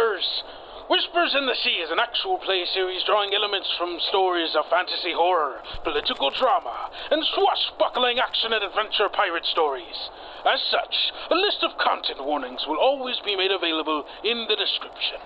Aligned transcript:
lovers! 0.00 0.42
Whispers 0.88 1.36
in 1.38 1.46
the 1.46 1.54
Sea 1.54 1.84
is 1.84 1.90
an 1.90 2.00
actual 2.00 2.38
play 2.38 2.64
series 2.72 3.04
drawing 3.04 3.32
elements 3.34 3.68
from 3.78 4.00
stories 4.08 4.56
of 4.56 4.64
fantasy 4.68 5.12
horror, 5.14 5.60
political 5.84 6.30
drama, 6.30 6.90
and 7.10 7.22
swashbuckling 7.24 8.18
action 8.18 8.52
and 8.52 8.64
adventure 8.64 9.08
pirate 9.08 9.44
stories. 9.44 10.10
As 10.44 10.60
such, 10.68 11.12
a 11.30 11.34
list 11.34 11.62
of 11.62 11.78
content 11.78 12.24
warnings 12.24 12.64
will 12.66 12.78
always 12.78 13.16
be 13.24 13.36
made 13.36 13.52
available 13.52 14.04
in 14.24 14.46
the 14.48 14.56
description. 14.56 15.20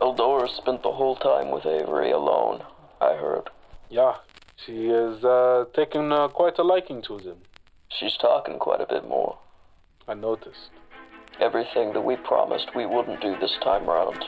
Eldora 0.00 0.48
spent 0.48 0.82
the 0.82 0.92
whole 0.92 1.16
time 1.16 1.50
with 1.50 1.66
Avery 1.66 2.12
alone, 2.12 2.62
I 3.00 3.14
heard. 3.14 3.50
Yeah, 3.90 4.14
she 4.64 4.86
is 4.86 5.22
uh, 5.22 5.66
taking 5.74 6.12
uh, 6.12 6.28
quite 6.28 6.58
a 6.58 6.62
liking 6.62 7.02
to 7.02 7.18
them. 7.18 7.38
She's 7.88 8.16
talking 8.16 8.58
quite 8.58 8.80
a 8.80 8.86
bit 8.86 9.06
more. 9.06 9.38
I 10.08 10.14
noticed. 10.14 10.70
Everything 11.40 11.92
that 11.92 12.00
we 12.02 12.16
promised 12.16 12.74
we 12.74 12.86
wouldn't 12.86 13.20
do 13.20 13.36
this 13.40 13.56
time 13.62 13.86
round 13.86 14.24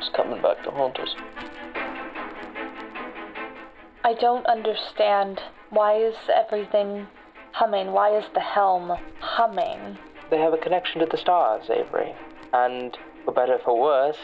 is 0.00 0.08
coming 0.14 0.40
back 0.42 0.62
to 0.64 0.70
haunt 0.70 0.98
us. 0.98 1.14
I 4.04 4.14
don't 4.14 4.46
understand. 4.46 5.40
Why 5.70 5.96
is 5.96 6.14
everything 6.32 7.08
humming? 7.52 7.92
Why 7.92 8.16
is 8.16 8.24
the 8.34 8.40
helm 8.40 8.96
humming? 9.20 9.98
They 10.30 10.38
have 10.38 10.52
a 10.52 10.58
connection 10.58 11.00
to 11.00 11.06
the 11.06 11.16
stars, 11.16 11.68
Avery. 11.70 12.14
And 12.52 12.96
for 13.24 13.32
better 13.32 13.54
or 13.54 13.58
for 13.58 13.80
worse, 13.80 14.18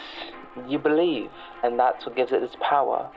you 0.67 0.79
believe, 0.79 1.29
and 1.63 1.79
that's 1.79 2.05
what 2.05 2.15
gives 2.15 2.31
it 2.31 2.43
its 2.43 2.55
power. 2.61 3.09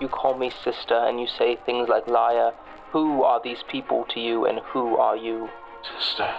You 0.00 0.08
call 0.08 0.36
me 0.36 0.50
sister 0.50 0.94
and 0.94 1.20
you 1.20 1.26
say 1.26 1.56
things 1.56 1.88
like 1.88 2.06
liar. 2.06 2.52
Who 2.92 3.22
are 3.22 3.40
these 3.42 3.62
people 3.68 4.04
to 4.14 4.20
you 4.20 4.46
and 4.46 4.60
who 4.60 4.96
are 4.96 5.16
you? 5.16 5.48
Sister, 5.98 6.34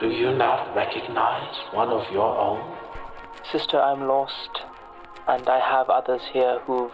do 0.00 0.08
you 0.08 0.34
not 0.34 0.74
recognize 0.74 1.54
one 1.72 1.88
of 1.88 2.10
your 2.12 2.36
own? 2.36 2.76
Sister, 3.50 3.80
I'm 3.80 4.08
lost, 4.08 4.64
and 5.28 5.48
I 5.48 5.60
have 5.60 5.88
others 5.88 6.22
here 6.32 6.58
who've 6.66 6.92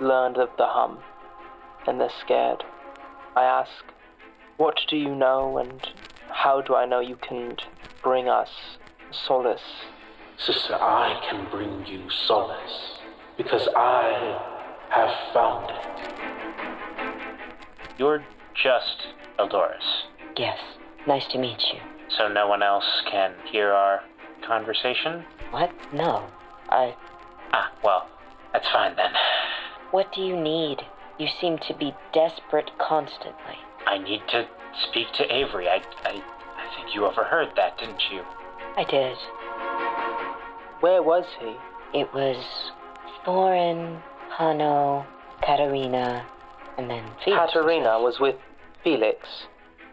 learned 0.00 0.38
of 0.38 0.48
the 0.56 0.66
hum, 0.66 0.98
and 1.86 2.00
they're 2.00 2.08
scared. 2.20 2.64
I 3.36 3.44
ask, 3.44 3.84
what 4.56 4.78
do 4.88 4.96
you 4.96 5.14
know, 5.14 5.58
and 5.58 5.86
how 6.30 6.60
do 6.62 6.74
I 6.74 6.86
know 6.86 7.00
you 7.00 7.16
can 7.16 7.56
bring 8.02 8.28
us 8.28 8.50
solace? 9.10 9.60
Sister, 10.38 10.74
I 10.74 11.20
can 11.28 11.46
bring 11.50 11.84
you 11.86 12.08
solace 12.08 13.00
because 13.36 13.68
I 13.76 14.38
have 14.90 15.10
found 15.34 15.70
it. 15.70 15.86
You're 17.98 18.24
just 18.54 19.08
Eldoris, 19.38 20.04
Yes, 20.36 20.58
nice 21.06 21.26
to 21.28 21.38
meet 21.38 21.62
you. 21.72 21.89
So 22.16 22.28
no 22.28 22.48
one 22.48 22.62
else 22.62 23.02
can 23.10 23.34
hear 23.50 23.72
our 23.72 24.02
conversation? 24.46 25.24
What? 25.50 25.70
No. 25.92 26.28
I. 26.68 26.94
Ah, 27.52 27.72
well, 27.84 28.08
that's 28.52 28.68
fine 28.68 28.96
then. 28.96 29.12
What 29.90 30.12
do 30.12 30.20
you 30.22 30.36
need? 30.40 30.82
You 31.18 31.28
seem 31.28 31.58
to 31.68 31.74
be 31.74 31.94
desperate 32.12 32.70
constantly. 32.78 33.58
I 33.86 33.98
need 33.98 34.22
to 34.28 34.46
speak 34.88 35.12
to 35.14 35.24
Avery. 35.34 35.68
I, 35.68 35.82
I, 36.04 36.22
I 36.22 36.76
think 36.76 36.94
you 36.94 37.04
overheard 37.06 37.48
that, 37.56 37.76
didn't 37.78 38.02
you? 38.12 38.22
I 38.76 38.84
did. 38.84 39.16
Where 40.80 41.02
was 41.02 41.24
he? 41.40 41.56
It 41.98 42.12
was 42.14 42.36
Thorin, 43.24 44.00
Hano, 44.32 45.04
Katarina, 45.42 46.24
and 46.78 46.88
then 46.88 47.04
Felix. 47.24 47.52
Katerina 47.52 48.00
was 48.00 48.20
with 48.20 48.36
Felix. 48.82 49.26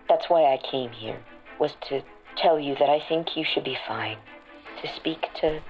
That's 0.07 0.29
why 0.29 0.43
I 0.43 0.59
came 0.71 0.91
here, 0.91 1.19
was 1.59 1.75
to 1.89 2.02
tell 2.36 2.59
you 2.59 2.76
that 2.76 2.89
I 2.89 2.99
think 2.99 3.36
you 3.36 3.43
should 3.43 3.64
be 3.64 3.77
fine. 3.87 4.17
To 4.81 4.95
speak 4.95 5.27
to 5.42 5.61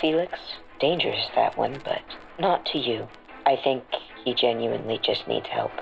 Felix? 0.00 0.38
Dangerous, 0.78 1.28
that 1.34 1.56
one, 1.56 1.80
but 1.84 2.02
not 2.38 2.66
to 2.66 2.78
you. 2.78 3.08
I 3.46 3.56
think 3.56 3.84
he 4.24 4.34
genuinely 4.34 4.98
just 5.02 5.26
needs 5.26 5.48
help. 5.48 5.72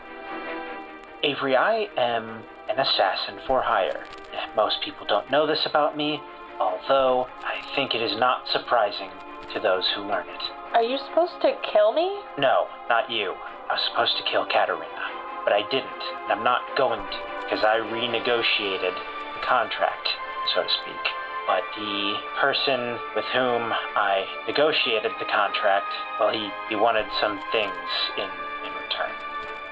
Avery, 1.22 1.56
I 1.56 1.88
am 1.96 2.44
an 2.70 2.78
assassin 2.78 3.38
for 3.46 3.62
hire. 3.62 4.04
Most 4.54 4.82
people 4.82 5.06
don't 5.06 5.30
know 5.30 5.46
this 5.46 5.66
about 5.66 5.96
me, 5.96 6.20
although 6.60 7.26
I 7.40 7.60
think 7.74 7.94
it 7.94 8.02
is 8.02 8.16
not 8.18 8.48
surprising 8.48 9.10
to 9.52 9.60
those 9.60 9.86
who 9.94 10.02
learn 10.02 10.28
it. 10.28 10.42
Are 10.74 10.82
you 10.82 10.98
supposed 10.98 11.40
to 11.42 11.56
kill 11.72 11.92
me? 11.92 12.20
No, 12.38 12.68
not 12.88 13.10
you. 13.10 13.34
I 13.70 13.74
was 13.74 13.84
supposed 13.90 14.16
to 14.18 14.22
kill 14.30 14.46
Katerina, 14.46 14.84
but 15.44 15.52
I 15.52 15.62
didn't, 15.70 16.02
and 16.22 16.32
I'm 16.32 16.44
not 16.44 16.62
going 16.76 17.00
to, 17.00 17.18
because 17.42 17.64
I 17.64 17.78
renegotiated 17.80 18.94
the 18.94 19.17
contract, 19.48 20.08
so 20.54 20.62
to 20.62 20.68
speak. 20.68 21.04
But 21.46 21.62
the 21.76 22.14
person 22.38 22.98
with 23.16 23.24
whom 23.32 23.72
I 23.96 24.26
negotiated 24.46 25.12
the 25.18 25.24
contract, 25.24 25.86
well, 26.20 26.30
he, 26.30 26.50
he 26.68 26.76
wanted 26.76 27.06
some 27.20 27.40
things 27.50 27.72
in, 28.18 28.28
in 28.66 28.72
return. 28.84 29.10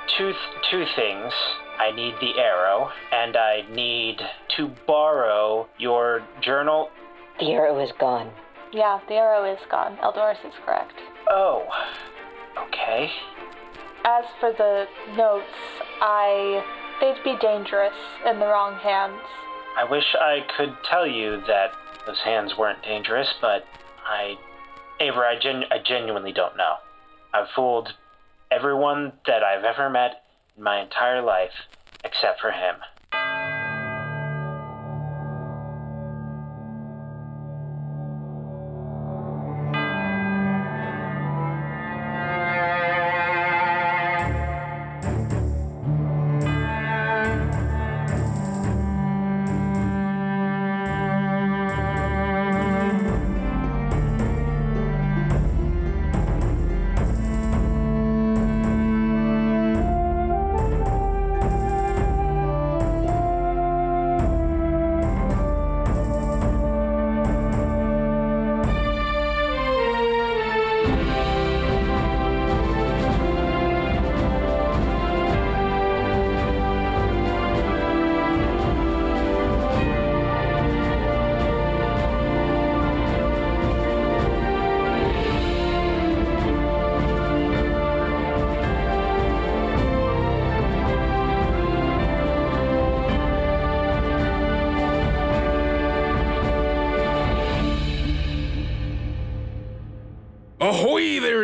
Two, 0.08 0.32
th- 0.32 0.64
two 0.70 0.86
things. 0.96 1.32
I 1.78 1.90
need 1.92 2.14
the 2.22 2.40
arrow, 2.40 2.90
and 3.12 3.36
I 3.36 3.66
need 3.70 4.22
to 4.56 4.70
borrow 4.86 5.68
your 5.78 6.22
journal. 6.40 6.88
The 7.38 7.52
arrow 7.52 7.78
is 7.78 7.92
gone. 8.00 8.30
Yeah, 8.72 9.00
the 9.08 9.14
arrow 9.14 9.44
is 9.44 9.60
gone. 9.70 9.98
Eldoris 9.98 10.42
is 10.46 10.54
correct. 10.64 10.94
Oh, 11.28 11.66
okay. 12.68 13.10
As 14.06 14.24
for 14.40 14.52
the 14.52 14.86
notes, 15.14 15.44
I. 16.00 16.64
they'd 17.00 17.22
be 17.22 17.38
dangerous 17.38 17.96
in 18.24 18.38
the 18.38 18.46
wrong 18.46 18.76
hands. 18.76 19.20
I 19.76 19.84
wish 19.84 20.14
I 20.18 20.44
could 20.56 20.74
tell 20.82 21.06
you 21.06 21.42
that 21.46 21.72
those 22.06 22.20
hands 22.20 22.56
weren't 22.56 22.82
dangerous, 22.82 23.34
but 23.40 23.66
I. 24.04 24.38
Avery, 24.98 25.26
I, 25.26 25.38
gen- 25.38 25.66
I 25.70 25.78
genuinely 25.78 26.32
don't 26.32 26.56
know. 26.56 26.76
I've 27.34 27.50
fooled 27.50 27.92
everyone 28.50 29.12
that 29.26 29.42
I've 29.42 29.64
ever 29.64 29.90
met 29.90 30.22
in 30.56 30.62
my 30.62 30.80
entire 30.80 31.20
life, 31.20 31.52
except 32.02 32.40
for 32.40 32.50
him. 32.50 32.76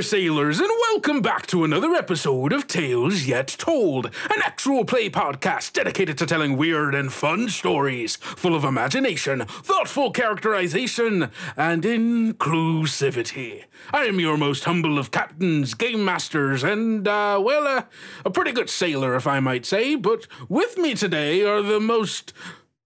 Sailors, 0.02 0.58
and 0.58 0.68
welcome 0.90 1.22
back 1.22 1.46
to 1.46 1.62
another 1.62 1.94
episode 1.94 2.52
of 2.52 2.66
Tales 2.66 3.24
Yet 3.24 3.46
Told, 3.46 4.06
an 4.06 4.42
actual 4.44 4.84
play 4.84 5.08
podcast 5.08 5.72
dedicated 5.72 6.18
to 6.18 6.26
telling 6.26 6.56
weird 6.56 6.94
and 6.94 7.12
fun 7.12 7.48
stories, 7.48 8.16
full 8.16 8.56
of 8.56 8.64
imagination, 8.64 9.44
thoughtful 9.46 10.10
characterization, 10.10 11.30
and 11.56 11.84
inclusivity. 11.84 13.64
I 13.92 14.04
am 14.06 14.18
your 14.18 14.36
most 14.36 14.64
humble 14.64 14.98
of 14.98 15.12
captains, 15.12 15.74
game 15.74 16.04
masters, 16.04 16.64
and, 16.64 17.06
uh, 17.06 17.40
well, 17.40 17.66
uh, 17.66 17.84
a 18.24 18.30
pretty 18.30 18.50
good 18.52 18.70
sailor, 18.70 19.14
if 19.14 19.26
I 19.28 19.38
might 19.38 19.64
say, 19.64 19.94
but 19.94 20.26
with 20.48 20.76
me 20.76 20.94
today 20.94 21.44
are 21.44 21.62
the 21.62 21.80
most. 21.80 22.32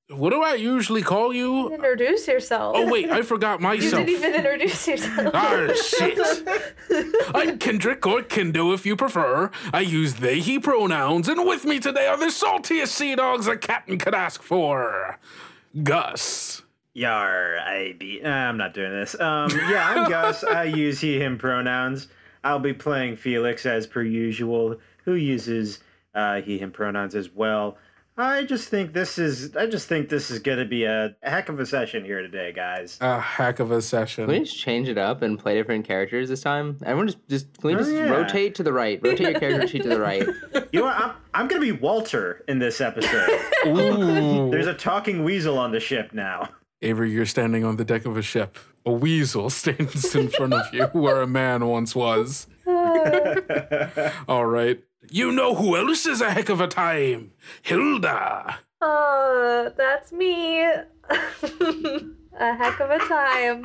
What 0.08 0.30
do 0.30 0.40
I 0.40 0.54
usually 0.54 1.02
call 1.02 1.34
you? 1.34 1.72
Introduce 1.74 2.28
yourself. 2.28 2.76
Oh, 2.78 2.88
wait, 2.88 3.10
I 3.10 3.22
forgot 3.22 3.60
myself. 3.60 3.82
you 3.82 3.90
myself. 3.90 4.06
didn't 4.06 4.18
even 4.20 4.34
introduce 4.36 4.86
yourself. 4.86 5.30
Ah, 5.34 5.68
shit. 5.74 7.28
I'm 7.34 7.58
Kendrick 7.58 8.06
or 8.06 8.22
Kendo 8.22 8.72
if 8.72 8.86
you 8.86 8.94
prefer. 8.94 9.50
I 9.72 9.80
use 9.80 10.14
they, 10.14 10.38
he 10.38 10.60
pronouns, 10.60 11.28
and 11.28 11.44
with 11.44 11.64
me 11.64 11.80
today 11.80 12.06
are 12.06 12.16
the 12.16 12.26
saltiest 12.26 12.88
sea 12.88 13.16
dogs 13.16 13.48
a 13.48 13.56
captain 13.56 13.98
could 13.98 14.14
ask 14.14 14.42
for. 14.42 15.18
Gus. 15.82 16.62
Yar, 16.94 17.58
I 17.58 17.94
be. 17.98 18.22
Uh, 18.24 18.28
I'm 18.30 18.56
not 18.56 18.74
doing 18.74 18.92
this. 18.92 19.18
Um, 19.18 19.50
yeah, 19.68 19.88
I'm 19.88 20.08
Gus. 20.10 20.44
I 20.44 20.64
use 20.64 21.00
he, 21.00 21.20
him 21.20 21.36
pronouns. 21.36 22.06
I'll 22.44 22.60
be 22.60 22.72
playing 22.72 23.16
Felix 23.16 23.66
as 23.66 23.88
per 23.88 24.02
usual, 24.02 24.76
who 25.04 25.14
uses 25.14 25.80
uh, 26.14 26.40
he, 26.42 26.58
him 26.58 26.70
pronouns 26.70 27.16
as 27.16 27.28
well. 27.34 27.76
I 28.18 28.44
just 28.44 28.68
think 28.70 28.94
this 28.94 29.18
is. 29.18 29.54
I 29.56 29.66
just 29.66 29.88
think 29.88 30.08
this 30.08 30.30
is 30.30 30.38
going 30.38 30.56
to 30.58 30.64
be 30.64 30.84
a, 30.84 31.14
a 31.22 31.30
heck 31.30 31.50
of 31.50 31.60
a 31.60 31.66
session 31.66 32.02
here 32.04 32.22
today, 32.22 32.50
guys. 32.50 32.96
A 33.02 33.20
heck 33.20 33.60
of 33.60 33.70
a 33.70 33.82
session. 33.82 34.24
Can 34.26 34.32
we 34.32 34.40
just 34.44 34.58
change 34.58 34.88
it 34.88 34.96
up 34.96 35.20
and 35.20 35.38
play 35.38 35.54
different 35.54 35.86
characters 35.86 36.30
this 36.30 36.40
time? 36.40 36.78
Everyone 36.82 37.08
just 37.08 37.28
just 37.28 37.58
can 37.60 37.68
we 37.68 37.74
Oh, 37.74 37.78
just 37.78 37.92
yeah. 37.92 38.08
rotate 38.08 38.54
to 38.54 38.62
the 38.62 38.72
right? 38.72 38.98
Rotate 39.02 39.20
your 39.32 39.38
character 39.40 39.66
sheet 39.68 39.82
to 39.82 39.88
the 39.90 40.00
right. 40.00 40.26
You 40.72 40.80
know 40.80 40.86
what? 40.86 40.96
I'm, 40.96 41.12
I'm 41.34 41.48
going 41.48 41.60
to 41.60 41.72
be 41.72 41.78
Walter 41.78 42.42
in 42.48 42.58
this 42.58 42.80
episode. 42.80 43.28
Ooh. 43.66 44.50
There's 44.50 44.66
a 44.66 44.74
talking 44.74 45.22
weasel 45.24 45.58
on 45.58 45.70
the 45.72 45.80
ship 45.80 46.12
now. 46.12 46.48
Avery, 46.82 47.10
you're 47.10 47.24
standing 47.26 47.64
on 47.64 47.76
the 47.76 47.84
deck 47.84 48.04
of 48.04 48.16
a 48.16 48.22
ship. 48.22 48.58
A 48.84 48.92
weasel 48.92 49.48
stands 49.50 50.14
in 50.14 50.28
front 50.28 50.52
of 50.54 50.72
you 50.74 50.84
where 50.86 51.20
a 51.22 51.26
man 51.26 51.66
once 51.66 51.94
was. 51.94 52.46
All 52.66 54.46
right. 54.46 54.82
You 55.10 55.30
know 55.32 55.54
who 55.54 55.76
else 55.76 56.06
is 56.06 56.20
a 56.20 56.30
heck 56.30 56.48
of 56.48 56.60
a 56.60 56.66
time? 56.66 57.32
Hilda. 57.62 58.58
Uh, 58.80 59.70
that's 59.76 60.12
me. 60.12 60.62
a 60.62 60.84
heck 62.38 62.80
of 62.80 62.90
a 62.90 62.98
time. 62.98 63.62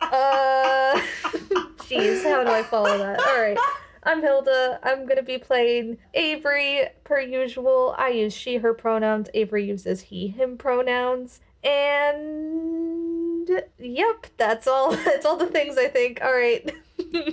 Uh, 0.00 1.00
jeez, 1.88 2.22
how 2.24 2.44
do 2.44 2.50
I 2.50 2.62
follow 2.62 2.98
that? 2.98 3.20
All 3.20 3.40
right. 3.40 3.58
I'm 4.04 4.20
Hilda. 4.20 4.80
I'm 4.82 5.06
gonna 5.06 5.22
be 5.22 5.38
playing 5.38 5.98
Avery 6.12 6.88
per 7.04 7.20
usual. 7.20 7.94
I 7.96 8.08
use 8.08 8.34
she, 8.34 8.56
her 8.56 8.74
pronouns. 8.74 9.28
Avery 9.32 9.64
uses 9.64 10.02
he, 10.02 10.28
him 10.28 10.58
pronouns. 10.58 11.40
And 11.64 13.48
yep, 13.78 14.26
that's 14.36 14.66
all. 14.66 14.96
That's 15.04 15.24
all 15.24 15.36
the 15.36 15.46
things 15.46 15.78
I 15.78 15.86
think. 15.88 16.20
All 16.22 16.32
right. 16.32 16.74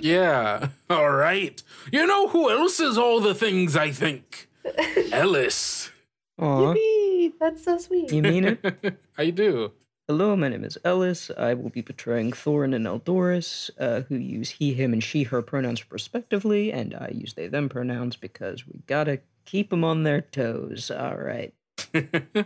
Yeah. 0.00 0.68
All 0.90 1.10
right. 1.10 1.62
You 1.92 2.06
know 2.06 2.28
who 2.28 2.50
else 2.50 2.80
is 2.80 2.98
all 2.98 3.20
the 3.20 3.34
things 3.34 3.76
I 3.76 3.90
think? 3.90 4.48
Ellis. 5.12 5.90
Aw, 6.38 6.74
That's 7.38 7.64
so 7.64 7.78
sweet. 7.78 8.12
you 8.12 8.22
mean 8.22 8.44
it? 8.44 8.98
I 9.18 9.30
do. 9.30 9.72
Hello, 10.08 10.34
my 10.34 10.48
name 10.48 10.64
is 10.64 10.78
Ellis. 10.84 11.30
I 11.36 11.54
will 11.54 11.68
be 11.68 11.82
portraying 11.82 12.32
Thorin 12.32 12.74
and 12.74 12.86
Eldoris, 12.86 13.70
uh, 13.78 14.00
who 14.08 14.16
use 14.16 14.50
he, 14.50 14.74
him, 14.74 14.92
and 14.92 15.04
she, 15.04 15.22
her 15.24 15.42
pronouns 15.42 15.88
respectively, 15.90 16.72
and 16.72 16.94
I 16.94 17.12
use 17.14 17.34
they, 17.34 17.46
them 17.46 17.68
pronouns 17.68 18.16
because 18.16 18.66
we 18.66 18.80
gotta 18.86 19.20
keep 19.44 19.70
them 19.70 19.84
on 19.84 20.02
their 20.02 20.20
toes. 20.20 20.90
All 20.90 21.16
right. 21.16 21.54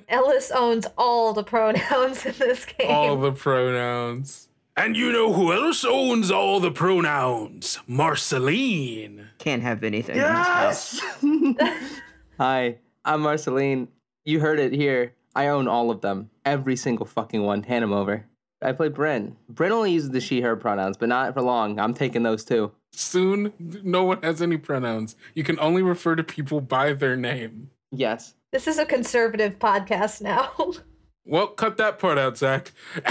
Ellis 0.09 0.51
owns 0.51 0.87
all 0.99 1.33
the 1.33 1.45
pronouns 1.45 2.27
in 2.27 2.35
this 2.39 2.67
game. 2.67 2.91
All 2.91 3.17
the 3.17 3.33
pronouns. 3.33 4.49
And 4.77 4.97
you 4.97 5.13
know 5.13 5.33
who 5.33 5.53
else 5.53 5.85
owns 5.85 6.33
all 6.33 6.59
the 6.59 6.73
pronouns? 6.73 7.79
Marceline. 7.87 9.29
Can't 9.39 9.63
have 9.63 9.85
anything. 9.85 10.17
in 10.17 10.23
this 10.23 10.31
house. 10.31 11.01
Hi, 12.39 12.79
I'm 13.05 13.21
Marceline. 13.21 13.87
You 14.25 14.41
heard 14.41 14.59
it 14.59 14.73
here. 14.73 15.13
I 15.37 15.47
own 15.47 15.69
all 15.69 15.93
of 15.93 16.01
them. 16.01 16.31
Every 16.45 16.75
single 16.75 17.07
fucking 17.07 17.43
one. 17.43 17.63
Hand 17.63 17.85
them 17.85 17.93
over. 17.93 18.27
I 18.63 18.73
play 18.73 18.89
Brynn. 18.89 19.35
Brynn 19.53 19.71
only 19.71 19.93
uses 19.93 20.11
the 20.11 20.21
she, 20.21 20.41
her 20.41 20.57
pronouns, 20.57 20.97
but 20.97 21.09
not 21.09 21.35
for 21.35 21.43
long. 21.43 21.79
I'm 21.79 21.95
taking 21.95 22.25
those 22.25 22.45
too. 22.45 22.73
Soon, 22.93 23.53
no 23.61 24.03
one 24.03 24.23
has 24.23 24.43
any 24.43 24.57
pronouns. 24.57 25.15
You 25.35 25.45
can 25.45 25.59
only 25.61 25.83
refer 25.83 26.17
to 26.17 26.25
people 26.25 26.61
by 26.61 26.95
their 26.95 27.17
name. 27.17 27.71
Yes. 27.93 28.35
This 28.51 28.67
is 28.67 28.79
a 28.79 28.87
conservative 28.87 29.59
podcast 29.61 30.21
now. 30.21 30.51
Well, 31.27 31.47
cut 31.47 31.79
that 31.79 31.99
part 31.99 32.19
out, 32.19 32.37
Zach. 32.37 32.73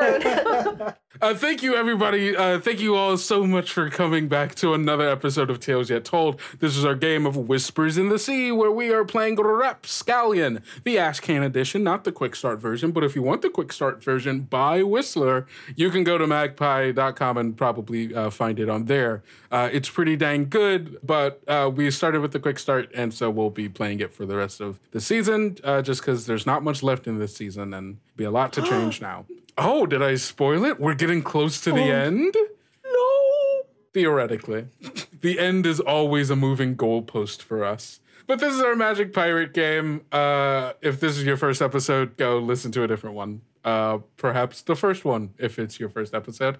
no 0.00 0.20
pronoun. 0.20 0.94
Uh, 1.22 1.34
thank 1.34 1.62
you, 1.62 1.74
everybody. 1.74 2.34
Uh, 2.34 2.58
thank 2.58 2.80
you 2.80 2.94
all 2.94 3.14
so 3.18 3.44
much 3.44 3.70
for 3.70 3.90
coming 3.90 4.26
back 4.26 4.54
to 4.54 4.72
another 4.72 5.06
episode 5.06 5.50
of 5.50 5.60
Tales 5.60 5.90
Yet 5.90 6.02
Told. 6.02 6.40
This 6.60 6.78
is 6.78 6.84
our 6.84 6.94
game 6.94 7.26
of 7.26 7.36
Whispers 7.36 7.98
in 7.98 8.08
the 8.08 8.18
Sea, 8.18 8.50
where 8.52 8.70
we 8.70 8.90
are 8.90 9.04
playing 9.04 9.36
Rapscallion, 9.36 10.62
the 10.82 10.96
Ashcan 10.96 11.44
edition, 11.44 11.82
not 11.82 12.04
the 12.04 12.12
quick 12.12 12.34
start 12.34 12.58
version. 12.58 12.90
But 12.90 13.04
if 13.04 13.14
you 13.14 13.22
want 13.22 13.42
the 13.42 13.50
quick 13.50 13.70
start 13.70 14.02
version 14.02 14.42
by 14.42 14.82
Whistler, 14.82 15.46
you 15.76 15.90
can 15.90 16.04
go 16.04 16.16
to 16.16 16.26
magpie.com 16.26 17.36
and 17.36 17.54
probably 17.54 18.14
uh, 18.14 18.30
find 18.30 18.58
it 18.58 18.70
on 18.70 18.86
there. 18.86 19.22
Uh, 19.50 19.68
it's 19.70 19.90
pretty 19.90 20.16
dang 20.16 20.48
good, 20.48 20.96
but 21.02 21.42
uh, 21.46 21.70
we 21.74 21.90
started 21.90 22.22
with 22.22 22.32
the 22.32 22.40
quick 22.40 22.58
start, 22.58 22.90
and 22.94 23.12
so 23.12 23.28
we'll 23.28 23.50
be 23.50 23.68
playing 23.68 24.00
it 24.00 24.10
for 24.14 24.24
the 24.24 24.36
rest 24.36 24.60
of 24.62 24.80
the 24.92 25.02
season, 25.02 25.58
uh, 25.64 25.82
just 25.82 26.00
because 26.00 26.24
there's 26.24 26.46
not 26.46 26.62
much 26.62 26.82
left 26.82 27.06
in 27.06 27.18
this 27.18 27.36
season 27.36 27.74
and 27.74 27.98
be 28.16 28.24
a 28.24 28.30
lot 28.30 28.54
to 28.54 28.62
change 28.70 29.02
now. 29.02 29.26
Oh, 29.62 29.84
did 29.84 30.02
I 30.02 30.14
spoil 30.14 30.64
it? 30.64 30.80
We're 30.80 30.94
getting 30.94 31.22
close 31.22 31.60
to 31.60 31.70
the 31.70 31.82
end? 31.82 32.34
No. 32.82 33.62
Theoretically. 33.92 34.68
the 35.20 35.38
end 35.38 35.66
is 35.66 35.80
always 35.80 36.30
a 36.30 36.36
moving 36.36 36.74
goalpost 36.76 37.42
for 37.42 37.62
us. 37.62 38.00
But 38.26 38.38
this 38.38 38.54
is 38.54 38.62
our 38.62 38.74
Magic 38.74 39.12
Pirate 39.12 39.52
game. 39.52 40.06
Uh, 40.10 40.72
if 40.80 40.98
this 40.98 41.18
is 41.18 41.24
your 41.24 41.36
first 41.36 41.60
episode, 41.60 42.16
go 42.16 42.38
listen 42.38 42.72
to 42.72 42.84
a 42.84 42.88
different 42.88 43.16
one. 43.16 43.42
Uh, 43.62 43.98
perhaps 44.16 44.62
the 44.62 44.74
first 44.74 45.04
one, 45.04 45.34
if 45.36 45.58
it's 45.58 45.78
your 45.78 45.90
first 45.90 46.14
episode. 46.14 46.56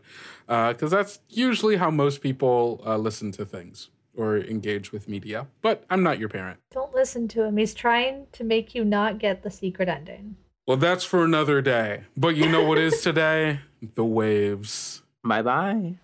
Because 0.47 0.91
that's 0.91 1.21
usually 1.31 1.77
how 1.77 1.91
most 1.91 2.21
people 2.21 2.83
uh, 2.85 2.99
listen 2.99 3.33
to 3.33 3.47
things 3.47 3.89
or 4.15 4.37
engage 4.37 4.93
with 4.93 5.09
media. 5.09 5.47
But 5.63 5.85
I'm 5.89 6.03
not 6.03 6.19
your 6.19 6.29
parent. 6.29 6.61
Don't 6.71 6.95
listen 6.95 7.29
to 7.29 7.45
him. 7.45 7.57
He's 7.57 7.73
trying 7.73 8.27
to 8.33 8.45
make 8.45 8.75
you 8.75 8.85
not 8.85 9.19
get 9.19 9.43
the 9.43 9.51
secret 9.51 9.89
ending. 9.89 10.37
Well, 10.67 10.77
that's 10.77 11.05
for 11.05 11.25
another 11.25 11.61
day. 11.61 12.05
But 12.17 12.37
you 12.37 12.49
know 12.49 12.65
what 12.65 12.79
is 12.79 13.01
today? 13.01 13.61
The 13.95 14.05
waves. 14.05 15.03
Bye 15.25 15.43
bye. 15.43 15.95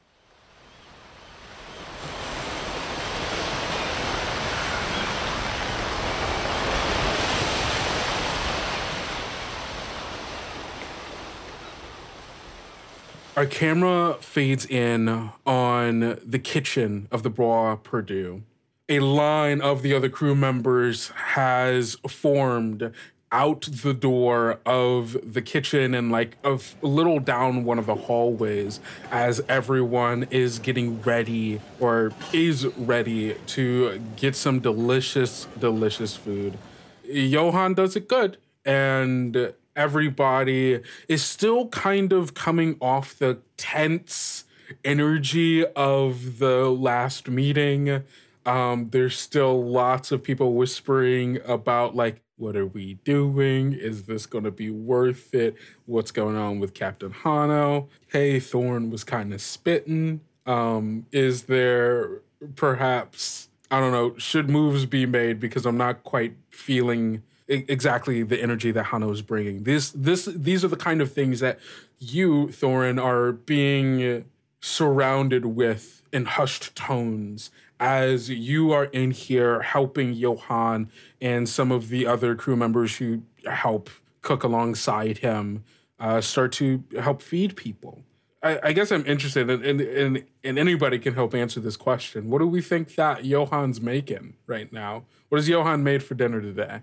Our 13.36 13.44
camera 13.44 14.16
fades 14.20 14.64
in 14.64 15.30
on 15.44 16.18
the 16.24 16.38
kitchen 16.38 17.06
of 17.12 17.22
the 17.22 17.28
Bois 17.28 17.76
Perdue. 17.76 18.44
A 18.88 19.00
line 19.00 19.60
of 19.60 19.82
the 19.82 19.92
other 19.92 20.08
crew 20.08 20.34
members 20.34 21.08
has 21.08 21.96
formed 22.08 22.92
out 23.32 23.62
the 23.82 23.92
door 23.92 24.60
of 24.64 25.16
the 25.34 25.42
kitchen 25.42 25.94
and 25.94 26.12
like 26.12 26.36
a 26.44 26.58
little 26.80 27.18
down 27.18 27.64
one 27.64 27.78
of 27.78 27.86
the 27.86 27.94
hallways 27.94 28.80
as 29.10 29.42
everyone 29.48 30.26
is 30.30 30.58
getting 30.58 31.02
ready 31.02 31.60
or 31.80 32.12
is 32.32 32.66
ready 32.76 33.34
to 33.46 34.00
get 34.16 34.36
some 34.36 34.60
delicious, 34.60 35.46
delicious 35.58 36.16
food. 36.16 36.56
Johan 37.04 37.74
does 37.74 37.96
it 37.96 38.08
good, 38.08 38.36
and 38.64 39.52
everybody 39.76 40.80
is 41.08 41.24
still 41.24 41.68
kind 41.68 42.12
of 42.12 42.34
coming 42.34 42.76
off 42.80 43.18
the 43.18 43.38
tense 43.56 44.44
energy 44.84 45.64
of 45.66 46.38
the 46.38 46.70
last 46.70 47.28
meeting. 47.28 48.02
Um, 48.44 48.90
there's 48.90 49.18
still 49.18 49.64
lots 49.64 50.12
of 50.12 50.22
people 50.22 50.54
whispering 50.54 51.40
about 51.44 51.94
like, 51.94 52.22
what 52.36 52.56
are 52.56 52.66
we 52.66 52.94
doing? 53.04 53.72
Is 53.72 54.04
this 54.04 54.26
going 54.26 54.44
to 54.44 54.50
be 54.50 54.70
worth 54.70 55.34
it? 55.34 55.56
What's 55.86 56.10
going 56.10 56.36
on 56.36 56.60
with 56.60 56.74
Captain 56.74 57.10
Hano? 57.10 57.88
Hey, 58.08 58.38
Thorin 58.38 58.90
was 58.90 59.04
kind 59.04 59.32
of 59.32 59.40
spitting. 59.40 60.20
Um, 60.44 61.06
is 61.12 61.44
there 61.44 62.20
perhaps 62.54 63.48
I 63.70 63.80
don't 63.80 63.92
know, 63.92 64.16
should 64.16 64.48
moves 64.48 64.86
be 64.86 65.06
made 65.06 65.40
because 65.40 65.66
I'm 65.66 65.76
not 65.76 66.04
quite 66.04 66.34
feeling 66.50 67.22
exactly 67.48 68.22
the 68.22 68.40
energy 68.40 68.70
that 68.72 68.86
Hano 68.86 69.12
is 69.12 69.22
bringing. 69.22 69.64
This 69.64 69.90
this 69.90 70.26
these 70.26 70.64
are 70.64 70.68
the 70.68 70.76
kind 70.76 71.00
of 71.00 71.12
things 71.12 71.40
that 71.40 71.58
you 71.98 72.48
Thorin 72.48 73.02
are 73.02 73.32
being 73.32 74.24
surrounded 74.60 75.46
with 75.46 76.02
in 76.12 76.24
hushed 76.24 76.74
tones 76.74 77.50
as 77.78 78.30
you 78.30 78.72
are 78.72 78.86
in 78.86 79.10
here 79.10 79.62
helping 79.62 80.12
Johan 80.12 80.90
and 81.20 81.48
some 81.48 81.70
of 81.70 81.88
the 81.88 82.06
other 82.06 82.34
crew 82.34 82.56
members 82.56 82.96
who 82.96 83.22
help 83.44 83.90
cook 84.22 84.42
alongside 84.42 85.18
him 85.18 85.64
uh, 85.98 86.20
start 86.20 86.52
to 86.52 86.82
help 87.00 87.22
feed 87.22 87.56
people. 87.56 88.02
I, 88.42 88.72
guess 88.72 88.92
I'm 88.92 89.04
interested 89.06 89.50
and 89.50 89.64
in, 89.64 89.80
in, 89.80 90.24
in 90.44 90.58
anybody 90.58 91.00
can 91.00 91.14
help 91.14 91.34
answer 91.34 91.58
this 91.58 91.76
question. 91.76 92.30
What 92.30 92.38
do 92.38 92.46
we 92.46 92.62
think 92.62 92.94
that 92.94 93.24
Johan's 93.24 93.80
making 93.80 94.34
right 94.46 94.72
now? 94.72 95.04
What 95.28 95.38
has 95.38 95.48
Johan 95.48 95.82
made 95.82 96.04
for 96.04 96.14
dinner 96.14 96.40
today? 96.40 96.82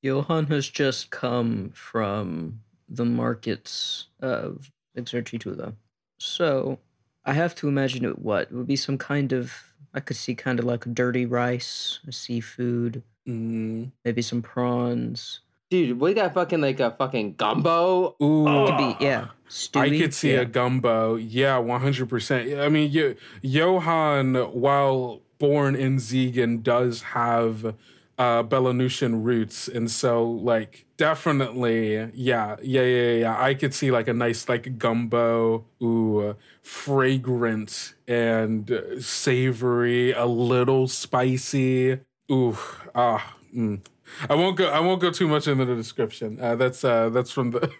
Johan 0.00 0.46
has 0.46 0.68
just 0.68 1.10
come 1.10 1.70
from 1.74 2.60
the 2.88 3.04
markets 3.04 4.06
of 4.20 4.70
Exercitula. 4.96 5.74
So 6.18 6.78
I 7.24 7.34
have 7.34 7.54
to 7.56 7.68
imagine 7.68 8.04
what? 8.12 8.42
It 8.42 8.52
would 8.52 8.66
be 8.66 8.76
some 8.76 8.98
kind 8.98 9.32
of 9.32 9.71
I 9.94 10.00
could 10.00 10.16
see 10.16 10.34
kind 10.34 10.58
of 10.58 10.64
like 10.64 10.84
dirty 10.94 11.26
rice, 11.26 12.00
a 12.06 12.12
seafood, 12.12 13.02
Mm, 13.28 13.92
maybe 14.04 14.20
some 14.20 14.42
prawns. 14.42 15.40
Dude, 15.70 16.00
we 16.00 16.12
got 16.12 16.34
fucking 16.34 16.60
like 16.60 16.80
a 16.80 16.90
fucking 16.90 17.34
gumbo. 17.36 18.16
Ooh, 18.20 18.66
Could 18.66 18.76
be 18.78 18.96
yeah. 19.04 19.28
I 19.74 19.90
could 19.90 20.12
see 20.12 20.32
yeah. 20.32 20.40
a 20.40 20.44
gumbo. 20.44 21.14
Yeah, 21.14 21.58
one 21.58 21.80
hundred 21.80 22.08
percent. 22.08 22.58
I 22.58 22.68
mean, 22.68 22.90
Yo- 22.90 23.14
Johann, 23.42 24.34
while 24.34 25.20
born 25.38 25.76
in 25.76 25.98
Zegan, 26.00 26.62
does 26.62 27.02
have 27.14 27.74
uh, 28.22 28.42
Belanusian 28.44 29.24
roots, 29.24 29.68
and 29.68 29.90
so 29.90 30.24
like 30.24 30.86
definitely, 30.96 31.96
yeah, 32.14 32.56
yeah, 32.62 32.82
yeah, 32.82 33.12
yeah. 33.24 33.36
I 33.48 33.54
could 33.54 33.74
see 33.74 33.90
like 33.90 34.08
a 34.08 34.14
nice 34.14 34.48
like 34.48 34.78
gumbo, 34.78 35.64
ooh, 35.82 36.36
fragrant 36.62 37.94
and 38.06 38.70
savory, 39.00 40.12
a 40.12 40.26
little 40.26 40.86
spicy. 40.88 42.00
Ooh, 42.30 42.56
ah. 42.94 43.36
Mm. 43.54 43.82
I 44.28 44.34
won't 44.34 44.56
go. 44.56 44.68
I 44.68 44.80
won't 44.80 45.00
go 45.00 45.10
too 45.10 45.28
much 45.28 45.48
into 45.48 45.64
the 45.64 45.74
description. 45.74 46.38
Uh, 46.40 46.56
that's 46.56 46.84
uh, 46.84 47.08
that's 47.10 47.30
from 47.30 47.50
the. 47.50 47.72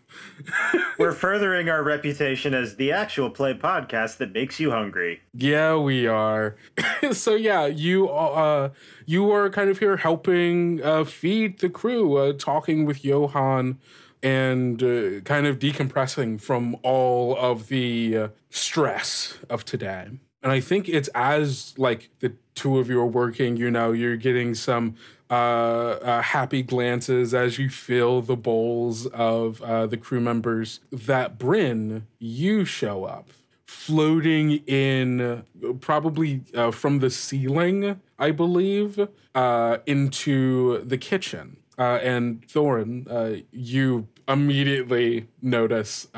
We're 0.98 1.12
furthering 1.12 1.68
our 1.68 1.82
reputation 1.82 2.54
as 2.54 2.76
the 2.76 2.92
actual 2.92 3.30
play 3.30 3.54
podcast 3.54 4.18
that 4.18 4.32
makes 4.32 4.60
you 4.60 4.70
hungry. 4.70 5.20
Yeah, 5.34 5.76
we 5.76 6.06
are. 6.06 6.56
so 7.12 7.34
yeah, 7.34 7.66
you 7.66 8.08
uh 8.08 8.70
you 9.06 9.30
are 9.30 9.50
kind 9.50 9.70
of 9.70 9.78
here 9.78 9.96
helping 9.96 10.82
uh 10.82 11.04
feed 11.04 11.58
the 11.58 11.68
crew, 11.68 12.16
uh 12.16 12.32
talking 12.32 12.84
with 12.84 13.04
Johan 13.04 13.78
and 14.22 14.82
uh, 14.82 15.20
kind 15.22 15.46
of 15.46 15.58
decompressing 15.58 16.40
from 16.40 16.76
all 16.82 17.36
of 17.36 17.68
the 17.68 18.16
uh, 18.16 18.28
stress 18.50 19.38
of 19.50 19.64
today. 19.64 20.06
And 20.42 20.52
I 20.52 20.60
think 20.60 20.88
it's 20.88 21.08
as 21.14 21.74
like 21.76 22.10
the 22.20 22.34
two 22.54 22.78
of 22.78 22.88
you 22.88 23.00
are 23.00 23.06
working, 23.06 23.56
you 23.56 23.70
know, 23.70 23.92
you're 23.92 24.16
getting 24.16 24.54
some 24.54 24.96
uh, 25.30 25.98
uh, 26.02 26.22
happy 26.22 26.62
glances 26.62 27.32
as 27.32 27.58
you 27.58 27.70
fill 27.70 28.20
the 28.20 28.36
bowls 28.36 29.06
of 29.06 29.62
uh, 29.62 29.86
the 29.86 29.96
crew 29.96 30.20
members. 30.20 30.80
That 30.90 31.38
Brynn, 31.38 32.02
you 32.18 32.66
show 32.66 33.04
up 33.04 33.30
floating 33.64 34.58
in 34.66 35.44
probably 35.80 36.42
uh, 36.54 36.70
from 36.70 36.98
the 36.98 37.08
ceiling, 37.08 37.98
I 38.18 38.30
believe, 38.30 39.08
uh, 39.34 39.78
into 39.86 40.82
the 40.84 40.98
kitchen. 40.98 41.56
Uh, 41.78 41.98
and 42.02 42.46
Thorin, 42.46 43.44
you 43.50 44.08
immediately 44.28 45.28
notice 45.40 46.08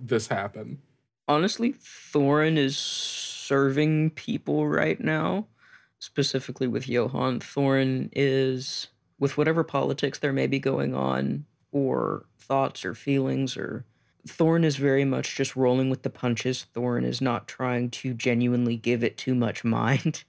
this 0.00 0.26
happen. 0.26 0.78
Honestly, 1.28 1.74
Thorin 1.74 2.58
is 2.58 2.76
serving 2.76 4.10
people 4.10 4.66
right 4.66 5.00
now, 5.00 5.46
specifically 6.04 6.66
with 6.66 6.88
Johann. 6.88 7.40
Thorin, 7.40 8.10
is, 8.12 8.88
with 9.18 9.36
whatever 9.38 9.64
politics 9.64 10.18
there 10.18 10.32
may 10.32 10.46
be 10.46 10.58
going 10.58 10.94
on, 10.94 11.46
or 11.72 12.26
thoughts 12.38 12.84
or 12.84 12.94
feelings, 12.94 13.56
or 13.56 13.84
Thorin 14.28 14.64
is 14.64 14.76
very 14.76 15.04
much 15.04 15.34
just 15.36 15.56
rolling 15.56 15.90
with 15.90 16.02
the 16.02 16.10
punches. 16.10 16.66
Thorin 16.74 17.04
is 17.04 17.20
not 17.20 17.48
trying 17.48 17.90
to 17.90 18.14
genuinely 18.14 18.76
give 18.76 19.02
it 19.02 19.16
too 19.16 19.34
much 19.34 19.64
mind, 19.64 20.24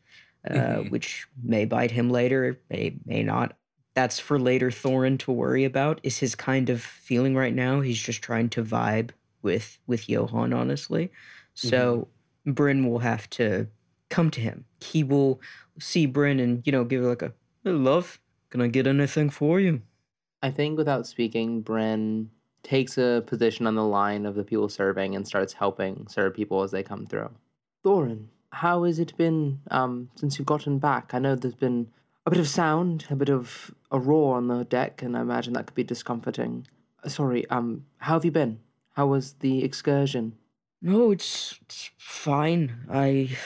uh, 0.49 0.53
Mhm. 0.53 0.91
which 0.91 1.27
may 1.43 1.65
bite 1.65 1.91
him 1.91 2.09
later, 2.09 2.59
may 2.69 2.95
may 3.05 3.23
not. 3.23 3.57
That's 3.93 4.19
for 4.19 4.37
later 4.37 4.69
Thorin 4.71 5.17
to 5.19 5.31
worry 5.31 5.63
about. 5.63 5.99
Is 6.03 6.19
his 6.19 6.35
kind 6.35 6.69
of 6.69 6.81
feeling 6.81 7.35
right 7.35 7.53
now? 7.55 7.79
He's 7.81 8.01
just 8.01 8.21
trying 8.21 8.49
to 8.49 8.63
vibe 8.63 9.11
with 9.41 9.77
with 9.87 10.09
Johann, 10.09 10.51
honestly. 10.53 11.11
So 11.53 12.09
Brynn 12.45 12.87
will 12.89 12.99
have 12.99 13.29
to 13.31 13.67
come 14.09 14.29
to 14.31 14.41
him. 14.41 14.65
He 14.81 15.03
will 15.03 15.39
see 15.79 16.07
Brynn 16.07 16.41
and 16.41 16.65
you 16.65 16.71
know 16.71 16.83
give 16.83 17.01
her 17.01 17.09
like 17.09 17.21
a 17.21 17.33
"Hey, 17.63 17.71
love. 17.71 18.19
Can 18.49 18.61
I 18.61 18.67
get 18.67 18.87
anything 18.87 19.29
for 19.29 19.59
you? 19.59 19.81
I 20.41 20.51
think 20.51 20.77
without 20.77 21.07
speaking, 21.07 21.63
Brynn 21.63 22.27
takes 22.63 22.97
a 22.97 23.23
position 23.25 23.67
on 23.67 23.75
the 23.75 23.83
line 23.83 24.25
of 24.25 24.35
the 24.35 24.43
people 24.43 24.69
serving 24.69 25.15
and 25.15 25.27
starts 25.27 25.53
helping 25.53 26.07
serve 26.07 26.33
people 26.33 26.63
as 26.63 26.71
they 26.71 26.83
come 26.83 27.05
through. 27.05 27.31
Thorin, 27.83 28.27
how 28.51 28.83
has 28.83 28.99
it 28.99 29.15
been 29.17 29.59
um, 29.71 30.09
since 30.15 30.37
you've 30.37 30.47
gotten 30.47 30.79
back? 30.79 31.13
I 31.13 31.19
know 31.19 31.35
there's 31.35 31.55
been 31.55 31.87
a 32.25 32.31
bit 32.31 32.39
of 32.39 32.47
sound, 32.47 33.05
a 33.09 33.15
bit 33.15 33.29
of 33.29 33.71
a 33.91 33.99
roar 33.99 34.37
on 34.37 34.47
the 34.47 34.63
deck, 34.65 35.01
and 35.01 35.15
I 35.15 35.21
imagine 35.21 35.53
that 35.53 35.67
could 35.67 35.75
be 35.75 35.83
discomforting. 35.83 36.67
Uh, 37.03 37.09
Sorry, 37.09 37.47
um, 37.49 37.85
how 37.97 38.13
have 38.13 38.25
you 38.25 38.31
been? 38.31 38.59
How 38.93 39.07
was 39.07 39.33
the 39.39 39.63
excursion? 39.63 40.35
No, 40.81 41.11
it's, 41.11 41.59
it's 41.63 41.91
fine. 41.97 42.85
I, 42.89 43.37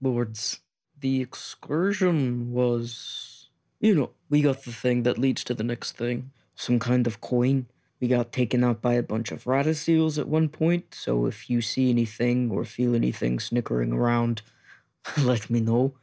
lords, 0.00 0.60
the 0.98 1.20
excursion 1.20 2.52
was, 2.52 3.48
you 3.80 3.94
know, 3.94 4.10
we 4.28 4.42
got 4.42 4.64
the 4.64 4.72
thing 4.72 5.02
that 5.04 5.18
leads 5.18 5.44
to 5.44 5.54
the 5.54 5.64
next 5.64 5.92
thing. 5.92 6.30
Some 6.54 6.78
kind 6.78 7.06
of 7.06 7.20
coin. 7.20 7.66
We 8.00 8.08
got 8.08 8.32
taken 8.32 8.64
out 8.64 8.80
by 8.80 8.94
a 8.94 9.02
bunch 9.02 9.30
of 9.30 9.44
rataseals 9.44 10.18
at 10.18 10.28
one 10.28 10.48
point. 10.48 10.94
So 10.94 11.26
if 11.26 11.50
you 11.50 11.60
see 11.60 11.90
anything 11.90 12.50
or 12.50 12.64
feel 12.64 12.94
anything 12.94 13.38
snickering 13.38 13.92
around, 13.92 14.42
let 15.18 15.50
me 15.50 15.60
know. 15.60 15.94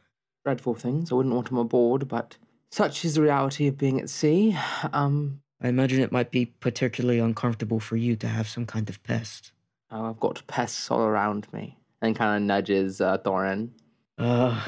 Dreadful 0.44 0.74
things. 0.74 1.10
I 1.10 1.16
wouldn't 1.16 1.34
want 1.34 1.48
them 1.48 1.58
aboard, 1.58 2.08
but 2.08 2.36
such 2.70 3.04
is 3.04 3.14
the 3.14 3.22
reality 3.22 3.66
of 3.66 3.78
being 3.78 4.00
at 4.00 4.10
sea. 4.10 4.56
Um, 4.92 5.42
I 5.60 5.68
imagine 5.68 6.00
it 6.00 6.12
might 6.12 6.30
be 6.30 6.46
particularly 6.46 7.18
uncomfortable 7.18 7.80
for 7.80 7.96
you 7.96 8.14
to 8.16 8.28
have 8.28 8.48
some 8.48 8.64
kind 8.64 8.88
of 8.88 9.02
pest. 9.02 9.50
oh, 9.90 10.10
I've 10.10 10.20
got 10.20 10.46
pests 10.46 10.88
all 10.90 11.00
around 11.02 11.52
me. 11.52 11.76
And 12.00 12.14
kind 12.14 12.36
of 12.36 12.46
nudges 12.46 13.00
uh, 13.00 13.18
Thorin. 13.18 13.70
Uh, 14.18 14.60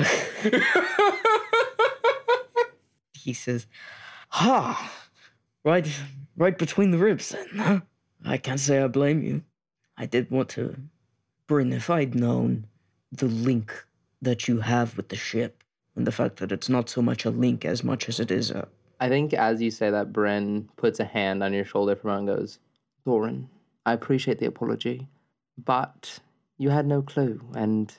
he 3.13 3.33
says, 3.33 3.67
"Ha, 4.29 4.93
right, 5.65 5.89
right 6.37 6.57
between 6.57 6.93
the 6.93 6.99
ribs." 6.99 7.31
Then? 7.31 7.83
I 8.25 8.37
can't 8.37 8.61
say 8.61 8.83
I 8.83 8.87
blame 8.87 9.23
you. 9.23 9.43
I 9.97 10.07
did 10.07 10.31
want 10.31 10.51
to, 10.51 10.77
Brynn, 11.49 11.75
if 11.75 11.91
I'd 11.91 12.15
known 12.15 12.67
the 13.11 13.27
link 13.27 13.87
that 14.23 14.47
you 14.47 14.61
have 14.61 14.97
with 14.97 15.09
the 15.09 15.17
ship, 15.17 15.65
and 15.97 16.07
the 16.07 16.13
fact 16.13 16.37
that 16.37 16.53
it's 16.53 16.69
not 16.69 16.89
so 16.89 17.03
much 17.03 17.25
a 17.25 17.31
link 17.31 17.65
as 17.65 17.83
much 17.83 18.09
as 18.09 18.21
it 18.21 18.31
is 18.31 18.51
a. 18.51 18.69
I 19.01 19.09
think 19.09 19.35
as 19.35 19.61
you 19.61 19.71
say 19.71 19.91
that, 19.91 20.13
Brynn 20.13 20.69
puts 20.77 21.01
a 21.01 21.05
hand 21.05 21.43
on 21.43 21.53
your 21.53 21.65
shoulder 21.65 21.97
from 21.97 22.11
and 22.11 22.29
goes, 22.29 22.59
Thorin, 23.07 23.47
I 23.85 23.95
appreciate 23.95 24.39
the 24.39 24.47
apology, 24.47 25.09
but 25.59 26.21
you 26.59 26.71
had 26.71 26.87
no 26.87 27.03
clue. 27.03 27.41
And 27.55 27.93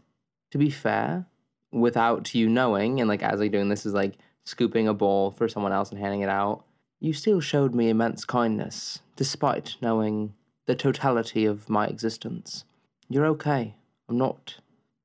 to 0.51 0.58
be 0.58 0.70
fair, 0.70 1.25
without 1.71 2.33
you 2.35 2.49
knowing, 2.49 2.99
and 2.99 3.07
like 3.07 3.23
as 3.23 3.39
like 3.39 3.51
doing 3.51 3.69
this 3.69 3.85
is 3.85 3.93
like 3.93 4.17
scooping 4.43 4.87
a 4.87 4.93
bowl 4.93 5.31
for 5.31 5.47
someone 5.47 5.71
else 5.71 5.91
and 5.91 5.99
handing 5.99 6.21
it 6.21 6.29
out, 6.29 6.63
you 6.99 7.13
still 7.13 7.41
showed 7.41 7.73
me 7.73 7.89
immense 7.89 8.25
kindness, 8.25 8.99
despite 9.15 9.77
knowing 9.81 10.33
the 10.67 10.75
totality 10.75 11.45
of 11.45 11.69
my 11.69 11.87
existence. 11.87 12.65
You're 13.09 13.25
okay. 13.27 13.75
I'm 14.07 14.17
not 14.17 14.55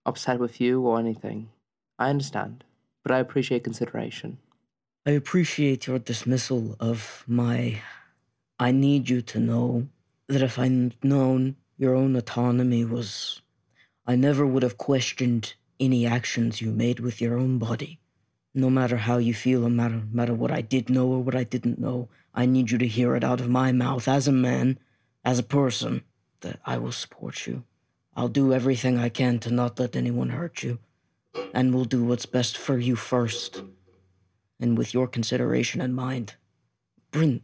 upset 0.05 0.39
with 0.39 0.61
you 0.61 0.83
or 0.83 0.99
anything. 0.99 1.51
I 1.99 2.11
understand, 2.11 2.65
but 3.03 3.13
I 3.13 3.19
appreciate 3.19 3.65
consideration. 3.65 4.39
I 5.07 5.13
appreciate 5.13 5.87
your 5.87 5.99
dismissal 5.99 6.77
of 6.81 7.25
my. 7.27 7.81
I 8.59 8.73
need 8.73 9.09
you 9.09 9.23
to 9.23 9.39
know 9.39 9.89
that 10.29 10.43
if 10.43 10.59
I'd 10.59 11.03
known 11.05 11.57
your 11.79 11.95
own 11.95 12.17
autonomy 12.17 12.85
was. 12.85 13.41
I 14.07 14.17
never 14.17 14.47
would 14.47 14.63
have 14.63 14.79
questioned 14.79 15.55
any 15.79 16.07
actions 16.07 16.61
you 16.61 16.71
made 16.71 17.01
with 17.01 17.21
your 17.21 17.39
own 17.39 17.59
body. 17.59 17.99
No 18.55 18.71
matter 18.71 18.97
how 18.97 19.19
you 19.19 19.35
feel, 19.35 19.61
no 19.61 19.69
matter, 19.69 20.03
matter 20.11 20.35
what 20.35 20.51
I 20.51 20.63
did 20.63 20.89
know 20.89 21.07
or 21.09 21.23
what 21.23 21.35
I 21.35 21.45
didn't 21.45 21.79
know, 21.79 22.09
I 22.35 22.47
need 22.47 22.71
you 22.71 22.79
to 22.79 22.87
hear 22.87 23.15
it 23.17 23.25
out 23.25 23.41
of 23.41 23.49
my 23.49 23.73
mouth 23.73 24.09
as 24.09 24.27
a 24.27 24.33
man, 24.33 24.79
as 25.25 25.39
a 25.39 25.43
person, 25.43 26.03
that 26.41 26.59
I 26.65 26.79
will 26.79 26.93
support 26.93 27.47
you. 27.47 27.65
I'll 28.15 28.29
do 28.29 28.53
everything 28.53 28.99
I 28.99 29.09
can 29.09 29.39
to 29.41 29.51
not 29.51 29.79
let 29.79 29.95
anyone 29.95 30.31
hurt 30.31 30.63
you, 30.63 30.79
and 31.53 31.75
we'll 31.75 31.85
do 31.85 32.05
what's 32.05 32.27
best 32.27 32.57
for 32.57 32.79
you 32.79 32.97
first 32.97 33.63
and 34.59 34.79
with 34.79 34.95
your 34.95 35.07
consideration 35.07 35.81
in 35.81 35.93
mind. 35.93 36.35
Brynn, 37.13 37.43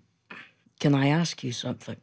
can 0.80 0.94
I 0.94 1.08
ask 1.08 1.44
you 1.44 1.52
something? 1.52 1.96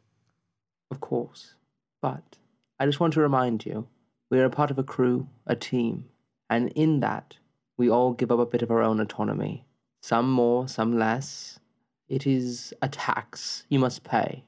Of 0.92 1.00
course. 1.00 1.56
But 2.02 2.38
I 2.80 2.86
just 2.86 3.00
want 3.00 3.14
to 3.14 3.22
remind 3.22 3.66
you 3.66 3.88
we 4.30 4.40
are 4.40 4.46
a 4.46 4.50
part 4.50 4.72
of 4.72 4.78
a 4.78 4.84
crew, 4.84 5.28
a 5.46 5.56
team, 5.56 6.06
and 6.50 6.70
in 6.74 7.00
that, 7.02 7.36
we 7.78 7.90
all 7.90 8.14
give 8.14 8.32
up 8.32 8.40
a 8.40 8.46
bit 8.46 8.62
of 8.62 8.72
our 8.72 8.82
own 8.82 9.00
autonomy. 9.00 9.66
Some 10.02 10.32
more, 10.32 10.68
some 10.68 10.98
less. 10.98 11.60
It 12.08 12.26
is 12.26 12.74
a 12.82 12.90
tax 12.90 13.66
you 13.70 13.80
must 13.80 14.04
pay 14.04 14.44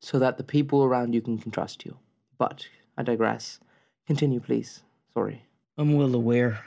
so 0.00 0.18
that 0.18 0.36
the 0.36 0.44
people 0.44 0.82
around 0.82 1.14
you 1.14 1.20
can, 1.22 1.38
can 1.38 1.50
trust 1.50 1.84
you. 1.84 1.96
But 2.38 2.66
I 2.98 3.02
digress. 3.02 3.60
Continue, 4.06 4.40
please. 4.40 4.82
Sorry. 5.14 5.44
I'm 5.78 5.94
well 5.96 6.14
aware. 6.14 6.64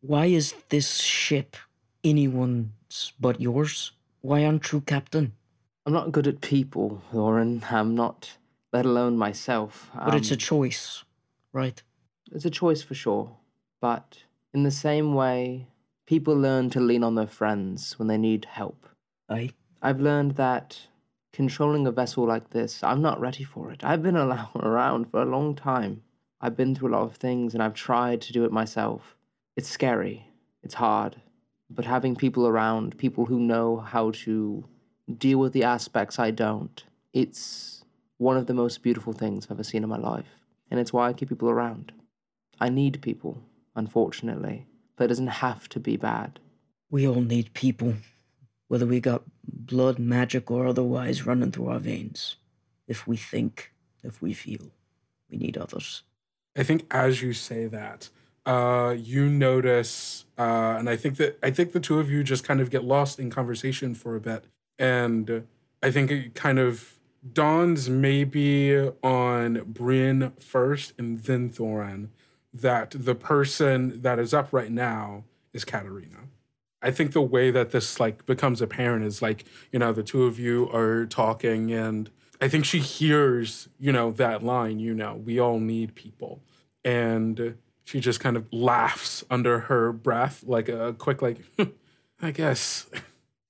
Why 0.00 0.26
is 0.26 0.54
this 0.70 0.96
ship 0.98 1.56
anyone's 2.02 3.12
but 3.20 3.40
yours? 3.40 3.92
Why 4.20 4.44
aren't 4.44 4.72
you 4.72 4.80
captain? 4.80 5.32
I'm 5.86 5.92
not 5.92 6.12
good 6.12 6.26
at 6.26 6.40
people, 6.40 7.02
Lauren. 7.12 7.64
I'm 7.70 7.94
not, 7.94 8.36
let 8.72 8.86
alone 8.86 9.16
myself. 9.16 9.90
But 9.94 10.14
it's 10.14 10.30
a 10.30 10.34
Um, 10.34 10.38
choice, 10.38 11.04
right? 11.52 11.82
It's 12.32 12.44
a 12.44 12.50
choice 12.50 12.82
for 12.82 12.94
sure. 12.94 13.36
But 13.82 14.22
in 14.54 14.62
the 14.62 14.70
same 14.70 15.12
way, 15.12 15.66
people 16.06 16.34
learn 16.34 16.70
to 16.70 16.80
lean 16.80 17.02
on 17.02 17.16
their 17.16 17.26
friends 17.26 17.98
when 17.98 18.06
they 18.06 18.16
need 18.16 18.44
help. 18.44 18.88
Aye. 19.28 19.50
I've 19.82 20.00
learned 20.00 20.36
that 20.36 20.86
controlling 21.32 21.86
a 21.86 21.90
vessel 21.90 22.24
like 22.24 22.50
this, 22.50 22.84
I'm 22.84 23.02
not 23.02 23.20
ready 23.20 23.42
for 23.42 23.72
it. 23.72 23.82
I've 23.82 24.02
been 24.02 24.16
around 24.16 25.10
for 25.10 25.20
a 25.20 25.26
long 25.26 25.56
time. 25.56 26.02
I've 26.40 26.56
been 26.56 26.76
through 26.76 26.90
a 26.90 26.96
lot 26.96 27.02
of 27.02 27.16
things 27.16 27.54
and 27.54 27.62
I've 27.62 27.74
tried 27.74 28.20
to 28.22 28.32
do 28.32 28.44
it 28.44 28.52
myself. 28.52 29.16
It's 29.56 29.68
scary, 29.68 30.28
it's 30.62 30.74
hard, 30.74 31.16
but 31.68 31.84
having 31.84 32.14
people 32.14 32.46
around, 32.46 32.98
people 32.98 33.26
who 33.26 33.40
know 33.40 33.78
how 33.78 34.12
to 34.26 34.64
deal 35.18 35.38
with 35.38 35.52
the 35.52 35.64
aspects 35.64 36.18
I 36.20 36.30
don't, 36.30 36.84
it's 37.12 37.84
one 38.18 38.36
of 38.36 38.46
the 38.46 38.54
most 38.54 38.82
beautiful 38.82 39.12
things 39.12 39.46
I've 39.46 39.52
ever 39.52 39.64
seen 39.64 39.82
in 39.82 39.88
my 39.88 39.98
life. 39.98 40.38
And 40.70 40.78
it's 40.78 40.92
why 40.92 41.08
I 41.08 41.12
keep 41.12 41.28
people 41.28 41.50
around. 41.50 41.92
I 42.60 42.68
need 42.68 43.02
people, 43.02 43.42
unfortunately, 43.74 44.66
but 44.96 45.04
it 45.04 45.08
doesn't 45.08 45.26
have 45.28 45.68
to 45.70 45.80
be 45.80 45.96
bad. 45.96 46.38
We 46.90 47.06
all 47.06 47.20
need 47.20 47.54
people, 47.54 47.94
whether 48.68 48.86
we 48.86 49.00
got 49.00 49.22
blood, 49.46 49.98
magic, 49.98 50.50
or 50.50 50.66
otherwise 50.66 51.26
running 51.26 51.52
through 51.52 51.68
our 51.68 51.78
veins. 51.78 52.36
If 52.86 53.06
we 53.06 53.16
think, 53.16 53.72
if 54.02 54.20
we 54.20 54.34
feel, 54.34 54.70
we 55.30 55.38
need 55.38 55.56
others. 55.56 56.02
I 56.56 56.62
think 56.62 56.86
as 56.90 57.22
you 57.22 57.32
say 57.32 57.66
that, 57.66 58.10
uh, 58.44 58.94
you 58.98 59.28
notice, 59.28 60.26
uh, 60.36 60.76
and 60.78 60.90
I 60.90 60.96
think 60.96 61.16
that 61.16 61.38
I 61.42 61.50
think 61.50 61.72
the 61.72 61.80
two 61.80 61.98
of 61.98 62.10
you 62.10 62.22
just 62.22 62.44
kind 62.44 62.60
of 62.60 62.70
get 62.70 62.84
lost 62.84 63.18
in 63.18 63.30
conversation 63.30 63.94
for 63.94 64.16
a 64.16 64.20
bit, 64.20 64.44
and 64.78 65.46
I 65.82 65.90
think 65.90 66.10
it 66.10 66.34
kind 66.34 66.58
of 66.58 66.98
dawns 67.32 67.88
maybe 67.88 68.76
on 69.02 69.56
Brynn 69.72 70.38
first 70.40 70.92
and 70.98 71.18
then 71.18 71.50
Thorin 71.50 72.08
that 72.52 72.90
the 72.90 73.14
person 73.14 74.02
that 74.02 74.18
is 74.18 74.34
up 74.34 74.52
right 74.52 74.70
now 74.70 75.24
is 75.52 75.64
Katarina. 75.64 76.28
I 76.82 76.90
think 76.90 77.12
the 77.12 77.22
way 77.22 77.50
that 77.50 77.70
this 77.70 78.00
like 78.00 78.26
becomes 78.26 78.60
apparent 78.60 79.04
is 79.04 79.22
like, 79.22 79.44
you 79.70 79.78
know, 79.78 79.92
the 79.92 80.02
two 80.02 80.24
of 80.24 80.38
you 80.38 80.68
are 80.72 81.06
talking 81.06 81.72
and 81.72 82.10
I 82.40 82.48
think 82.48 82.64
she 82.64 82.80
hears, 82.80 83.68
you 83.78 83.92
know, 83.92 84.10
that 84.12 84.42
line, 84.42 84.80
you 84.80 84.94
know, 84.94 85.14
we 85.14 85.38
all 85.38 85.60
need 85.60 85.94
people. 85.94 86.42
And 86.84 87.56
she 87.84 88.00
just 88.00 88.18
kind 88.18 88.36
of 88.36 88.52
laughs 88.52 89.22
under 89.30 89.60
her 89.60 89.92
breath, 89.92 90.42
like 90.44 90.68
a 90.68 90.94
quick 90.98 91.22
like 91.22 91.38
hmm, 91.56 91.70
I 92.20 92.32
guess. 92.32 92.86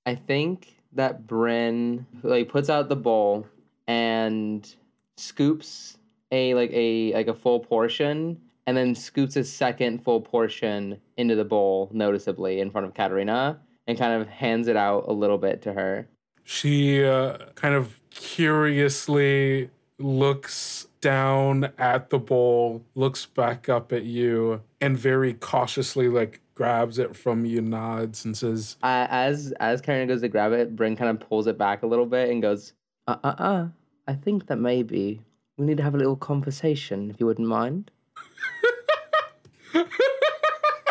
I 0.05 0.15
think 0.15 0.75
that 0.93 1.25
Brynn 1.25 2.05
like 2.21 2.49
puts 2.49 2.69
out 2.69 2.87
the 2.87 2.95
bowl 2.95 3.47
and 3.87 4.71
scoops 5.17 5.97
a 6.31 6.53
like 6.53 6.71
a 6.71 7.13
like 7.13 7.27
a 7.27 7.33
full 7.33 7.59
portion 7.59 8.41
and 8.65 8.77
then 8.77 8.95
scoops 8.95 9.35
a 9.35 9.43
second 9.43 10.03
full 10.03 10.21
portion 10.21 10.99
into 11.17 11.35
the 11.35 11.45
bowl 11.45 11.89
noticeably 11.91 12.59
in 12.59 12.71
front 12.71 12.87
of 12.87 12.93
Katarina 12.93 13.59
and 13.87 13.97
kind 13.97 14.21
of 14.21 14.27
hands 14.27 14.67
it 14.67 14.77
out 14.77 15.05
a 15.07 15.13
little 15.13 15.37
bit 15.37 15.61
to 15.63 15.73
her. 15.73 16.07
She 16.43 17.03
uh, 17.03 17.37
kind 17.55 17.75
of 17.75 18.01
curiously 18.09 19.69
looks 19.99 20.87
down 21.01 21.71
at 21.77 22.09
the 22.09 22.19
bowl, 22.19 22.83
looks 22.95 23.25
back 23.25 23.69
up 23.69 23.91
at 23.91 24.03
you, 24.03 24.61
and 24.81 24.97
very 24.97 25.33
cautiously 25.33 26.07
like 26.07 26.41
grabs 26.55 26.99
it 26.99 27.15
from 27.15 27.45
you, 27.45 27.61
nods, 27.61 28.25
and 28.25 28.37
says, 28.37 28.77
Uh, 28.83 29.07
as 29.09 29.53
as 29.59 29.81
Katarina 29.81 30.07
goes 30.07 30.21
to 30.21 30.29
grab 30.29 30.51
it, 30.51 30.75
Brynn 30.75 30.97
kind 30.97 31.09
of 31.09 31.27
pulls 31.27 31.47
it 31.47 31.57
back 31.57 31.83
a 31.83 31.87
little 31.87 32.05
bit 32.05 32.29
and 32.29 32.41
goes, 32.41 32.73
"Uh 33.07 33.17
uh 33.23 33.35
uh, 33.37 33.67
I 34.07 34.13
think 34.13 34.47
that 34.47 34.57
maybe 34.57 35.21
we 35.57 35.65
need 35.65 35.77
to 35.77 35.83
have 35.83 35.95
a 35.95 35.97
little 35.97 36.15
conversation 36.15 37.09
if 37.09 37.19
you 37.19 37.25
wouldn't 37.25 37.47
mind." 37.47 37.91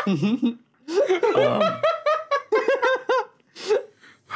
Um, 0.05 0.61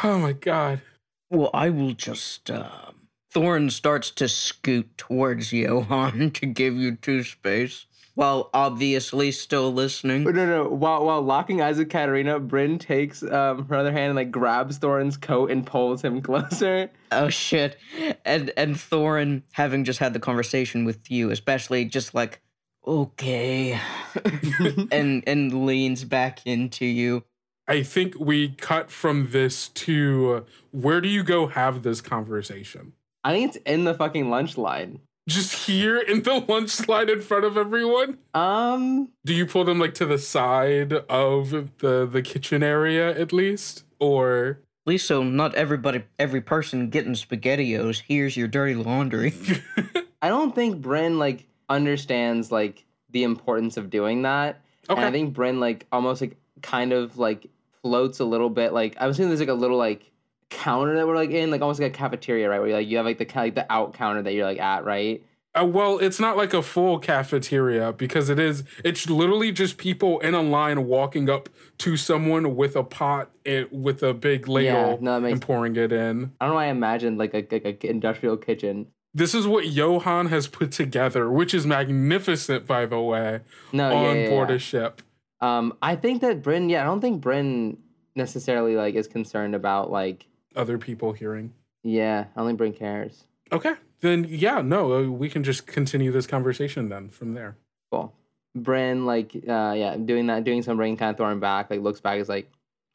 "Oh 0.04 0.18
my 0.18 0.32
god." 0.32 0.82
well, 1.30 1.50
I 1.52 1.70
will 1.70 1.92
just. 1.92 2.50
Um, 2.50 3.08
Thorin 3.34 3.70
starts 3.70 4.10
to 4.12 4.28
scoot 4.28 4.96
towards 4.96 5.52
Johan 5.52 6.30
to 6.34 6.46
give 6.46 6.74
you 6.74 6.96
two 6.96 7.22
space, 7.22 7.86
while 8.14 8.48
obviously 8.54 9.30
still 9.30 9.72
listening. 9.72 10.24
But 10.24 10.34
no, 10.36 10.46
no. 10.46 10.68
While 10.68 11.04
while 11.04 11.20
locking 11.20 11.60
eyes 11.60 11.78
with 11.78 11.90
Katarina, 11.90 12.40
Brynn 12.40 12.80
takes 12.80 13.22
um, 13.22 13.66
her 13.68 13.76
other 13.76 13.92
hand 13.92 14.10
and 14.10 14.16
like 14.16 14.30
grabs 14.30 14.78
Thorin's 14.78 15.16
coat 15.16 15.50
and 15.50 15.66
pulls 15.66 16.02
him 16.02 16.22
closer. 16.22 16.90
Oh 17.12 17.28
shit! 17.28 17.76
And 18.24 18.52
and 18.56 18.76
Thorin, 18.76 19.42
having 19.52 19.84
just 19.84 19.98
had 19.98 20.14
the 20.14 20.20
conversation 20.20 20.84
with 20.84 21.10
you, 21.10 21.30
especially 21.30 21.84
just 21.84 22.14
like, 22.14 22.40
okay, 22.86 23.80
and 24.92 25.22
and 25.26 25.66
leans 25.66 26.04
back 26.04 26.40
into 26.46 26.84
you. 26.86 27.24
I 27.68 27.82
think 27.82 28.14
we 28.18 28.50
cut 28.50 28.90
from 28.90 29.30
this 29.32 29.68
to 29.68 30.32
uh, 30.32 30.50
where 30.70 31.00
do 31.00 31.08
you 31.08 31.22
go 31.24 31.48
have 31.48 31.82
this 31.82 32.00
conversation? 32.00 32.92
I 33.24 33.32
think 33.32 33.48
it's 33.48 33.64
in 33.66 33.84
the 33.84 33.94
fucking 33.94 34.30
lunch 34.30 34.56
line. 34.56 35.00
Just 35.28 35.66
here 35.66 35.98
in 35.98 36.22
the 36.22 36.44
lunch 36.46 36.70
slide 36.70 37.10
in 37.10 37.20
front 37.20 37.44
of 37.44 37.56
everyone? 37.56 38.18
Um, 38.32 39.10
Do 39.24 39.34
you 39.34 39.44
pull 39.44 39.64
them 39.64 39.80
like 39.80 39.94
to 39.94 40.06
the 40.06 40.18
side 40.18 40.92
of 40.92 41.50
the 41.78 42.06
the 42.06 42.22
kitchen 42.22 42.62
area 42.62 43.10
at 43.18 43.32
least, 43.32 43.82
or 43.98 44.60
At 44.86 44.90
least 44.90 45.08
so 45.08 45.24
not 45.24 45.56
everybody, 45.56 46.04
every 46.20 46.40
person 46.40 46.90
getting 46.90 47.14
spaghettios 47.14 48.02
hears 48.02 48.36
your 48.36 48.46
dirty 48.46 48.76
laundry. 48.76 49.34
I 50.22 50.28
don't 50.28 50.54
think 50.54 50.80
Brynn 50.80 51.18
like 51.18 51.48
understands 51.68 52.52
like 52.52 52.84
the 53.10 53.22
importance 53.22 53.76
of 53.76 53.90
doing 53.90 54.22
that. 54.22 54.60
And 54.88 55.00
I 55.00 55.10
think 55.10 55.34
Brynn 55.34 55.58
like 55.58 55.86
almost 55.90 56.20
like 56.20 56.36
kind 56.62 56.92
of 56.92 57.18
like 57.18 57.48
floats 57.82 58.20
a 58.20 58.24
little 58.24 58.50
bit. 58.50 58.72
Like 58.72 58.96
I 58.98 59.06
was 59.06 59.16
thinking 59.16 59.30
there's 59.30 59.40
like 59.40 59.48
a 59.48 59.54
little 59.54 59.78
like 59.78 60.10
counter 60.50 60.94
that 60.96 61.06
we're 61.06 61.16
like 61.16 61.30
in, 61.30 61.50
like 61.50 61.60
almost 61.60 61.80
like 61.80 61.92
a 61.92 61.96
cafeteria, 61.96 62.48
right? 62.48 62.60
Where 62.60 62.72
like 62.72 62.88
you 62.88 62.96
have 62.98 63.06
like 63.06 63.18
the 63.18 63.24
kind 63.24 63.46
like 63.46 63.54
the 63.54 63.72
out 63.72 63.94
counter 63.94 64.22
that 64.22 64.32
you're 64.32 64.46
like 64.46 64.60
at, 64.60 64.84
right? 64.84 65.24
Uh, 65.58 65.64
well, 65.64 65.98
it's 65.98 66.20
not 66.20 66.36
like 66.36 66.52
a 66.52 66.60
full 66.60 66.98
cafeteria 66.98 67.92
because 67.92 68.28
it 68.28 68.38
is. 68.38 68.62
It's 68.84 69.08
literally 69.08 69.52
just 69.52 69.78
people 69.78 70.20
in 70.20 70.34
a 70.34 70.42
line 70.42 70.86
walking 70.86 71.30
up 71.30 71.48
to 71.78 71.96
someone 71.96 72.56
with 72.56 72.76
a 72.76 72.82
pot 72.82 73.30
it, 73.44 73.72
with 73.72 74.02
a 74.02 74.12
big 74.12 74.48
ladle 74.48 74.98
no, 75.00 75.18
makes- 75.18 75.32
and 75.32 75.42
pouring 75.42 75.76
it 75.76 75.92
in. 75.92 76.32
I 76.40 76.44
don't 76.44 76.52
know 76.52 76.56
why 76.56 76.66
I 76.66 76.68
imagined 76.68 77.16
like 77.16 77.32
a 77.32 77.46
like 77.50 77.64
a 77.64 77.90
industrial 77.90 78.36
kitchen. 78.36 78.88
This 79.16 79.34
is 79.34 79.46
what 79.46 79.66
Johan 79.68 80.26
has 80.26 80.46
put 80.46 80.70
together, 80.72 81.30
which 81.30 81.54
is 81.54 81.66
magnificent, 81.66 82.66
by 82.66 82.84
the 82.84 83.00
way, 83.00 83.40
No, 83.72 83.90
on 83.96 84.14
yeah, 84.16 84.28
board 84.28 84.50
yeah. 84.50 84.56
a 84.56 84.58
ship. 84.58 85.00
Um, 85.40 85.72
I 85.80 85.96
think 85.96 86.20
that 86.20 86.42
Brynn, 86.42 86.68
yeah, 86.70 86.82
I 86.82 86.84
don't 86.84 87.00
think 87.00 87.22
Brynn 87.24 87.78
necessarily 88.14 88.76
like 88.76 88.94
is 88.94 89.06
concerned 89.08 89.54
about 89.54 89.90
like, 89.90 90.26
Other 90.54 90.76
people 90.76 91.12
hearing. 91.14 91.54
yeah, 91.82 92.26
I 92.36 92.40
don't 92.40 92.48
think 92.58 92.60
Brynn 92.60 92.78
cares. 92.78 93.24
Okay, 93.50 93.72
then 94.02 94.26
yeah, 94.28 94.60
no, 94.60 94.92
uh, 94.92 95.02
we 95.08 95.30
can 95.30 95.42
just 95.42 95.66
continue 95.66 96.12
this 96.12 96.26
conversation 96.26 96.90
then 96.90 97.08
from 97.08 97.32
there. 97.32 97.56
Cool. 97.90 98.12
Brynn, 98.54 99.06
like, 99.06 99.34
uh, 99.48 99.72
yeah, 99.76 99.96
doing 99.96 100.26
that, 100.26 100.44
doing 100.44 100.60
some 100.62 100.78
rain, 100.78 100.94
kind 100.98 101.10
of 101.10 101.16
throwing 101.16 101.40
back, 101.40 101.70
like, 101.70 101.80
looks 101.80 102.02
back, 102.02 102.18
is 102.20 102.28
like, 102.28 102.50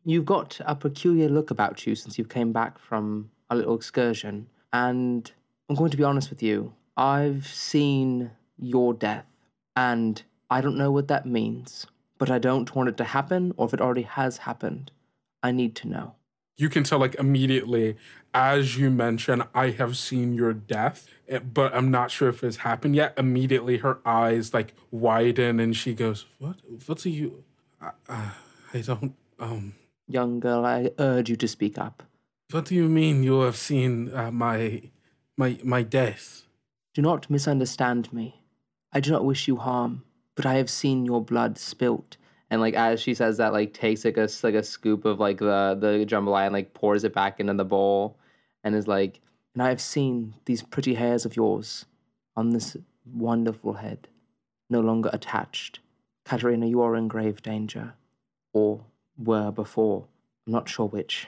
you've 0.06 0.26
got 0.26 0.60
a 0.66 0.76
peculiar 0.76 1.30
look 1.30 1.50
about 1.50 1.88
you 1.88 1.96
since 1.96 2.20
you 2.20 2.26
came 2.26 2.52
back 2.52 2.78
from 2.78 3.32
a 3.50 3.56
little 3.56 3.76
excursion, 3.76 4.48
and 4.72 5.32
I'm 5.72 5.78
going 5.78 5.92
to 5.92 5.96
be 5.96 6.04
honest 6.04 6.30
with 6.30 6.44
you. 6.44 6.74
I've 6.98 7.48
seen 7.48 8.32
your 8.58 8.94
death, 8.94 9.24
and 9.74 10.22
I 10.50 10.60
don't 10.60 10.78
know 10.78 10.92
what 10.92 11.08
that 11.08 11.26
means, 11.26 11.88
but 12.18 12.30
I 12.30 12.40
don't 12.40 12.76
want 12.76 12.90
it 12.90 12.98
to 12.98 13.06
happen, 13.06 13.54
or 13.56 13.68
if 13.68 13.74
it 13.74 13.80
already 13.80 14.02
has 14.02 14.40
happened, 14.40 14.92
I 15.42 15.54
need 15.54 15.74
to 15.78 15.88
know. 15.88 16.16
You 16.58 16.68
can 16.68 16.84
tell 16.84 17.00
like 17.00 17.16
immediately 17.16 17.96
as 18.34 18.78
you 18.78 18.90
mention, 18.92 19.46
I 19.56 19.70
have 19.70 19.96
seen 19.96 20.34
your 20.34 20.52
death, 20.52 21.08
eh, 21.30 21.40
but 21.40 21.74
I'm 21.74 21.90
not 21.90 22.12
sure 22.12 22.28
if 22.28 22.44
it's 22.44 22.58
happened 22.58 22.98
yet. 22.98 23.14
Immediately, 23.18 23.78
her 23.78 24.00
eyes 24.06 24.54
like 24.54 24.74
widen, 24.92 25.62
and 25.62 25.74
she 25.74 25.94
goes, 25.94 26.26
"What? 26.38 26.58
What 26.86 27.06
are 27.06 27.10
you? 27.10 27.46
I, 28.10 28.32
I 28.74 28.82
don't. 28.82 29.16
Um, 29.40 29.76
Young 30.10 30.42
girl, 30.42 30.66
I 30.66 30.92
urge 31.00 31.30
you 31.30 31.38
to 31.38 31.48
speak 31.48 31.78
up. 31.78 32.04
what 32.52 32.66
do 32.66 32.76
you 32.76 32.90
mean 32.90 33.24
you 33.24 33.40
have 33.40 33.56
seen 33.56 34.14
uh, 34.14 34.32
my, 34.32 34.92
my, 35.42 35.58
my 35.64 35.82
death? 35.82 36.44
Do 36.94 37.02
not 37.02 37.28
misunderstand 37.28 38.14
me. 38.14 38.44
I 38.94 39.00
do 39.00 39.10
not 39.10 39.26
wish 39.26 39.48
you 39.48 39.56
harm, 39.56 40.04
but 40.36 40.46
I 40.46 40.54
have 40.56 40.70
seen 40.70 41.04
your 41.04 41.20
blood 41.20 41.58
spilt. 41.58 42.18
And 42.52 42.62
like 42.62 42.76
as 42.76 43.02
she 43.02 43.16
says 43.16 43.38
that, 43.38 43.52
like 43.52 43.74
takes 43.74 44.06
like 44.06 44.18
a 44.18 44.30
like 44.44 44.54
a 44.54 44.62
scoop 44.62 45.04
of 45.04 45.20
like 45.20 45.40
the 45.40 45.76
the 45.80 46.06
jambalaya 46.06 46.46
and 46.46 46.54
like 46.54 46.76
pours 46.76 47.04
it 47.04 47.14
back 47.14 47.40
into 47.40 47.56
the 47.56 47.66
bowl, 47.66 48.18
and 48.64 48.76
is 48.76 48.88
like, 48.88 49.20
and 49.56 49.64
I 49.64 49.70
have 49.70 49.82
seen 49.82 50.36
these 50.46 50.62
pretty 50.62 50.94
hairs 50.96 51.26
of 51.26 51.36
yours 51.36 51.86
on 52.36 52.52
this 52.52 52.78
wonderful 53.06 53.74
head, 53.74 54.10
no 54.70 54.82
longer 54.82 55.10
attached. 55.12 55.80
Katerina, 56.26 56.68
you 56.68 56.82
are 56.82 56.96
in 56.96 57.08
grave 57.08 57.42
danger, 57.42 57.94
or 58.54 58.82
were 59.18 59.50
before. 59.50 60.06
I'm 60.46 60.54
not 60.54 60.70
sure 60.70 60.88
which. 60.88 61.28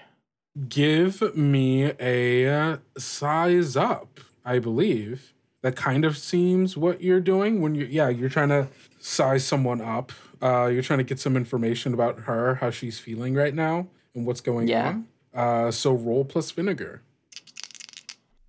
Give 0.70 1.36
me 1.36 1.86
a 2.00 2.80
size 2.98 3.76
up. 3.76 4.20
I 4.46 4.60
believe 4.60 5.34
that 5.64 5.76
kind 5.76 6.06
of 6.06 6.16
seems 6.18 6.78
what 6.78 7.02
you're 7.02 7.20
doing 7.22 7.60
when 7.62 7.74
you 7.74 7.86
yeah 7.86 8.10
you're 8.10 8.30
trying 8.30 8.50
to 8.50 8.68
size 9.00 9.44
someone 9.46 9.82
up. 9.82 10.12
Uh, 10.42 10.68
you're 10.68 10.84
trying 10.84 11.00
to 11.00 11.04
get 11.04 11.20
some 11.20 11.36
information 11.36 11.94
about 11.94 12.22
her, 12.22 12.56
how 12.56 12.70
she's 12.70 13.00
feeling 13.00 13.34
right 13.34 13.56
now, 13.56 13.88
and 14.14 14.28
what's 14.28 14.42
going 14.42 14.68
Yeah. 14.68 14.90
on. 14.90 15.08
Uh, 15.34 15.72
so 15.72 15.94
roll 15.94 16.24
plus 16.26 16.52
vinegar. 16.52 17.02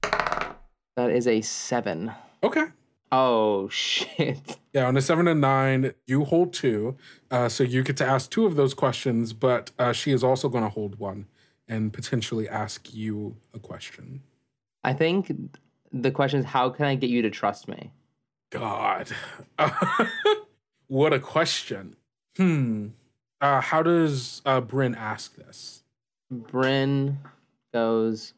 That 0.03 1.11
is 1.11 1.27
a 1.27 1.41
seven. 1.41 2.13
Okay. 2.43 2.67
Oh 3.11 3.69
shit. 3.71 4.59
Yeah, 4.75 4.89
on 4.89 4.97
a 4.97 5.01
seven 5.01 5.29
and 5.29 5.41
nine, 5.41 5.95
you 6.05 6.25
hold 6.25 6.53
two. 6.53 6.97
Uh, 7.31 7.49
so 7.49 7.63
you 7.63 7.85
get 7.85 7.97
to 7.99 8.05
ask 8.05 8.29
two 8.29 8.45
of 8.45 8.57
those 8.57 8.75
questions, 8.75 9.33
but 9.33 9.71
uh, 9.79 9.93
she 9.93 10.11
is 10.11 10.25
also 10.25 10.49
going 10.49 10.65
to 10.65 10.71
hold 10.71 10.99
one 10.99 11.27
and 11.69 11.93
potentially 11.93 12.49
ask 12.49 12.93
you 12.95 13.37
a 13.53 13.59
question. 13.59 14.23
I 14.83 14.93
think 14.93 15.33
the 15.93 16.11
question 16.11 16.41
is 16.41 16.47
how 16.47 16.71
can 16.71 16.85
I 16.87 16.95
get 16.95 17.11
you 17.11 17.23
to 17.23 17.31
trust 17.31 17.69
me? 17.69 17.93
God. 18.51 19.09
what 20.87 21.13
a 21.13 21.19
question. 21.19 21.97
Hmm. 22.37 22.89
Uh, 23.41 23.61
how 23.61 23.83
does 23.83 24.43
uh, 24.45 24.61
Brynn 24.61 24.97
ask 24.97 25.37
this? 25.37 25.83
Brynn 26.33 27.17
goes, 27.73 28.33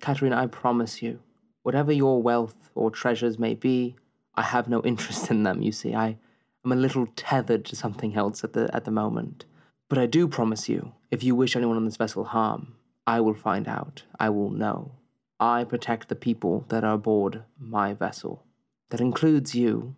Katerina, 0.00 0.36
I 0.36 0.46
promise 0.46 1.02
you, 1.02 1.20
whatever 1.62 1.92
your 1.92 2.22
wealth 2.22 2.70
or 2.74 2.90
treasures 2.90 3.38
may 3.38 3.54
be, 3.54 3.96
I 4.34 4.42
have 4.42 4.68
no 4.68 4.82
interest 4.82 5.30
in 5.30 5.42
them, 5.42 5.62
you 5.62 5.72
see. 5.72 5.94
I 5.94 6.16
am 6.64 6.72
a 6.72 6.76
little 6.76 7.06
tethered 7.16 7.64
to 7.66 7.76
something 7.76 8.16
else 8.16 8.44
at 8.44 8.52
the 8.52 8.70
at 8.74 8.84
the 8.84 8.90
moment. 8.90 9.44
But 9.88 9.98
I 9.98 10.06
do 10.06 10.26
promise 10.28 10.68
you, 10.68 10.92
if 11.12 11.22
you 11.22 11.36
wish 11.36 11.54
anyone 11.54 11.76
on 11.76 11.84
this 11.84 11.98
vessel 11.98 12.24
harm, 12.24 12.74
I 13.06 13.20
will 13.20 13.34
find 13.34 13.68
out. 13.68 14.04
I 14.18 14.30
will 14.30 14.50
know. 14.50 14.92
I 15.38 15.62
protect 15.64 16.08
the 16.08 16.16
people 16.16 16.64
that 16.70 16.84
are 16.84 16.94
aboard 16.94 17.44
my 17.60 17.92
vessel. 17.92 18.44
That 18.88 19.00
includes 19.00 19.54
you, 19.54 19.94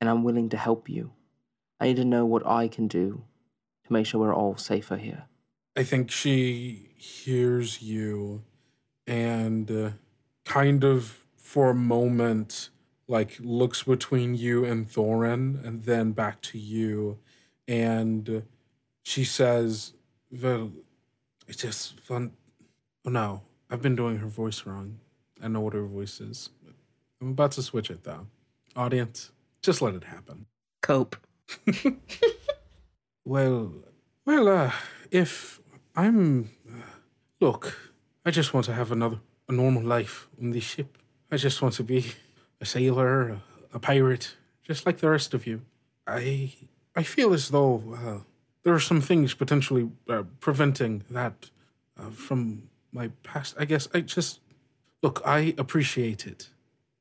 and 0.00 0.08
I'm 0.08 0.22
willing 0.22 0.48
to 0.50 0.56
help 0.56 0.88
you. 0.88 1.10
I 1.80 1.86
need 1.86 1.96
to 1.96 2.04
know 2.04 2.24
what 2.24 2.46
I 2.46 2.68
can 2.68 2.86
do 2.86 3.24
to 3.84 3.92
make 3.92 4.06
sure 4.06 4.20
we're 4.20 4.34
all 4.34 4.56
safer 4.56 4.96
here. 4.96 5.24
I 5.76 5.82
think 5.82 6.12
she 6.12 6.90
hears 6.96 7.82
you 7.82 8.44
and 9.04 9.68
uh, 9.68 9.90
kind 10.44 10.84
of 10.84 11.24
for 11.36 11.70
a 11.70 11.74
moment 11.74 12.68
like 13.08 13.36
looks 13.40 13.82
between 13.82 14.36
you 14.36 14.64
and 14.64 14.88
Thorin 14.88 15.64
and 15.66 15.82
then 15.84 16.12
back 16.12 16.40
to 16.42 16.58
you 16.58 17.18
and 17.66 18.44
she 19.02 19.24
says 19.24 19.94
well 20.40 20.72
it's 21.46 21.62
just 21.62 22.00
fun. 22.00 22.32
Oh 23.04 23.10
no 23.10 23.42
I've 23.70 23.82
been 23.82 23.96
doing 23.96 24.18
her 24.18 24.28
voice 24.28 24.64
wrong. 24.66 24.98
I 25.42 25.48
know 25.48 25.60
what 25.60 25.74
her 25.74 25.84
voice 25.84 26.20
is 26.20 26.50
I'm 27.20 27.30
about 27.30 27.52
to 27.52 27.62
switch 27.62 27.90
it 27.90 28.04
though. 28.04 28.26
Audience 28.76 29.32
just 29.62 29.82
let 29.82 29.94
it 29.94 30.04
happen. 30.04 30.46
Cope. 30.82 31.16
Well 33.24 33.72
well 34.26 34.48
uh 34.48 34.72
if 35.10 35.60
I'm 35.94 36.50
uh, 36.68 36.82
look 37.40 37.92
I 38.26 38.30
just 38.32 38.52
want 38.52 38.66
to 38.66 38.74
have 38.74 38.90
another 38.90 39.20
a 39.48 39.52
normal 39.52 39.82
life 39.82 40.28
on 40.40 40.50
this 40.50 40.64
ship. 40.64 40.98
I 41.30 41.36
just 41.36 41.62
want 41.62 41.74
to 41.74 41.84
be 41.84 42.12
a 42.60 42.66
sailor, 42.66 43.28
a, 43.28 43.42
a 43.74 43.78
pirate, 43.78 44.36
just 44.62 44.86
like 44.86 44.98
the 44.98 45.10
rest 45.10 45.34
of 45.34 45.46
you. 45.46 45.62
I 46.06 46.54
I 46.96 47.02
feel 47.04 47.32
as 47.32 47.48
though 47.48 47.82
uh, 47.94 48.18
there 48.62 48.74
are 48.74 48.80
some 48.80 49.00
things 49.00 49.34
potentially 49.34 49.90
uh, 50.08 50.22
preventing 50.40 51.04
that 51.10 51.50
uh, 51.98 52.10
from 52.10 52.68
my 52.92 53.08
past. 53.22 53.54
I 53.58 53.64
guess 53.64 53.88
I 53.94 54.00
just 54.00 54.40
look. 55.02 55.20
I 55.24 55.54
appreciate 55.58 56.26
it. 56.26 56.50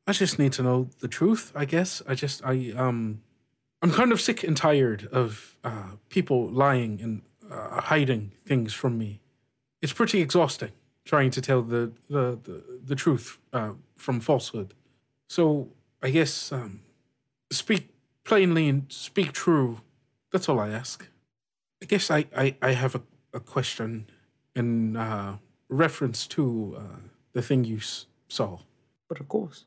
I 0.08 0.14
just 0.14 0.40
need 0.40 0.54
to 0.54 0.64
know 0.64 0.90
the 1.00 1.08
truth. 1.08 1.52
I 1.56 1.66
guess 1.66 2.02
I 2.08 2.16
just 2.16 2.44
I 2.44 2.74
um 2.76 3.22
I'm 3.82 3.92
kind 3.92 4.12
of 4.12 4.22
sick 4.22 4.44
and 4.44 4.56
tired 4.56 5.08
of 5.12 5.58
uh, 5.64 5.96
people 6.10 6.48
lying 6.50 7.02
and 7.02 7.22
uh, 7.52 7.82
hiding 7.82 8.32
things 8.46 8.74
from 8.74 8.98
me. 8.98 9.22
It's 9.82 9.94
pretty 9.94 10.22
exhausting 10.22 10.72
trying 11.06 11.32
to 11.32 11.42
tell 11.42 11.62
the 11.62 11.92
the 12.10 12.40
the, 12.44 12.64
the 12.86 12.96
truth 12.96 13.40
uh, 13.54 13.74
from 13.96 14.20
falsehood. 14.20 14.74
So 15.28 15.70
I 16.02 16.10
guess 16.10 16.52
um, 16.52 16.82
speak 17.52 17.90
plainly 18.24 18.68
and 18.68 18.86
speak 18.92 19.34
true. 19.34 19.82
That's 20.32 20.48
all 20.50 20.60
I 20.60 20.70
ask. 20.70 21.08
I 21.82 21.86
guess 21.86 22.12
I, 22.12 22.26
I, 22.36 22.56
I 22.62 22.72
have 22.74 22.96
a, 22.96 23.02
a 23.34 23.40
question 23.40 24.08
in 24.56 24.96
uh, 24.96 25.38
reference 25.70 26.28
to 26.28 26.76
uh, 26.78 26.98
the 27.34 27.42
thing 27.42 27.64
you 27.64 27.78
s- 27.78 28.06
saw. 28.28 28.60
But 29.10 29.20
of 29.20 29.28
course. 29.28 29.66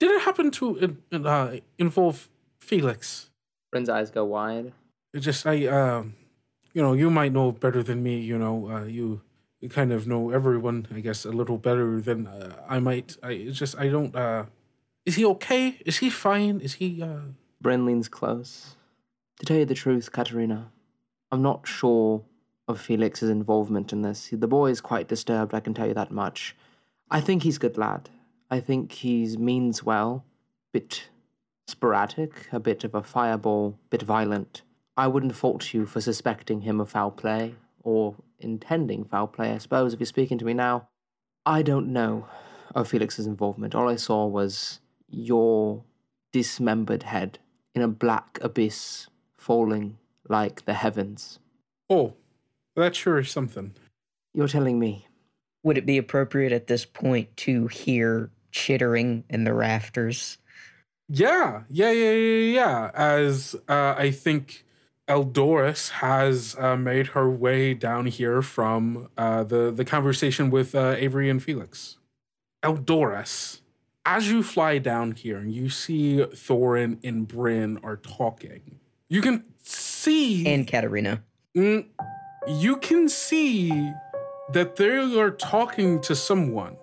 Did 0.00 0.10
it 0.10 0.22
happen 0.22 0.50
to 0.52 0.96
uh, 1.12 1.16
uh, 1.18 1.56
involve 1.78 2.28
Felix? 2.60 3.30
Brynn's 3.74 3.88
eyes 3.88 4.10
go 4.10 4.24
wide. 4.24 4.72
It 5.12 5.20
just 5.20 5.46
I 5.46 5.66
um, 5.66 6.14
you 6.72 6.82
know 6.82 6.92
you 6.92 7.08
might 7.10 7.32
know 7.32 7.52
better 7.52 7.82
than 7.82 8.02
me. 8.02 8.18
You 8.20 8.38
know 8.38 8.68
uh, 8.70 8.84
you 8.84 9.20
you 9.60 9.68
kind 9.68 9.92
of 9.92 10.06
know 10.06 10.30
everyone. 10.30 10.86
I 10.94 11.00
guess 11.00 11.24
a 11.24 11.30
little 11.30 11.56
better 11.58 12.00
than 12.00 12.26
uh, 12.26 12.56
I 12.68 12.80
might. 12.80 13.16
I 13.22 13.30
it's 13.32 13.58
just 13.58 13.78
I 13.78 13.88
don't. 13.88 14.14
Uh, 14.14 14.46
is 15.06 15.14
he 15.16 15.24
okay? 15.26 15.78
Is 15.86 15.98
he 15.98 16.10
fine? 16.10 16.60
Is 16.60 16.74
he? 16.74 17.00
uh 17.02 17.20
Brynn 17.62 17.86
leans 17.86 18.08
close. 18.08 18.76
To 19.38 19.46
tell 19.46 19.56
you 19.56 19.64
the 19.64 19.74
truth, 19.74 20.10
Katerina, 20.12 20.70
I'm 21.34 21.42
not 21.42 21.66
sure 21.66 22.22
of 22.68 22.80
Felix's 22.80 23.28
involvement 23.28 23.92
in 23.92 24.02
this. 24.02 24.28
The 24.30 24.46
boy 24.46 24.70
is 24.70 24.80
quite 24.80 25.08
disturbed, 25.08 25.52
I 25.52 25.58
can 25.58 25.74
tell 25.74 25.88
you 25.88 25.94
that 25.94 26.12
much. 26.12 26.54
I 27.10 27.20
think 27.20 27.42
he's 27.42 27.58
good 27.58 27.76
lad. 27.76 28.08
I 28.52 28.60
think 28.60 28.92
he 28.92 29.36
means 29.36 29.82
well. 29.82 30.24
Bit 30.72 31.08
sporadic, 31.66 32.46
a 32.52 32.60
bit 32.60 32.84
of 32.84 32.94
a 32.94 33.02
fireball, 33.02 33.76
bit 33.90 34.02
violent. 34.02 34.62
I 34.96 35.08
wouldn't 35.08 35.34
fault 35.34 35.74
you 35.74 35.86
for 35.86 36.00
suspecting 36.00 36.60
him 36.60 36.80
of 36.80 36.90
foul 36.90 37.10
play, 37.10 37.56
or 37.82 38.14
intending 38.38 39.04
foul 39.04 39.26
play, 39.26 39.50
I 39.50 39.58
suppose, 39.58 39.92
if 39.92 39.98
you're 39.98 40.06
speaking 40.06 40.38
to 40.38 40.44
me 40.44 40.54
now. 40.54 40.86
I 41.44 41.62
don't 41.62 41.92
know 41.92 42.28
of 42.76 42.86
Felix's 42.86 43.26
involvement. 43.26 43.74
All 43.74 43.88
I 43.88 43.96
saw 43.96 44.24
was 44.24 44.78
your 45.08 45.82
dismembered 46.30 47.02
head 47.02 47.40
in 47.74 47.82
a 47.82 47.88
black 47.88 48.38
abyss 48.40 49.08
falling 49.36 49.98
like 50.28 50.64
the 50.64 50.74
heavens. 50.74 51.38
Oh, 51.90 52.14
that 52.76 52.96
sure 52.96 53.18
is 53.18 53.30
something. 53.30 53.74
You're 54.32 54.48
telling 54.48 54.78
me. 54.78 55.06
Would 55.62 55.78
it 55.78 55.86
be 55.86 55.96
appropriate 55.96 56.52
at 56.52 56.66
this 56.66 56.84
point 56.84 57.34
to 57.38 57.68
hear 57.68 58.30
chittering 58.52 59.24
in 59.30 59.44
the 59.44 59.54
rafters? 59.54 60.38
Yeah, 61.08 61.62
yeah, 61.70 61.90
yeah, 61.90 62.12
yeah, 62.12 62.54
yeah. 62.54 62.90
As 62.94 63.54
uh, 63.68 63.94
I 63.96 64.10
think 64.10 64.64
Eldoris 65.08 65.90
has 65.90 66.56
uh, 66.58 66.76
made 66.76 67.08
her 67.08 67.28
way 67.28 67.74
down 67.74 68.06
here 68.06 68.40
from 68.40 69.08
uh, 69.18 69.44
the 69.44 69.70
the 69.70 69.84
conversation 69.84 70.50
with 70.50 70.74
uh, 70.74 70.94
Avery 70.96 71.28
and 71.28 71.42
Felix. 71.42 71.98
Eldoris, 72.62 73.60
as 74.06 74.30
you 74.30 74.42
fly 74.42 74.78
down 74.78 75.12
here 75.12 75.36
and 75.36 75.52
you 75.52 75.68
see 75.68 76.24
Thorin 76.32 76.98
and 77.04 77.28
Brynn 77.28 77.78
are 77.84 77.96
talking, 77.96 78.80
you 79.10 79.20
can 79.20 79.44
see 80.04 80.46
and 80.46 80.66
Katerina. 80.66 81.22
Mm, 81.56 81.86
you 82.46 82.76
can 82.76 83.08
see 83.08 83.70
that 84.52 84.76
they 84.76 85.18
are 85.18 85.30
talking 85.30 86.00
to 86.02 86.14
someone, 86.14 86.76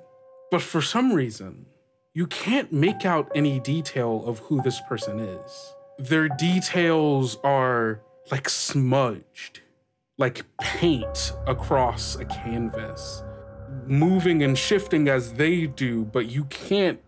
but 0.50 0.62
for 0.62 0.82
some 0.82 1.14
reason, 1.14 1.66
you 2.14 2.28
can't 2.28 2.74
make 2.74 3.06
out 3.06 3.32
any 3.36 3.60
detail 3.60 4.24
of 4.26 4.40
who 4.40 4.62
this 4.62 4.82
person 4.90 5.20
is. 5.20 5.74
Their 5.98 6.28
details 6.28 7.38
are 7.44 8.02
like 8.32 8.50
smudged, 8.50 9.62
like 10.18 10.44
paint 10.60 11.34
across 11.48 12.16
a 12.16 12.26
canvas, 12.26 13.24
moving 13.86 14.44
and 14.44 14.58
shifting 14.58 15.08
as 15.08 15.34
they 15.34 15.68
do, 15.68 16.06
but 16.06 16.28
you 16.28 16.46
can't, 16.46 17.00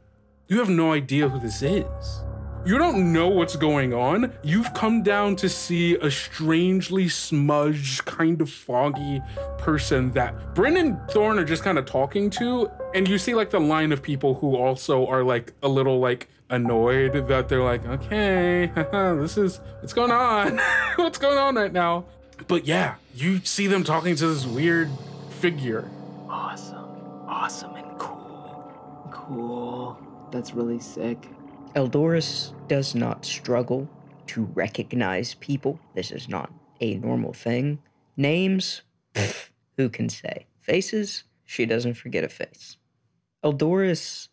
you 0.48 0.60
have 0.60 0.70
no 0.70 0.94
idea 0.94 1.28
who 1.28 1.40
this 1.40 1.62
is. 1.62 2.24
You 2.66 2.78
don't 2.78 3.12
know 3.12 3.28
what's 3.28 3.58
going 3.58 3.94
on. 3.94 4.32
You've 4.42 4.74
come 4.74 5.04
down 5.04 5.36
to 5.38 5.50
see 5.50 5.96
a 5.96 6.10
strangely 6.10 7.10
smudged, 7.10 8.06
kind 8.06 8.40
of 8.40 8.50
foggy 8.50 9.22
person 9.58 10.12
that 10.12 10.34
Brynn 10.56 10.80
and 10.80 10.96
Thorin 11.10 11.38
are 11.38 11.44
just 11.44 11.62
kind 11.62 11.78
of 11.78 11.86
talking 11.86 12.30
to. 12.32 12.72
And 12.96 13.06
you 13.06 13.18
see 13.18 13.36
like 13.36 13.50
the 13.50 13.60
line 13.60 13.92
of 13.92 14.02
people 14.02 14.36
who 14.36 14.56
also 14.56 15.06
are 15.08 15.24
like 15.24 15.52
a 15.62 15.68
little 15.68 16.00
like 16.00 16.30
annoyed 16.50 17.28
that 17.28 17.50
they're 17.50 17.64
like, 17.64 17.86
okay, 17.86 18.72
this 19.20 19.38
is 19.38 19.60
what's 19.82 19.92
going 19.92 20.12
on. 20.12 20.58
what's 20.96 21.18
going 21.18 21.38
on 21.38 21.56
right 21.56 21.74
now? 21.74 22.06
But 22.48 22.66
yeah, 22.66 22.96
you 23.14 23.40
see 23.44 23.68
them 23.68 23.84
talking 23.84 24.16
to 24.16 24.28
this 24.28 24.46
weird 24.46 24.90
figure. 25.42 25.90
Awesome. 26.30 26.90
Awesome 27.28 27.76
and 27.76 28.00
cool. 28.00 28.72
Cool. 29.12 29.98
That's 30.32 30.54
really 30.54 30.80
sick. 30.80 31.28
Eldoris 31.76 32.54
does 32.68 32.94
not 32.94 33.26
struggle 33.26 33.90
to 34.28 34.44
recognize 34.54 35.34
people. 35.36 35.80
This 35.96 36.12
is 36.12 36.30
not 36.30 36.52
a 36.80 36.96
normal 36.96 37.34
thing. 37.34 37.80
Names, 38.16 38.84
pff, 39.16 39.50
who 39.78 39.90
can 39.90 40.08
say? 40.08 40.46
Faces, 40.60 41.24
she 41.44 41.66
doesn't 41.66 41.96
forget 41.96 42.24
a 42.24 42.30
face. 42.30 42.78
Eldoris, 43.44 44.30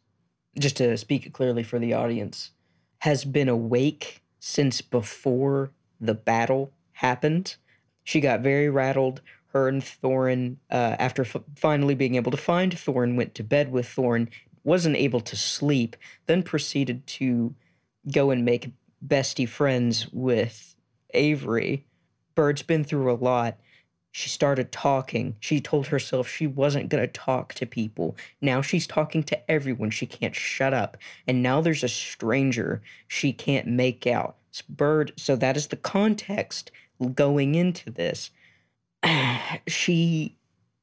just 0.59 0.77
to 0.77 0.97
speak 0.99 1.33
clearly 1.33 1.63
for 1.63 1.79
the 1.79 1.95
audience, 1.95 2.51
has 2.99 3.25
been 3.25 3.49
awake 3.49 4.23
since 4.39 4.83
before 4.83 5.71
the 5.99 6.15
battle 6.15 6.73
happened. 6.93 7.57
She 8.05 8.21
got 8.21 8.41
very 8.41 8.69
rattled. 8.69 9.23
Her 9.53 9.67
and 9.67 9.83
Thorin, 9.83 10.57
uh, 10.71 10.97
after 10.99 11.23
f- 11.23 11.37
finally 11.57 11.95
being 11.95 12.15
able 12.15 12.31
to 12.31 12.37
find 12.37 12.73
Thorin, 12.73 13.17
went 13.17 13.35
to 13.35 13.43
bed 13.43 13.73
with 13.73 13.87
Thorin, 13.87 14.29
wasn't 14.65 14.97
able 14.97 15.21
to 15.21 15.37
sleep, 15.37 15.97
then 16.27 16.43
proceeded 16.43 17.07
to 17.07 17.55
go 18.13 18.31
and 18.31 18.45
make 18.45 18.73
bestie 19.07 19.49
friends 19.49 20.09
with 20.13 20.75
Avery. 21.15 21.85
Bird's 22.35 22.63
been 22.63 22.85
through 22.85 23.11
a 23.11 23.15
lot. 23.15 23.59
She 24.13 24.29
started 24.29 24.73
talking. 24.73 25.37
She 25.39 25.61
told 25.61 25.89
herself 25.89 26.29
she 26.29 26.47
wasn't 26.47 26.89
going 26.89 27.03
to 27.03 27.13
talk 27.13 27.55
to 27.55 27.67
people. 27.67 28.17
Now 28.41 28.61
she's 28.61 28.87
talking 28.87 29.23
to 29.25 29.51
everyone. 29.51 29.91
She 29.91 30.07
can't 30.07 30.35
shut 30.35 30.75
up. 30.75 30.97
And 31.27 31.43
now 31.43 31.61
there's 31.61 31.85
a 31.85 31.89
stranger 31.89 32.83
she 33.07 33.33
can't 33.33 33.67
make 33.67 34.07
out. 34.07 34.37
It's 34.49 34.63
Bird, 34.63 35.13
so 35.17 35.37
that 35.37 35.57
is 35.57 35.69
the 35.69 35.77
context 35.77 36.73
going 37.15 37.55
into 37.55 37.91
this. 37.91 38.31
she 39.69 40.37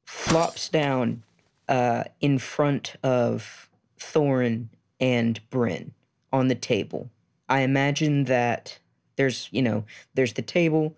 flops 0.05 0.69
down 0.69 1.23
uh, 1.67 2.05
in 2.19 2.39
front 2.39 2.95
of 3.03 3.69
Thorin 3.99 4.69
and 4.99 5.39
Brynn 5.49 5.91
on 6.31 6.47
the 6.47 6.55
table. 6.55 7.09
I 7.49 7.61
imagine 7.61 8.25
that 8.25 8.79
there's, 9.15 9.49
you 9.51 9.61
know, 9.61 9.85
there's 10.13 10.33
the 10.33 10.41
table. 10.41 10.95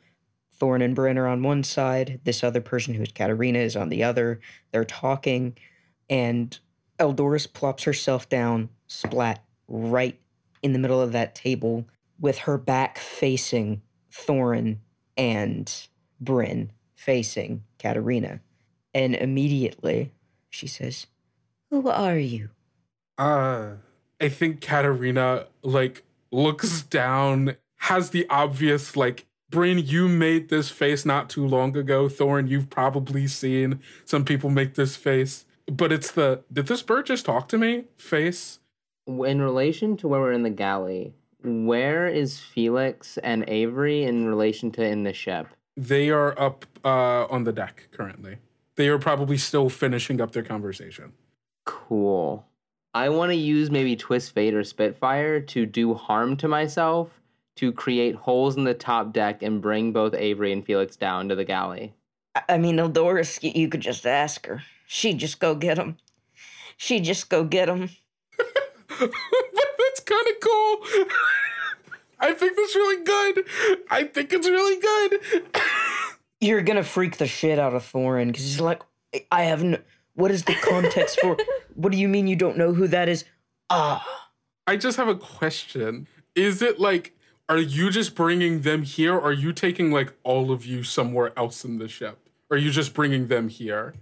Thorin 0.60 0.84
and 0.84 0.96
Brynn 0.96 1.18
are 1.18 1.28
on 1.28 1.44
one 1.44 1.64
side. 1.64 2.20
This 2.24 2.44
other 2.44 2.62
person 2.62 2.94
who 2.94 3.04
is 3.04 3.12
Katarina 3.12 3.60
is 3.60 3.76
on 3.76 3.90
the 3.90 4.04
other. 4.04 4.40
They're 4.72 4.84
talking, 4.84 5.58
and 6.10 6.58
Eldoris 7.00 7.52
plops 7.52 7.84
herself 7.84 8.28
down, 8.28 8.70
splat, 8.88 9.44
right 9.68 10.20
in 10.62 10.74
the 10.74 10.80
middle 10.80 11.02
of 11.02 11.14
that 11.14 11.36
table, 11.36 11.86
with 12.20 12.40
her 12.40 12.58
back 12.58 12.98
facing 12.98 13.82
Thorin 14.12 14.78
and 15.16 15.88
Brynn 16.22 16.70
facing 16.96 17.64
Katarina. 17.78 18.42
And 18.94 19.16
immediately 19.16 20.12
she 20.50 20.68
says, 20.68 21.08
Who 21.70 21.88
are 21.90 22.18
you? 22.18 22.50
Uh, 23.18 23.74
I 24.20 24.30
think 24.30 24.62
Katarina 24.62 25.48
like 25.62 26.04
looks 26.32 26.82
down, 26.82 27.56
has 27.78 28.10
the 28.10 28.26
obvious 28.30 28.96
like 28.96 29.26
Brynn, 29.52 29.86
you 29.86 30.08
made 30.08 30.50
this 30.50 30.70
face 30.70 31.06
not 31.06 31.30
too 31.30 31.46
long 31.46 31.76
ago. 31.76 32.08
Thorin, 32.08 32.48
you've 32.48 32.70
probably 32.70 33.26
seen 33.28 33.80
some 34.06 34.24
people 34.24 34.50
make 34.50 34.76
this 34.76 34.96
face, 34.96 35.46
but 35.66 35.92
it's 35.92 36.12
the 36.12 36.44
did 36.52 36.68
this 36.68 36.84
bird 36.84 37.08
just 37.08 37.26
talk 37.26 37.48
to 37.50 37.58
me 37.58 37.86
face? 37.98 38.60
In 39.08 39.42
relation 39.42 39.98
to 39.98 40.08
where 40.08 40.20
we're 40.22 40.34
in 40.34 40.44
the 40.44 40.52
galley, 40.52 41.14
where 41.44 42.08
is 42.08 42.40
Felix 42.40 43.18
and 43.20 43.44
Avery 43.48 44.04
in 44.04 44.28
relation 44.28 44.72
to 44.74 44.84
in 44.84 45.04
the 45.04 45.14
ship? 45.14 45.48
They 45.76 46.10
are 46.12 46.40
up 46.40 46.66
uh, 46.86 47.26
on 47.26 47.46
the 47.46 47.54
deck 47.54 47.88
currently. 47.92 48.38
They 48.80 48.88
are 48.88 48.98
probably 48.98 49.38
still 49.38 49.68
finishing 49.68 50.22
up 50.22 50.32
their 50.32 50.42
conversation. 50.42 51.12
Cool. 51.66 52.46
I 52.94 53.10
want 53.10 53.34
to 53.34 53.36
use 53.36 53.70
maybe 53.70 53.98
Twist 53.98 54.32
Fate 54.32 54.54
or 54.54 54.64
Spitfire 54.64 55.42
to 55.42 55.66
do 55.66 55.94
harm 55.96 56.38
to 56.38 56.48
myself 56.48 57.20
to 57.58 57.74
create 57.74 58.16
holes 58.16 58.56
in 58.56 58.64
the 58.64 58.74
top 58.74 59.12
deck 59.12 59.44
and 59.44 59.62
bring 59.62 59.92
both 59.92 60.14
Avery 60.14 60.54
and 60.54 60.66
Felix 60.66 60.96
down 60.96 61.28
to 61.28 61.36
the 61.36 61.44
galley. 61.44 61.94
I 62.48 62.58
mean, 62.58 62.78
Eldoris, 62.78 63.54
you 63.54 63.68
could 63.68 63.82
just 63.82 64.08
ask 64.08 64.46
her. 64.46 64.64
She'd 64.88 65.18
just 65.18 65.42
go 65.42 65.56
get 65.56 65.76
them. 65.76 65.98
She'd 66.78 67.04
just 67.04 67.30
go 67.30 67.44
get 67.44 67.68
him. 67.68 67.90
that's 68.98 70.00
kind 70.06 70.26
of 70.26 70.40
cool. 70.40 70.78
I 72.22 72.34
think 72.34 72.56
that's 72.56 72.76
really 72.78 73.04
good. 73.04 73.46
I 73.92 74.06
think 74.06 74.32
it's 74.32 74.48
really 74.48 74.80
good. 74.80 75.44
You're 76.42 76.62
gonna 76.62 76.84
freak 76.84 77.18
the 77.18 77.28
shit 77.28 77.60
out 77.60 77.74
of 77.74 77.84
Thorin 77.84 78.28
because 78.28 78.44
he's 78.44 78.62
like, 78.62 78.82
I 79.32 79.44
have 79.44 79.64
no. 79.64 79.80
What 80.14 80.32
is 80.32 80.44
the 80.44 80.56
context 80.56 81.20
for? 81.22 81.38
What 81.76 81.94
do 81.94 81.98
you 81.98 82.10
mean 82.10 82.28
you 82.28 82.36
don't 82.36 82.58
know 82.58 82.74
who 82.74 82.90
that 82.90 83.08
is? 83.08 83.24
Ah. 83.70 84.06
I 84.68 84.76
just 84.76 84.98
have 84.98 85.08
a 85.08 85.16
question. 85.16 86.08
Is 86.36 86.62
it 86.62 86.78
like, 86.78 87.16
are 87.48 87.58
you 87.58 87.90
just 87.90 88.16
bringing 88.16 88.62
them 88.62 88.84
here? 88.84 89.16
Or 89.16 89.30
are 89.30 89.32
you 89.32 89.54
taking 89.54 89.92
like 89.92 90.14
all 90.24 90.52
of 90.52 90.66
you 90.66 90.84
somewhere 90.84 91.32
else 91.38 91.64
in 91.64 91.78
the 91.78 91.88
ship? 91.88 92.20
Or 92.50 92.58
are 92.58 92.60
you 92.60 92.70
just 92.70 92.94
bringing 92.94 93.28
them 93.28 93.48
here? 93.48 93.94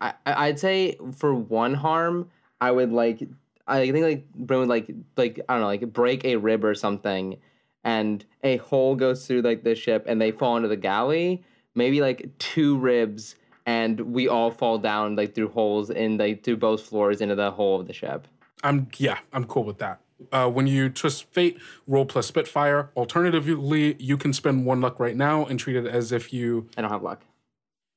I 0.00 0.14
I'd 0.24 0.60
say 0.60 0.96
for 1.16 1.34
one 1.34 1.74
harm, 1.74 2.30
I 2.60 2.70
would 2.70 2.92
like 2.92 3.26
I 3.66 3.90
think 3.90 4.04
like 4.04 4.32
bring 4.32 4.60
would 4.60 4.68
like 4.68 4.90
like 5.16 5.40
I 5.48 5.54
don't 5.54 5.62
know 5.62 5.66
like 5.66 5.92
break 5.92 6.24
a 6.24 6.36
rib 6.36 6.64
or 6.64 6.74
something, 6.74 7.38
and 7.82 8.24
a 8.42 8.58
hole 8.58 8.94
goes 8.94 9.26
through 9.26 9.42
like 9.42 9.64
the 9.64 9.74
ship 9.74 10.04
and 10.06 10.20
they 10.20 10.30
fall 10.30 10.56
into 10.56 10.68
the 10.68 10.76
galley. 10.76 11.42
Maybe 11.74 12.00
like 12.00 12.30
two 12.38 12.76
ribs 12.78 13.36
and 13.66 14.00
we 14.12 14.26
all 14.28 14.50
fall 14.50 14.78
down 14.78 15.16
like 15.16 15.34
through 15.34 15.50
holes 15.50 15.90
in 15.90 16.16
like 16.18 16.42
through 16.42 16.56
both 16.56 16.82
floors 16.82 17.20
into 17.20 17.34
the 17.34 17.50
hole 17.52 17.80
of 17.80 17.86
the 17.86 17.92
ship. 17.92 18.26
I'm 18.64 18.88
yeah, 18.96 19.18
I'm 19.32 19.44
cool 19.44 19.64
with 19.64 19.78
that. 19.78 20.00
Uh, 20.32 20.50
when 20.50 20.66
you 20.66 20.90
twist 20.90 21.24
fate, 21.32 21.58
roll 21.86 22.04
plus 22.04 22.26
Spitfire. 22.26 22.90
Alternatively, 22.96 23.96
you 23.98 24.16
can 24.18 24.32
spend 24.34 24.66
one 24.66 24.80
luck 24.80 25.00
right 25.00 25.16
now 25.16 25.46
and 25.46 25.58
treat 25.58 25.76
it 25.76 25.86
as 25.86 26.12
if 26.12 26.32
you. 26.32 26.68
I 26.76 26.82
don't 26.82 26.90
have 26.90 27.02
luck. 27.02 27.22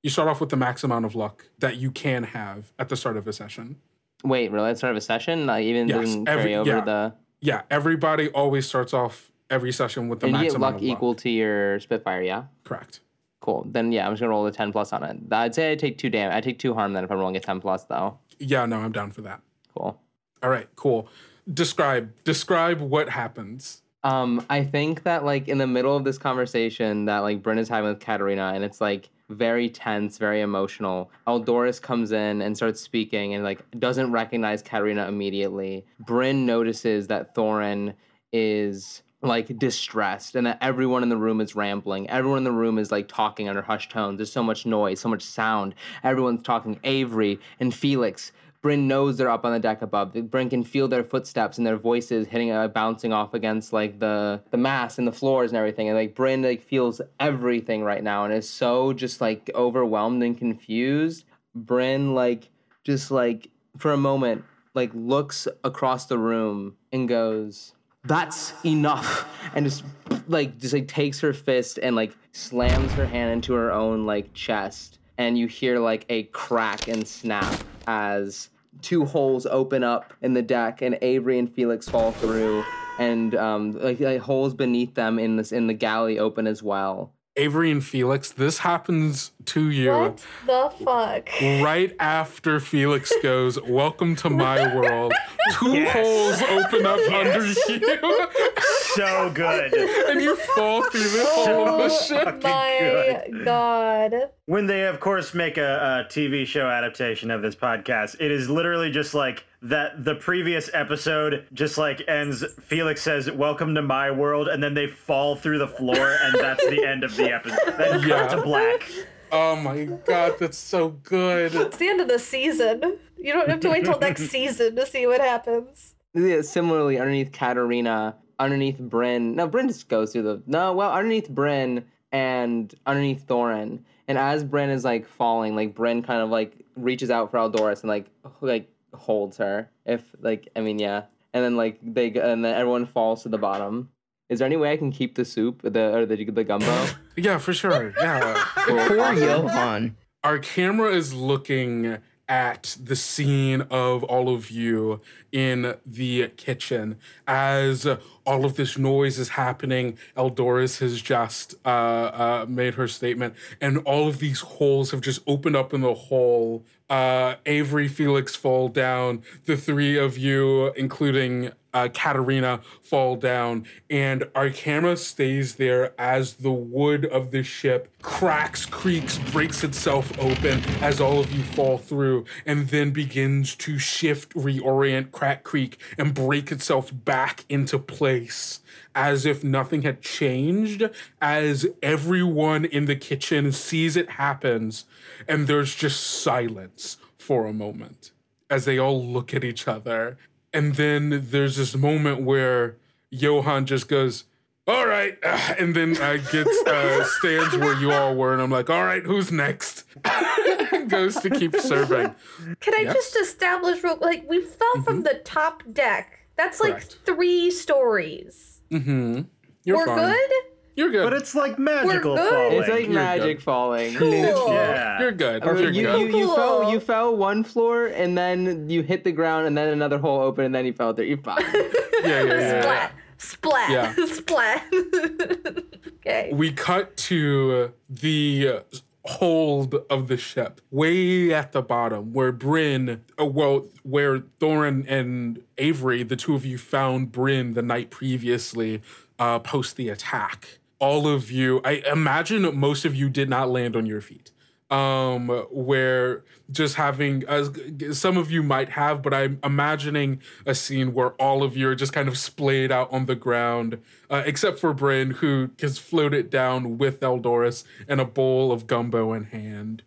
You 0.03 0.09
start 0.09 0.29
off 0.29 0.39
with 0.39 0.49
the 0.49 0.55
max 0.57 0.83
amount 0.83 1.03
of 1.05 1.15
luck 1.15 1.47
that 1.59 1.77
you 1.77 1.91
can 1.91 2.23
have 2.23 2.71
at 2.79 2.89
the 2.89 2.95
start 2.95 3.17
of 3.17 3.27
a 3.27 3.33
session. 3.33 3.77
Wait, 4.23 4.51
really? 4.51 4.69
At 4.69 4.73
the 4.73 4.77
start 4.77 4.91
of 4.91 4.97
a 4.97 5.01
session? 5.01 5.45
Like 5.47 5.65
even 5.65 5.87
Yes, 5.89 6.15
every- 6.15 6.25
carry 6.25 6.55
over 6.55 6.69
yeah. 6.69 6.81
the. 6.81 7.13
Yeah, 7.41 7.61
everybody 7.69 8.29
always 8.29 8.65
starts 8.65 8.93
off 8.93 9.31
every 9.49 9.73
session 9.73 10.07
with 10.07 10.21
the 10.21 10.27
And 10.27 10.35
you 10.37 10.43
get 10.43 10.51
amount 10.55 10.61
luck 10.61 10.75
of 10.75 10.81
luck. 10.81 10.91
equal 10.97 11.15
to 11.15 11.29
your 11.29 11.79
Spitfire, 11.81 12.21
yeah. 12.21 12.43
Correct. 12.63 13.01
Cool. 13.43 13.67
Then 13.69 13.91
yeah, 13.91 14.07
I'm 14.07 14.13
just 14.13 14.21
gonna 14.21 14.29
roll 14.29 14.45
a 14.45 14.53
ten 14.53 14.71
plus 14.71 14.93
on 14.93 15.03
it. 15.03 15.17
I'd 15.29 15.53
say 15.53 15.73
I 15.73 15.75
take 15.75 15.97
two 15.97 16.09
damage. 16.09 16.33
I 16.33 16.39
take 16.39 16.59
two 16.59 16.73
harm 16.73 16.93
then 16.93 17.03
if 17.03 17.11
I'm 17.11 17.19
rolling 17.19 17.35
a 17.35 17.41
ten 17.41 17.59
plus 17.59 17.83
though. 17.83 18.17
Yeah, 18.39 18.65
no, 18.65 18.77
I'm 18.77 18.93
down 18.93 19.11
for 19.11 19.21
that. 19.23 19.41
Cool. 19.75 19.99
All 20.41 20.49
right, 20.49 20.69
cool. 20.77 21.09
Describe 21.53 22.13
describe 22.23 22.79
what 22.79 23.09
happens. 23.09 23.81
Um, 24.05 24.45
I 24.49 24.63
think 24.63 25.03
that 25.03 25.25
like 25.25 25.49
in 25.49 25.57
the 25.57 25.67
middle 25.67 25.93
of 25.93 26.05
this 26.05 26.17
conversation 26.17 27.03
that 27.03 27.19
like 27.19 27.43
Brynn 27.43 27.57
is 27.57 27.67
having 27.67 27.89
with 27.89 27.99
Katarina, 27.99 28.53
and 28.55 28.63
it's 28.63 28.79
like 28.79 29.09
very 29.29 29.67
tense, 29.67 30.17
very 30.17 30.39
emotional. 30.39 31.11
Eldoris 31.27 31.81
comes 31.81 32.13
in 32.13 32.41
and 32.41 32.55
starts 32.55 32.79
speaking, 32.79 33.33
and 33.33 33.43
like 33.43 33.61
doesn't 33.77 34.09
recognize 34.13 34.61
Katarina 34.61 35.05
immediately. 35.09 35.85
Brynn 36.05 36.45
notices 36.45 37.07
that 37.07 37.35
Thorin 37.35 37.93
is 38.31 39.03
like 39.23 39.57
distressed 39.57 40.35
and 40.35 40.45
that 40.45 40.57
everyone 40.61 41.03
in 41.03 41.09
the 41.09 41.17
room 41.17 41.41
is 41.41 41.55
rambling. 41.55 42.09
Everyone 42.09 42.39
in 42.39 42.43
the 42.43 42.51
room 42.51 42.77
is 42.77 42.91
like 42.91 43.07
talking 43.07 43.47
under 43.47 43.61
hushed 43.61 43.91
tones. 43.91 44.17
There's 44.17 44.31
so 44.31 44.43
much 44.43 44.65
noise, 44.65 44.99
so 44.99 45.09
much 45.09 45.23
sound. 45.23 45.75
Everyone's 46.03 46.43
talking. 46.43 46.79
Avery 46.83 47.39
and 47.59 47.73
Felix. 47.73 48.31
Brynn 48.61 48.83
knows 48.83 49.17
they're 49.17 49.29
up 49.29 49.43
on 49.43 49.51
the 49.51 49.59
deck 49.59 49.81
above. 49.81 50.13
Brynn 50.13 50.49
can 50.49 50.63
feel 50.63 50.87
their 50.87 51.03
footsteps 51.03 51.57
and 51.57 51.67
their 51.67 51.75
voices 51.75 52.27
hitting, 52.27 52.49
uh, 52.51 52.69
bouncing 52.69 53.11
off 53.11 53.33
against 53.33 53.73
like 53.73 53.99
the 53.99 54.41
the 54.51 54.57
mast 54.57 54.97
and 54.97 55.07
the 55.07 55.11
floors 55.11 55.51
and 55.51 55.57
everything. 55.57 55.89
And 55.89 55.97
like 55.97 56.15
Brynn 56.15 56.43
like 56.43 56.61
feels 56.61 57.01
everything 57.19 57.83
right 57.83 58.01
now 58.01 58.23
and 58.23 58.33
is 58.33 58.49
so 58.49 58.93
just 58.93 59.19
like 59.19 59.49
overwhelmed 59.53 60.23
and 60.23 60.37
confused. 60.37 61.25
Bryn 61.53 62.15
like 62.15 62.49
just 62.85 63.11
like 63.11 63.49
for 63.77 63.91
a 63.91 63.97
moment 63.97 64.45
like 64.73 64.91
looks 64.93 65.47
across 65.63 66.05
the 66.05 66.17
room 66.17 66.77
and 66.91 67.07
goes, 67.07 67.73
"That's 68.05 68.53
enough," 68.65 69.27
and 69.55 69.65
just 69.65 69.83
like 70.27 70.57
just 70.59 70.73
like 70.73 70.87
takes 70.87 71.19
her 71.21 71.33
fist 71.33 71.79
and 71.81 71.95
like 71.95 72.15
slams 72.31 72.91
her 72.93 73.05
hand 73.05 73.31
into 73.31 73.53
her 73.53 73.71
own 73.71 74.05
like 74.05 74.33
chest, 74.33 74.99
and 75.17 75.37
you 75.37 75.47
hear 75.47 75.79
like 75.79 76.05
a 76.09 76.23
crack 76.23 76.87
and 76.87 77.07
snap 77.07 77.63
as 77.87 78.49
two 78.81 79.05
holes 79.05 79.45
open 79.45 79.83
up 79.83 80.13
in 80.21 80.33
the 80.33 80.41
deck, 80.41 80.81
and 80.81 80.97
Avery 81.01 81.39
and 81.39 81.53
Felix 81.53 81.87
fall 81.87 82.11
through, 82.11 82.63
and 82.99 83.35
um 83.35 83.71
like, 83.71 83.99
like 83.99 84.21
holes 84.21 84.53
beneath 84.53 84.95
them 84.95 85.19
in 85.19 85.37
this 85.37 85.51
in 85.51 85.67
the 85.67 85.73
galley 85.73 86.19
open 86.19 86.47
as 86.47 86.61
well. 86.61 87.13
Avery 87.35 87.71
and 87.71 87.83
Felix, 87.83 88.31
this 88.31 88.59
happens 88.59 89.31
to 89.45 89.71
you 89.71 89.89
What 89.89 90.23
the 90.45 90.71
fuck? 90.85 91.29
right 91.63 91.95
after 91.99 92.59
Felix 92.59 93.11
goes, 93.23 93.59
Welcome 93.63 94.15
to 94.17 94.29
my 94.29 94.73
world. 94.75 95.13
Two 95.53 95.73
Yes. 95.73 95.93
holes 95.93 96.41
open 96.43 96.85
up 96.85 96.99
under 97.11 97.47
you. 97.47 98.27
So 98.95 99.31
good. 99.33 99.73
and 99.73 100.21
you 100.21 100.35
fall 100.35 100.83
through 100.83 101.01
the 101.01 101.25
hole 101.27 101.67
of 101.67 101.77
the 101.79 101.89
ship. 101.89 102.43
My 102.43 103.23
god. 103.43 104.13
When 104.45 104.67
they, 104.67 104.85
of 104.85 104.99
course, 104.99 105.33
make 105.33 105.57
a, 105.57 106.05
a 106.07 106.11
TV 106.13 106.45
show 106.45 106.67
adaptation 106.67 107.31
of 107.31 107.41
this 107.41 107.55
podcast, 107.55 108.15
it 108.19 108.31
is 108.31 108.49
literally 108.49 108.91
just 108.91 109.13
like 109.13 109.45
that. 109.61 110.03
The 110.03 110.15
previous 110.15 110.69
episode 110.73 111.47
just 111.53 111.77
like 111.77 112.01
ends. 112.07 112.43
Felix 112.61 113.01
says, 113.01 113.31
"Welcome 113.31 113.73
to 113.75 113.81
my 113.81 114.11
world," 114.11 114.47
and 114.47 114.61
then 114.61 114.73
they 114.73 114.87
fall 114.87 115.35
through 115.35 115.59
the 115.59 115.67
floor, 115.67 116.17
and 116.21 116.35
that's 116.39 116.63
the 116.69 116.85
end 116.85 117.03
of 117.03 117.15
the 117.15 117.31
episode. 117.33 117.77
Then 117.77 118.01
cut 118.01 118.07
Yeah. 118.07 118.27
to 118.27 118.41
black. 118.41 118.83
Oh 119.31 119.55
my 119.55 119.85
god, 119.85 120.35
that's 120.39 120.57
so 120.57 120.89
good. 120.89 121.55
It's 121.55 121.77
the 121.77 121.87
end 121.89 122.01
of 122.01 122.07
the 122.07 122.19
season. 122.19 122.99
You 123.17 123.33
don't 123.33 123.49
have 123.49 123.61
to 123.61 123.69
wait 123.69 123.85
till 123.85 123.97
next 123.99 124.23
season 124.29 124.75
to 124.75 124.85
see 124.85 125.07
what 125.07 125.21
happens. 125.21 125.95
Yeah, 126.13 126.41
similarly, 126.41 126.99
underneath 126.99 127.31
Katarina, 127.31 128.17
underneath 128.43 128.77
Brynn. 128.79 129.35
No, 129.35 129.47
Brynn 129.47 129.67
just 129.67 129.87
goes 129.89 130.11
through 130.11 130.23
the. 130.23 130.41
No, 130.45 130.73
well, 130.73 130.91
underneath 130.91 131.29
Brynn 131.29 131.83
and 132.11 132.73
underneath 132.85 133.25
Thorin. 133.27 133.79
And 134.07 134.17
as 134.17 134.43
Brynn 134.43 134.69
is 134.69 134.83
like 134.83 135.07
falling, 135.07 135.55
like 135.55 135.73
Brynn 135.73 136.03
kind 136.05 136.21
of 136.21 136.29
like 136.29 136.53
reaches 136.75 137.09
out 137.09 137.31
for 137.31 137.37
Eldoris 137.37 137.81
and 137.81 137.89
like 137.89 138.05
like 138.41 138.69
holds 138.93 139.37
her. 139.37 139.69
If 139.85 140.03
like 140.19 140.49
I 140.55 140.59
mean 140.61 140.77
yeah, 140.79 141.03
and 141.33 141.43
then 141.43 141.55
like 141.55 141.79
they 141.81 142.09
g- 142.09 142.19
and 142.19 142.43
then 142.43 142.53
everyone 142.53 142.85
falls 142.85 143.23
to 143.23 143.29
the 143.29 143.37
bottom. 143.37 143.89
Is 144.29 144.39
there 144.39 144.45
any 144.45 144.55
way 144.57 144.71
I 144.71 144.77
can 144.77 144.91
keep 144.91 145.15
the 145.15 145.25
soup, 145.25 145.61
the 145.63 145.95
or 145.95 146.05
the 146.05 146.25
the 146.25 146.43
gumbo? 146.43 146.87
Yeah, 147.15 147.37
for 147.37 147.53
sure. 147.53 147.93
Yeah. 147.99 148.43
Poor 148.55 149.13
Johan. 149.13 149.95
Our 150.23 150.39
camera 150.39 150.91
is 150.95 151.13
looking 151.13 151.99
at 152.33 152.75
the 152.83 152.95
scene 152.95 153.61
of 153.69 154.03
all 154.05 154.27
of 154.33 154.49
you 154.49 154.99
in 155.31 155.75
the 155.85 156.27
kitchen 156.29 156.97
as 157.27 157.85
all 158.25 158.43
of 158.43 158.55
this 158.55 158.75
noise 158.75 159.19
is 159.19 159.29
happening. 159.29 159.99
Eldoris 160.17 160.79
has 160.79 160.99
just 160.99 161.53
uh, 161.63 161.67
uh, 161.67 162.45
made 162.49 162.73
her 162.73 162.87
statement, 162.87 163.35
and 163.61 163.77
all 163.85 164.07
of 164.07 164.17
these 164.17 164.39
holes 164.39 164.89
have 164.89 165.01
just 165.01 165.21
opened 165.27 165.55
up 165.55 165.75
in 165.75 165.81
the 165.81 165.93
hole. 165.93 166.65
Uh, 166.89 167.35
Avery, 167.45 167.87
Felix 167.87 168.35
fall 168.35 168.67
down. 168.67 169.23
The 169.45 169.57
three 169.57 169.97
of 169.97 170.17
you, 170.17 170.71
including 170.73 171.51
uh, 171.73 171.89
Katerina 171.91 172.61
fall 172.81 173.15
down, 173.15 173.65
and 173.89 174.25
our 174.35 174.49
camera 174.49 174.95
stays 174.95 175.55
there 175.55 175.99
as 175.99 176.35
the 176.35 176.51
wood 176.51 177.05
of 177.05 177.31
the 177.31 177.43
ship 177.43 177.89
cracks, 178.01 178.65
creaks, 178.65 179.17
breaks 179.31 179.63
itself 179.63 180.11
open 180.19 180.63
as 180.81 181.01
all 181.01 181.19
of 181.19 181.31
you 181.31 181.43
fall 181.43 181.77
through, 181.77 182.25
and 182.45 182.67
then 182.69 182.91
begins 182.91 183.55
to 183.55 183.79
shift, 183.79 184.33
reorient, 184.35 185.11
crack, 185.11 185.43
creak, 185.43 185.79
and 185.97 186.13
break 186.13 186.51
itself 186.51 186.91
back 186.93 187.45
into 187.49 187.79
place 187.79 188.59
as 188.95 189.25
if 189.25 189.43
nothing 189.43 189.81
had 189.83 190.01
changed, 190.01 190.89
as 191.21 191.65
everyone 191.81 192.65
in 192.65 192.85
the 192.85 192.95
kitchen 192.95 193.51
sees 193.51 193.95
it 193.97 194.11
happens, 194.11 194.85
and 195.27 195.47
there's 195.47 195.75
just 195.75 195.99
silence 196.01 196.97
for 197.17 197.45
a 197.45 197.53
moment 197.53 198.11
as 198.49 198.65
they 198.65 198.77
all 198.77 199.03
look 199.03 199.33
at 199.33 199.43
each 199.43 199.67
other. 199.67 200.17
And 200.53 200.75
then 200.75 201.27
there's 201.31 201.57
this 201.57 201.75
moment 201.75 202.21
where 202.21 202.77
Johan 203.09 203.65
just 203.65 203.87
goes, 203.87 204.25
all 204.67 204.85
right, 204.85 205.17
and 205.23 205.75
then 205.75 205.97
I 205.99 206.17
get 206.17 206.47
uh, 206.67 207.03
stands 207.03 207.57
where 207.57 207.79
you 207.79 207.91
all 207.91 208.15
were, 208.15 208.33
and 208.33 208.41
I'm 208.41 208.51
like, 208.51 208.69
all 208.69 208.83
right, 208.83 209.03
who's 209.03 209.31
next? 209.31 209.85
Goes 210.87 211.15
to 211.21 211.29
keep 211.29 211.55
serving. 211.55 212.13
Can 212.59 212.73
I 212.75 212.81
Yes. 212.83 212.93
just 212.93 213.15
establish 213.15 213.83
real 213.83 213.97
like 214.01 214.29
we 214.29 214.41
fell 214.41 214.83
from 214.83 215.01
the 215.03 215.15
top 215.23 215.63
deck? 215.71 216.19
That's 216.35 216.59
like 216.59 216.73
Correct. 216.75 216.97
three 217.05 217.49
stories. 217.51 218.52
Mm-hmm. 218.73 219.21
You're 219.65 219.77
We're 219.77 219.85
fine. 219.85 220.11
good? 220.11 220.31
You're 220.75 220.89
good. 220.89 221.03
But 221.03 221.13
it's 221.13 221.35
like 221.35 221.59
magical 221.59 222.15
We're 222.15 222.23
good. 222.23 222.29
falling. 222.33 222.59
It's 222.59 222.69
like 222.69 222.85
You're 222.85 222.93
magic 222.93 223.37
good. 223.37 223.43
falling. 223.43 223.93
Cool. 223.95 224.11
Yeah. 224.11 224.99
You're 224.99 225.11
good. 225.11 225.43
I 225.43 225.53
mean, 225.53 225.63
You're 225.63 225.71
you, 225.71 225.83
good. 225.83 226.11
you, 226.11 226.17
you 226.17 226.35
fell 226.35 226.71
you 226.71 226.79
fell 226.79 227.15
one 227.15 227.43
floor 227.43 227.85
and 227.87 228.17
then 228.17 228.69
you 228.69 228.81
hit 228.81 229.03
the 229.03 229.11
ground 229.11 229.45
and 229.45 229.55
then 229.55 229.69
another 229.69 229.99
hole 229.99 230.21
opened 230.21 230.47
and 230.47 230.55
then 230.55 230.65
you 230.65 230.73
fell 230.73 230.93
there. 230.93 231.05
You're 231.05 231.19
fine. 231.19 231.41
yeah, 231.53 231.69
yeah, 232.03 232.23
yeah, 232.23 232.39
yeah. 232.39 232.61
Splat. 232.61 232.91
Splat. 233.17 233.69
Yeah. 233.69 234.05
Splat. 234.07 234.63
okay. 235.99 236.29
we 236.33 236.51
cut 236.51 236.97
to 236.97 237.71
the 237.89 238.63
hold 239.05 239.75
of 239.89 240.07
the 240.07 240.17
ship 240.17 240.61
way 240.71 241.33
at 241.33 241.51
the 241.51 241.61
bottom 241.61 242.13
where 242.13 242.31
Brynn 242.31 243.01
uh, 243.19 243.25
well 243.25 243.67
where 243.83 244.19
Thorin 244.39 244.85
and 244.87 245.43
Avery 245.57 246.03
the 246.03 246.15
two 246.15 246.35
of 246.35 246.45
you 246.45 246.57
found 246.57 247.11
Brynn 247.11 247.53
the 247.53 247.61
night 247.61 247.89
previously 247.89 248.81
uh 249.19 249.39
post 249.39 249.75
the 249.75 249.89
attack. 249.89 250.59
All 250.79 251.07
of 251.07 251.29
you 251.29 251.59
I 251.65 251.83
imagine 251.91 252.57
most 252.57 252.85
of 252.85 252.95
you 252.95 253.09
did 253.09 253.29
not 253.29 253.49
land 253.49 253.75
on 253.75 253.85
your 253.85 253.99
feet 253.99 254.31
um 254.73 255.27
where 255.51 256.23
just 256.51 256.75
having 256.75 257.23
as 257.27 257.51
some 257.91 258.17
of 258.17 258.31
you 258.31 258.41
might 258.41 258.69
have 258.69 259.01
but 259.03 259.13
i'm 259.13 259.37
imagining 259.43 260.19
a 260.47 260.55
scene 260.55 260.93
where 260.93 261.11
all 261.21 261.43
of 261.43 261.55
you 261.55 261.67
are 261.69 261.75
just 261.75 261.93
kind 261.93 262.07
of 262.07 262.17
splayed 262.17 262.71
out 262.71 262.91
on 262.91 263.05
the 263.05 263.15
ground 263.15 263.77
uh, 264.09 264.23
except 264.25 264.57
for 264.57 264.73
Brynn 264.73 265.13
who 265.17 265.51
has 265.61 265.77
floated 265.77 266.29
down 266.29 266.77
with 266.79 266.99
Eldoris 267.01 267.63
and 267.87 268.01
a 268.01 268.05
bowl 268.05 268.51
of 268.51 268.65
gumbo 268.65 269.13
in 269.13 269.25
hand 269.25 269.83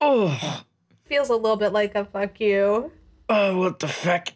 Oh, 0.00 0.62
Feels 1.04 1.28
a 1.28 1.36
little 1.36 1.56
bit 1.56 1.72
like 1.72 1.94
a 1.94 2.04
fuck 2.04 2.40
you. 2.40 2.90
oh, 3.28 3.58
what 3.58 3.78
the 3.78 3.88
fuck? 3.88 4.28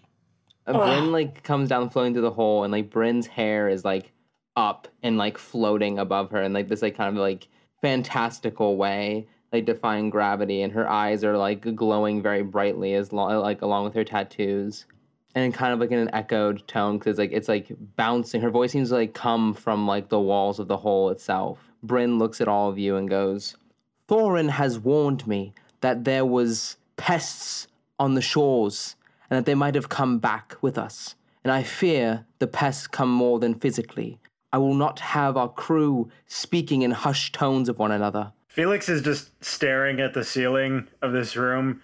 And 0.67 0.77
Brynn 0.77 1.11
like 1.11 1.43
comes 1.43 1.69
down 1.71 1.91
floating 1.91 2.13
through 2.13 2.23
the 2.23 2.31
hole 2.31 2.63
and 2.63 2.71
like 2.73 2.89
Brynn's 2.91 3.27
hair 3.27 3.69
is 3.69 3.85
like 3.85 4.13
up 4.55 4.87
and 5.03 5.17
like 5.19 5.39
floating 5.39 5.99
above 5.99 6.31
her 6.31 6.43
in 6.43 6.53
like 6.53 6.69
this 6.69 6.83
like 6.83 6.97
kind 6.97 7.17
of 7.17 7.21
like 7.21 7.49
fantastical 7.83 8.77
way 8.77 9.27
like 9.53 9.65
defying 9.65 10.11
gravity 10.11 10.63
and 10.63 10.73
her 10.73 10.89
eyes 10.89 11.25
are 11.25 11.37
like 11.37 11.75
glowing 11.75 12.23
very 12.23 12.43
brightly 12.43 12.95
as 12.95 13.13
lo- 13.13 13.41
like 13.41 13.63
along 13.63 13.85
with 13.85 13.95
her 13.95 14.05
tattoos 14.05 14.87
and 15.35 15.55
kind 15.55 15.73
of 15.73 15.79
like 15.79 15.91
in 15.91 15.99
an 15.99 16.15
echoed 16.15 16.67
tone 16.67 16.99
because 16.99 17.19
like 17.19 17.33
it's 17.33 17.49
like 17.49 17.69
bouncing 17.97 18.41
her 18.41 18.51
voice 18.51 18.73
seems 18.73 18.89
to 18.91 18.97
like 18.97 19.15
come 19.15 19.55
from 19.55 19.87
like 19.87 20.09
the 20.09 20.21
walls 20.21 20.59
of 20.59 20.69
the 20.69 20.77
hole 20.77 21.11
itself 21.11 21.59
Brynn 21.87 22.19
looks 22.19 22.41
at 22.41 22.49
all 22.49 22.69
of 22.69 22.79
you 22.79 22.97
and 22.97 23.09
goes 23.09 23.57
Thorin 24.09 24.49
has 24.51 24.79
warned 24.79 25.27
me 25.27 25.53
that 25.81 26.05
there 26.05 26.25
was 26.25 26.77
pests 26.97 27.69
on 27.99 28.15
the 28.15 28.23
shores 28.23 28.97
and 29.29 29.37
that 29.37 29.45
they 29.45 29.55
might 29.55 29.75
have 29.75 29.89
come 29.89 30.19
back 30.19 30.57
with 30.63 30.79
us. 30.79 31.15
And 31.45 31.53
I 31.53 31.63
fear 31.63 32.27
the 32.39 32.47
pests 32.47 32.87
come 32.87 33.11
more 33.11 33.39
than 33.39 33.55
physically. 33.55 34.19
I 34.53 34.59
will 34.59 34.75
not 34.75 35.01
have 35.01 35.37
our 35.37 35.49
crew 35.49 36.11
speaking 36.27 36.83
in 36.83 36.91
hushed 36.93 37.35
tones 37.35 37.69
of 37.69 37.79
one 37.79 37.93
another. 37.93 38.33
Felix 38.59 38.89
is 38.89 39.03
just 39.03 39.31
staring 39.45 40.01
at 40.01 40.15
the 40.15 40.25
ceiling 40.25 40.89
of 41.01 41.13
this 41.13 41.37
room 41.37 41.81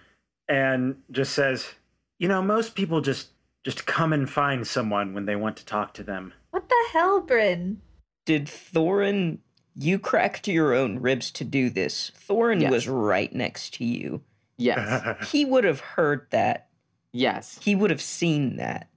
and 0.49 0.97
just 1.09 1.31
says, 1.31 1.75
"You 2.19 2.27
know, 2.27 2.41
most 2.41 2.75
people 2.75 2.99
just 2.99 3.29
just 3.63 3.85
come 3.85 4.11
and 4.11 4.29
find 4.29 4.67
someone 4.67 5.13
when 5.13 5.23
they 5.25 5.37
want 5.37 5.55
to 5.55 5.65
talk 5.65 5.93
to 5.93 6.03
them." 6.03 6.33
What 6.51 6.67
the 6.67 6.75
hell, 6.91 7.21
Brynn? 7.25 7.77
Did 8.25 8.47
Thorin. 8.47 9.37
You 9.73 9.99
cracked 9.99 10.49
your 10.49 10.73
own 10.73 10.99
ribs 10.99 11.31
to 11.31 11.45
do 11.45 11.69
this. 11.69 12.11
Thorin 12.27 12.59
Yes. 12.59 12.71
was 12.71 12.89
right 12.89 13.33
next 13.33 13.75
to 13.75 13.85
you. 13.85 14.21
Yes. 14.57 15.27
He 15.31 15.45
would 15.45 15.63
have 15.63 15.79
heard 15.79 16.27
that. 16.31 16.67
yes. 17.13 17.57
He 17.61 17.73
would 17.73 17.89
have 17.89 18.01
seen 18.01 18.57
that. 18.57 18.89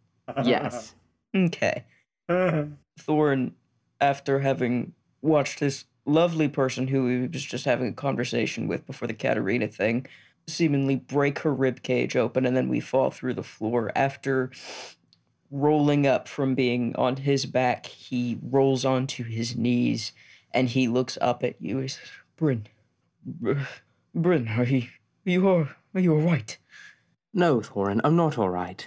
Yes. 0.43 0.97
Okay. 1.37 1.85
Thorin, 2.29 3.53
after 4.01 4.41
having 4.41 4.95
watched 5.23 5.61
this 5.61 5.85
lovely 6.09 6.49
person 6.49 6.89
who 6.89 7.07
he 7.07 7.27
was 7.29 7.45
just 7.45 7.65
having 7.65 7.89
a 7.89 7.93
conversation 7.93 8.67
with 8.69 8.87
before 8.87 9.09
the 9.09 9.15
Katarina 9.15 9.69
thing, 9.69 10.07
seemingly 10.47 10.97
break 10.97 11.41
her 11.41 11.55
rib 11.55 11.83
cage 11.83 12.17
open, 12.17 12.47
and 12.47 12.57
then 12.57 12.69
we 12.69 12.81
fall 12.81 13.11
through 13.11 13.35
the 13.35 13.43
floor. 13.43 13.93
After 13.95 14.51
rolling 15.51 16.07
up 16.07 16.29
from 16.29 16.55
being 16.55 16.95
on 16.97 17.17
his 17.17 17.47
back, 17.47 17.87
he 17.87 18.39
rolls 18.43 18.85
onto 18.85 19.25
his 19.25 19.57
knees 19.57 20.13
and 20.53 20.69
he 20.69 20.89
looks 20.89 21.19
up 21.21 21.43
at 21.45 21.61
you. 21.61 21.79
He 21.79 21.89
says, 21.89 22.09
Brynn, 22.39 22.65
Brynn, 24.17 24.59
are 24.59 24.65
you, 24.65 24.83
are 25.27 25.31
you, 25.31 25.49
all, 25.49 25.69
are 25.95 26.01
you 26.01 26.15
all 26.15 26.21
right? 26.21 26.57
No, 27.35 27.61
Thorin, 27.61 28.01
I'm 28.05 28.17
not 28.17 28.39
all 28.39 28.49
right. 28.49 28.87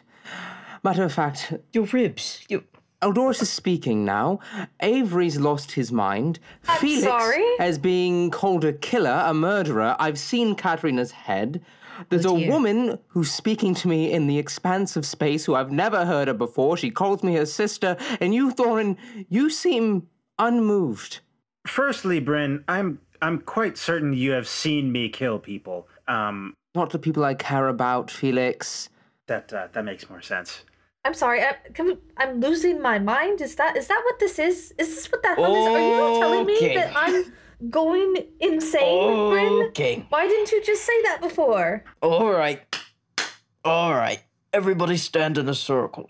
Matter 0.83 1.03
of 1.03 1.13
fact, 1.13 1.53
Your 1.73 1.85
ribs, 1.85 2.43
you, 2.49 2.63
Eldoris 3.01 3.41
is 3.41 3.49
speaking 3.49 4.05
now. 4.05 4.39
Avery's 4.79 5.39
lost 5.39 5.71
his 5.71 5.91
mind. 5.91 6.39
I'm 6.67 6.79
Felix 6.79 7.03
sorry? 7.03 7.43
as 7.59 7.77
being 7.79 8.29
called 8.29 8.63
a 8.63 8.73
killer, 8.73 9.23
a 9.25 9.33
murderer. 9.33 9.95
I've 9.99 10.19
seen 10.19 10.55
Katerina's 10.55 11.11
head. 11.11 11.61
There's 12.09 12.25
Oh, 12.25 12.35
a 12.35 12.39
dear. 12.39 12.51
woman 12.51 12.99
who's 13.09 13.31
speaking 13.31 13.73
to 13.75 13.87
me 13.87 14.11
in 14.11 14.27
the 14.27 14.37
expanse 14.39 14.95
of 14.95 15.05
space 15.05 15.45
who 15.45 15.55
I've 15.55 15.71
never 15.71 16.05
heard 16.05 16.27
of 16.27 16.37
before. 16.37 16.77
She 16.77 16.89
calls 16.91 17.23
me 17.23 17.35
her 17.35 17.45
sister, 17.45 17.97
and 18.19 18.33
you, 18.33 18.51
Thorin, 18.51 18.97
you 19.29 19.49
seem 19.49 20.07
unmoved. 20.39 21.19
Firstly, 21.67 22.19
Brynn, 22.21 22.63
I'm 22.67 22.99
I'm 23.21 23.39
quite 23.39 23.77
certain 23.77 24.13
you 24.13 24.31
have 24.31 24.47
seen 24.47 24.91
me 24.91 25.09
kill 25.09 25.37
people. 25.37 25.87
Um, 26.07 26.55
Not 26.73 26.89
the 26.89 26.97
people 26.97 27.23
I 27.23 27.35
care 27.35 27.67
about, 27.67 28.09
Felix. 28.09 28.89
that 29.27 29.53
uh, 29.53 29.67
that 29.73 29.85
makes 29.85 30.09
more 30.09 30.21
sense. 30.23 30.63
I'm 31.03 31.13
sorry. 31.13 31.41
I, 31.41 31.55
can 31.73 31.85
we, 31.87 31.97
I'm 32.17 32.39
losing 32.39 32.81
my 32.81 32.99
mind. 32.99 33.41
Is 33.41 33.55
that 33.55 33.75
is 33.75 33.87
that 33.87 34.01
what 34.05 34.19
this 34.19 34.37
is? 34.37 34.73
Is 34.77 34.95
this 34.95 35.11
what 35.11 35.23
the 35.23 35.29
hell 35.29 35.55
is? 35.55 35.67
Are 35.67 35.79
you 35.79 36.19
telling 36.19 36.45
me 36.45 36.75
that 36.75 36.91
I'm 36.95 37.33
going 37.69 38.15
insane, 38.39 38.81
Brynn? 39.31 39.67
Okay. 39.69 40.05
Why 40.09 40.27
didn't 40.27 40.51
you 40.51 40.63
just 40.63 40.83
say 40.85 41.01
that 41.03 41.19
before? 41.21 41.83
All 42.01 42.31
right. 42.31 42.61
All 43.65 43.93
right. 43.93 44.21
Everybody 44.53 44.97
stand 44.97 45.37
in 45.37 45.49
a 45.49 45.55
circle. 45.55 46.09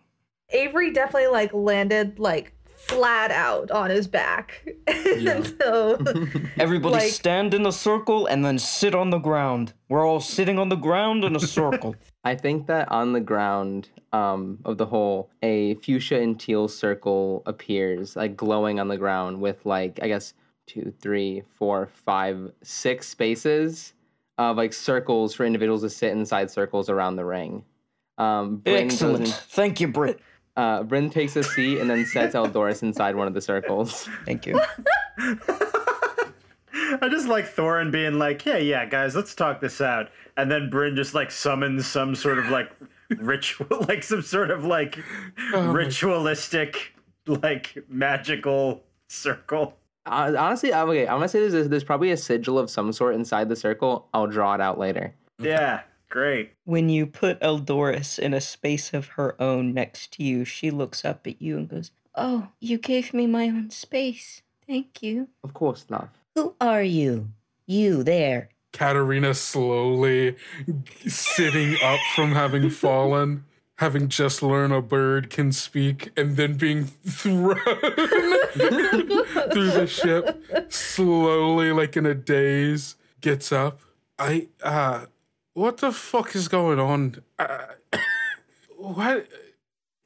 Avery 0.49 0.91
definitely 0.91 1.29
like 1.29 1.53
landed 1.53 2.19
like 2.19 2.53
flat 2.75 3.31
out 3.31 3.71
on 3.71 3.89
his 3.89 4.07
back. 4.07 4.67
and 4.87 5.53
so 5.61 5.97
Everybody 6.59 6.95
Like- 6.95 7.11
stand 7.11 7.53
in 7.53 7.65
a 7.65 7.71
circle 7.71 8.25
and 8.25 8.43
then 8.43 8.59
sit 8.59 8.93
on 8.93 9.09
the 9.09 9.19
ground. 9.19 9.73
We're 9.87 10.05
all 10.05 10.19
sitting 10.19 10.59
on 10.59 10.67
the 10.69 10.75
ground 10.75 11.23
in 11.23 11.35
a 11.35 11.39
circle. 11.39 11.95
I 12.23 12.35
think 12.35 12.67
that 12.67 12.91
on 12.91 13.13
the 13.13 13.19
ground 13.19 13.89
um, 14.13 14.59
of 14.65 14.77
the 14.77 14.85
hole, 14.85 15.29
a 15.41 15.75
fuchsia 15.75 16.19
and 16.21 16.39
teal 16.39 16.67
circle 16.67 17.41
appears, 17.45 18.15
like 18.15 18.35
glowing 18.37 18.79
on 18.79 18.87
the 18.89 18.97
ground 18.97 19.41
with 19.41 19.65
like 19.65 19.99
I 20.03 20.07
guess 20.07 20.33
two, 20.67 20.93
three, 21.01 21.41
four, 21.49 21.87
five, 22.05 22.51
six 22.61 23.07
spaces 23.09 23.93
of 24.37 24.57
like 24.57 24.73
circles 24.73 25.33
for 25.33 25.45
individuals 25.45 25.81
to 25.81 25.89
sit 25.89 26.11
inside 26.11 26.51
circles 26.51 26.89
around 26.89 27.15
the 27.15 27.25
ring. 27.25 27.63
Um, 28.17 28.61
Brynn 28.63 28.83
goes 28.83 28.93
Excellent. 28.93 29.25
in- 29.27 29.31
Thank 29.33 29.79
you, 29.81 29.87
Britt. 29.87 30.19
uh, 30.55 30.83
Brynn 30.83 31.11
takes 31.11 31.35
a 31.35 31.43
seat 31.43 31.79
and 31.79 31.89
then 31.89 32.05
sets 32.05 32.35
Eldoris 32.35 32.83
inside 32.83 33.15
one 33.15 33.27
of 33.27 33.33
the 33.33 33.41
circles. 33.41 34.07
Thank 34.25 34.45
you. 34.45 34.59
I 37.01 37.09
just 37.09 37.27
like 37.27 37.45
Thorin 37.45 37.91
being 37.91 38.19
like, 38.19 38.45
"Yeah, 38.45 38.57
yeah, 38.57 38.85
guys, 38.85 39.15
let's 39.15 39.35
talk 39.35 39.61
this 39.61 39.81
out," 39.81 40.09
and 40.37 40.51
then 40.51 40.69
Brynn 40.69 40.95
just 40.95 41.13
like 41.13 41.31
summons 41.31 41.85
some 41.87 42.15
sort 42.15 42.39
of 42.39 42.49
like 42.49 42.71
ritual, 43.17 43.67
like 43.87 44.03
some 44.03 44.21
sort 44.21 44.51
of 44.51 44.65
like 44.65 44.97
ritualistic, 45.53 46.93
like 47.27 47.77
magical 47.87 48.83
circle. 49.07 49.77
Uh, 50.05 50.33
honestly, 50.37 50.73
I'm 50.73 50.89
okay. 50.89 51.07
I'm 51.07 51.17
gonna 51.17 51.27
say 51.27 51.47
there's 51.47 51.69
there's 51.69 51.83
probably 51.83 52.11
a 52.11 52.17
sigil 52.17 52.57
of 52.57 52.69
some 52.69 52.91
sort 52.91 53.15
inside 53.15 53.49
the 53.49 53.55
circle. 53.55 54.07
I'll 54.13 54.27
draw 54.27 54.55
it 54.55 54.61
out 54.61 54.79
later. 54.79 55.13
Yeah, 55.39 55.81
great. 56.09 56.53
When 56.65 56.89
you 56.89 57.05
put 57.05 57.39
Eldoris 57.41 58.17
in 58.19 58.33
a 58.33 58.41
space 58.41 58.93
of 58.93 59.07
her 59.09 59.39
own 59.41 59.73
next 59.73 60.13
to 60.13 60.23
you, 60.23 60.45
she 60.45 60.71
looks 60.71 61.05
up 61.05 61.27
at 61.27 61.41
you 61.41 61.57
and 61.57 61.69
goes, 61.69 61.91
Oh, 62.15 62.49
you 62.59 62.77
gave 62.77 63.13
me 63.13 63.27
my 63.27 63.47
own 63.47 63.69
space. 63.69 64.41
Thank 64.67 65.01
you. 65.01 65.29
Of 65.43 65.53
course, 65.53 65.85
love. 65.89 66.09
Who 66.35 66.55
are 66.61 66.83
you? 66.83 67.29
You 67.67 68.03
there. 68.03 68.49
Katarina 68.71 69.33
slowly 69.33 70.37
sitting 71.05 71.75
up 71.83 71.99
from 72.15 72.31
having 72.31 72.69
fallen, 72.83 73.43
having 73.79 74.07
just 74.07 74.41
learned 74.41 74.73
a 74.73 74.81
bird 74.81 75.29
can 75.29 75.51
speak, 75.51 76.11
and 76.15 76.37
then 76.37 76.55
being 76.55 76.85
thrown 76.85 77.55
through 78.53 79.71
the 79.71 79.87
ship, 79.87 80.71
slowly, 80.71 81.71
like 81.73 81.97
in 81.97 82.05
a 82.05 82.15
daze, 82.15 82.95
gets 83.19 83.51
up. 83.51 83.81
I, 84.17 84.47
uh, 84.63 85.07
what 85.53 85.77
the 85.77 85.91
fuck 85.91 86.33
is 86.35 86.47
going 86.47 86.79
on? 86.79 87.21
Uh, 87.37 87.65
what? 88.77 89.27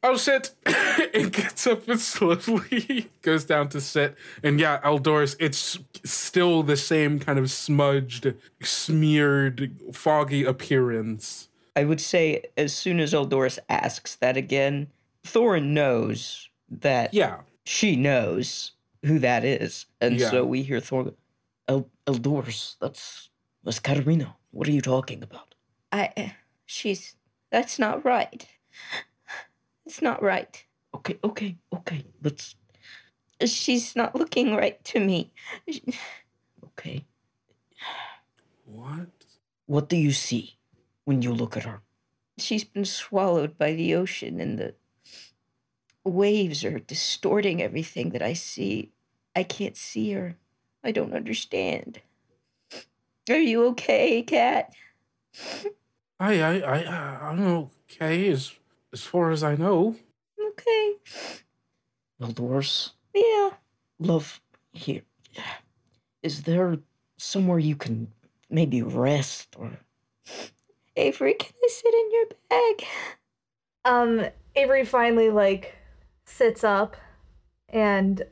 I'll 0.06 0.20
sit 0.20 0.52
and 1.16 1.34
gets 1.34 1.66
up 1.66 1.88
and 1.88 2.00
slowly 2.00 3.10
goes 3.24 3.44
down 3.44 3.70
to 3.70 3.82
sit. 3.82 4.16
And 4.44 4.60
yeah, 4.60 4.80
Eldoris, 4.82 5.36
it's 5.40 5.80
still 6.04 6.62
the 6.62 6.78
same 6.78 7.20
kind 7.20 7.40
of 7.40 7.50
smudged, 7.50 8.34
smeared, 8.62 9.72
foggy 9.94 10.44
appearance. 10.44 11.50
I 11.76 11.86
would 11.86 12.00
say 12.00 12.44
as 12.56 12.74
soon 12.74 13.00
as 13.00 13.14
Eldoris 13.14 13.58
asks 13.68 14.16
that 14.18 14.38
again, 14.38 14.88
Thorin 15.24 15.70
knows 15.74 16.50
that 16.70 17.14
Yeah. 17.14 17.42
she 17.64 17.96
knows 17.96 18.74
who 19.04 19.18
that 19.20 19.44
is. 19.44 19.88
And 20.00 20.20
Yeah. 20.20 20.30
so 20.30 20.46
we 20.46 20.62
hear 20.62 20.80
Thorin 20.80 21.06
go, 21.06 21.16
El- 21.68 21.90
Eldoris, 22.06 22.76
that's, 22.80 23.30
that's 23.64 23.80
Katarina. 23.80 24.36
What 24.52 24.68
are 24.68 24.72
you 24.72 24.82
talking 24.82 25.24
about? 25.24 25.56
I. 25.92 26.12
Uh, 26.16 26.30
she's. 26.66 27.16
That's 27.52 27.80
not 27.80 28.06
right. 28.06 28.46
It's 29.86 30.02
not 30.02 30.22
right. 30.22 30.66
Okay, 30.94 31.18
okay, 31.24 31.58
okay. 31.74 32.06
Let's. 32.24 32.56
She's 33.46 33.96
not 33.96 34.16
looking 34.16 34.56
right 34.56 34.84
to 34.86 35.00
me. 35.00 35.32
Okay. 36.64 37.06
What? 38.66 39.10
What 39.66 39.90
do 39.90 39.98
you 39.98 40.12
see 40.12 40.58
when 41.04 41.22
you 41.22 41.34
look 41.34 41.58
at 41.58 41.64
her? 41.64 41.82
She's 42.38 42.64
been 42.64 42.86
swallowed 42.86 43.58
by 43.58 43.74
the 43.74 43.96
ocean, 43.96 44.40
and 44.40 44.58
the 44.58 44.76
waves 46.04 46.64
are 46.64 46.80
distorting 46.80 47.62
everything 47.62 48.10
that 48.12 48.22
I 48.22 48.34
see. 48.34 48.92
I 49.36 49.44
can't 49.44 49.78
see 49.78 50.12
her. 50.14 50.38
I 50.84 50.92
don't 50.92 51.14
understand. 51.14 52.02
Are 53.30 53.38
you 53.38 53.66
okay, 53.68 54.22
Cat? 54.22 54.74
I, 56.20 56.42
I, 56.42 56.60
I, 56.60 56.84
uh, 56.86 57.20
I'm 57.22 57.42
okay 57.90 58.30
as, 58.30 58.54
as 58.96 59.04
far 59.04 59.30
as 59.30 59.44
I 59.44 59.56
know. 59.58 59.98
Okay. 60.42 60.94
Eldoris, 62.22 62.92
Yeah. 63.14 63.50
love, 64.00 64.40
here. 64.72 65.02
Is 66.24 66.44
there 66.44 66.78
somewhere 67.18 67.60
you 67.60 67.76
can 67.76 68.14
maybe 68.50 68.82
rest 68.82 69.54
or. 69.60 69.80
Avery, 70.96 71.34
can 71.34 71.52
I 71.62 71.68
sit 71.70 71.94
in 71.94 72.12
your 72.14 72.26
bag? 72.50 72.88
Um, 73.84 74.26
Avery 74.56 74.86
finally 74.86 75.30
like 75.30 75.76
sits 76.26 76.64
up 76.64 76.96
and 77.68 78.24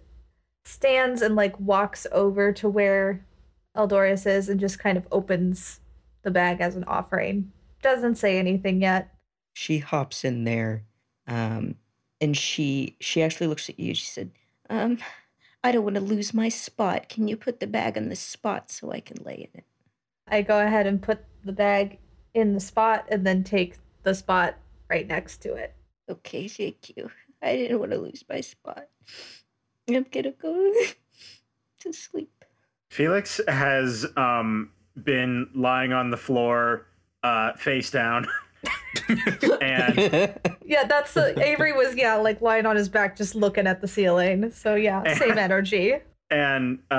stands 0.64 1.22
and 1.22 1.36
like 1.36 1.60
walks 1.60 2.08
over 2.14 2.54
to 2.54 2.70
where 2.70 3.26
Eldoris 3.76 4.26
is 4.26 4.48
and 4.48 4.62
just 4.62 4.80
kind 4.80 4.98
of 4.98 5.06
opens 5.12 5.82
the 6.22 6.32
bag 6.32 6.62
as 6.62 6.78
an 6.78 6.86
offering. 6.86 7.52
Doesn't 7.82 8.16
say 8.16 8.40
anything 8.40 8.82
yet. 8.82 9.13
She 9.54 9.78
hops 9.80 10.26
in 10.26 10.44
there, 10.44 10.84
um, 11.28 11.76
and 12.20 12.36
she 12.36 12.98
she 13.00 13.22
actually 13.22 13.48
looks 13.48 13.70
at 13.70 13.80
you. 13.80 13.94
She 13.94 14.06
said, 14.06 14.32
Um, 14.70 14.98
I 15.64 15.72
don't 15.72 15.84
want 15.84 15.96
to 15.96 16.02
lose 16.02 16.34
my 16.34 16.50
spot. 16.50 17.08
Can 17.08 17.28
you 17.28 17.38
put 17.38 17.60
the 17.60 17.68
bag 17.68 17.98
on 17.98 18.10
the 18.10 18.16
spot 18.16 18.72
so 18.72 18.92
I 18.92 19.00
can 19.00 19.24
lay 19.24 19.36
in 19.36 19.60
it? 19.60 19.66
I 20.28 20.42
go 20.42 20.60
ahead 20.60 20.88
and 20.88 21.02
put 21.02 21.20
the 21.44 21.54
bag 21.54 22.00
in 22.34 22.54
the 22.54 22.60
spot 22.60 23.06
and 23.10 23.26
then 23.26 23.44
take 23.44 23.78
the 24.04 24.16
spot 24.16 24.56
right 24.90 25.08
next 25.08 25.38
to 25.44 25.54
it. 25.54 25.76
Okay, 26.10 26.48
thank 26.48 26.92
you. 26.96 27.10
I 27.42 27.56
didn't 27.56 27.80
want 27.80 27.92
to 27.92 27.98
lose 27.98 28.24
my 28.30 28.42
spot. 28.42 28.88
I'm 29.88 30.06
gonna 30.12 30.32
go 30.32 30.74
to 31.82 31.94
sleep. 31.94 32.46
Felix 32.90 33.40
has 33.48 34.06
um 34.18 34.72
been 35.02 35.50
lying 35.56 35.94
on 35.94 36.10
the 36.10 36.18
floor, 36.18 36.88
uh, 37.24 37.54
face 37.54 37.90
down, 37.90 38.28
and 39.62 40.34
Yeah, 40.66 40.86
that's 40.86 41.14
the 41.14 41.40
Avery 41.44 41.74
was 41.74 41.96
yeah 41.96 42.16
like 42.16 42.42
lying 42.42 42.66
on 42.66 42.76
his 42.76 42.90
back 42.90 43.16
just 43.18 43.36
looking 43.36 43.68
at 43.68 43.82
the 43.82 43.88
ceiling. 43.88 44.52
So 44.52 44.76
yeah, 44.76 45.16
same 45.16 45.38
energy. 45.38 45.96
and 46.30 46.80
uh 46.90 46.94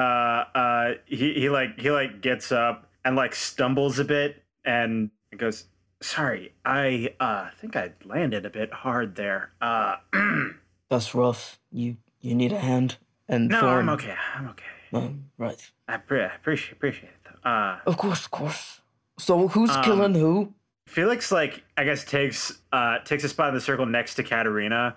uh 0.55 0.95
he 1.07 1.35
he 1.35 1.49
like 1.51 1.81
he 1.81 1.91
like 1.91 2.21
gets 2.21 2.53
up 2.53 2.91
and 3.05 3.17
like 3.17 3.35
stumbles 3.35 3.99
a 3.99 4.05
bit 4.05 4.43
and 4.65 5.11
goes 5.37 5.65
sorry 6.01 6.53
i 6.65 7.13
uh 7.19 7.49
think 7.61 7.75
i 7.77 7.91
landed 8.05 8.45
a 8.47 8.51
bit 8.51 8.73
hard 8.73 9.17
there 9.17 9.51
uh 9.61 9.97
"That's 10.91 11.15
rough. 11.15 11.59
You 11.73 11.97
you 12.21 12.35
need 12.35 12.53
a 12.53 12.59
hand." 12.61 12.97
And 13.29 13.49
no 13.49 13.63
Thorin, 13.63 13.79
i'm 13.81 13.89
okay 13.91 14.15
i'm 14.37 14.49
okay 14.49 14.65
Um, 14.93 15.31
right. 15.39 15.71
i 15.89 15.97
pre- 15.97 16.23
appreciate 16.25 16.73
appreciate 16.73 17.11
it 17.25 17.47
uh 17.47 17.79
Of 17.87 17.97
course, 17.97 18.27
of 18.27 18.31
course. 18.31 18.81
So 19.19 19.49
who's 19.49 19.71
Um, 19.71 19.83
killing 19.85 20.15
who? 20.15 20.53
Felix 20.95 21.33
like 21.33 21.63
i 21.77 21.85
guess 21.85 22.05
takes 22.05 22.61
uh 22.73 22.99
takes 23.01 23.25
a 23.25 23.29
spot 23.29 23.49
in 23.49 23.55
the 23.55 23.61
circle 23.61 23.85
next 23.85 24.15
to 24.15 24.23
katerina 24.23 24.95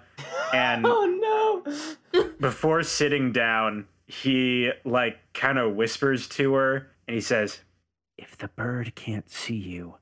and 0.53 0.85
Oh 0.87 1.05
no! 1.05 1.37
before 2.39 2.83
sitting 2.83 3.31
down, 3.31 3.87
he 4.05 4.71
like 4.85 5.17
kind 5.33 5.57
of 5.57 5.75
whispers 5.75 6.27
to 6.29 6.53
her 6.53 6.91
and 7.07 7.15
he 7.15 7.21
says, 7.21 7.61
If 8.17 8.37
the 8.37 8.47
bird 8.47 8.95
can't 8.95 9.29
see 9.29 9.55
you, 9.55 9.95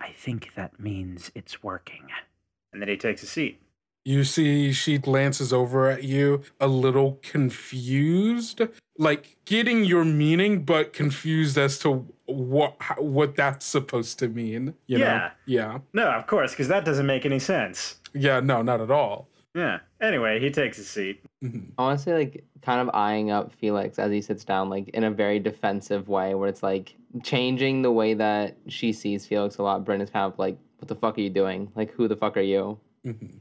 I 0.00 0.10
think 0.12 0.54
that 0.54 0.78
means 0.78 1.30
it's 1.34 1.62
working. 1.62 2.08
And 2.72 2.82
then 2.82 2.88
he 2.88 2.96
takes 2.96 3.22
a 3.22 3.26
seat. 3.26 3.60
You 4.08 4.24
see, 4.24 4.72
she 4.72 4.96
glances 4.96 5.52
over 5.52 5.90
at 5.90 6.02
you, 6.02 6.40
a 6.58 6.66
little 6.66 7.18
confused, 7.22 8.62
like 8.96 9.36
getting 9.44 9.84
your 9.84 10.02
meaning, 10.02 10.64
but 10.64 10.94
confused 10.94 11.58
as 11.58 11.78
to 11.80 12.06
what 12.24 12.76
what 12.98 13.36
that's 13.36 13.66
supposed 13.66 14.18
to 14.20 14.28
mean. 14.28 14.72
You 14.86 15.00
Yeah. 15.00 15.04
know? 15.18 15.30
Yeah. 15.44 15.78
No, 15.92 16.08
of 16.10 16.26
course, 16.26 16.52
because 16.52 16.68
that 16.68 16.86
doesn't 16.86 17.04
make 17.04 17.26
any 17.26 17.38
sense. 17.38 18.00
Yeah. 18.14 18.40
No, 18.40 18.62
not 18.62 18.80
at 18.80 18.90
all. 18.90 19.28
Yeah. 19.54 19.80
Anyway, 20.00 20.40
he 20.40 20.50
takes 20.50 20.78
a 20.78 20.84
seat. 20.84 21.22
Mm-hmm. 21.44 21.72
Honestly, 21.76 22.12
like 22.14 22.44
kind 22.62 22.80
of 22.80 22.88
eyeing 22.94 23.30
up 23.30 23.52
Felix 23.52 23.98
as 23.98 24.10
he 24.10 24.22
sits 24.22 24.42
down, 24.42 24.70
like 24.70 24.88
in 24.88 25.04
a 25.04 25.10
very 25.10 25.38
defensive 25.38 26.08
way, 26.08 26.34
where 26.34 26.48
it's 26.48 26.62
like 26.62 26.94
changing 27.22 27.82
the 27.82 27.92
way 27.92 28.14
that 28.14 28.56
she 28.68 28.94
sees 28.94 29.26
Felix 29.26 29.58
a 29.58 29.62
lot. 29.62 29.84
Brynn 29.84 30.00
is 30.00 30.08
kind 30.08 30.32
of 30.32 30.38
like, 30.38 30.56
"What 30.78 30.88
the 30.88 30.94
fuck 30.94 31.18
are 31.18 31.20
you 31.20 31.28
doing? 31.28 31.70
Like, 31.76 31.90
who 31.92 32.08
the 32.08 32.16
fuck 32.16 32.38
are 32.38 32.40
you?" 32.56 32.78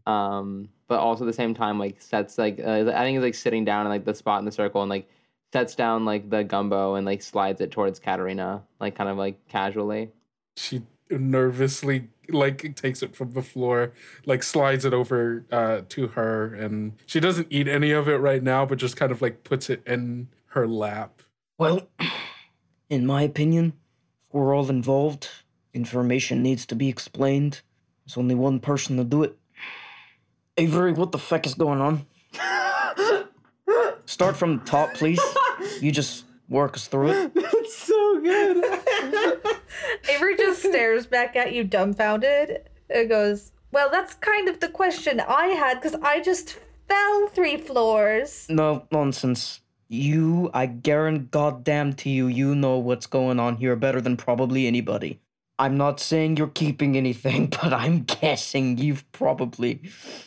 Um, 0.05 0.69
but 0.87 0.99
also 0.99 1.23
at 1.23 1.27
the 1.27 1.33
same 1.33 1.53
time, 1.53 1.79
like 1.79 2.01
sets 2.01 2.37
like 2.37 2.59
uh, 2.59 2.91
I 2.93 3.03
think 3.03 3.17
he's 3.17 3.23
like 3.23 3.35
sitting 3.35 3.65
down 3.65 3.85
in 3.85 3.89
like 3.89 4.05
the 4.05 4.13
spot 4.13 4.39
in 4.39 4.45
the 4.45 4.51
circle 4.51 4.81
and 4.81 4.89
like 4.89 5.09
sets 5.53 5.75
down 5.75 6.05
like 6.05 6.29
the 6.29 6.43
gumbo 6.43 6.95
and 6.95 7.05
like 7.05 7.21
slides 7.21 7.61
it 7.61 7.71
towards 7.71 7.99
Katarina, 7.99 8.63
like 8.79 8.95
kind 8.95 9.09
of 9.09 9.17
like 9.17 9.47
casually. 9.47 10.11
She 10.55 10.83
nervously 11.09 12.09
like 12.29 12.75
takes 12.75 13.01
it 13.01 13.15
from 13.15 13.33
the 13.33 13.41
floor, 13.41 13.93
like 14.25 14.43
slides 14.43 14.85
it 14.85 14.93
over 14.93 15.45
uh, 15.51 15.81
to 15.89 16.07
her, 16.09 16.53
and 16.53 16.93
she 17.05 17.19
doesn't 17.19 17.47
eat 17.49 17.67
any 17.67 17.91
of 17.91 18.07
it 18.07 18.17
right 18.17 18.43
now, 18.43 18.65
but 18.65 18.77
just 18.77 18.97
kind 18.97 19.11
of 19.11 19.21
like 19.21 19.43
puts 19.43 19.69
it 19.69 19.81
in 19.85 20.27
her 20.47 20.67
lap. 20.67 21.21
Well, 21.57 21.87
in 22.89 23.05
my 23.05 23.21
opinion, 23.23 23.73
if 24.21 24.33
we're 24.33 24.55
all 24.55 24.69
involved, 24.69 25.29
information 25.73 26.43
needs 26.43 26.65
to 26.67 26.75
be 26.75 26.89
explained. 26.89 27.61
There's 28.05 28.17
only 28.17 28.35
one 28.35 28.59
person 28.59 28.97
to 28.97 29.03
do 29.03 29.23
it. 29.23 29.37
Avery, 30.57 30.91
what 30.93 31.11
the 31.11 31.19
fuck 31.19 31.45
is 31.45 31.53
going 31.53 31.81
on? 31.81 32.05
Start 34.05 34.35
from 34.35 34.57
the 34.57 34.65
top, 34.65 34.93
please. 34.95 35.21
You 35.81 35.91
just 35.91 36.25
work 36.49 36.75
us 36.75 36.87
through 36.87 37.09
it. 37.11 37.33
That's 37.35 37.77
so 37.77 38.21
good. 38.21 38.63
Avery 40.09 40.35
just 40.35 40.63
stares 40.63 41.05
back 41.05 41.35
at 41.35 41.53
you 41.53 41.63
dumbfounded 41.63 42.69
and 42.89 43.09
goes, 43.09 43.51
Well, 43.71 43.89
that's 43.91 44.15
kind 44.15 44.47
of 44.47 44.59
the 44.59 44.69
question 44.69 45.19
I 45.19 45.47
had 45.47 45.75
because 45.75 45.95
I 46.01 46.21
just 46.21 46.57
fell 46.87 47.27
three 47.27 47.57
floors. 47.57 48.47
No 48.49 48.87
nonsense. 48.91 49.61
You, 49.89 50.49
I 50.53 50.65
guarantee 50.65 51.27
goddamn 51.31 51.93
to 51.93 52.09
you, 52.09 52.27
you 52.27 52.55
know 52.55 52.77
what's 52.77 53.05
going 53.05 53.39
on 53.39 53.57
here 53.57 53.75
better 53.75 54.01
than 54.01 54.17
probably 54.17 54.67
anybody. 54.67 55.19
I'm 55.59 55.77
not 55.77 55.99
saying 55.99 56.37
you're 56.37 56.47
keeping 56.47 56.95
anything, 56.95 57.47
but 57.61 57.73
I'm 57.73 58.03
guessing 58.03 58.77
you've 58.77 59.09
probably 59.11 59.81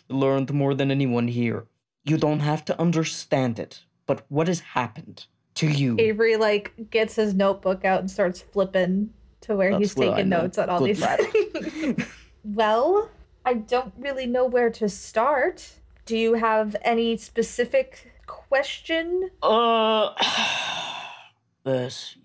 learned 0.08 0.52
more 0.52 0.74
than 0.74 0.90
anyone 0.90 1.28
here. 1.28 1.66
You 2.04 2.16
don't 2.16 2.40
have 2.40 2.64
to 2.66 2.80
understand 2.80 3.58
it, 3.58 3.84
but 4.06 4.24
what 4.28 4.48
has 4.48 4.60
happened 4.60 5.26
to 5.54 5.68
you? 5.68 5.96
Avery 5.98 6.36
like 6.36 6.90
gets 6.90 7.16
his 7.16 7.34
notebook 7.34 7.84
out 7.84 8.00
and 8.00 8.10
starts 8.10 8.40
flipping 8.40 9.12
to 9.42 9.54
where 9.54 9.70
That's 9.70 9.80
he's 9.80 9.94
taking 9.94 10.28
notes 10.28 10.58
on 10.58 10.68
all 10.68 10.78
Good 10.80 10.96
these 10.96 11.04
things. 11.04 12.04
well, 12.44 13.10
I 13.44 13.54
don't 13.54 13.92
really 13.98 14.26
know 14.26 14.46
where 14.46 14.70
to 14.70 14.88
start. 14.88 15.74
Do 16.06 16.16
you 16.16 16.34
have 16.34 16.74
any 16.82 17.16
specific 17.16 18.12
question? 18.26 19.30
Uh, 19.42 20.10
this. 21.64 22.16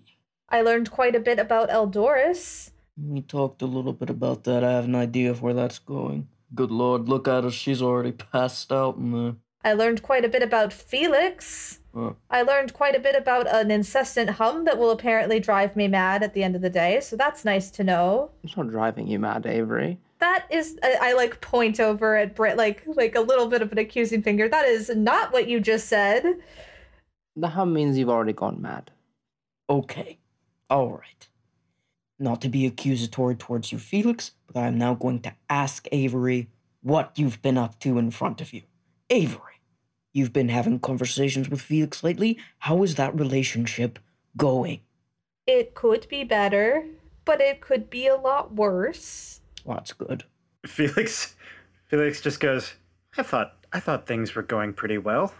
I 0.48 0.62
learned 0.62 0.90
quite 0.90 1.14
a 1.14 1.20
bit 1.20 1.38
about 1.38 1.70
Eldoris. 1.70 2.70
We 2.96 3.20
talked 3.20 3.62
a 3.62 3.66
little 3.66 3.92
bit 3.92 4.10
about 4.10 4.44
that. 4.44 4.64
I 4.64 4.72
have 4.72 4.84
an 4.86 4.94
idea 4.94 5.30
of 5.30 5.42
where 5.42 5.54
that's 5.54 5.78
going. 5.78 6.28
Good 6.54 6.70
lord, 6.70 7.08
look 7.08 7.28
at 7.28 7.44
her. 7.44 7.50
She's 7.50 7.82
already 7.82 8.12
passed 8.12 8.72
out 8.72 8.96
in 8.96 9.12
there. 9.12 9.34
I 9.64 9.72
learned 9.72 10.02
quite 10.02 10.24
a 10.24 10.28
bit 10.28 10.42
about 10.42 10.72
Felix. 10.72 11.80
I 12.30 12.42
learned 12.42 12.74
quite 12.74 12.94
a 12.94 13.00
bit 13.00 13.16
about 13.16 13.48
an 13.48 13.70
incessant 13.70 14.28
hum 14.30 14.64
that 14.66 14.76
will 14.78 14.90
apparently 14.90 15.40
drive 15.40 15.74
me 15.76 15.88
mad 15.88 16.22
at 16.22 16.34
the 16.34 16.42
end 16.44 16.54
of 16.54 16.60
the 16.60 16.68
day, 16.68 17.00
so 17.00 17.16
that's 17.16 17.42
nice 17.42 17.70
to 17.70 17.82
know. 17.82 18.32
It's 18.44 18.54
not 18.56 18.68
driving 18.68 19.06
you 19.08 19.18
mad, 19.18 19.46
Avery. 19.46 19.98
That 20.18 20.44
is, 20.50 20.78
I, 20.82 20.98
I 21.00 21.12
like 21.14 21.40
point 21.40 21.80
over 21.80 22.16
at 22.16 22.34
Britt, 22.36 22.58
like 22.58 22.82
like 22.86 23.14
a 23.14 23.20
little 23.20 23.46
bit 23.46 23.62
of 23.62 23.72
an 23.72 23.78
accusing 23.78 24.22
finger. 24.22 24.46
That 24.46 24.66
is 24.66 24.90
not 24.94 25.32
what 25.32 25.48
you 25.48 25.58
just 25.58 25.88
said. 25.88 26.22
The 27.34 27.48
hum 27.48 27.72
means 27.72 27.96
you've 27.96 28.10
already 28.10 28.34
gone 28.34 28.60
mad. 28.60 28.90
okay. 29.70 30.18
All 30.68 30.90
right. 30.90 31.28
Not 32.18 32.40
to 32.42 32.48
be 32.48 32.66
accusatory 32.66 33.34
towards 33.34 33.72
you, 33.72 33.78
Felix, 33.78 34.32
but 34.46 34.58
I 34.58 34.66
am 34.68 34.78
now 34.78 34.94
going 34.94 35.20
to 35.20 35.34
ask 35.50 35.86
Avery 35.92 36.48
what 36.82 37.12
you've 37.16 37.42
been 37.42 37.58
up 37.58 37.78
to 37.80 37.98
in 37.98 38.10
front 38.10 38.40
of 38.40 38.52
you. 38.52 38.62
Avery, 39.10 39.60
you've 40.12 40.32
been 40.32 40.48
having 40.48 40.78
conversations 40.78 41.48
with 41.48 41.60
Felix 41.60 42.02
lately. 42.02 42.38
How 42.60 42.82
is 42.82 42.94
that 42.94 43.18
relationship 43.18 43.98
going? 44.36 44.80
It 45.46 45.74
could 45.74 46.06
be 46.08 46.24
better, 46.24 46.86
but 47.24 47.40
it 47.40 47.60
could 47.60 47.90
be 47.90 48.06
a 48.06 48.16
lot 48.16 48.54
worse. 48.54 49.40
Well, 49.64 49.76
that's 49.76 49.92
good. 49.92 50.24
Felix 50.64 51.36
Felix 51.86 52.20
just 52.20 52.40
goes, 52.40 52.74
I 53.16 53.22
thought 53.22 53.64
I 53.72 53.80
thought 53.80 54.06
things 54.06 54.34
were 54.34 54.42
going 54.42 54.72
pretty 54.72 54.98
well. 54.98 55.34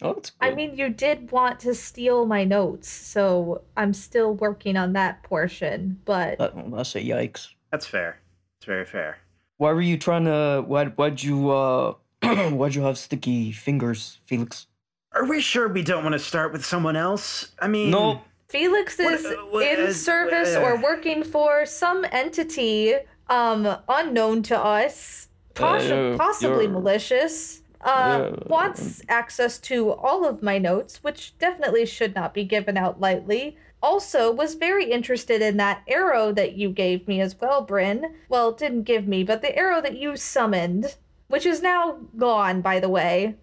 Oh, 0.00 0.14
that's 0.14 0.32
I 0.40 0.54
mean, 0.54 0.76
you 0.76 0.88
did 0.90 1.32
want 1.32 1.58
to 1.60 1.74
steal 1.74 2.24
my 2.24 2.44
notes, 2.44 2.88
so 2.88 3.62
I'm 3.76 3.92
still 3.92 4.32
working 4.34 4.76
on 4.76 4.92
that 4.92 5.22
portion, 5.24 6.00
but 6.04 6.38
That, 6.38 6.54
well, 6.54 6.70
that's 6.76 6.94
a 6.94 7.00
yikes. 7.00 7.48
That's 7.72 7.84
fair. 7.86 8.20
It's 8.58 8.66
very 8.66 8.84
fair. 8.84 9.18
Why 9.56 9.72
were 9.72 9.80
you 9.82 9.98
trying 9.98 10.24
to? 10.26 10.62
Why? 10.66 10.84
Why'd 10.86 11.22
you? 11.22 11.50
uh 11.50 11.94
Why'd 12.50 12.74
you 12.74 12.82
have 12.82 12.96
sticky 12.98 13.50
fingers, 13.52 14.20
Felix? 14.24 14.66
Are 15.12 15.24
we 15.24 15.40
sure 15.40 15.68
we 15.68 15.82
don't 15.82 16.02
want 16.04 16.12
to 16.12 16.18
start 16.18 16.52
with 16.52 16.64
someone 16.64 16.94
else? 16.96 17.50
I 17.60 17.66
mean 17.68 17.90
No. 17.90 18.22
Felix 18.48 18.98
is 18.98 19.26
what 19.50 19.66
in 19.66 19.86
is- 19.86 20.04
service 20.04 20.54
uh, 20.54 20.60
or 20.62 20.80
working 20.80 21.22
for 21.24 21.66
some 21.66 22.04
entity 22.12 22.94
um 23.28 23.68
unknown 23.88 24.42
to 24.44 24.58
us, 24.58 25.28
possi- 25.54 26.14
Uh, 26.14 26.16
possibly 26.16 26.66
malicious. 26.68 27.62
Uh, 27.80 28.32
wants 28.46 29.02
access 29.08 29.58
to 29.58 29.92
all 29.92 30.24
of 30.24 30.42
my 30.42 30.58
notes, 30.58 31.02
which 31.02 31.36
definitely 31.38 31.86
should 31.86 32.14
not 32.14 32.34
be 32.34 32.44
given 32.44 32.76
out 32.76 33.00
lightly. 33.00 33.56
Also, 33.80 34.32
was 34.32 34.54
very 34.54 34.90
interested 34.90 35.40
in 35.40 35.56
that 35.56 35.82
arrow 35.86 36.32
that 36.32 36.54
you 36.54 36.70
gave 36.70 37.06
me 37.06 37.20
as 37.20 37.40
well, 37.40 37.64
Brynn. 37.64 38.12
Well, 38.28 38.50
didn't 38.52 38.82
give 38.82 39.06
me, 39.06 39.22
but 39.22 39.40
the 39.40 39.56
arrow 39.56 39.80
that 39.80 39.96
you 39.96 40.16
summoned, 40.16 40.96
which 41.28 41.46
is 41.46 41.62
now 41.62 41.98
gone, 42.16 42.60
by 42.60 42.80
the 42.80 42.88
way. 42.88 43.36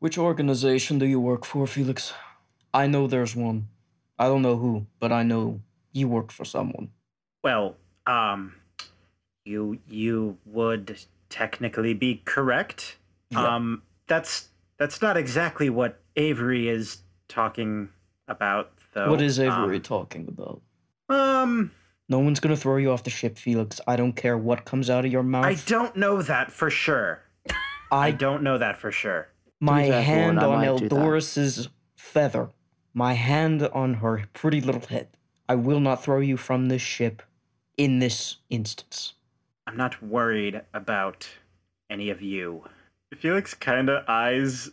Which 0.00 0.18
organization 0.18 0.98
do 0.98 1.06
you 1.06 1.20
work 1.20 1.44
for, 1.44 1.66
Felix? 1.66 2.12
I 2.72 2.88
know 2.88 3.06
there's 3.06 3.36
one. 3.36 3.68
I 4.18 4.26
don't 4.26 4.42
know 4.42 4.56
who, 4.56 4.86
but 4.98 5.12
I 5.12 5.22
know 5.22 5.60
you 5.92 6.08
work 6.08 6.32
for 6.32 6.44
someone. 6.44 6.90
Well, 7.42 7.76
um 8.06 8.54
you 9.44 9.78
you 9.88 10.38
would 10.44 10.98
technically 11.28 11.94
be 11.94 12.22
correct. 12.24 12.96
Yeah. 13.30 13.56
Um 13.56 13.82
that's 14.06 14.48
that's 14.78 15.00
not 15.00 15.16
exactly 15.16 15.70
what 15.70 16.00
Avery 16.16 16.68
is 16.68 16.98
talking 17.28 17.88
about 18.28 18.72
though. 18.92 19.10
what 19.10 19.20
is 19.20 19.38
Avery 19.38 19.76
Um, 19.76 19.82
talking 19.82 20.28
about? 20.28 20.60
Um 21.08 21.70
No 22.08 22.18
one's 22.18 22.40
gonna 22.40 22.56
throw 22.56 22.76
you 22.76 22.90
off 22.92 23.02
the 23.04 23.10
ship, 23.10 23.38
Felix. 23.38 23.80
I 23.86 23.96
don't 23.96 24.14
care 24.14 24.36
what 24.38 24.64
comes 24.64 24.90
out 24.90 25.04
of 25.04 25.12
your 25.12 25.22
mouth. 25.22 25.44
I 25.46 25.54
don't 25.54 25.96
know 25.96 26.22
that 26.22 26.50
for 26.52 26.70
sure. 26.70 27.22
I 27.92 28.10
don't 28.10 28.42
know 28.42 28.58
that 28.58 28.76
for 28.76 28.90
sure. 28.92 29.28
My 29.60 29.82
hand 29.82 30.38
on 30.40 30.58
might 30.58 30.78
do. 30.78 30.88
Eldoris's 30.88 31.68
feather. 31.96 32.50
My 32.92 33.14
hand 33.14 33.62
on 33.72 33.94
her 33.94 34.24
pretty 34.34 34.60
little 34.60 34.86
head. 34.88 35.08
I 35.48 35.54
will 35.54 35.80
not 35.80 36.02
throw 36.02 36.20
you 36.20 36.36
from 36.36 36.68
this 36.68 36.82
ship 36.82 37.22
in 37.76 37.98
this 37.98 38.36
instance. 38.50 39.14
I'm 39.66 39.76
not 39.76 40.02
worried 40.02 40.62
about 40.72 41.28
any 41.90 42.10
of 42.10 42.22
you. 42.22 42.64
Felix 43.14 43.54
kind 43.54 43.88
of 43.88 44.04
eyes 44.08 44.70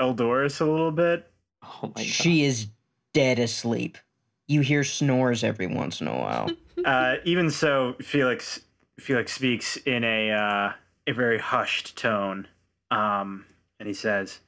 Eldoris 0.00 0.60
a 0.60 0.64
little 0.64 0.90
bit. 0.90 1.30
Oh 1.62 1.92
my 1.94 2.02
She 2.02 2.44
is 2.44 2.68
dead 3.12 3.38
asleep. 3.38 3.98
You 4.46 4.60
hear 4.60 4.84
snores 4.84 5.42
every 5.42 5.66
once 5.66 6.00
in 6.00 6.08
a 6.08 6.16
while. 6.16 6.50
uh, 6.84 7.16
even 7.24 7.50
so, 7.50 7.96
Felix 8.00 8.60
Felix 8.98 9.32
speaks 9.32 9.76
in 9.78 10.04
a 10.04 10.30
uh, 10.30 10.72
a 11.06 11.12
very 11.12 11.38
hushed 11.38 11.96
tone, 11.96 12.46
um, 12.90 13.46
and 13.80 13.88
he 13.88 13.94
says, 13.94 14.40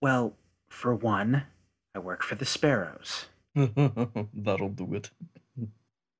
"Well, 0.00 0.34
for 0.68 0.94
one, 0.94 1.44
I 1.94 2.00
work 2.00 2.22
for 2.22 2.34
the 2.34 2.44
Sparrows. 2.44 3.26
That'll 3.54 4.68
do 4.68 4.94
it. 4.94 5.10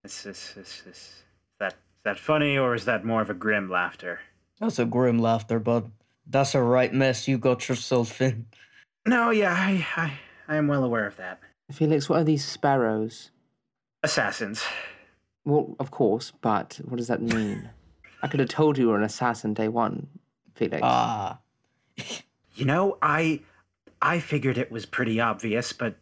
Is, 0.04 0.26
is, 0.26 0.54
is, 0.56 0.82
is 0.86 1.22
that 1.58 1.72
is 1.72 2.02
that 2.04 2.18
funny, 2.18 2.56
or 2.56 2.74
is 2.74 2.84
that 2.84 3.04
more 3.04 3.22
of 3.22 3.30
a 3.30 3.34
grim 3.34 3.68
laughter? 3.68 4.20
That's 4.60 4.78
a 4.78 4.84
grim 4.84 5.18
laughter, 5.18 5.58
bud. 5.58 5.90
That's 6.26 6.54
a 6.54 6.62
right 6.62 6.92
mess 6.92 7.28
you 7.28 7.38
got 7.38 7.68
yourself 7.68 8.20
in. 8.20 8.46
No, 9.06 9.30
yeah, 9.30 9.52
I 9.56 9.86
I, 9.96 10.12
I 10.48 10.56
am 10.56 10.68
well 10.68 10.84
aware 10.84 11.06
of 11.06 11.16
that. 11.16 11.40
Felix, 11.72 12.08
what 12.08 12.20
are 12.20 12.24
these 12.24 12.44
sparrows? 12.44 13.30
Assassins. 14.02 14.62
Well, 15.44 15.76
of 15.78 15.90
course, 15.90 16.32
but 16.40 16.80
what 16.84 16.96
does 16.96 17.08
that 17.08 17.22
mean? 17.22 17.68
I 18.22 18.28
could 18.28 18.40
have 18.40 18.48
told 18.48 18.78
you 18.78 18.88
were 18.88 18.96
an 18.96 19.02
assassin 19.04 19.52
day 19.52 19.68
one, 19.68 20.08
Felix. 20.54 20.80
Ah. 20.82 21.38
You 22.56 22.64
know, 22.66 22.98
I 23.02 23.40
I 24.00 24.20
figured 24.20 24.58
it 24.58 24.70
was 24.70 24.86
pretty 24.86 25.18
obvious, 25.20 25.72
but 25.72 25.96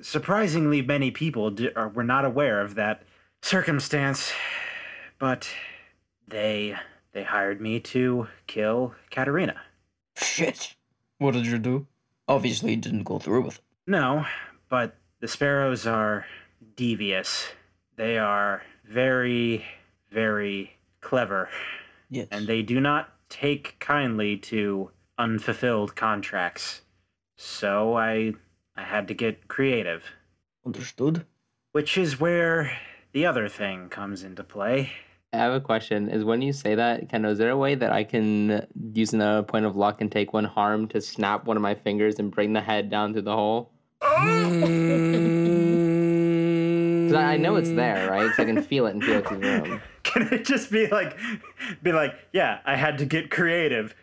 surprisingly 0.00 0.82
many 0.82 1.12
people 1.12 1.50
d- 1.52 1.70
are, 1.76 1.88
were 1.88 2.02
not 2.02 2.24
aware 2.24 2.60
of 2.60 2.74
that 2.74 3.04
circumstance. 3.40 4.32
But 5.20 5.48
they 6.26 6.74
they 7.12 7.22
hired 7.24 7.60
me 7.60 7.80
to 7.80 8.28
kill 8.46 8.94
Katerina. 9.10 9.60
Shit. 10.16 10.74
What 11.18 11.34
did 11.34 11.46
you 11.46 11.58
do? 11.58 11.86
Obviously, 12.28 12.72
you 12.72 12.76
didn't 12.76 13.04
go 13.04 13.18
through 13.18 13.42
with 13.42 13.56
it. 13.56 13.64
No, 13.86 14.26
but 14.68 14.96
the 15.20 15.28
sparrows 15.28 15.86
are 15.86 16.26
devious. 16.76 17.48
They 17.96 18.18
are 18.18 18.62
very 18.84 19.64
very 20.12 20.76
clever. 21.00 21.48
Yes. 22.10 22.28
And 22.30 22.46
they 22.46 22.62
do 22.62 22.80
not 22.80 23.12
take 23.28 23.78
kindly 23.78 24.36
to 24.36 24.90
unfulfilled 25.18 25.96
contracts. 25.96 26.82
So 27.36 27.96
I 27.96 28.34
I 28.76 28.82
had 28.82 29.08
to 29.08 29.14
get 29.14 29.48
creative. 29.48 30.04
Understood. 30.64 31.26
Which 31.72 31.96
is 31.96 32.20
where 32.20 32.78
the 33.12 33.26
other 33.26 33.48
thing 33.48 33.88
comes 33.88 34.22
into 34.22 34.44
play. 34.44 34.92
I 35.34 35.38
have 35.38 35.54
a 35.54 35.60
question. 35.60 36.10
Is 36.10 36.24
when 36.24 36.42
you 36.42 36.52
say 36.52 36.74
that, 36.74 37.08
Ken, 37.08 37.24
is 37.24 37.38
there 37.38 37.48
a 37.50 37.56
way 37.56 37.74
that 37.74 37.90
I 37.90 38.04
can, 38.04 38.66
using 38.92 39.22
a 39.22 39.42
point 39.42 39.64
of 39.64 39.76
luck, 39.76 40.02
and 40.02 40.12
take 40.12 40.34
one 40.34 40.44
harm 40.44 40.88
to 40.88 41.00
snap 41.00 41.46
one 41.46 41.56
of 41.56 41.62
my 41.62 41.74
fingers 41.74 42.18
and 42.18 42.30
bring 42.30 42.52
the 42.52 42.60
head 42.60 42.90
down 42.90 43.14
through 43.14 43.22
the 43.22 43.34
hole? 43.34 43.70
Mm. 44.02 44.60
Because 47.08 47.16
I 47.16 47.32
I 47.32 47.36
know 47.38 47.56
it's 47.56 47.70
there, 47.70 48.10
right? 48.10 48.24
Because 48.24 48.38
I 48.40 48.44
can 48.44 48.62
feel 48.62 48.86
it 48.86 48.90
in 48.90 49.00
Felix's 49.00 49.38
room. 49.38 49.80
Can 50.02 50.28
it 50.32 50.44
just 50.44 50.70
be 50.70 50.88
like 50.88 51.16
be 51.82 51.92
like, 51.92 52.14
yeah, 52.32 52.58
I 52.66 52.76
had 52.76 52.98
to 52.98 53.06
get 53.06 53.30
creative. 53.30 53.94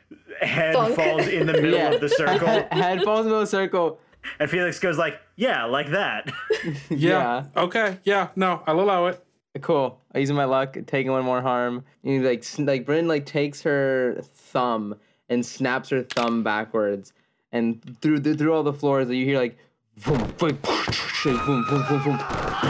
Head 0.41 0.73
Thunk. 0.73 0.95
falls 0.95 1.27
in 1.27 1.45
the 1.45 1.53
middle 1.53 1.73
Yeah. 1.73 1.91
of 1.91 2.01
the 2.01 2.09
circle. 2.21 2.47
Head 2.71 3.03
falls 3.03 3.25
in 3.25 3.31
the 3.31 3.45
circle. 3.45 3.99
And 4.39 4.49
Felix 4.49 4.79
goes 4.79 4.97
like, 4.97 5.19
yeah, 5.35 5.65
like 5.65 5.91
that. 5.91 6.31
Yeah. 6.89 7.45
Okay. 7.55 7.99
Yeah. 8.03 8.29
No, 8.35 8.63
I'll 8.65 8.79
allow 8.79 9.05
it. 9.07 9.23
Cool. 9.61 9.99
I'm 10.13 10.21
using 10.21 10.35
my 10.35 10.45
luck, 10.45 10.77
taking 10.85 11.11
one 11.11 11.25
more 11.25 11.41
harm. 11.41 11.83
And 12.03 12.23
like 12.23 12.43
sn- 12.43 12.65
like 12.65 12.85
Brynn 12.85 13.07
like 13.07 13.25
takes 13.25 13.61
her 13.63 14.21
thumb 14.21 14.95
and 15.27 15.45
snaps 15.45 15.89
her 15.89 16.03
thumb 16.03 16.43
backwards, 16.43 17.13
and 17.51 17.97
through 18.01 18.19
the, 18.19 18.35
through 18.35 18.53
all 18.53 18.63
the 18.63 18.73
floors, 18.73 19.07
that 19.07 19.15
you 19.15 19.25
hear 19.25 19.39
like. 19.39 19.57
Boom, 20.05 20.17
boom, 20.37 20.57
boom, 20.61 21.45
boom, 21.45 21.65
boom, 21.67 22.03
boom. 22.03 22.19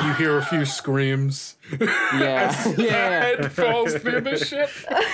You 0.03 0.13
hear 0.13 0.39
a 0.39 0.43
few 0.43 0.65
screams. 0.65 1.57
Yeah, 1.79 2.49
as 2.57 2.63
the 2.75 2.85
yeah. 2.85 2.91
head 2.91 3.51
falls 3.51 3.93
through 3.93 4.21
the 4.21 4.37
ship. 4.37 4.69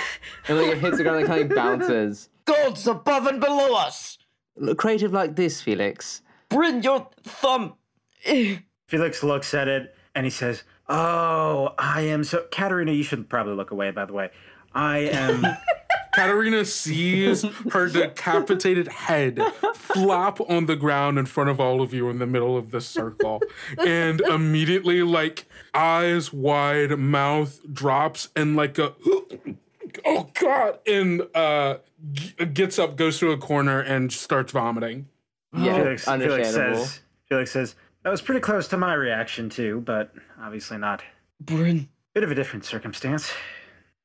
And 0.48 0.58
like 0.60 0.68
it 0.74 0.78
hits 0.78 0.98
the 0.98 1.04
ground, 1.04 1.18
like 1.18 1.28
kind 1.28 1.42
of 1.42 1.50
like 1.50 1.56
bounces. 1.58 2.30
Gods 2.46 2.88
above 2.88 3.26
and 3.26 3.42
below 3.42 3.76
us! 3.76 4.18
Look 4.56 4.78
creative 4.78 5.12
like 5.12 5.36
this, 5.36 5.62
Felix. 5.62 6.22
Bring 6.50 6.84
your 6.84 7.10
thumb. 7.24 7.74
Felix 8.88 9.24
looks 9.24 9.54
at 9.54 9.68
it 9.68 9.96
and 10.14 10.24
he 10.26 10.30
says, 10.30 10.64
"Oh, 10.88 11.74
I 11.78 12.02
am 12.02 12.24
so." 12.24 12.46
Katerina, 12.52 12.92
you 12.92 13.04
should 13.04 13.30
probably 13.30 13.54
look 13.56 13.72
away. 13.72 13.92
By 13.92 14.06
the 14.06 14.14
way, 14.14 14.30
I 14.74 15.00
am. 15.00 15.46
Katerina 16.16 16.64
sees 16.64 17.44
her 17.74 17.90
decapitated 17.90 18.88
head 18.88 19.38
flop 19.74 20.40
on 20.50 20.66
the 20.66 20.78
ground 20.78 21.20
in 21.20 21.26
front 21.26 21.50
of 21.50 21.60
all 21.60 21.82
of 21.82 21.94
you 21.94 22.10
in 22.10 22.20
the 22.20 22.26
middle 22.26 22.58
of 22.58 22.72
the 22.72 22.80
circle. 22.80 23.42
And 23.78 24.22
immediately, 24.22 25.04
like, 25.04 25.46
eyes 25.74 26.32
wide, 26.32 26.98
mouth 26.98 27.60
drops, 27.74 28.30
and 28.34 28.56
like 28.56 28.78
a, 28.78 28.94
oh 30.06 30.30
God, 30.40 30.80
and 30.88 31.24
uh, 31.36 31.80
g- 32.14 32.34
gets 32.46 32.80
up, 32.80 32.96
goes 32.96 33.20
to 33.20 33.32
a 33.32 33.38
corner, 33.38 33.82
and 33.82 34.10
starts 34.14 34.54
vomiting. 34.54 35.08
Yeah, 35.54 35.76
Felix, 35.76 36.06
Felix 36.06 36.08
understandable. 36.08 36.86
says. 36.86 37.00
Felix 37.28 37.52
says 37.52 37.76
that 38.06 38.12
was 38.12 38.22
pretty 38.22 38.40
close 38.40 38.68
to 38.68 38.78
my 38.78 38.94
reaction 38.94 39.50
too, 39.50 39.82
but 39.82 40.14
obviously 40.40 40.78
not. 40.78 41.02
Brynn, 41.44 41.88
Bit 42.14 42.24
of 42.24 42.30
a 42.30 42.36
different 42.36 42.64
circumstance. 42.64 43.34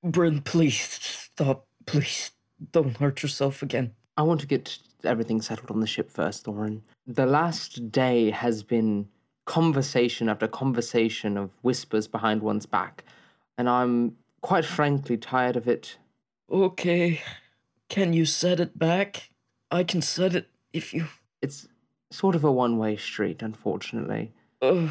Brynn, 0.03 0.42
please 0.42 0.80
stop. 0.80 1.66
Please 1.84 2.30
don't 2.72 2.96
hurt 2.96 3.22
yourself 3.22 3.62
again. 3.62 3.92
I 4.16 4.22
want 4.22 4.40
to 4.40 4.46
get 4.46 4.78
everything 5.05 5.42
settled 5.42 5.70
on 5.70 5.80
the 5.80 5.86
ship 5.86 6.11
first, 6.11 6.46
Thorin. 6.46 6.80
The 7.07 7.26
last 7.26 7.92
day 7.92 8.30
has 8.30 8.62
been 8.62 9.07
conversation 9.44 10.30
after 10.30 10.48
conversation 10.48 11.36
of 11.36 11.51
whispers 11.61 12.09
behind 12.09 12.40
one's 12.42 12.64
back, 12.66 13.05
and 13.59 13.68
I'm 13.68 14.16
quite 14.40 14.64
frankly 14.64 15.18
tired 15.18 15.57
of 15.57 15.68
it. 15.68 15.98
Okay. 16.51 17.20
Can 17.90 18.14
you 18.14 18.24
set 18.24 18.61
it 18.61 18.78
back? 18.78 19.28
I 19.70 19.84
can 19.84 20.01
set 20.01 20.34
it 20.34 20.48
if 20.72 20.94
you. 20.94 21.09
It's 21.42 21.68
sort 22.11 22.35
of 22.35 22.45
a 22.45 22.53
one 22.53 22.79
way 22.79 22.97
street, 22.97 23.43
unfortunately. 23.43 24.33
Ugh. 24.63 24.91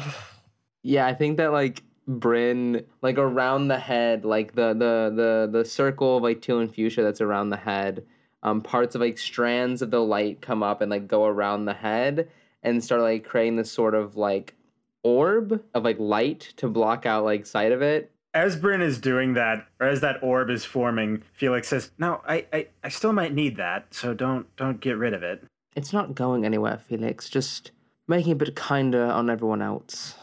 Yeah, 0.82 1.06
I 1.06 1.14
think 1.14 1.36
that 1.36 1.52
like 1.52 1.82
Brynn, 2.08 2.84
like 3.02 3.18
around 3.18 3.68
the 3.68 3.78
head, 3.78 4.24
like 4.24 4.54
the 4.54 4.72
the 4.72 5.12
the 5.14 5.58
the 5.58 5.64
circle 5.64 6.16
of 6.16 6.22
like 6.22 6.40
teal 6.40 6.58
and 6.58 6.74
fuchsia 6.74 7.02
that's 7.02 7.20
around 7.20 7.50
the 7.50 7.56
head, 7.56 8.04
um, 8.42 8.62
parts 8.62 8.94
of 8.94 9.00
like 9.00 9.18
strands 9.18 9.82
of 9.82 9.90
the 9.90 10.00
light 10.00 10.40
come 10.40 10.62
up 10.62 10.80
and 10.80 10.90
like 10.90 11.06
go 11.06 11.26
around 11.26 11.66
the 11.66 11.74
head 11.74 12.28
and 12.62 12.82
start 12.82 13.02
like 13.02 13.24
creating 13.24 13.56
this 13.56 13.70
sort 13.70 13.94
of 13.94 14.16
like 14.16 14.54
orb 15.02 15.62
of 15.74 15.84
like 15.84 15.98
light 15.98 16.52
to 16.56 16.68
block 16.68 17.06
out 17.06 17.24
like 17.24 17.46
sight 17.46 17.72
of 17.72 17.82
it. 17.82 18.10
As 18.32 18.56
Brynn 18.56 18.80
is 18.80 18.98
doing 18.98 19.34
that, 19.34 19.66
or 19.80 19.88
as 19.88 20.00
that 20.02 20.22
orb 20.22 20.50
is 20.50 20.64
forming, 20.64 21.22
Felix 21.32 21.66
says, 21.68 21.90
"No, 21.98 22.22
I, 22.26 22.46
I, 22.52 22.66
I 22.84 22.88
still 22.88 23.12
might 23.12 23.34
need 23.34 23.56
that, 23.56 23.92
so 23.92 24.14
don't, 24.14 24.54
don't 24.56 24.80
get 24.80 24.96
rid 24.96 25.14
of 25.14 25.24
it." 25.24 25.44
It's 25.76 25.92
not 25.92 26.14
going 26.14 26.44
anywhere, 26.44 26.78
Felix. 26.78 27.28
Just 27.28 27.70
making 28.08 28.32
a 28.32 28.36
bit 28.36 28.56
kinder 28.56 29.04
on 29.04 29.30
everyone 29.30 29.62
else. 29.62 30.14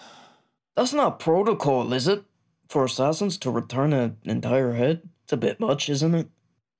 That's 0.76 0.94
not 0.94 1.20
protocol, 1.20 1.92
is 1.94 2.08
it? 2.08 2.24
For 2.68 2.86
assassins 2.86 3.38
to 3.40 3.50
return 3.52 3.94
an 3.94 4.18
entire 4.26 4.74
head? 4.74 5.10
It's 5.24 5.34
a 5.34 5.38
bit 5.38 5.60
much, 5.60 5.90
isn't 5.90 6.14
it? 6.16 6.28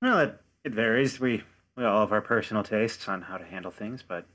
Well, 0.02 0.18
it, 0.20 0.40
it 0.64 0.74
varies. 0.74 1.18
We, 1.18 1.42
we 1.76 1.84
all 1.84 2.00
have 2.00 2.12
our 2.12 2.20
personal 2.20 2.62
tastes 2.62 3.08
on 3.08 3.22
how 3.22 3.38
to 3.38 3.44
handle 3.44 3.70
things, 3.72 4.04
but 4.06 4.26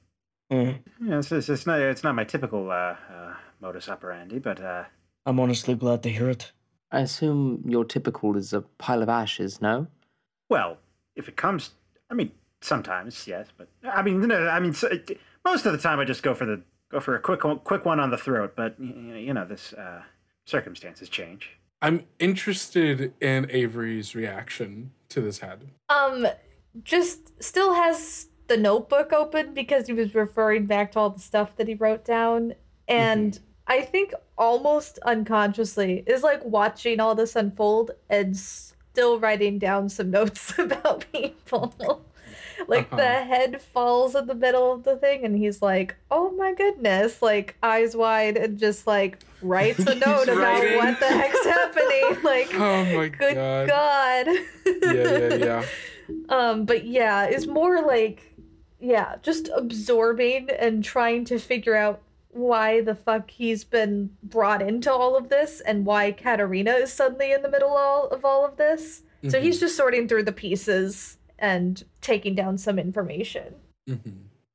Mm. 0.52 0.80
you 1.00 1.08
know, 1.08 1.20
it's, 1.20 1.32
it's, 1.32 1.50
it's 1.50 1.66
not, 1.66 1.80
it's 1.80 2.04
not 2.04 2.14
my 2.14 2.26
typical 2.26 2.70
uh, 2.70 2.96
uh, 3.12 3.34
modus 3.62 3.88
operandi. 3.90 4.40
But 4.40 4.62
uh, 4.62 4.84
I'm 5.26 5.40
honestly 5.40 5.74
glad 5.74 6.04
to 6.04 6.10
hear 6.12 6.30
it. 6.30 6.52
I 6.92 7.00
assume 7.00 7.64
your 7.66 7.86
typical 7.86 8.36
is 8.38 8.54
a 8.54 8.62
pile 8.62 9.02
of 9.02 9.10
ashes, 9.10 9.62
no? 9.62 9.88
well, 10.50 10.78
if 11.16 11.28
it 11.28 11.36
comes, 11.38 11.72
I 12.10 12.14
mean, 12.14 12.32
sometimes 12.64 13.28
yes, 13.28 13.48
but 13.58 13.68
I 13.84 14.02
mean, 14.02 14.22
no, 14.28 14.48
I 14.48 14.60
mean, 14.60 14.74
so, 14.74 14.88
it- 14.88 15.20
most 15.46 15.66
of 15.66 15.74
the 15.74 15.78
time 15.78 16.00
I 16.00 16.06
just 16.06 16.24
go 16.24 16.34
for 16.34 16.46
the 16.46 16.62
go 16.90 17.00
for 17.00 17.16
a 17.16 17.20
quick 17.20 17.44
one, 17.44 17.60
quick 17.60 17.86
one 17.86 18.00
on 18.00 18.12
the 18.12 18.18
throat. 18.18 18.54
But 18.56 18.80
y- 18.80 18.94
y- 18.96 19.18
you 19.18 19.34
know, 19.34 19.46
this 19.46 19.74
uh, 19.74 20.04
circumstances 20.46 21.10
change. 21.10 21.52
I'm 21.82 22.06
interested 22.20 23.14
in 23.20 23.48
Avery's 23.52 24.16
reaction 24.16 24.92
to 25.10 25.20
this 25.22 25.40
head. 25.40 25.70
Um, 25.90 26.26
just 26.84 27.44
still 27.44 27.74
has 27.74 28.28
the 28.48 28.56
notebook 28.58 29.12
open 29.12 29.54
because 29.54 29.88
he 29.88 29.94
was 29.94 30.16
referring 30.16 30.66
back 30.66 30.94
to 30.94 31.00
all 31.00 31.10
the 31.10 31.20
stuff 31.20 31.56
that 31.58 31.68
he 31.68 31.74
wrote 31.76 32.06
down. 32.06 32.54
And 32.88 33.38
I 33.68 33.82
think 33.82 34.14
almost 34.38 34.98
unconsciously 35.00 36.04
is 36.08 36.24
like 36.24 36.44
watching 36.46 37.00
all 37.02 37.16
this 37.16 37.36
unfold 37.36 37.92
and 38.10 38.36
still 38.38 39.20
writing 39.20 39.60
down 39.60 39.90
some 39.90 40.10
notes 40.20 40.58
about 40.58 41.06
people. 41.12 42.06
Like 42.68 42.90
the 42.90 42.96
Uh-huh. 42.96 43.24
head 43.26 43.62
falls 43.62 44.16
in 44.16 44.28
the 44.28 44.36
middle 44.36 44.72
of 44.74 44.84
the 44.84 44.96
thing 44.96 45.24
and 45.26 45.38
he's 45.38 45.62
like, 45.62 45.96
oh 46.12 46.32
my 46.32 46.54
goodness, 46.54 47.22
like 47.22 47.56
eyes 47.64 47.96
wide 47.96 48.38
and 48.38 48.58
just 48.58 48.86
like 48.88 49.20
writes 49.42 49.80
a 49.80 49.96
note 50.06 50.24
about 50.28 50.38
writing. 50.62 50.78
what 50.78 51.00
the 51.00 51.08
heck's 51.08 51.46
happening. 51.58 52.24
Like, 52.24 52.54
Oh 52.54 52.86
my 52.98 53.08
good 53.10 53.36
god. 53.36 53.68
God. 53.68 54.28
Yeah, 54.66 54.94
yeah, 54.94 55.34
yeah. 55.36 55.66
Um, 56.30 56.66
but 56.66 56.86
yeah, 56.86 57.24
it's 57.26 57.48
more 57.48 57.82
like 57.82 58.34
yeah, 58.80 59.16
just 59.22 59.50
absorbing 59.56 60.50
and 60.60 60.84
trying 60.84 61.24
to 61.26 61.40
figure 61.40 61.76
out 61.76 62.02
why 62.32 62.82
the 62.82 62.94
fuck 62.96 63.30
he's 63.32 63.64
been 63.64 64.10
brought 64.22 64.62
into 64.62 64.92
all 64.92 65.16
of 65.16 65.30
this 65.30 65.62
and 65.62 65.86
why 65.86 66.12
Katarina 66.12 66.72
is 66.74 66.92
suddenly 66.92 67.32
in 67.32 67.42
the 67.42 67.50
middle 67.50 67.70
all, 67.70 68.08
of 68.10 68.26
all 68.26 68.44
of 68.46 68.58
this. 68.58 69.04
So 69.30 69.40
he's 69.40 69.62
just 69.62 69.78
sorting 69.78 70.10
through 70.10 70.24
the 70.24 70.34
pieces 70.34 71.18
and 71.40 71.84
taking 72.02 72.36
down 72.36 72.58
some 72.58 72.80
information. 72.80 73.56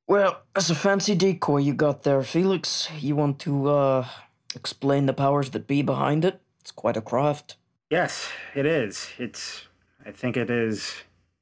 Well, 0.07 0.41
as 0.55 0.69
a 0.69 0.75
fancy 0.75 1.13
decoy 1.15 1.57
you 1.57 1.73
got 1.73 2.03
there, 2.03 2.23
Felix, 2.23 2.89
you 2.99 3.15
want 3.15 3.39
to, 3.39 3.69
uh, 3.69 4.07
explain 4.55 5.05
the 5.05 5.13
powers 5.13 5.51
that 5.51 5.67
be 5.67 5.81
behind 5.81 6.25
it? 6.25 6.41
It's 6.59 6.71
quite 6.71 6.97
a 6.97 7.01
craft. 7.01 7.55
Yes, 7.89 8.29
it 8.55 8.65
is. 8.65 9.09
It's. 9.17 9.63
I 10.05 10.11
think 10.11 10.37
it 10.37 10.49
is 10.49 10.95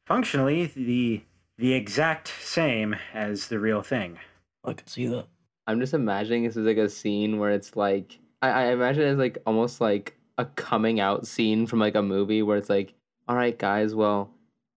functionally 0.06 0.66
the 0.66 1.22
the 1.58 1.74
exact 1.74 2.32
same 2.42 2.96
as 3.14 3.48
the 3.48 3.60
real 3.60 3.82
thing. 3.82 4.20
I 4.64 4.74
can 4.74 4.88
see 4.88 5.08
that. 5.08 5.26
I'm 5.66 5.80
just 5.80 5.94
imagining 5.94 6.44
this 6.44 6.56
is 6.56 6.66
like 6.66 6.78
a 6.78 6.90
scene 6.90 7.40
where 7.40 7.52
it's 7.52 7.76
like 7.76 8.20
I, 8.42 8.50
I 8.50 8.64
imagine 8.72 9.04
it's 9.04 9.20
like 9.20 9.38
almost 9.46 9.82
like 9.82 10.18
a 10.38 10.46
coming 10.46 11.00
out 11.00 11.28
scene 11.28 11.68
from 11.68 11.80
like 11.80 11.96
a 11.96 12.02
movie 12.02 12.42
where 12.42 12.58
it's 12.58 12.70
like, 12.70 12.94
all 13.28 13.36
right, 13.36 13.58
guys, 13.58 13.94
well, 13.96 14.30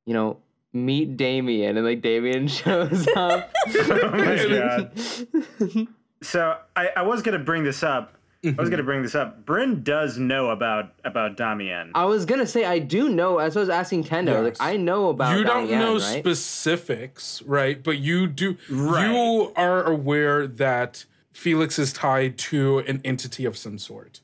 you 0.06 0.14
know, 0.14 0.38
meet 0.72 1.16
Damien, 1.16 1.76
and 1.76 1.86
like 1.86 2.00
Damien 2.02 2.48
shows 2.60 3.06
up. 3.16 3.50
oh 3.68 4.10
my 4.12 4.46
god. 5.76 5.88
So 6.22 6.56
I, 6.76 6.88
I 6.96 7.02
was 7.02 7.22
gonna 7.22 7.38
bring 7.38 7.64
this 7.64 7.82
up. 7.82 8.16
I 8.42 8.54
was 8.58 8.70
gonna 8.70 8.82
bring 8.82 9.02
this 9.02 9.14
up. 9.14 9.44
Brynn 9.44 9.84
does 9.84 10.16
know 10.18 10.48
about 10.48 10.92
about 11.04 11.36
Damien. 11.36 11.92
I 11.94 12.06
was 12.06 12.24
gonna 12.24 12.46
say 12.46 12.64
I 12.64 12.78
do 12.78 13.08
know. 13.10 13.38
As 13.38 13.56
I 13.56 13.60
was 13.60 13.68
asking 13.68 14.04
Kendo, 14.04 14.42
like 14.42 14.56
I 14.60 14.76
know 14.76 15.08
about. 15.10 15.36
you 15.36 15.44
don't 15.44 15.64
Damien, 15.66 15.78
know 15.80 15.92
right? 15.98 16.18
specifics, 16.20 17.42
right? 17.42 17.82
But 17.82 17.98
you 17.98 18.26
do. 18.26 18.56
Right. 18.70 19.06
You 19.10 19.52
are 19.56 19.82
aware 19.84 20.46
that 20.46 21.04
Felix 21.32 21.78
is 21.78 21.92
tied 21.92 22.38
to 22.38 22.78
an 22.80 23.00
entity 23.04 23.44
of 23.44 23.56
some 23.58 23.76
sort. 23.78 24.20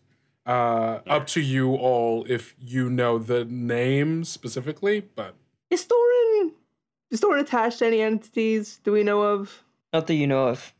Uh, 0.46 1.00
Up 1.08 1.26
to 1.26 1.40
you 1.40 1.74
all 1.74 2.24
if 2.28 2.54
you 2.60 2.88
know 2.88 3.18
the 3.18 3.44
name 3.44 4.22
specifically, 4.24 5.00
but 5.14 5.34
Is 5.70 5.86
Thorin 5.86 6.52
is 7.10 7.20
Thorin 7.20 7.40
attached 7.40 7.78
to 7.80 7.86
any 7.86 8.00
entities? 8.00 8.80
Do 8.84 8.92
we 8.92 9.02
know 9.02 9.22
of? 9.22 9.62
Not 9.92 10.06
that 10.06 10.14
you 10.14 10.26
know 10.26 10.48
of. 10.48 10.72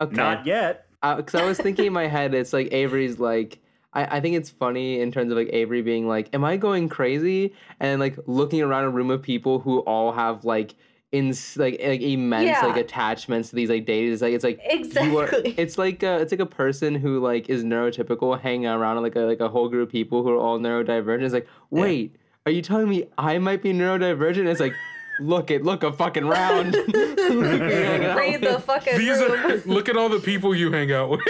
Okay. 0.00 0.16
Not 0.16 0.46
yet. 0.46 0.86
Uh, 1.02 1.16
because 1.16 1.34
I 1.34 1.44
was 1.44 1.58
thinking 1.58 1.86
in 1.86 1.92
my 1.92 2.06
head, 2.06 2.34
it's 2.34 2.52
like 2.52 2.72
Avery's 2.72 3.18
like. 3.18 3.58
I, 3.92 4.16
I 4.16 4.20
think 4.20 4.34
it's 4.36 4.50
funny 4.50 5.00
in 5.00 5.12
terms 5.12 5.30
of 5.30 5.38
like 5.38 5.50
Avery 5.52 5.80
being 5.82 6.08
like, 6.08 6.28
"Am 6.34 6.44
I 6.44 6.56
going 6.56 6.88
crazy?" 6.88 7.54
and 7.78 8.00
like 8.00 8.18
looking 8.26 8.60
around 8.60 8.84
a 8.84 8.90
room 8.90 9.10
of 9.10 9.22
people 9.22 9.60
who 9.60 9.78
all 9.80 10.10
have 10.12 10.44
like 10.44 10.74
in 11.12 11.28
like 11.56 11.80
like 11.80 12.00
immense 12.00 12.46
Yeah. 12.46 12.66
like 12.66 12.76
attachments 12.76 13.50
to 13.50 13.54
these 13.56 13.68
like 13.70 13.86
deities. 13.86 14.20
Like 14.20 14.34
it's 14.34 14.42
like 14.42 14.60
you 14.64 14.70
are- 15.18 15.24
Exactly. 15.26 15.54
it's 15.58 15.78
like 15.78 16.02
a, 16.02 16.18
it's 16.18 16.32
like 16.32 16.40
a 16.40 16.46
person 16.46 16.96
who 16.96 17.20
like 17.20 17.48
is 17.48 17.62
neurotypical 17.62 18.40
hanging 18.40 18.66
around 18.66 19.00
like 19.02 19.14
a 19.14 19.20
like 19.20 19.38
a 19.40 19.48
whole 19.48 19.68
group 19.68 19.88
of 19.88 19.92
people 19.92 20.24
who 20.24 20.30
are 20.30 20.38
all 20.38 20.58
neurodivergent. 20.58 21.22
It's 21.22 21.32
like, 21.34 21.46
wait, 21.70 22.16
are 22.46 22.52
you 22.52 22.62
telling 22.62 22.88
me 22.88 23.04
I 23.18 23.38
might 23.38 23.62
be 23.62 23.72
neurodivergent? 23.72 24.46
It's 24.46 24.60
like. 24.60 24.74
Look 25.20 25.52
it, 25.52 25.62
look 25.62 25.84
a 25.84 25.92
fucking 25.92 26.26
round. 26.26 26.74
Read 26.88 28.40
the 28.40 28.60
fucking 28.66 28.98
these 28.98 29.20
room. 29.20 29.30
are 29.32 29.56
look 29.64 29.88
at 29.88 29.96
all 29.96 30.08
the 30.08 30.18
people 30.18 30.56
you 30.56 30.72
hang 30.72 30.90
out 30.90 31.08
with. 31.08 31.20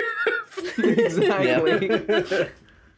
exactly. 0.79 2.49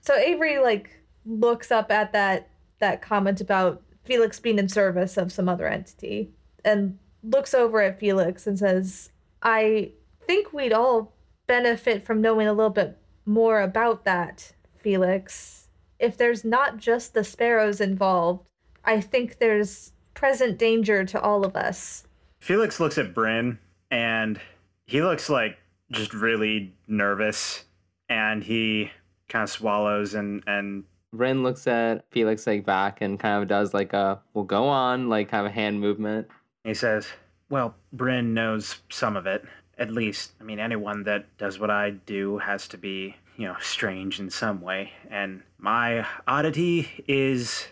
So 0.03 0.15
Avery 0.15 0.61
like 0.61 1.01
looks 1.25 1.73
up 1.73 1.91
at 1.91 2.13
that 2.13 2.51
that 2.79 3.03
comment 3.03 3.41
about 3.41 3.83
Felix 4.05 4.39
being 4.39 4.61
in 4.61 4.69
service 4.69 5.17
of 5.17 5.33
some 5.33 5.49
other 5.49 5.67
entity 5.67 6.31
and 6.65 7.01
looks 7.25 7.53
over 7.53 7.81
at 7.83 7.99
Felix 7.99 8.47
and 8.47 8.57
says, 8.57 9.11
"I 9.43 9.91
think 10.21 10.53
we'd 10.53 10.73
all 10.73 11.17
benefit 11.49 12.05
from 12.05 12.21
knowing 12.21 12.47
a 12.47 12.53
little 12.53 12.71
bit 12.71 12.97
more 13.25 13.61
about 13.61 14.05
that, 14.05 14.53
Felix. 14.79 15.66
If 15.99 16.17
there's 16.17 16.45
not 16.45 16.77
just 16.79 17.15
the 17.15 17.25
sparrows 17.25 17.81
involved, 17.81 18.45
I 18.85 19.01
think 19.01 19.39
there's 19.39 19.93
present 20.15 20.59
danger 20.59 21.05
to 21.05 21.21
all 21.21 21.45
of 21.45 21.57
us." 21.57 22.07
Felix 22.41 22.79
looks 22.81 22.99
at 22.99 23.15
Brynn 23.15 23.59
and 23.91 24.41
he 24.87 25.03
looks 25.03 25.29
like 25.29 25.59
just 25.91 26.13
really 26.15 26.75
nervous 26.87 27.65
and 28.09 28.43
he 28.45 28.91
kind 29.29 29.45
of 29.45 29.51
swallows 29.51 30.15
and 30.15 30.43
and 30.47 30.85
Brynn 31.15 31.43
looks 31.43 31.67
at 31.67 32.05
Felix 32.11 32.47
like 32.47 32.67
back 32.67 33.01
and 33.01 33.19
kind 33.19 33.43
of 33.43 33.49
does 33.49 33.73
like 33.73 33.93
a 33.93 34.21
well 34.35 34.45
go 34.45 34.67
on 34.69 35.09
like 35.09 35.29
kind 35.31 35.47
of 35.47 35.53
a 35.53 35.55
hand 35.55 35.81
movement. 35.81 36.29
he 36.65 36.75
says, 36.75 37.09
"Well, 37.49 37.75
Brynn 37.95 38.27
knows 38.35 38.81
some 38.91 39.17
of 39.17 39.27
it. 39.27 39.45
At 39.79 39.91
least, 39.91 40.33
I 40.41 40.45
mean, 40.45 40.59
anyone 40.59 41.05
that 41.05 41.37
does 41.39 41.59
what 41.59 41.71
I 41.71 41.91
do 41.91 42.39
has 42.39 42.67
to 42.69 42.79
be, 42.79 43.17
you 43.37 43.47
know, 43.47 43.57
strange 43.61 44.19
in 44.19 44.31
some 44.31 44.61
way. 44.61 44.93
And 45.11 45.43
my 45.59 46.07
oddity 46.27 47.05
is, 47.07 47.69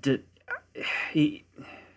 d- 0.00 0.22
he, 1.12 1.44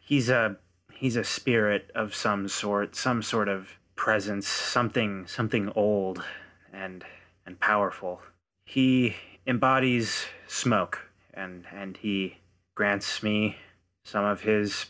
he's 0.02 0.30
a 0.30 0.58
he's 0.92 1.16
a 1.16 1.24
spirit 1.24 1.90
of 1.96 2.14
some 2.14 2.48
sort, 2.48 2.96
some 2.96 3.22
sort 3.24 3.48
of 3.48 3.70
presence, 3.96 4.48
something 4.48 5.28
something 5.28 5.72
old 5.76 6.24
and 6.72 7.04
and 7.46 7.60
powerful. 7.60 8.22
He 8.66 9.16
embodies 9.46 10.26
smoke 10.48 11.10
and 11.34 11.66
and 11.74 11.98
he 11.98 12.38
grants 12.76 13.22
me 13.24 13.58
some 14.04 14.26
of 14.26 14.42
his 14.42 14.88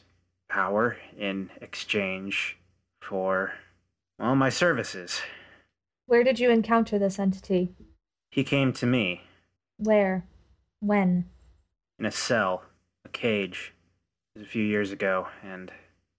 power 0.49 0.97
in 1.17 1.49
exchange 1.61 2.57
for 2.99 3.53
well 4.19 4.35
my 4.35 4.49
services. 4.49 5.21
Where 6.05 6.23
did 6.23 6.39
you 6.39 6.49
encounter 6.49 6.99
this 6.99 7.19
entity? 7.19 7.73
He 8.31 8.43
came 8.45 8.71
to 8.73 8.85
me 8.85 9.23
Where? 9.77 10.25
When? 10.79 11.25
in 11.99 12.05
a 12.05 12.11
cell, 12.11 12.63
a 13.05 13.09
cage, 13.09 13.73
a 14.39 14.43
few 14.45 14.63
years 14.63 14.91
ago, 14.91 15.27
and 15.43 15.71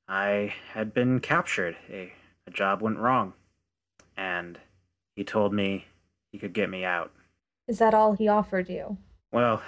I 0.06 0.54
had 0.74 0.94
been 0.94 1.18
captured. 1.18 1.76
A, 1.90 2.12
a 2.46 2.50
job 2.50 2.80
went 2.82 2.98
wrong, 2.98 3.32
and 4.16 4.60
he 5.16 5.24
told 5.24 5.52
me 5.52 5.86
he 6.30 6.38
could 6.38 6.52
get 6.52 6.70
me 6.70 6.84
out. 6.84 7.10
Is 7.66 7.78
that 7.78 7.94
all 7.94 8.12
he 8.12 8.28
offered 8.28 8.68
you? 8.68 8.98
Well, 9.32 9.62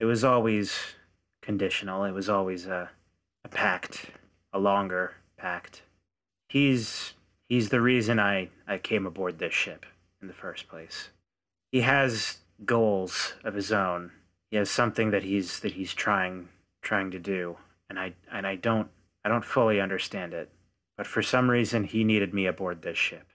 it 0.00 0.06
was 0.06 0.24
always 0.24 0.78
conditional. 1.42 2.04
It 2.04 2.12
was 2.12 2.28
always 2.28 2.66
a, 2.66 2.90
a 3.44 3.48
pact, 3.48 4.06
a 4.52 4.58
longer 4.58 5.14
pact. 5.36 5.82
He's 6.48 7.14
he's 7.48 7.68
the 7.68 7.80
reason 7.80 8.18
I, 8.18 8.48
I 8.66 8.78
came 8.78 9.04
aboard 9.04 9.38
this 9.38 9.52
ship 9.52 9.84
in 10.22 10.28
the 10.28 10.34
first 10.34 10.68
place. 10.68 11.10
He 11.74 11.80
has 11.80 12.38
goals 12.64 13.34
of 13.42 13.54
his 13.54 13.72
own. 13.72 14.12
He 14.52 14.56
has 14.58 14.70
something 14.70 15.10
that 15.10 15.24
he's 15.24 15.58
that 15.58 15.72
he's 15.72 15.92
trying 15.92 16.50
trying 16.82 17.10
to 17.10 17.18
do, 17.18 17.56
and 17.90 17.98
I 17.98 18.14
and 18.30 18.46
I 18.46 18.54
don't 18.54 18.90
I 19.24 19.28
don't 19.28 19.44
fully 19.44 19.80
understand 19.80 20.34
it. 20.34 20.50
But 20.96 21.08
for 21.08 21.20
some 21.20 21.50
reason 21.50 21.82
he 21.82 22.04
needed 22.04 22.32
me 22.32 22.46
aboard 22.46 22.82
this 22.82 22.96
ship. 22.96 23.26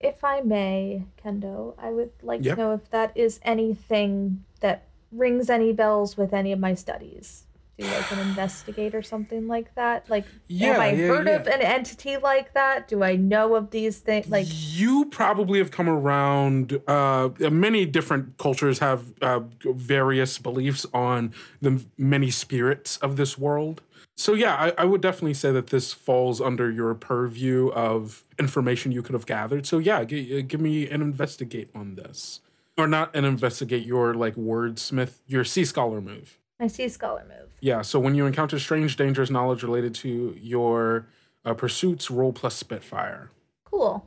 If 0.00 0.24
I 0.24 0.40
may, 0.40 1.04
Kendo, 1.22 1.76
I 1.78 1.90
would 1.90 2.10
like 2.20 2.44
Yep. 2.44 2.56
to 2.56 2.60
know 2.60 2.72
if 2.72 2.90
that 2.90 3.16
is 3.16 3.38
anything 3.44 4.44
that 4.58 4.88
rings 5.12 5.48
any 5.48 5.72
bells 5.72 6.16
with 6.16 6.34
any 6.34 6.50
of 6.50 6.58
my 6.58 6.74
studies. 6.74 7.44
Do 7.78 7.84
like 7.86 8.12
an 8.12 8.20
investigate 8.20 8.94
or 8.94 9.02
something 9.02 9.48
like 9.48 9.74
that? 9.74 10.08
Like, 10.08 10.24
Yeah, 10.46 10.72
have 10.74 10.80
I 10.80 10.92
yeah, 10.92 11.06
heard 11.08 11.26
yeah. 11.26 11.34
of 11.36 11.46
an 11.48 11.60
entity 11.60 12.16
like 12.16 12.54
that? 12.54 12.86
Do 12.86 13.02
I 13.02 13.16
know 13.16 13.56
of 13.56 13.70
these 13.70 13.98
things? 13.98 14.28
Like, 14.28 14.46
you 14.48 15.06
probably 15.06 15.58
have 15.58 15.70
come 15.72 15.88
around 15.88 16.80
uh 16.86 17.30
many 17.50 17.84
different 17.86 18.38
cultures 18.38 18.78
have 18.78 19.12
uh, 19.20 19.40
various 19.64 20.38
beliefs 20.38 20.86
on 20.94 21.32
the 21.60 21.84
many 21.98 22.30
spirits 22.30 22.96
of 22.98 23.16
this 23.16 23.36
world 23.38 23.82
so 24.16 24.34
yeah 24.34 24.54
I, 24.54 24.82
I 24.82 24.84
would 24.84 25.00
definitely 25.00 25.34
say 25.34 25.50
that 25.52 25.68
this 25.68 25.92
falls 25.92 26.40
under 26.40 26.70
your 26.70 26.94
purview 26.94 27.68
of 27.72 28.24
information 28.38 28.92
you 28.92 29.02
could 29.02 29.14
have 29.14 29.26
gathered 29.26 29.66
so 29.66 29.78
yeah 29.78 30.04
g- 30.04 30.42
give 30.42 30.60
me 30.60 30.88
an 30.88 31.00
investigate 31.02 31.70
on 31.74 31.94
this 31.96 32.40
or 32.78 32.86
not 32.86 33.14
an 33.14 33.24
investigate 33.24 33.84
your 33.86 34.14
like 34.14 34.34
wordsmith 34.36 35.18
your 35.26 35.44
sea 35.44 35.64
scholar 35.64 36.00
move 36.00 36.38
I 36.60 36.66
sea 36.68 36.88
scholar 36.88 37.24
move. 37.28 37.50
yeah, 37.60 37.82
so 37.82 37.98
when 37.98 38.14
you 38.14 38.26
encounter 38.26 38.58
strange, 38.58 38.96
dangerous 38.96 39.30
knowledge 39.30 39.62
related 39.62 39.94
to 39.96 40.36
your 40.40 41.06
uh, 41.44 41.54
pursuits, 41.54 42.10
roll 42.10 42.32
plus 42.32 42.54
Spitfire. 42.54 43.30
Cool. 43.64 44.06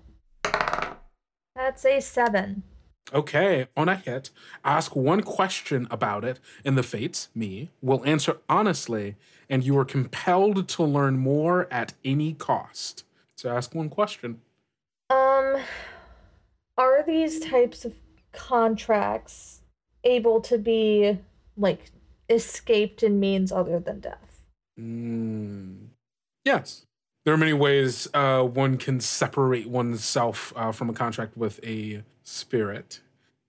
That's 1.56 1.86
a 1.86 2.00
seven. 2.00 2.64
Okay, 3.14 3.68
on 3.76 3.88
a 3.88 3.95
hit, 3.95 4.32
ask 4.66 4.95
one 4.95 5.22
question 5.22 5.88
about 5.89 6.26
it, 6.26 6.39
and 6.66 6.78
the 6.78 6.84
fates, 6.84 7.30
me, 7.34 7.72
will 7.82 8.04
answer 8.06 8.38
honestly, 8.50 9.16
and 9.50 9.64
you 9.64 9.78
are 9.78 9.86
compelled 9.86 10.68
to 10.68 10.84
learn 10.84 11.18
more 11.18 11.68
at 11.72 11.93
any 12.04 12.34
cost. 12.34 13.06
So 13.36 13.50
ask 13.50 13.74
one 13.74 13.89
question. 13.89 14.41
Um, 15.10 15.58
are 16.78 17.02
these 17.06 17.39
types 17.39 17.86
of 17.86 17.95
contracts 18.34 19.62
able 20.04 20.41
to 20.41 20.58
be 20.58 21.18
like 21.56 21.91
escaped 22.30 23.04
in 23.04 23.20
means 23.20 23.52
other 23.52 23.80
than 23.80 24.00
death? 24.00 24.44
Mm, 24.80 25.88
yes. 26.46 26.86
There 27.26 27.34
are 27.34 27.38
many 27.38 27.54
ways 27.54 28.08
uh, 28.14 28.44
one 28.44 28.78
can 28.78 29.02
separate 29.02 29.68
oneself 29.68 30.54
uh, 30.56 30.72
from 30.72 30.90
a 30.90 30.94
contract 30.94 31.36
with 31.36 31.60
a 31.64 32.04
spirit. 32.24 33.02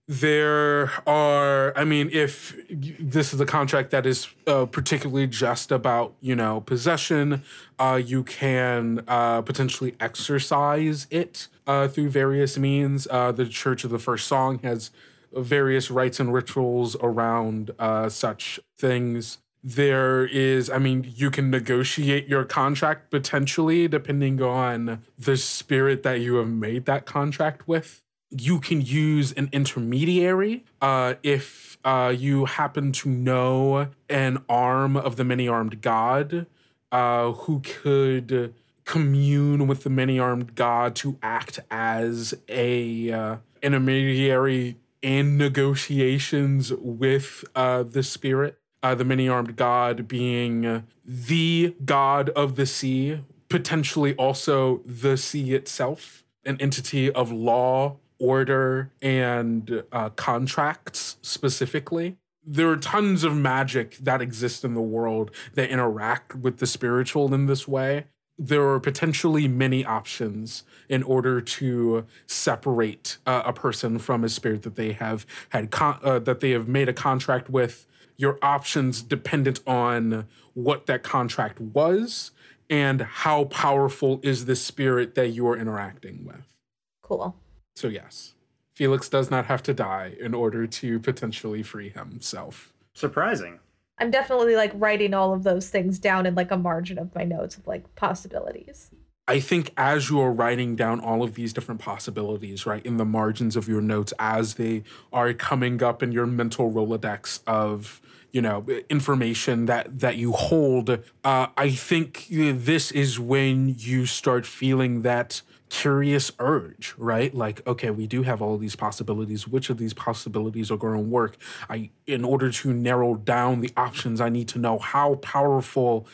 There 0.09 0.91
are, 1.07 1.77
I 1.77 1.85
mean, 1.85 2.09
if 2.11 2.57
this 2.71 3.35
is 3.35 3.41
a 3.41 3.47
contract 3.47 3.91
that 3.91 4.07
is 4.07 4.27
uh, 4.47 4.65
particularly 4.65 5.27
just 5.27 5.71
about, 5.71 6.15
you 6.21 6.35
know, 6.35 6.63
possession, 6.63 7.45
uh, 7.79 8.01
you 8.03 8.25
can 8.25 9.05
uh, 9.07 9.43
potentially 9.43 9.95
exercise 10.01 11.07
it 11.11 11.49
uh, 11.67 11.89
through 11.89 12.09
various 12.09 12.57
means. 12.57 13.07
Uh, 13.11 13.33
the 13.33 13.47
Church 13.47 13.85
of 13.85 13.91
the 13.91 13.99
First 13.99 14.27
Song 14.27 14.59
has 14.61 14.91
various 15.33 15.91
rites 15.91 16.21
and 16.21 16.33
rituals 16.33 16.97
around 17.01 17.71
uh, 17.79 18.09
such 18.09 18.61
things. 18.77 19.39
There 19.63 20.25
is, 20.27 20.71
I 20.71 20.79
mean, 20.79 21.13
you 21.17 21.31
can 21.31 21.51
negotiate 21.51 22.29
your 22.29 22.45
contract 22.45 23.11
potentially 23.11 23.89
depending 23.89 24.41
on 24.41 25.03
the 25.19 25.37
spirit 25.37 26.03
that 26.05 26.21
you 26.21 26.37
have 26.37 26.49
made 26.49 26.87
that 26.87 27.07
contract 27.07 27.67
with. 27.67 28.03
You 28.31 28.61
can 28.61 28.81
use 28.81 29.33
an 29.33 29.49
intermediary 29.53 30.65
uh, 30.81 31.15
if 31.23 31.79
uh, 31.85 32.15
you 32.17 32.45
happen 32.45 32.93
to 32.93 33.09
know 33.09 33.89
an 34.09 34.45
arm 34.49 34.97
of 34.97 35.17
the 35.17 35.25
many 35.25 35.49
armed 35.49 35.81
god 35.81 36.47
uh, 36.93 37.33
who 37.33 37.61
could 37.61 38.55
commune 38.85 39.67
with 39.67 39.85
the 39.85 39.91
many 39.91 40.19
armed 40.19 40.55
god 40.55 40.95
to 40.97 41.19
act 41.23 41.61
as 41.71 42.35
a 42.49 43.11
uh, 43.13 43.37
intermediary 43.63 44.77
in 45.03 45.37
negotiations 45.37 46.73
with 46.73 47.45
uh, 47.55 47.83
the 47.83 48.03
spirit. 48.03 48.59
Uh, 48.81 48.95
the 48.95 49.05
many 49.05 49.29
armed 49.29 49.57
god 49.57 50.07
being 50.07 50.85
the 51.05 51.75
god 51.85 52.29
of 52.31 52.55
the 52.55 52.67
sea, 52.67 53.21
potentially 53.49 54.15
also 54.15 54.83
the 54.85 55.17
sea 55.17 55.53
itself, 55.53 56.25
an 56.45 56.57
entity 56.61 57.11
of 57.11 57.33
law, 57.33 57.97
order, 58.21 58.93
and 59.03 59.83
uh, 59.91 60.11
contracts 60.11 61.17
specifically 61.23 62.17
there 62.51 62.71
are 62.71 62.77
tons 62.77 63.25
of 63.25 63.37
magic 63.37 63.97
that 63.99 64.23
exist 64.23 64.65
in 64.65 64.73
the 64.73 64.81
world 64.81 65.31
that 65.53 65.69
interact 65.69 66.35
with 66.35 66.59
the 66.59 66.67
spiritual 66.67 67.33
in 67.35 67.45
this 67.45 67.69
way. 67.69 68.07
There 68.39 68.69
are 68.69 68.79
potentially 68.79 69.49
many 69.49 69.85
options 69.85 70.63
in 70.89 71.03
order 71.03 71.41
to 71.41 72.07
separate 72.27 73.19
uh, 73.27 73.43
a 73.45 73.53
person 73.53 73.99
from 73.99 74.23
a 74.23 74.29
spirit 74.29 74.63
that 74.63 74.77
they 74.77 74.93
have 74.93 75.27
had 75.51 75.71
con- 75.71 75.99
uh, 76.03 76.21
that 76.21 76.41
they 76.41 76.51
have 76.51 76.69
made 76.69 76.89
a 76.89 76.93
contract 76.93 77.51
with. 77.51 77.87
Your 78.17 78.39
options 78.43 79.03
dependent 79.03 79.61
on 79.67 80.27
what 80.55 80.87
that 80.87 81.03
contract 81.03 81.61
was 81.61 82.33
and 82.71 83.01
how 83.01 83.45
powerful 83.45 84.21
is 84.23 84.47
the 84.47 84.57
spirit 84.57 85.15
that 85.15 85.29
you 85.29 85.47
are 85.49 85.57
interacting 85.57 86.25
with. 86.25 86.57
Cool. 87.03 87.37
So 87.77 87.89
yes, 87.89 88.35
Felix 88.75 89.09
does 89.09 89.31
not 89.31 89.47
have 89.47 89.63
to 89.65 89.75
die 89.75 90.15
in 90.21 90.35
order 90.35 90.67
to 90.67 91.01
potentially 91.01 91.63
free 91.63 91.89
himself. 91.89 92.73
Surprising. 92.95 93.61
I'm 93.99 94.11
definitely 94.11 94.57
like 94.57 94.73
writing 94.75 95.15
all 95.15 95.33
of 95.33 95.43
those 95.43 95.69
things 95.69 95.99
down 95.99 96.27
in 96.27 96.35
like 96.35 96.51
a 96.51 96.57
margin 96.57 96.99
of 96.99 97.15
my 97.15 97.25
notes 97.25 97.57
of 97.57 97.67
like 97.67 97.95
possibilities. 97.95 98.91
I 99.27 99.41
think 99.41 99.73
as 99.77 100.09
you're 100.09 100.33
writing 100.33 100.75
down 100.75 101.01
all 101.01 101.23
of 101.23 101.35
these 101.35 101.53
different 101.53 101.83
possibilities, 101.83 102.65
right, 102.65 102.85
in 102.85 102.97
the 102.97 103.05
margins 103.05 103.57
of 103.57 103.69
your 103.69 103.83
notes 103.83 104.15
as 104.19 104.55
they 104.55 104.85
are 105.13 105.35
coming 105.35 105.83
up 105.83 106.03
in 106.03 106.13
your 106.13 106.27
mental 106.27 106.73
Rolodex 106.73 107.41
of 107.47 108.01
you 108.31 108.43
know 108.43 108.65
information 108.89 109.67
that 109.67 110.01
that 110.01 110.17
you 110.17 110.33
hold 110.33 110.91
uh, 111.25 111.47
i 111.57 111.71
think 111.71 112.27
this 112.29 112.91
is 112.93 113.19
when 113.19 113.75
you 113.79 114.05
start 114.05 114.45
feeling 114.45 115.01
that 115.01 115.41
curious 115.71 116.31
urge 116.39 116.95
right? 116.99 117.35
Like 117.35 117.67
okay 117.67 117.91
we 117.91 118.07
do 118.07 118.23
have 118.23 118.43
all 118.43 118.59
these 118.59 118.77
possibilities. 118.77 119.47
Which 119.49 119.71
of 119.71 119.79
these 119.79 119.95
possibilities 119.95 120.71
are 120.71 120.77
going 120.77 120.95
to 120.95 121.01
work? 121.01 121.37
I 121.69 121.91
in 122.07 122.25
order 122.25 122.51
to 122.51 122.73
narrow 122.73 123.15
down 123.15 123.61
the 123.61 123.71
options 123.77 124.21
i 124.21 124.29
need 124.29 124.49
to 124.49 124.59
know 124.59 124.79
how 124.79 125.17
powerful 125.17 126.07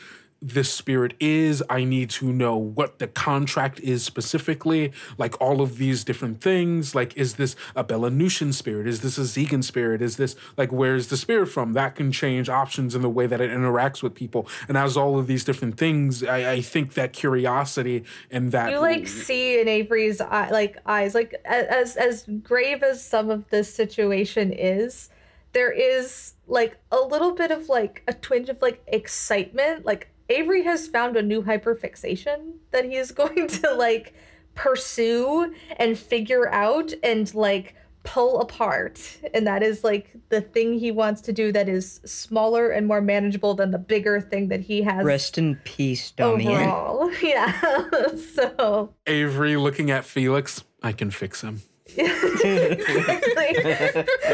this 0.47 0.71
spirit 0.71 1.13
is. 1.19 1.63
I 1.69 1.83
need 1.83 2.09
to 2.11 2.31
know 2.31 2.55
what 2.55 2.99
the 2.99 3.07
contract 3.07 3.79
is 3.79 4.03
specifically, 4.03 4.91
like 5.17 5.39
all 5.41 5.61
of 5.61 5.77
these 5.77 6.03
different 6.03 6.41
things. 6.41 6.93
Like, 6.93 7.15
is 7.17 7.35
this 7.35 7.55
a 7.75 7.83
Belanutian 7.83 8.53
spirit? 8.53 8.87
Is 8.87 9.01
this 9.01 9.17
a 9.17 9.25
Zegan 9.25 9.63
spirit? 9.63 10.01
Is 10.01 10.17
this 10.17 10.35
like 10.57 10.71
where's 10.71 11.07
the 11.07 11.17
spirit 11.17 11.47
from? 11.47 11.73
That 11.73 11.95
can 11.95 12.11
change 12.11 12.47
options 12.49 12.93
in 12.93 13.01
the 13.01 13.09
way 13.09 13.25
that 13.27 13.41
it 13.41 13.49
interacts 13.49 14.03
with 14.03 14.13
people. 14.13 14.47
And 14.67 14.77
as 14.77 14.95
all 14.95 15.17
of 15.17 15.27
these 15.27 15.43
different 15.43 15.77
things, 15.77 16.23
I, 16.23 16.53
I 16.53 16.61
think 16.61 16.93
that 16.93 17.13
curiosity 17.13 18.03
and 18.29 18.51
that 18.51 18.71
you 18.71 18.79
like 18.79 19.07
see 19.07 19.59
in 19.59 19.67
Avery's 19.67 20.21
eye, 20.21 20.49
like 20.49 20.77
eyes, 20.85 21.15
like 21.15 21.33
as 21.45 21.95
as 21.95 22.25
grave 22.43 22.83
as 22.83 23.03
some 23.03 23.29
of 23.29 23.49
this 23.49 23.73
situation 23.73 24.51
is, 24.53 25.09
there 25.53 25.71
is 25.71 26.33
like 26.47 26.77
a 26.91 26.99
little 26.99 27.31
bit 27.31 27.51
of 27.51 27.69
like 27.69 28.03
a 28.07 28.13
twinge 28.13 28.49
of 28.49 28.61
like 28.61 28.83
excitement, 28.87 29.85
like 29.85 30.09
Avery 30.29 30.63
has 30.63 30.87
found 30.87 31.15
a 31.17 31.21
new 31.21 31.43
hyperfixation 31.43 32.53
that 32.71 32.85
he 32.85 32.95
is 32.95 33.11
going 33.21 33.47
to 33.47 33.73
like 33.73 34.13
pursue 34.53 35.53
and 35.77 35.97
figure 35.97 36.49
out 36.49 36.93
and 37.03 37.33
like 37.35 37.75
pull 38.03 38.39
apart. 38.39 39.17
And 39.33 39.45
that 39.47 39.63
is 39.63 39.83
like 39.83 40.15
the 40.29 40.39
thing 40.39 40.79
he 40.79 40.91
wants 40.91 41.21
to 41.21 41.33
do 41.33 41.51
that 41.51 41.67
is 41.67 41.99
smaller 42.05 42.69
and 42.69 42.87
more 42.87 43.01
manageable 43.01 43.55
than 43.55 43.71
the 43.71 43.77
bigger 43.79 44.21
thing 44.21 44.47
that 44.49 44.61
he 44.61 44.83
has. 44.83 45.03
Rest 45.03 45.37
in 45.37 45.55
peace, 45.63 46.11
Donnie. 46.11 46.47
Overall. 46.47 47.11
Yeah. 47.21 47.89
so 48.35 48.93
Avery 49.07 49.57
looking 49.57 49.89
at 49.89 50.05
Felix, 50.05 50.63
I 50.83 50.91
can 50.91 51.09
fix 51.11 51.41
him. 51.41 51.61
exactly. 52.43 53.53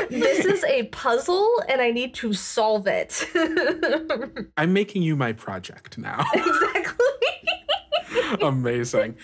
this 0.10 0.46
is 0.46 0.64
a 0.66 0.84
puzzle 0.92 1.50
and 1.68 1.82
I 1.82 1.92
need 1.92 2.14
to 2.16 2.34
solve 2.34 2.88
it. 2.88 3.28
I'm 4.58 4.74
making 4.74 5.02
you 5.04 5.16
my 5.16 5.34
project 5.34 5.98
now. 5.98 6.26
exactly. 6.34 7.06
Amazing. 8.42 9.16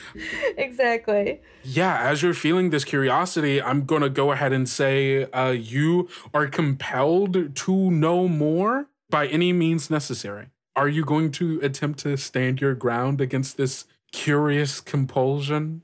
Exactly. 0.58 1.42
Yeah, 1.64 2.00
as 2.00 2.22
you're 2.22 2.34
feeling 2.34 2.70
this 2.70 2.84
curiosity, 2.84 3.62
I'm 3.62 3.86
going 3.86 4.02
to 4.02 4.10
go 4.10 4.32
ahead 4.32 4.54
and 4.54 4.68
say 4.68 5.26
uh, 5.32 5.52
you 5.52 6.10
are 6.34 6.48
compelled 6.48 7.56
to 7.56 7.92
know 7.92 8.28
more 8.28 8.88
by 9.10 9.28
any 9.28 9.54
means 9.54 9.90
necessary. 9.90 10.48
Are 10.76 10.88
you 10.88 11.04
going 11.04 11.32
to 11.34 11.60
attempt 11.62 12.00
to 12.00 12.18
stand 12.18 12.62
your 12.62 12.76
ground 12.76 13.20
against 13.20 13.58
this 13.58 13.86
curious 14.12 14.80
compulsion? 14.80 15.82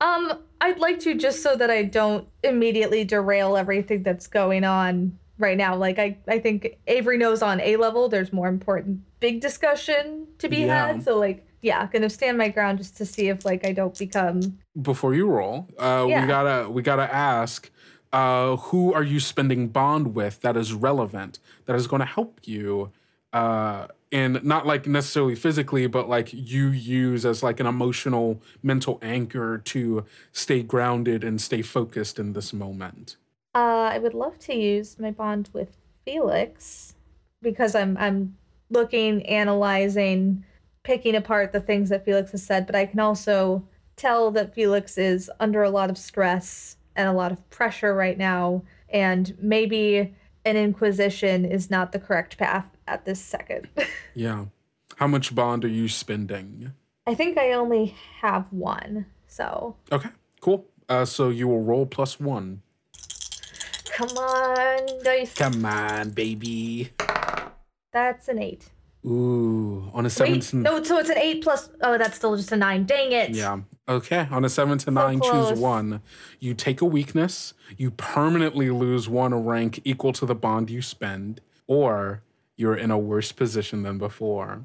Um, 0.00 0.38
I'd 0.64 0.78
like 0.78 0.98
to 1.00 1.14
just 1.14 1.42
so 1.42 1.56
that 1.56 1.70
I 1.70 1.82
don't 1.84 2.26
immediately 2.42 3.04
derail 3.04 3.56
everything 3.56 4.02
that's 4.02 4.26
going 4.26 4.64
on 4.64 5.18
right 5.38 5.56
now. 5.56 5.76
Like 5.76 5.98
I, 5.98 6.16
I 6.26 6.38
think 6.38 6.78
Avery 6.86 7.18
knows 7.18 7.42
on 7.42 7.60
A 7.60 7.76
level 7.76 8.08
there's 8.08 8.32
more 8.32 8.48
important 8.48 9.00
big 9.20 9.40
discussion 9.40 10.26
to 10.38 10.48
be 10.48 10.58
Yeah. 10.64 10.92
had. 10.92 11.02
So 11.02 11.18
like 11.18 11.46
yeah, 11.60 11.86
gonna 11.92 12.10
stand 12.10 12.36
my 12.38 12.48
ground 12.48 12.78
just 12.78 12.96
to 12.98 13.06
see 13.06 13.28
if 13.28 13.44
like 13.44 13.66
I 13.66 13.72
don't 13.72 13.96
become 13.98 14.58
Before 14.80 15.14
you 15.14 15.26
roll, 15.28 15.68
uh, 15.78 16.06
Yeah. 16.08 16.20
we 16.22 16.26
gotta 16.26 16.70
we 16.70 16.82
gotta 16.82 17.08
ask, 17.14 17.70
uh, 18.12 18.56
who 18.56 18.92
are 18.92 19.02
you 19.02 19.18
spending 19.20 19.68
bond 19.68 20.14
with 20.14 20.40
that 20.42 20.56
is 20.56 20.72
relevant, 20.72 21.38
that 21.66 21.74
is 21.76 21.86
going 21.86 22.00
to 22.00 22.06
help 22.06 22.40
you, 22.44 22.92
uh, 23.34 23.88
and 24.12 24.42
not 24.44 24.64
like 24.64 24.86
necessarily 24.86 25.34
physically, 25.34 25.88
but 25.88 26.08
like 26.08 26.32
you 26.32 26.68
use 26.68 27.26
as 27.26 27.42
like 27.42 27.58
an 27.58 27.66
emotional 27.66 28.40
mental 28.62 28.98
anchor 29.02 29.58
to 29.58 30.04
stay 30.32 30.62
grounded 30.62 31.24
and 31.24 31.40
stay 31.40 31.60
focused 31.60 32.18
in 32.20 32.32
this 32.32 32.52
moment. 32.52 33.16
Uh, 33.56 33.90
I 33.92 33.98
would 33.98 34.14
love 34.14 34.38
to 34.40 34.54
use 34.54 34.98
my 35.00 35.10
bond 35.10 35.50
with 35.52 35.76
Felix 36.04 36.94
because 37.42 37.74
I'm 37.74 37.96
I'm 37.98 38.36
looking, 38.70 39.26
analyzing, 39.26 40.44
picking 40.84 41.16
apart 41.16 41.52
the 41.52 41.60
things 41.60 41.88
that 41.88 42.04
Felix 42.04 42.30
has 42.30 42.42
said, 42.42 42.66
but 42.66 42.76
I 42.76 42.86
can 42.86 43.00
also 43.00 43.66
tell 43.96 44.30
that 44.30 44.54
Felix 44.54 44.96
is 44.96 45.30
under 45.40 45.62
a 45.62 45.70
lot 45.70 45.90
of 45.90 45.98
stress 45.98 46.76
and 46.94 47.08
a 47.08 47.12
lot 47.12 47.32
of 47.32 47.50
pressure 47.50 47.94
right 47.94 48.16
now, 48.16 48.62
and 48.88 49.36
maybe 49.40 50.14
an 50.44 50.56
inquisition 50.56 51.44
is 51.44 51.70
not 51.70 51.92
the 51.92 51.98
correct 51.98 52.38
path 52.38 52.66
at 52.86 53.04
this 53.04 53.20
second. 53.20 53.68
Yeah. 54.16 54.46
How 54.96 55.08
much 55.08 55.34
bond 55.34 55.64
are 55.64 55.68
you 55.68 55.88
spending? 55.88 56.72
I 57.04 57.14
think 57.16 57.36
I 57.36 57.52
only 57.52 57.96
have 58.20 58.46
one, 58.52 59.06
so 59.26 59.74
Okay, 59.90 60.10
cool. 60.40 60.66
Uh, 60.88 61.04
so 61.04 61.30
you 61.30 61.48
will 61.48 61.62
roll 61.62 61.84
plus 61.84 62.20
one. 62.20 62.62
come 63.90 64.08
on, 64.16 65.02
dice. 65.02 65.34
Come 65.34 65.64
on, 65.66 66.10
baby. 66.10 66.90
That's 67.92 68.28
an 68.28 68.38
eight. 68.40 68.70
Ooh, 69.04 69.90
on 69.92 70.06
a 70.06 70.10
seven 70.10 70.34
Wait, 70.34 70.54
no, 70.54 70.80
so 70.82 70.98
it's 70.98 71.10
an 71.10 71.18
eight 71.18 71.42
plus. 71.42 71.68
Oh, 71.82 71.98
that's 71.98 72.16
still 72.16 72.36
just 72.36 72.52
a 72.52 72.56
nine. 72.56 72.84
Dang 72.84 73.10
it. 73.10 73.30
Yeah. 73.30 73.60
Okay. 73.88 74.26
On 74.30 74.44
a 74.44 74.48
seven 74.48 74.78
to 74.78 74.90
nine, 74.90 75.20
close. 75.20 75.50
choose 75.50 75.58
one. 75.58 76.00
You 76.40 76.54
take 76.54 76.80
a 76.80 76.84
weakness. 76.86 77.52
You 77.76 77.90
permanently 77.90 78.70
lose 78.70 79.08
one 79.08 79.34
rank 79.44 79.80
equal 79.84 80.12
to 80.14 80.24
the 80.26 80.34
bond 80.34 80.70
you 80.70 80.80
spend, 80.82 81.40
or 81.66 82.22
you're 82.56 82.76
in 82.76 82.90
a 82.90 82.98
worse 82.98 83.32
position 83.32 83.82
than 83.82 83.98
before. 83.98 84.64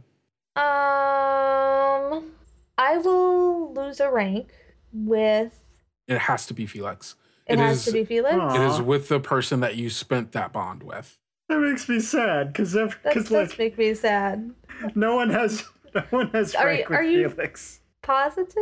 Um, 0.55 2.32
I 2.78 2.97
will 3.03 3.74
lose 3.74 3.99
a 3.99 4.09
rank 4.09 4.51
with. 4.93 5.59
It 6.07 6.17
has 6.20 6.45
to 6.47 6.53
be 6.53 6.65
Felix. 6.65 7.15
It, 7.45 7.59
has 7.59 7.84
to 7.86 7.91
be 7.91 8.05
Felix. 8.05 8.36
It 8.55 8.61
is 8.61 8.82
with 8.82 9.09
the 9.09 9.20
person 9.20 9.59
that 9.61 9.76
you 9.76 9.89
spent 9.89 10.32
that 10.34 10.53
bond 10.53 10.84
with. 10.84 11.17
That 11.49 11.59
makes 11.59 11.89
me 11.89 11.99
sad 11.99 12.53
because 12.53 12.74
That 12.74 12.95
because 13.03 13.24
does 13.24 13.32
like 13.32 13.57
make 13.57 13.78
me 13.78 13.93
sad. 13.95 14.53
no 14.95 15.15
one 15.15 15.30
has 15.32 15.65
no 15.95 16.03
one 16.11 16.30
has 16.30 16.53
Are 16.55 16.61
Frank 16.63 16.80
you- 16.80 16.86
with 16.89 16.99
are 16.99 17.03
you- 17.03 17.30
Felix. 17.30 17.80
Positive 18.03 18.53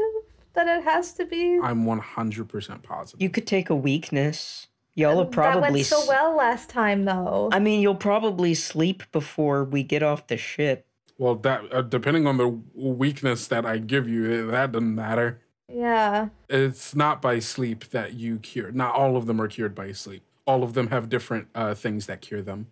that 0.58 0.68
it 0.68 0.84
has 0.84 1.14
to 1.14 1.26
be. 1.26 1.60
I'm 1.62 1.86
100% 1.86 2.84
positive. 2.84 3.22
You 3.22 3.30
could 3.30 3.48
take 3.48 3.70
a 3.70 3.76
weakness. 3.76 4.68
Y'all 4.96 5.16
will 5.16 5.26
that 5.26 5.32
probably. 5.32 5.72
went 5.72 5.86
so 5.86 6.04
well 6.08 6.36
last 6.36 6.70
time, 6.70 7.06
though. 7.06 7.50
I 7.54 7.60
mean, 7.60 7.82
you'll 7.82 7.96
probably 7.96 8.56
sleep 8.56 9.04
before 9.12 9.64
we 9.64 9.84
get 9.84 10.02
off 10.02 10.26
the 10.28 10.38
ship. 10.38 10.88
Well, 11.20 11.36
that 11.36 11.62
uh, 11.72 11.84
depending 11.84 12.26
on 12.26 12.38
the 12.38 12.48
weakness 12.74 13.48
that 13.48 13.66
I 13.66 13.78
give 13.78 14.10
you, 14.10 14.50
that 14.50 14.72
doesn't 14.72 14.96
matter. 14.96 15.40
yeah. 15.72 16.30
It's 16.50 16.96
not 16.96 17.22
by 17.22 17.40
sleep 17.40 17.86
that 17.92 18.14
you 18.14 18.40
cure. 18.40 18.72
Not 18.72 18.96
all 18.96 19.16
of 19.16 19.28
them 19.28 19.40
are 19.40 19.48
cured 19.48 19.76
by 19.76 19.92
sleep. 19.92 20.24
All 20.48 20.64
of 20.64 20.74
them 20.74 20.88
have 20.88 21.10
different 21.10 21.48
uh, 21.54 21.76
things 21.76 22.08
that 22.08 22.22
cure 22.22 22.42
them. 22.42 22.68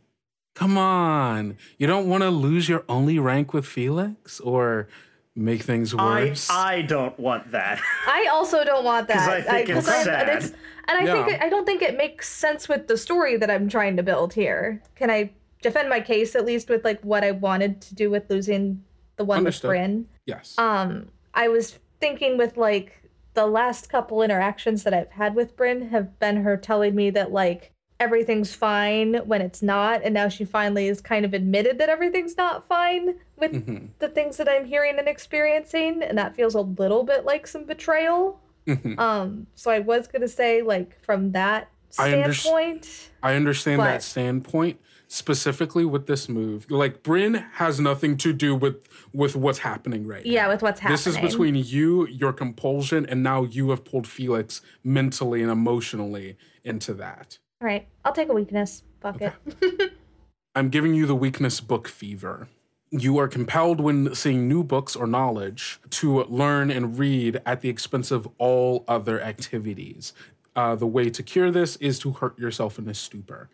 Come 0.55 0.77
on, 0.77 1.57
you 1.77 1.85
don't 1.85 2.07
want 2.07 2.23
to 2.23 2.29
lose 2.29 2.69
your 2.69 2.85
only 2.87 3.19
rank 3.19 3.53
with 3.53 3.65
Felix 3.65 4.39
or 4.39 4.87
make 5.35 5.61
things 5.63 5.93
worse. 5.95 6.49
I 6.49 6.75
I 6.77 6.81
don't 6.81 7.17
want 7.19 7.51
that. 7.51 7.81
I 8.07 8.27
also 8.31 8.63
don't 8.63 8.83
want 8.85 9.07
that. 9.09 9.29
I 9.29 9.41
think 9.41 9.69
it's 9.69 9.85
'cause 9.87 9.89
I- 9.89 10.03
sad. 10.03 10.29
it's- 10.29 10.51
and 10.87 10.99
I 11.09 11.11
think 11.11 11.27
it, 11.29 11.41
I 11.41 11.49
don't 11.49 11.65
think 11.65 11.81
it 11.81 11.97
makes 11.97 12.29
sense 12.29 12.69
with 12.69 12.87
the 12.87 12.95
story 12.95 13.37
that 13.37 13.49
I'm 13.49 13.67
trying 13.67 13.97
to 13.97 14.03
build 14.03 14.33
here. 14.35 14.83
Can 14.95 15.09
I 15.09 15.31
defend 15.63 15.89
my 15.89 15.99
case 15.99 16.35
at 16.35 16.45
least 16.45 16.69
with 16.69 16.85
like 16.85 17.01
what 17.01 17.23
I 17.23 17.31
wanted 17.31 17.81
to 17.81 17.95
do 17.95 18.11
with 18.11 18.29
losing 18.29 18.83
the 19.15 19.25
one 19.25 19.39
Understood. 19.39 19.69
with 19.71 19.79
Brynn? 19.79 20.05
yes. 20.27 20.53
Um, 20.59 21.07
I 21.33 21.47
was 21.47 21.79
thinking 21.99 22.37
with 22.37 22.55
like 22.55 23.01
the 23.33 23.47
last 23.47 23.89
couple 23.89 24.21
interactions 24.21 24.83
that 24.83 24.93
I've 24.93 25.11
had 25.11 25.33
with 25.35 25.57
Brynn 25.57 25.89
have 25.89 26.19
been 26.19 26.43
her 26.43 26.55
telling 26.55 26.93
me 26.95 27.09
that 27.09 27.31
like 27.31 27.71
everything's 27.99 28.53
fine 28.53 29.15
when 29.25 29.41
it's 29.41 29.61
not, 29.61 30.01
and 30.03 30.13
now 30.13 30.27
she 30.27 30.43
finally 30.45 30.87
has 30.87 30.99
kind 31.01 31.25
of 31.25 31.33
admitted 31.33 31.77
that 31.79 31.89
everything's 31.89 32.35
not 32.37 32.67
fine 32.67 33.15
with 33.37 33.53
Mhm. 33.53 33.89
the 33.99 34.09
things 34.09 34.37
that 34.37 34.49
I'm 34.49 34.65
hearing 34.65 34.97
and 34.99 35.07
experiencing, 35.07 36.03
and 36.03 36.17
that 36.17 36.35
feels 36.35 36.55
a 36.55 36.61
little 36.61 37.03
bit 37.03 37.25
like 37.25 37.47
some 37.47 37.63
betrayal. 37.63 38.39
Mhm. 38.67 38.99
Um, 38.99 39.47
so 39.55 39.71
I 39.71 39.79
was 39.79 40.07
gonna 40.07 40.27
say 40.27 40.61
like 40.61 40.99
from 41.03 41.31
that 41.33 41.69
I 41.97 42.09
underst- 42.11 42.41
standpoint, 42.41 43.09
I 43.23 43.35
understand 43.35 43.77
but- 43.77 43.85
that 43.85 44.03
standpoint 44.03 44.79
specifically 45.07 45.85
with 45.85 46.07
this 46.07 46.27
move. 46.27 46.69
Like 46.69 47.03
Brynn 47.03 47.45
has 47.53 47.79
nothing 47.79 48.17
to 48.17 48.33
do 48.33 48.55
with 48.55 48.87
with 49.13 49.35
what's 49.35 49.59
happening 49.59 50.05
right 50.05 50.25
yeah, 50.25 50.47
with 50.49 50.61
what's 50.61 50.81
happening. 50.81 50.95
This 50.95 51.07
is 51.07 51.17
between 51.17 51.55
you, 51.55 52.05
your 52.07 52.33
compulsion, 52.33 53.05
and 53.05 53.23
now 53.23 53.43
you 53.43 53.69
have 53.69 53.85
pulled 53.85 54.07
Felix 54.07 54.61
mentally 54.83 55.41
and 55.41 55.49
emotionally 55.51 56.35
into 56.65 56.93
that. 56.95 57.37
All 57.61 57.67
right, 57.67 57.87
I'll 58.03 58.13
take 58.13 58.29
a 58.29 58.33
weakness. 58.33 58.83
Fuck 59.01 59.21
it. 59.21 59.33
I'm 60.55 60.69
giving 60.69 60.93
you 60.93 61.05
the 61.05 61.15
weakness 61.15 61.61
book 61.61 61.87
fever. 61.87 62.47
you 62.91 63.17
are 63.17 63.27
compelled 63.27 63.79
when 63.81 64.13
seeing 64.15 64.47
new 64.47 64.63
books 64.63 64.95
or 64.95 65.07
knowledge 65.07 65.79
to 65.89 66.23
learn 66.25 66.69
and 66.71 66.97
read 66.97 67.41
at 67.45 67.61
the 67.61 67.69
expense 67.69 68.11
of 68.11 68.27
all 68.37 68.83
other 68.87 69.19
activities. 69.21 70.13
Uh, 70.55 70.75
the 70.75 70.87
way 70.87 71.09
to 71.09 71.21
cure 71.23 71.51
this 71.51 71.75
is 71.77 71.99
to 71.99 72.11
hurt 72.13 72.37
yourself 72.39 72.79
in 72.79 72.87
a 72.87 72.93
stupor. 72.93 73.49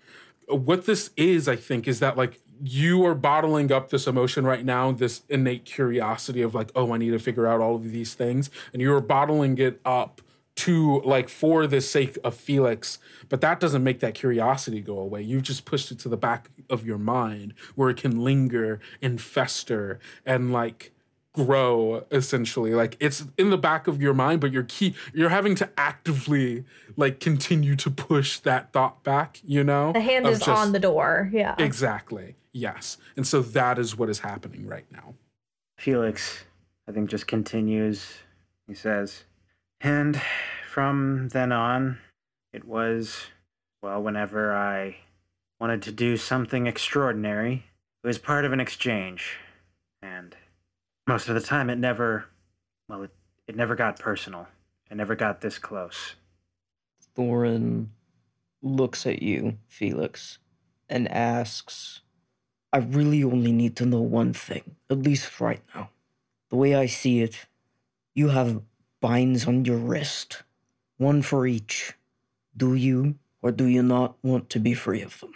What 0.48 0.86
this 0.86 1.12
is, 1.18 1.48
I 1.48 1.56
think, 1.56 1.88
is 1.88 2.00
that 2.00 2.18
like 2.18 2.40
you 2.64 3.04
are 3.06 3.16
bottling 3.16 3.72
up 3.72 3.90
this 3.90 4.06
emotion 4.06 4.46
right 4.46 4.64
now, 4.66 4.92
this 4.92 5.24
innate 5.30 5.66
curiosity 5.66 6.42
of 6.44 6.54
like, 6.54 6.72
oh, 6.76 6.94
I 6.94 6.98
need 6.98 7.12
to 7.12 7.20
figure 7.20 7.48
out 7.48 7.62
all 7.62 7.76
of 7.76 7.92
these 7.92 8.14
things, 8.14 8.52
and 8.74 8.82
you're 8.82 9.02
bottling 9.02 9.58
it 9.58 9.80
up 9.86 10.22
to 10.66 11.02
like 11.02 11.30
for 11.30 11.68
the 11.68 11.82
sake 11.82 12.18
of 12.24 12.36
Felix, 12.36 13.00
but 13.30 13.42
that 13.42 13.60
doesn't 13.60 13.84
make 13.84 14.00
that 14.02 14.14
curiosity 14.14 14.82
go 14.82 14.98
away. 15.00 15.22
You've 15.22 15.44
just 15.44 15.66
pushed 15.66 15.92
it 15.92 16.00
to 16.00 16.10
the 16.10 16.18
back 16.18 16.50
of 16.70 16.86
your 16.86 16.98
mind 16.98 17.54
where 17.76 17.90
it 17.90 17.98
can 17.98 18.24
linger 18.24 18.80
and 19.02 19.22
fester 19.22 20.00
and 20.26 20.52
like 20.52 20.92
grow 21.34 22.04
essentially 22.12 22.74
like 22.76 22.98
it's 23.00 23.24
in 23.38 23.52
the 23.52 23.58
back 23.58 23.88
of 23.88 24.02
your 24.02 24.14
mind 24.14 24.42
but 24.42 24.52
you're 24.52 24.64
key 24.64 24.94
you're 25.14 25.30
having 25.30 25.56
to 25.56 25.70
actively 25.78 26.66
like 26.98 27.22
continue 27.22 27.74
to 27.74 27.90
push 27.90 28.38
that 28.40 28.74
thought 28.74 29.02
back 29.02 29.40
you 29.46 29.64
know 29.64 29.94
The 29.94 30.02
hand 30.02 30.28
is 30.28 30.40
just- 30.40 30.50
on 30.50 30.74
the 30.74 30.80
door. 30.80 31.30
Yeah. 31.32 31.56
exactly 31.58 32.36
yes 32.52 32.98
and 33.16 33.26
so 33.26 33.42
that 33.42 33.80
is 33.80 33.98
what 33.98 34.10
is 34.10 34.20
happening 34.20 34.68
right 34.68 34.84
now 34.92 35.14
Felix, 35.78 36.44
I 36.88 36.92
think, 36.92 37.10
just 37.10 37.28
continues. 37.28 38.18
He 38.68 38.74
says, 38.76 39.24
And 39.84 40.22
from 40.70 41.30
then 41.30 41.52
on, 41.52 41.98
it 42.54 42.66
was, 42.66 43.28
well, 43.82 44.02
whenever 44.02 44.56
I 44.56 44.98
wanted 45.60 45.82
to 45.84 45.92
do 45.92 46.18
something 46.18 46.68
extraordinary, 46.68 47.66
it 48.04 48.08
was 48.08 48.18
part 48.18 48.46
of 48.46 48.54
an 48.54 48.60
exchange. 48.60 49.38
And 50.02 50.36
most 51.08 51.30
of 51.30 51.36
the 51.36 51.42
time, 51.42 51.70
it 51.70 51.80
never, 51.80 52.26
well, 52.88 53.04
it, 53.04 53.12
it 53.48 53.56
never 53.56 53.76
got 53.76 54.00
personal. 54.00 54.48
It 54.90 54.98
never 54.98 55.16
got 55.16 55.42
this 55.42 55.58
close. 55.58 56.16
Thorin 57.18 57.88
looks 58.62 59.06
at 59.08 59.22
you, 59.22 59.58
Felix, 59.68 60.38
and 60.90 61.08
asks, 61.12 62.02
I 62.72 62.78
really 62.78 63.24
only 63.24 63.52
need 63.52 63.76
to 63.78 63.86
know 63.86 64.02
one 64.02 64.34
thing, 64.34 64.76
at 64.90 65.00
least 65.00 65.42
right 65.42 65.62
now. 65.74 65.90
The 66.50 66.56
way 66.56 66.76
I 66.76 66.86
see 66.86 67.22
it, 67.22 67.48
you 68.14 68.30
have 68.30 68.62
binds 69.02 69.48
on 69.48 69.66
your 69.66 69.78
wrist, 69.78 70.44
one 70.98 71.22
for 71.22 71.46
each. 71.46 71.94
Do 72.56 72.76
you 72.76 73.16
or 73.42 73.52
do 73.52 73.66
you 73.66 73.82
not 73.82 74.16
want 74.24 74.50
to 74.52 74.60
be 74.60 74.74
free 74.74 75.02
of 75.02 75.20
them? 75.20 75.34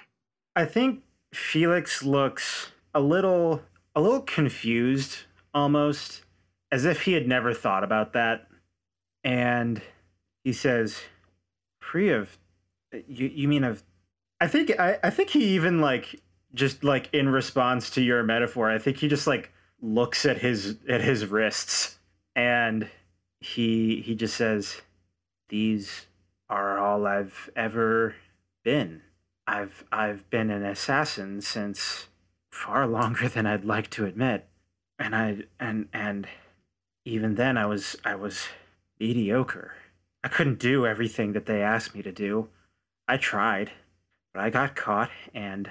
I 0.56 0.66
think 0.66 1.02
Felix 1.34 2.04
looks 2.04 2.72
a 2.94 3.00
little 3.00 3.62
a 3.96 4.02
little 4.02 4.22
confused 4.22 5.24
almost 5.54 6.24
as 6.72 6.86
if 6.86 7.02
he 7.02 7.14
had 7.14 7.28
never 7.28 7.54
thought 7.54 7.84
about 7.84 8.14
that 8.14 8.48
and 9.24 9.82
he 10.44 10.54
says 10.54 11.02
free 11.80 12.10
of 12.10 12.38
you 13.08 13.28
you 13.28 13.48
mean 13.48 13.64
of 13.64 13.84
I 14.40 14.48
think 14.48 14.78
I, 14.80 15.00
I 15.04 15.10
think 15.10 15.32
he 15.32 15.44
even 15.56 15.82
like 15.82 16.22
just 16.54 16.84
like 16.84 17.10
in 17.14 17.30
response 17.30 17.90
to 17.92 18.02
your 18.02 18.24
metaphor 18.24 18.70
I 18.70 18.78
think 18.78 18.98
he 18.98 19.08
just 19.08 19.28
like 19.28 19.52
looks 19.82 20.26
at 20.26 20.38
his 20.38 20.78
at 20.88 21.02
his 21.02 21.26
wrists 21.26 22.00
and 22.36 22.90
he 23.54 24.02
he 24.02 24.16
just 24.16 24.36
says 24.36 24.82
these 25.50 26.08
are 26.50 26.78
all 26.78 27.06
I've 27.06 27.50
ever 27.56 28.16
been 28.64 29.02
I've 29.48 29.84
I've 29.92 30.30
been 30.30 30.50
an 30.50 30.66
assassin 30.66 31.42
since 31.42 32.08
far 32.52 32.88
longer 32.98 33.30
than 33.30 33.46
I'd 33.46 33.66
like 33.66 33.90
to 33.92 34.06
admit. 34.06 34.48
And 34.98 35.16
I 35.16 35.44
and 35.60 35.88
and 35.94 36.28
even 37.04 37.36
then 37.36 37.58
I 37.58 37.66
was 37.66 37.96
I 38.04 38.16
was 38.16 38.48
mediocre. 39.00 39.74
I 40.24 40.28
couldn't 40.28 40.60
do 40.60 40.88
everything 40.88 41.34
that 41.34 41.46
they 41.46 41.62
asked 41.62 41.94
me 41.94 42.02
to 42.02 42.12
do. 42.12 42.50
I 43.08 43.18
tried, 43.18 43.72
but 44.34 44.42
I 44.42 44.50
got 44.50 44.76
caught 44.76 45.12
and 45.34 45.70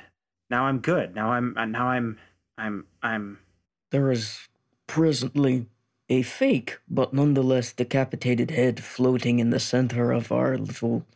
now 0.51 0.66
I'm 0.66 0.79
good. 0.79 1.14
Now 1.14 1.33
I'm 1.33 1.55
now 1.72 1.89
I'm 1.89 2.18
I'm 2.57 2.87
I'm 3.03 3.39
There 3.91 4.12
is 4.12 4.49
presently 4.87 5.66
a 6.09 6.23
fake, 6.23 6.79
but 6.89 7.15
nonetheless 7.15 7.73
decapitated 7.73 8.51
head 8.51 8.83
floating 8.83 9.39
in 9.39 9.51
the 9.51 9.61
center 9.61 10.13
of 10.13 10.31
our 10.31 10.59
little, 10.59 11.07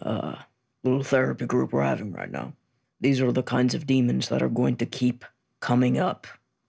uh, 0.00 0.36
little 0.82 1.02
therapy 1.02 1.46
group 1.46 1.72
we're 1.72 1.82
having 1.82 2.12
right 2.12 2.30
now. 2.30 2.54
These 3.00 3.20
are 3.20 3.32
the 3.32 3.42
kinds 3.42 3.74
of 3.74 3.86
demons 3.86 4.28
that 4.28 4.42
are 4.42 4.48
going 4.48 4.76
to 4.76 4.86
keep 4.86 5.24
coming 5.60 5.98
up 5.98 6.26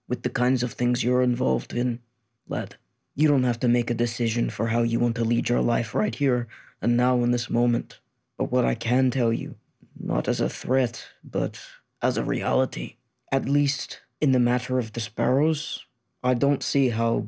with 0.07 0.23
the 0.23 0.29
kinds 0.29 0.63
of 0.63 0.73
things 0.73 1.03
you're 1.03 1.21
involved 1.21 1.73
in, 1.73 1.99
lad. 2.47 2.75
You 3.15 3.27
don't 3.27 3.43
have 3.43 3.59
to 3.61 3.67
make 3.67 3.89
a 3.89 3.95
decision 3.95 4.49
for 4.49 4.67
how 4.67 4.81
you 4.81 4.99
want 4.99 5.15
to 5.15 5.25
lead 5.25 5.49
your 5.49 5.61
life 5.61 5.93
right 5.93 6.13
here 6.13 6.47
and 6.81 6.95
now 6.95 7.21
in 7.23 7.31
this 7.31 7.49
moment. 7.49 7.99
But 8.37 8.51
what 8.51 8.65
I 8.65 8.75
can 8.75 9.11
tell 9.11 9.33
you, 9.33 9.55
not 9.99 10.27
as 10.27 10.39
a 10.39 10.49
threat, 10.49 11.07
but 11.23 11.59
as 12.01 12.17
a 12.17 12.23
reality, 12.23 12.95
at 13.31 13.47
least 13.47 14.01
in 14.21 14.31
the 14.31 14.39
matter 14.39 14.79
of 14.79 14.93
the 14.93 14.99
sparrows, 14.99 15.85
I 16.23 16.33
don't 16.33 16.63
see 16.63 16.89
how 16.89 17.27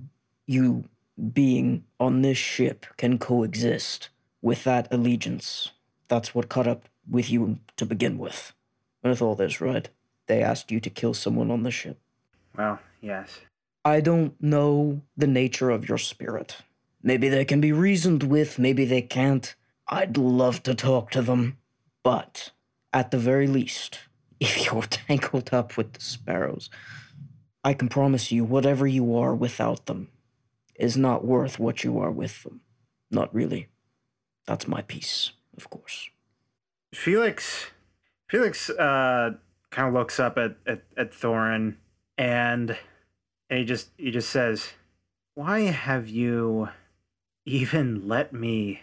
you 0.52 0.86
being 1.34 1.86
on 1.99 2.22
this 2.22 2.38
ship 2.38 2.86
can 2.97 3.18
coexist 3.18 4.10
with 4.41 4.64
that 4.64 4.91
allegiance. 4.91 5.72
That's 6.08 6.36
what 6.36 6.49
caught 6.49 6.68
up 6.68 6.89
with 7.10 7.30
you 7.30 7.60
to 7.78 7.86
begin 7.86 8.18
with. 8.18 8.54
With 9.04 9.22
all 9.22 9.36
this, 9.36 9.62
right? 9.62 9.89
They 10.28 10.43
asked 10.43 10.72
you 10.72 10.80
to 10.80 10.89
kill 10.89 11.14
someone 11.14 11.52
on 11.52 11.64
the 11.64 11.72
ship. 11.72 11.99
well, 12.58 12.80
yes. 13.02 13.39
I 13.84 13.99
don't 13.99 14.39
know 14.41 15.02
the 15.18 15.28
nature 15.28 15.72
of 15.72 15.89
your 15.89 15.97
spirit. 15.97 16.58
Maybe 17.02 17.30
they 17.30 17.45
can 17.45 17.60
be 17.62 17.72
reasoned 17.72 18.22
with, 18.24 18.60
maybe 18.60 18.86
they 18.86 19.02
can't. 19.02 19.56
I'd 19.88 20.18
love 20.18 20.62
to 20.64 20.76
talk 20.76 21.10
to 21.12 21.24
them. 21.24 21.58
But, 22.04 22.52
at 22.93 23.10
the 23.10 23.18
very 23.18 23.47
least, 23.47 23.99
if 24.39 24.66
you're 24.66 24.84
tangled 24.84 25.49
up 25.52 25.78
with 25.78 25.93
the 25.93 26.02
sparrows, 26.02 26.70
I 27.64 27.74
can 27.74 27.89
promise 27.89 28.32
you 28.32 28.43
whatever 28.43 28.86
you 28.86 29.16
are 29.16 29.34
without 29.34 29.88
them 29.88 30.10
is 30.82 30.97
not 30.97 31.23
worth 31.23 31.59
what 31.59 31.84
you 31.84 31.99
are 31.99 32.11
with 32.11 32.41
them. 32.41 32.61
Not 33.11 33.34
really. 33.34 33.67
That's 34.47 34.67
my 34.67 34.82
piece, 34.82 35.32
of 35.55 35.69
course. 35.69 36.09
Felix 36.93 37.67
Felix 38.27 38.69
uh 38.69 39.32
kind 39.69 39.88
of 39.88 39.93
looks 39.93 40.19
up 40.19 40.38
at, 40.38 40.57
at, 40.65 40.82
at 40.97 41.11
Thorin 41.11 41.75
and 42.17 42.77
and 43.49 43.59
he 43.59 43.63
just 43.63 43.89
he 43.95 44.09
just 44.09 44.29
says, 44.29 44.71
Why 45.36 45.61
have 45.61 46.09
you 46.09 46.69
even 47.45 48.07
let 48.07 48.34
me 48.34 48.82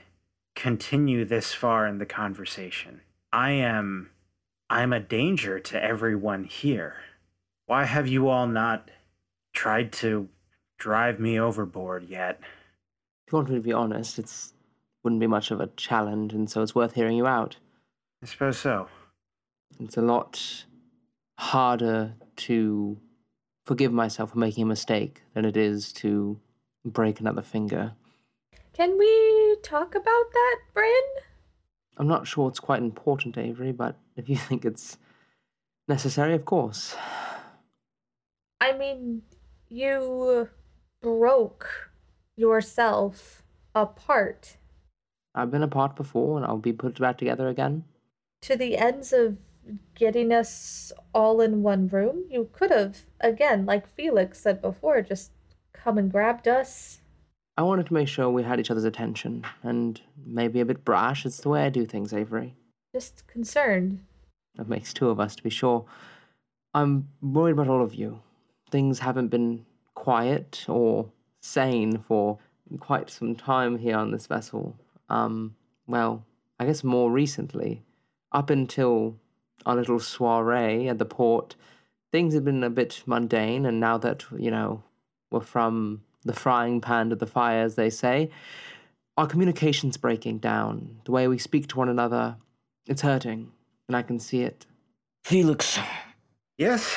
continue 0.54 1.24
this 1.24 1.52
far 1.52 1.86
in 1.86 1.98
the 1.98 2.06
conversation? 2.06 3.00
I 3.32 3.50
am 3.50 4.10
I'm 4.70 4.92
a 4.92 5.00
danger 5.00 5.58
to 5.58 5.82
everyone 5.82 6.44
here. 6.44 6.96
Why 7.66 7.84
have 7.84 8.06
you 8.06 8.28
all 8.28 8.46
not 8.46 8.90
tried 9.52 9.92
to 9.94 10.28
drive 10.78 11.20
me 11.20 11.38
overboard 11.38 12.08
yet? 12.08 12.38
If 13.26 13.32
you 13.32 13.36
want 13.36 13.50
me 13.50 13.56
to 13.56 13.60
be 13.60 13.72
honest, 13.72 14.18
it's 14.18 14.54
wouldn't 15.04 15.20
be 15.20 15.26
much 15.26 15.50
of 15.50 15.60
a 15.60 15.68
challenge, 15.76 16.32
and 16.32 16.50
so 16.50 16.62
it's 16.62 16.74
worth 16.74 16.94
hearing 16.94 17.16
you 17.16 17.26
out. 17.26 17.56
I 18.22 18.26
suppose 18.26 18.58
so. 18.58 18.88
It's 19.78 19.96
a 19.96 20.02
lot 20.02 20.64
harder 21.38 22.14
to 22.36 22.98
forgive 23.64 23.92
myself 23.92 24.32
for 24.32 24.38
making 24.38 24.64
a 24.64 24.66
mistake 24.66 25.22
than 25.34 25.44
it 25.44 25.56
is 25.56 25.92
to 25.92 26.40
break 26.84 27.20
another 27.20 27.42
finger. 27.42 27.92
Can 28.72 28.98
we 28.98 29.56
talk 29.62 29.94
about 29.94 30.04
that, 30.32 30.56
Brynn? 30.74 31.22
I'm 31.96 32.06
not 32.08 32.26
sure 32.26 32.48
it's 32.48 32.60
quite 32.60 32.80
important, 32.80 33.36
Avery, 33.36 33.72
but 33.72 33.96
if 34.16 34.28
you 34.28 34.36
think 34.48 34.64
it's 34.64 34.98
necessary, 35.86 36.34
of 36.34 36.44
course. 36.44 36.96
I 38.60 38.72
mean, 38.72 39.22
you 39.68 40.48
broke 41.00 41.90
yourself 42.36 43.42
apart 43.74 44.56
I've 45.34 45.50
been 45.52 45.62
apart 45.62 45.94
before, 45.94 46.36
and 46.36 46.44
I'll 46.44 46.58
be 46.58 46.72
put 46.72 46.98
back 46.98 47.16
together 47.18 47.48
again. 47.48 47.84
to 48.42 48.56
the 48.56 48.76
ends 48.76 49.12
of 49.12 49.36
getting 49.94 50.32
us 50.32 50.90
all 51.14 51.40
in 51.40 51.62
one 51.62 51.86
room. 51.88 52.24
You 52.28 52.48
could 52.52 52.70
have, 52.70 53.02
again, 53.20 53.64
like 53.64 53.86
Felix 53.86 54.40
said 54.40 54.60
before, 54.60 55.00
just 55.02 55.30
come 55.72 55.98
and 55.98 56.10
grabbed 56.10 56.48
us. 56.48 57.00
I 57.56 57.62
wanted 57.62 57.86
to 57.86 57.94
make 57.94 58.08
sure 58.08 58.28
we 58.30 58.42
had 58.42 58.58
each 58.58 58.70
other's 58.70 58.84
attention, 58.84 59.44
and 59.62 60.00
maybe 60.24 60.60
a 60.60 60.64
bit 60.64 60.84
brash. 60.84 61.24
It's 61.24 61.40
the 61.40 61.50
way 61.50 61.64
I 61.64 61.68
do 61.68 61.86
things, 61.86 62.12
Avery. 62.12 62.56
Just 62.92 63.26
concerned. 63.26 64.00
That 64.56 64.68
makes 64.68 64.92
two 64.92 65.08
of 65.08 65.20
us, 65.20 65.36
to 65.36 65.42
be 65.42 65.50
sure. 65.50 65.84
I'm 66.74 67.08
worried 67.20 67.52
about 67.52 67.68
all 67.68 67.82
of 67.82 67.94
you. 67.94 68.20
Things 68.70 69.00
haven't 69.00 69.28
been 69.28 69.66
quiet 69.98 70.64
or 70.68 71.10
sane 71.40 71.98
for 71.98 72.38
quite 72.78 73.10
some 73.10 73.34
time 73.34 73.78
here 73.78 73.96
on 73.96 74.12
this 74.12 74.28
vessel. 74.28 74.76
Um, 75.08 75.56
well, 75.88 76.24
I 76.60 76.66
guess 76.66 76.84
more 76.84 77.10
recently, 77.10 77.82
up 78.30 78.48
until 78.48 79.16
our 79.66 79.74
little 79.74 79.98
soiree 79.98 80.88
at 80.88 80.98
the 80.98 81.04
port, 81.04 81.56
things 82.12 82.32
had 82.32 82.44
been 82.44 82.62
a 82.62 82.70
bit 82.70 83.02
mundane, 83.06 83.66
and 83.66 83.80
now 83.80 83.98
that, 83.98 84.24
you 84.36 84.52
know, 84.52 84.84
we're 85.32 85.40
from 85.40 86.02
the 86.24 86.32
frying 86.32 86.80
pan 86.80 87.10
to 87.10 87.16
the 87.16 87.26
fire, 87.26 87.64
as 87.64 87.74
they 87.74 87.90
say, 87.90 88.30
our 89.16 89.26
communication's 89.26 89.96
breaking 89.96 90.38
down. 90.38 91.00
The 91.06 91.12
way 91.12 91.26
we 91.26 91.38
speak 91.38 91.66
to 91.68 91.76
one 91.76 91.88
another, 91.88 92.36
it's 92.86 93.02
hurting, 93.02 93.50
and 93.88 93.96
I 93.96 94.02
can 94.02 94.20
see 94.20 94.42
it. 94.42 94.64
Felix. 95.24 95.78
Yes? 96.56 96.96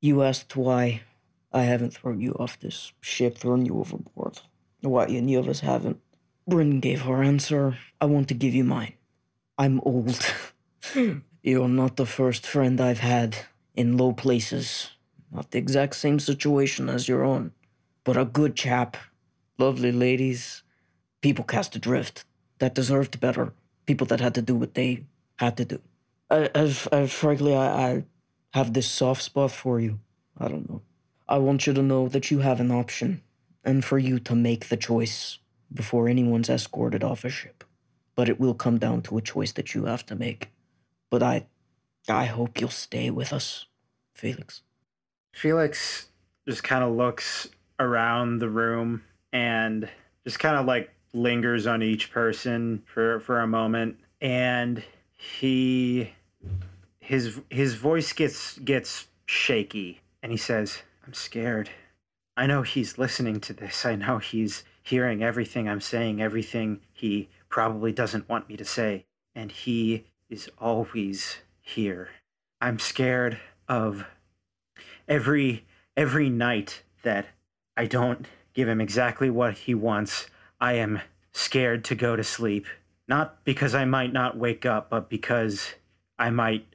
You 0.00 0.22
asked 0.22 0.56
why 0.56 1.02
I 1.52 1.62
haven't 1.62 1.94
thrown 1.94 2.20
you 2.20 2.32
off 2.38 2.58
this 2.58 2.92
ship, 3.00 3.38
thrown 3.38 3.66
you 3.66 3.78
overboard. 3.78 4.40
Why 4.80 5.06
any 5.06 5.34
of 5.34 5.48
us 5.48 5.60
haven't. 5.60 6.00
Brynn 6.48 6.80
gave 6.80 7.02
her 7.02 7.22
answer. 7.22 7.78
I 8.00 8.06
want 8.06 8.28
to 8.28 8.34
give 8.34 8.54
you 8.54 8.64
mine. 8.64 8.94
I'm 9.58 9.80
old. 9.80 10.20
Hmm. 10.84 11.18
You're 11.42 11.68
not 11.68 11.96
the 11.96 12.06
first 12.06 12.46
friend 12.46 12.80
I've 12.80 13.00
had 13.00 13.36
in 13.74 13.96
low 13.96 14.12
places. 14.12 14.90
Not 15.30 15.50
the 15.50 15.58
exact 15.58 15.96
same 15.96 16.20
situation 16.20 16.88
as 16.88 17.08
your 17.08 17.24
own, 17.24 17.52
but 18.04 18.16
a 18.16 18.24
good 18.24 18.54
chap. 18.54 18.96
Lovely 19.58 19.92
ladies. 19.92 20.62
People 21.20 21.44
cast 21.44 21.76
adrift 21.76 22.24
that 22.58 22.74
deserved 22.74 23.20
better. 23.20 23.52
People 23.86 24.06
that 24.06 24.20
had 24.20 24.34
to 24.34 24.42
do 24.42 24.54
what 24.54 24.74
they 24.74 25.04
had 25.36 25.56
to 25.56 25.64
do. 25.64 25.80
I, 26.30 26.50
as, 26.54 26.86
as 26.88 27.12
frankly, 27.12 27.54
I, 27.54 27.90
I 27.90 28.04
have 28.52 28.72
this 28.72 28.88
soft 28.88 29.22
spot 29.22 29.50
for 29.50 29.80
you. 29.80 29.98
I 30.38 30.48
don't 30.48 30.68
know. 30.68 30.82
I 31.32 31.38
want 31.38 31.66
you 31.66 31.72
to 31.72 31.82
know 31.82 32.08
that 32.08 32.30
you 32.30 32.40
have 32.40 32.60
an 32.60 32.70
option, 32.70 33.22
and 33.64 33.82
for 33.82 33.98
you 33.98 34.18
to 34.18 34.34
make 34.34 34.68
the 34.68 34.76
choice 34.76 35.38
before 35.72 36.06
anyone's 36.06 36.50
escorted 36.50 37.02
off 37.02 37.24
a 37.24 37.30
ship. 37.30 37.64
But 38.14 38.28
it 38.28 38.38
will 38.38 38.52
come 38.52 38.76
down 38.76 39.00
to 39.04 39.16
a 39.16 39.22
choice 39.22 39.50
that 39.52 39.74
you 39.74 39.86
have 39.86 40.04
to 40.06 40.14
make. 40.14 40.50
But 41.08 41.22
I 41.22 41.46
I 42.06 42.26
hope 42.26 42.60
you'll 42.60 42.68
stay 42.68 43.08
with 43.08 43.32
us, 43.32 43.64
Felix. 44.14 44.60
Felix 45.32 46.08
just 46.46 46.64
kind 46.64 46.84
of 46.84 46.94
looks 46.94 47.48
around 47.80 48.40
the 48.40 48.50
room 48.50 49.02
and 49.32 49.88
just 50.24 50.38
kind 50.38 50.56
of 50.56 50.66
like 50.66 50.90
lingers 51.14 51.66
on 51.66 51.82
each 51.82 52.10
person 52.10 52.82
for 52.84 53.20
for 53.20 53.40
a 53.40 53.46
moment 53.46 53.96
and 54.20 54.82
he 55.16 56.12
his 57.00 57.40
his 57.48 57.74
voice 57.74 58.12
gets 58.12 58.58
gets 58.58 59.06
shaky 59.24 60.00
and 60.22 60.30
he 60.30 60.38
says 60.38 60.82
i'm 61.06 61.14
scared. 61.14 61.70
I 62.36 62.46
know 62.46 62.62
he's 62.62 62.96
listening 62.96 63.40
to 63.40 63.52
this. 63.52 63.84
I 63.84 63.94
know 63.94 64.18
he's 64.18 64.64
hearing 64.82 65.22
everything 65.22 65.68
i'm 65.68 65.80
saying 65.80 66.20
everything 66.20 66.80
he 66.92 67.28
probably 67.48 67.92
doesn't 67.92 68.28
want 68.28 68.48
me 68.48 68.56
to 68.56 68.64
say. 68.64 69.04
And 69.34 69.52
he 69.52 70.06
is 70.28 70.50
always 70.58 71.38
here. 71.60 72.08
I'm 72.60 72.78
scared 72.78 73.38
of 73.68 74.06
every 75.08 75.64
every 75.96 76.28
night 76.28 76.82
that 77.02 77.26
i 77.76 77.86
don't 77.86 78.26
give 78.54 78.68
him 78.68 78.80
exactly 78.80 79.28
what 79.30 79.58
he 79.58 79.74
wants 79.74 80.26
i 80.60 80.74
am 80.74 81.00
scared 81.32 81.84
to 81.84 81.94
go 81.94 82.16
to 82.16 82.24
sleep. 82.24 82.66
Not 83.08 83.44
because 83.44 83.74
i 83.74 83.84
might 83.84 84.12
not 84.12 84.36
wake 84.36 84.66
up 84.66 84.90
but 84.90 85.08
because 85.08 85.74
i 86.18 86.30
might 86.30 86.66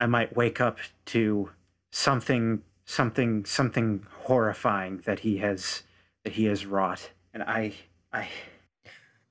i 0.00 0.06
might 0.06 0.36
wake 0.36 0.60
up 0.60 0.78
to 1.06 1.50
something 1.92 2.62
something 2.84 3.44
something 3.44 4.06
horrifying 4.24 5.02
that 5.04 5.20
he 5.20 5.38
has 5.38 5.82
that 6.24 6.34
he 6.34 6.44
has 6.44 6.66
wrought 6.66 7.10
and 7.32 7.42
i 7.42 7.72
i 8.12 8.28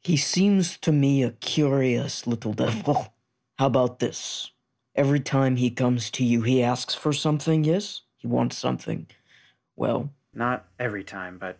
He 0.01 0.18
seems 0.18 0.78
to 0.80 0.91
me 0.91 1.24
a 1.24 1.32
curious 1.32 2.28
little 2.28 2.54
devil. 2.54 3.14
How 3.58 3.68
about 3.68 3.99
this? 3.99 4.51
Every 4.95 5.22
time 5.22 5.56
he 5.56 5.70
comes 5.70 6.12
to 6.12 6.26
you, 6.26 6.41
he 6.41 6.62
asks 6.62 6.93
for 6.93 7.14
something, 7.14 7.64
yes? 7.64 8.01
He 8.18 8.28
wants 8.28 8.58
something. 8.58 9.08
Well, 9.78 10.10
not 10.34 10.66
every 10.78 11.04
time 11.04 11.38
but 11.38 11.58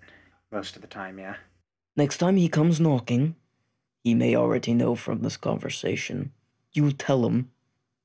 most 0.52 0.76
of 0.76 0.82
the 0.82 0.88
time 0.88 1.20
yeah 1.20 1.36
next 1.96 2.18
time 2.18 2.38
he 2.38 2.50
comes 2.50 2.80
knocking, 2.80 3.36
he 4.04 4.14
may 4.14 4.36
already 4.36 4.74
know 4.74 4.96
from 4.96 5.22
this 5.22 5.38
conversation. 5.38 6.32
You 6.74 6.92
tell 6.92 7.26
him 7.28 7.52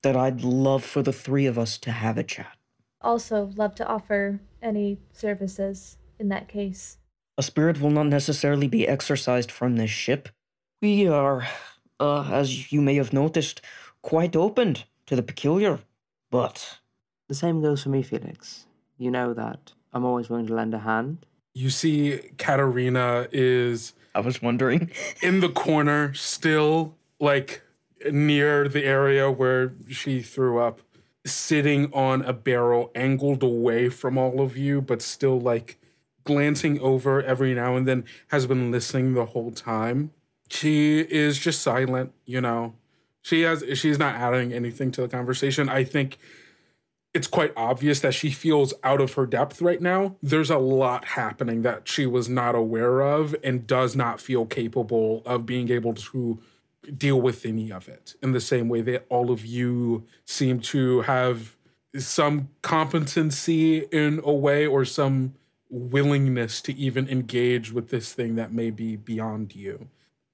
that 0.03 0.16
I'd 0.16 0.43
love 0.43 0.84
for 0.84 1.03
the 1.03 1.12
three 1.12 1.47
of 1.47 1.59
us 1.59 1.78
to 1.78 1.91
have 1.91 2.18
a 2.18 2.22
chat. 2.22 2.57
Also, 3.01 3.51
love 3.57 3.74
to 3.76 3.86
offer 3.86 4.40
any 4.61 4.99
services 5.12 5.99
in 6.18 6.28
that 6.28 6.49
case. 6.49 6.99
A 7.36 7.42
spirit 7.42 7.80
will 7.80 7.90
not 7.90 8.07
necessarily 8.07 8.66
be 8.66 8.88
exorcised 8.88 9.53
from 9.53 9.76
this 9.76 9.90
ship. 9.90 10.28
We 10.82 11.07
are, 11.07 11.46
uh, 12.01 12.28
as 12.32 12.72
you 12.72 12.80
may 12.80 12.96
have 12.96 13.12
noticed, 13.12 13.61
quite 14.03 14.34
open 14.34 14.78
to 15.07 15.14
the 15.14 15.22
peculiar. 15.22 15.80
But 16.30 16.78
The 17.28 17.34
same 17.34 17.61
goes 17.62 17.82
for 17.82 17.90
me, 17.90 18.03
Felix. 18.03 18.64
You 18.96 19.11
know 19.11 19.34
that 19.34 19.72
I'm 19.92 20.05
always 20.05 20.28
willing 20.28 20.46
to 20.46 20.55
lend 20.55 20.74
a 20.74 20.80
hand. 20.80 21.26
You 21.55 21.70
see, 21.70 22.20
Katarina 22.38 23.28
is. 23.32 23.92
I 24.14 24.20
was 24.20 24.42
wondering. 24.42 24.90
in 25.22 25.40
the 25.40 25.49
corner, 25.49 26.14
still 26.14 26.96
like 27.20 27.62
near 28.11 28.68
the 28.68 28.84
area 28.84 29.30
where 29.30 29.74
she 29.90 30.22
threw 30.22 30.59
up, 30.59 30.80
sitting 31.33 31.93
on 31.93 32.22
a 32.22 32.33
barrel, 32.33 32.91
angled 32.95 33.43
away 33.43 33.89
from 33.89 34.18
all 34.18 34.41
of 34.41 34.57
you, 34.57 34.81
but 34.81 35.03
still 35.03 35.41
like 35.41 35.79
glancing 36.24 36.79
over 36.81 37.22
every 37.22 37.55
now 37.55 37.76
and 37.76 37.87
then, 37.87 38.05
has 38.29 38.47
been 38.47 38.70
listening 38.70 39.14
the 39.14 39.26
whole 39.26 39.51
time. 39.51 40.11
She 40.51 41.01
is 41.01 41.39
just 41.39 41.62
silent, 41.62 42.12
you 42.24 42.41
know. 42.41 42.74
She 43.22 43.43
has 43.43 43.64
she's 43.74 43.99
not 43.99 44.14
adding 44.14 44.53
anything 44.53 44.91
to 44.93 45.03
the 45.03 45.09
conversation. 45.09 45.68
I 45.68 45.85
think 45.85 46.18
it's 47.14 47.26
quite 47.26 47.53
obvious 47.57 48.01
that 48.01 48.14
she 48.14 48.31
feels 48.31 48.74
out 48.85 49.01
of 49.01 49.14
her 49.14 49.26
depth 49.26 49.61
right 49.61 49.81
now. 49.81 50.16
There's 50.22 50.51
a 50.51 50.59
lot 50.59 51.05
happening 51.05 51.62
that 51.62 51.89
she 51.89 52.07
was 52.07 52.29
not 52.29 52.55
aware 52.55 53.01
of 53.01 53.35
and 53.43 53.66
does 53.66 53.97
not 53.97 54.20
feel 54.20 54.47
capable 54.47 55.22
of 55.26 55.47
being 55.47 55.70
able 55.70 55.95
to 55.95 56.39
deal 56.97 57.20
with 57.20 57.45
any 57.45 57.70
of 57.70 57.89
it 57.89 58.14
in 58.22 58.32
the 58.32 58.41
same 58.41 58.68
way 58.68 58.80
that 58.82 59.07
all 59.09 59.30
of 59.30 59.45
you 59.45 60.05
seem 60.24 60.61
to 60.61 61.03
have 61.03 61.57
some 61.97 62.49
competency 62.62 63.78
in 63.91 64.20
a 64.24 64.32
way 64.32 64.66
or 64.66 64.84
some 64.84 65.34
willingness 65.70 66.61
to 66.62 66.74
even 66.74 67.09
engage 67.09 67.72
with 67.72 67.91
this 67.91 68.12
thing 68.12 68.36
that 68.36 68.53
may 68.53 68.70
be 68.70 68.97
beyond 68.97 69.55
you. 69.55 69.89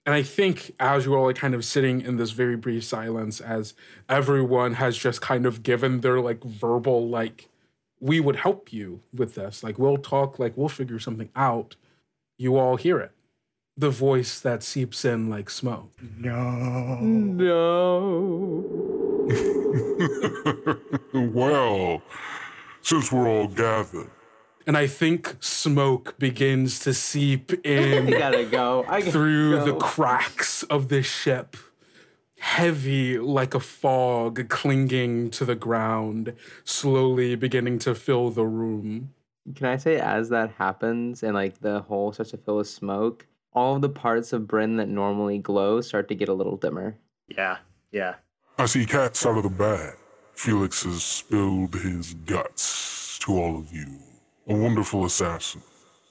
And 0.06 0.14
I 0.14 0.22
think 0.22 0.74
as 0.78 1.06
you're 1.06 1.18
all 1.18 1.32
kind 1.32 1.54
of 1.54 1.64
sitting 1.64 2.00
in 2.00 2.18
this 2.18 2.32
very 2.32 2.56
brief 2.56 2.84
silence, 2.84 3.40
as 3.40 3.74
everyone 4.08 4.74
has 4.74 4.98
just 4.98 5.20
kind 5.20 5.46
of 5.46 5.62
given 5.62 6.00
their 6.00 6.20
like 6.20 6.44
verbal, 6.44 7.08
like, 7.08 7.48
we 8.00 8.20
would 8.20 8.36
help 8.36 8.70
you 8.70 9.00
with 9.14 9.34
this. 9.34 9.62
Like, 9.62 9.78
we'll 9.78 9.96
talk, 9.96 10.38
like, 10.38 10.56
we'll 10.56 10.68
figure 10.68 10.98
something 10.98 11.30
out. 11.34 11.76
You 12.36 12.58
all 12.58 12.76
hear 12.76 12.98
it. 13.00 13.12
The 13.76 13.90
voice 13.90 14.38
that 14.40 14.62
seeps 14.62 15.04
in 15.04 15.28
like 15.28 15.50
smoke. 15.50 15.90
No. 16.18 17.00
No. 17.00 18.64
well, 21.12 22.02
since 22.82 23.10
we're 23.10 23.28
all 23.28 23.48
gathered, 23.48 24.10
And 24.66 24.76
I 24.76 24.86
think 24.86 25.36
smoke 25.40 26.16
begins 26.18 26.78
to 26.80 26.94
seep 26.94 27.52
in 27.66 28.06
I 28.14 28.18
gotta 28.18 28.44
go. 28.44 28.84
I 28.86 29.00
gotta 29.00 29.10
through 29.12 29.56
go. 29.56 29.64
the 29.64 29.74
cracks 29.74 30.62
of 30.64 30.88
this 30.88 31.06
ship, 31.06 31.56
heavy 32.38 33.18
like 33.18 33.54
a 33.54 33.60
fog 33.60 34.48
clinging 34.48 35.30
to 35.30 35.44
the 35.44 35.56
ground, 35.56 36.32
slowly 36.64 37.34
beginning 37.34 37.78
to 37.80 37.94
fill 37.94 38.30
the 38.30 38.46
room. 38.46 39.12
Can 39.54 39.66
I 39.66 39.76
say, 39.78 39.98
as 39.98 40.28
that 40.30 40.52
happens 40.52 41.22
and 41.22 41.34
like 41.34 41.60
the 41.60 41.80
hole 41.80 42.12
starts 42.12 42.30
to 42.30 42.36
fill 42.38 42.58
with 42.58 42.68
smoke, 42.68 43.26
all 43.54 43.76
of 43.76 43.82
the 43.82 43.88
parts 43.88 44.32
of 44.32 44.42
Brynn 44.42 44.76
that 44.78 44.88
normally 44.88 45.38
glow 45.38 45.80
start 45.80 46.08
to 46.08 46.14
get 46.14 46.28
a 46.28 46.34
little 46.34 46.56
dimmer. 46.56 46.96
Yeah, 47.28 47.58
yeah. 47.92 48.16
I 48.58 48.66
see 48.66 48.86
cats 48.86 49.24
out 49.24 49.36
of 49.36 49.42
the 49.42 49.48
bag. 49.48 49.96
Felix 50.34 50.82
has 50.82 51.02
spilled 51.02 51.74
his 51.74 52.14
guts 52.14 53.18
to 53.20 53.32
all 53.32 53.58
of 53.58 53.72
you. 53.72 53.86
A 54.48 54.54
wonderful 54.54 55.04
assassin. 55.04 55.62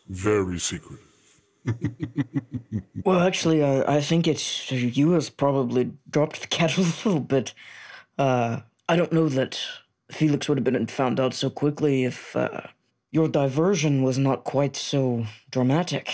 Very 0.09 0.59
secretive. 0.59 0.99
Well, 3.05 3.19
actually, 3.19 3.61
uh, 3.61 3.83
I 3.91 3.99
think 3.99 4.27
it's 4.27 4.71
you 4.71 5.11
has 5.11 5.29
probably 5.29 5.91
dropped 6.09 6.41
the 6.41 6.47
cat 6.47 6.77
a 6.77 6.81
little 6.81 7.19
bit. 7.19 7.53
Uh, 8.17 8.61
I 8.87 8.95
don't 8.95 9.11
know 9.11 9.27
that 9.27 9.59
Felix 10.09 10.47
would 10.47 10.57
have 10.57 10.63
been 10.63 10.87
found 10.87 11.19
out 11.19 11.33
so 11.33 11.49
quickly 11.49 12.05
if 12.05 12.35
uh, 12.35 12.61
your 13.11 13.27
diversion 13.27 14.03
was 14.03 14.17
not 14.17 14.45
quite 14.45 14.75
so 14.77 15.25
dramatic. 15.51 16.13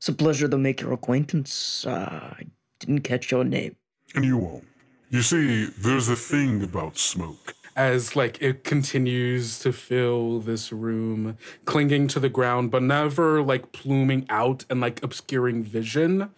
It's 0.00 0.08
a 0.08 0.14
pleasure 0.14 0.48
to 0.48 0.56
make 0.56 0.80
your 0.80 0.94
acquaintance. 0.94 1.84
Uh, 1.86 2.32
I 2.38 2.46
didn't 2.78 3.02
catch 3.02 3.30
your 3.30 3.44
name. 3.44 3.76
And 4.14 4.24
you 4.24 4.38
won't. 4.38 4.66
You 5.10 5.20
see, 5.20 5.66
there's 5.66 6.08
a 6.08 6.16
thing 6.16 6.62
about 6.64 6.96
smoke. 6.96 7.52
As 7.76 8.16
like 8.16 8.40
it 8.40 8.64
continues 8.64 9.58
to 9.58 9.74
fill 9.74 10.40
this 10.40 10.72
room, 10.72 11.36
clinging 11.66 12.08
to 12.08 12.18
the 12.18 12.30
ground, 12.30 12.70
but 12.70 12.82
never 12.82 13.42
like 13.42 13.72
pluming 13.72 14.24
out 14.30 14.64
and 14.70 14.80
like 14.80 15.02
obscuring 15.02 15.62
vision, 15.62 16.30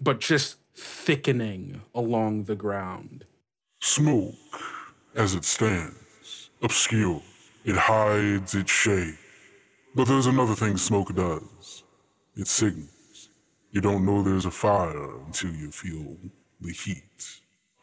but 0.00 0.18
just 0.18 0.56
thickening 0.74 1.82
along 1.94 2.44
the 2.44 2.56
ground. 2.56 3.26
Smoke, 3.80 4.34
as 5.14 5.34
it 5.36 5.44
stands, 5.44 6.50
obscure, 6.60 7.22
It 7.64 7.76
hides 7.76 8.56
its 8.56 8.72
shade. 8.72 9.18
But 9.94 10.08
there's 10.08 10.26
another 10.26 10.56
thing 10.56 10.76
smoke 10.78 11.14
does. 11.14 11.84
It 12.36 12.48
signals. 12.48 12.93
You 13.74 13.80
don't 13.80 14.06
know 14.06 14.22
there's 14.22 14.44
a 14.46 14.52
fire 14.52 15.16
until 15.26 15.50
you 15.52 15.72
feel 15.72 16.16
the 16.60 16.72
heat. 16.72 17.40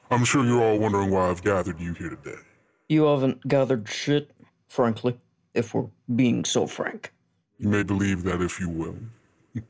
I'm 0.09 0.23
sure 0.23 0.45
you're 0.45 0.63
all 0.63 0.79
wondering 0.79 1.11
why 1.11 1.29
I've 1.29 1.43
gathered 1.43 1.81
you 1.81 1.93
here 1.93 2.11
today. 2.11 2.39
You 2.87 3.03
haven't 3.03 3.45
gathered 3.45 3.89
shit, 3.89 4.31
frankly, 4.69 5.17
if 5.53 5.73
we're 5.73 5.87
being 6.15 6.45
so 6.45 6.65
frank. 6.65 7.11
You 7.59 7.67
may 7.67 7.83
believe 7.83 8.23
that 8.23 8.41
if 8.41 8.57
you 8.57 8.69
will. 8.69 8.95
it 9.53 9.63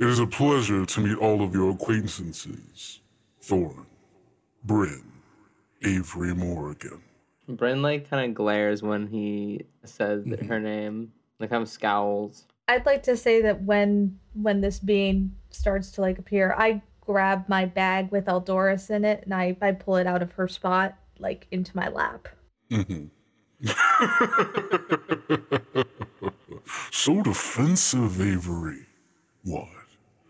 is 0.00 0.18
a 0.18 0.26
pleasure 0.26 0.84
to 0.84 1.00
meet 1.00 1.16
all 1.18 1.40
of 1.42 1.54
your 1.54 1.70
acquaintances. 1.70 3.00
Thorin, 3.40 3.86
Brynn, 4.66 5.04
Avery 5.84 6.34
Morrigan. 6.34 7.00
Brynn 7.48 7.82
like 7.82 8.10
kind 8.10 8.28
of 8.28 8.34
glares 8.34 8.82
when 8.82 9.06
he 9.06 9.64
says 9.84 10.24
Mm-hmm. 10.24 10.48
her 10.48 10.58
name, 10.58 11.12
like 11.38 11.50
kind 11.50 11.62
of 11.62 11.68
scowls. 11.68 12.46
I'd 12.68 12.86
like 12.86 13.02
to 13.04 13.16
say 13.16 13.42
that 13.42 13.62
when 13.62 14.18
when 14.34 14.60
this 14.60 14.78
being 14.78 15.34
starts 15.50 15.90
to 15.92 16.00
like 16.00 16.18
appear, 16.18 16.54
I 16.58 16.82
grab 17.00 17.48
my 17.48 17.64
bag 17.64 18.10
with 18.10 18.26
Eldoris 18.26 18.90
in 18.90 19.04
it 19.04 19.22
and 19.24 19.32
I, 19.32 19.56
I 19.62 19.72
pull 19.72 19.96
it 19.96 20.06
out 20.06 20.22
of 20.22 20.32
her 20.32 20.48
spot, 20.48 20.96
like 21.18 21.46
into 21.50 21.74
my 21.76 21.88
lap. 21.88 22.28
Mhm. 22.70 23.10
so 26.90 27.22
defensive, 27.22 28.20
Avery. 28.20 28.86
What? 29.44 29.68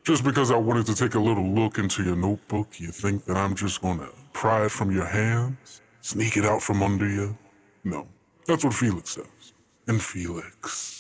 Just 0.04 0.22
because 0.22 0.50
I 0.50 0.56
wanted 0.56 0.86
to 0.86 0.94
take 0.94 1.14
a 1.14 1.18
little 1.18 1.48
look 1.48 1.78
into 1.78 2.04
your 2.04 2.14
notebook, 2.16 2.78
you 2.78 2.92
think 2.92 3.24
that 3.24 3.36
I'm 3.36 3.56
just 3.56 3.82
gonna 3.82 4.08
pry 4.32 4.66
it 4.66 4.70
from 4.70 4.92
your 4.92 5.06
hands? 5.06 5.80
Sneak 6.02 6.36
it 6.36 6.44
out 6.44 6.62
from 6.62 6.82
under 6.82 7.08
you? 7.08 7.36
No. 7.82 8.06
That's 8.46 8.62
what 8.62 8.74
Felix 8.74 9.10
says. 9.10 9.52
And 9.88 10.00
Felix. 10.00 10.95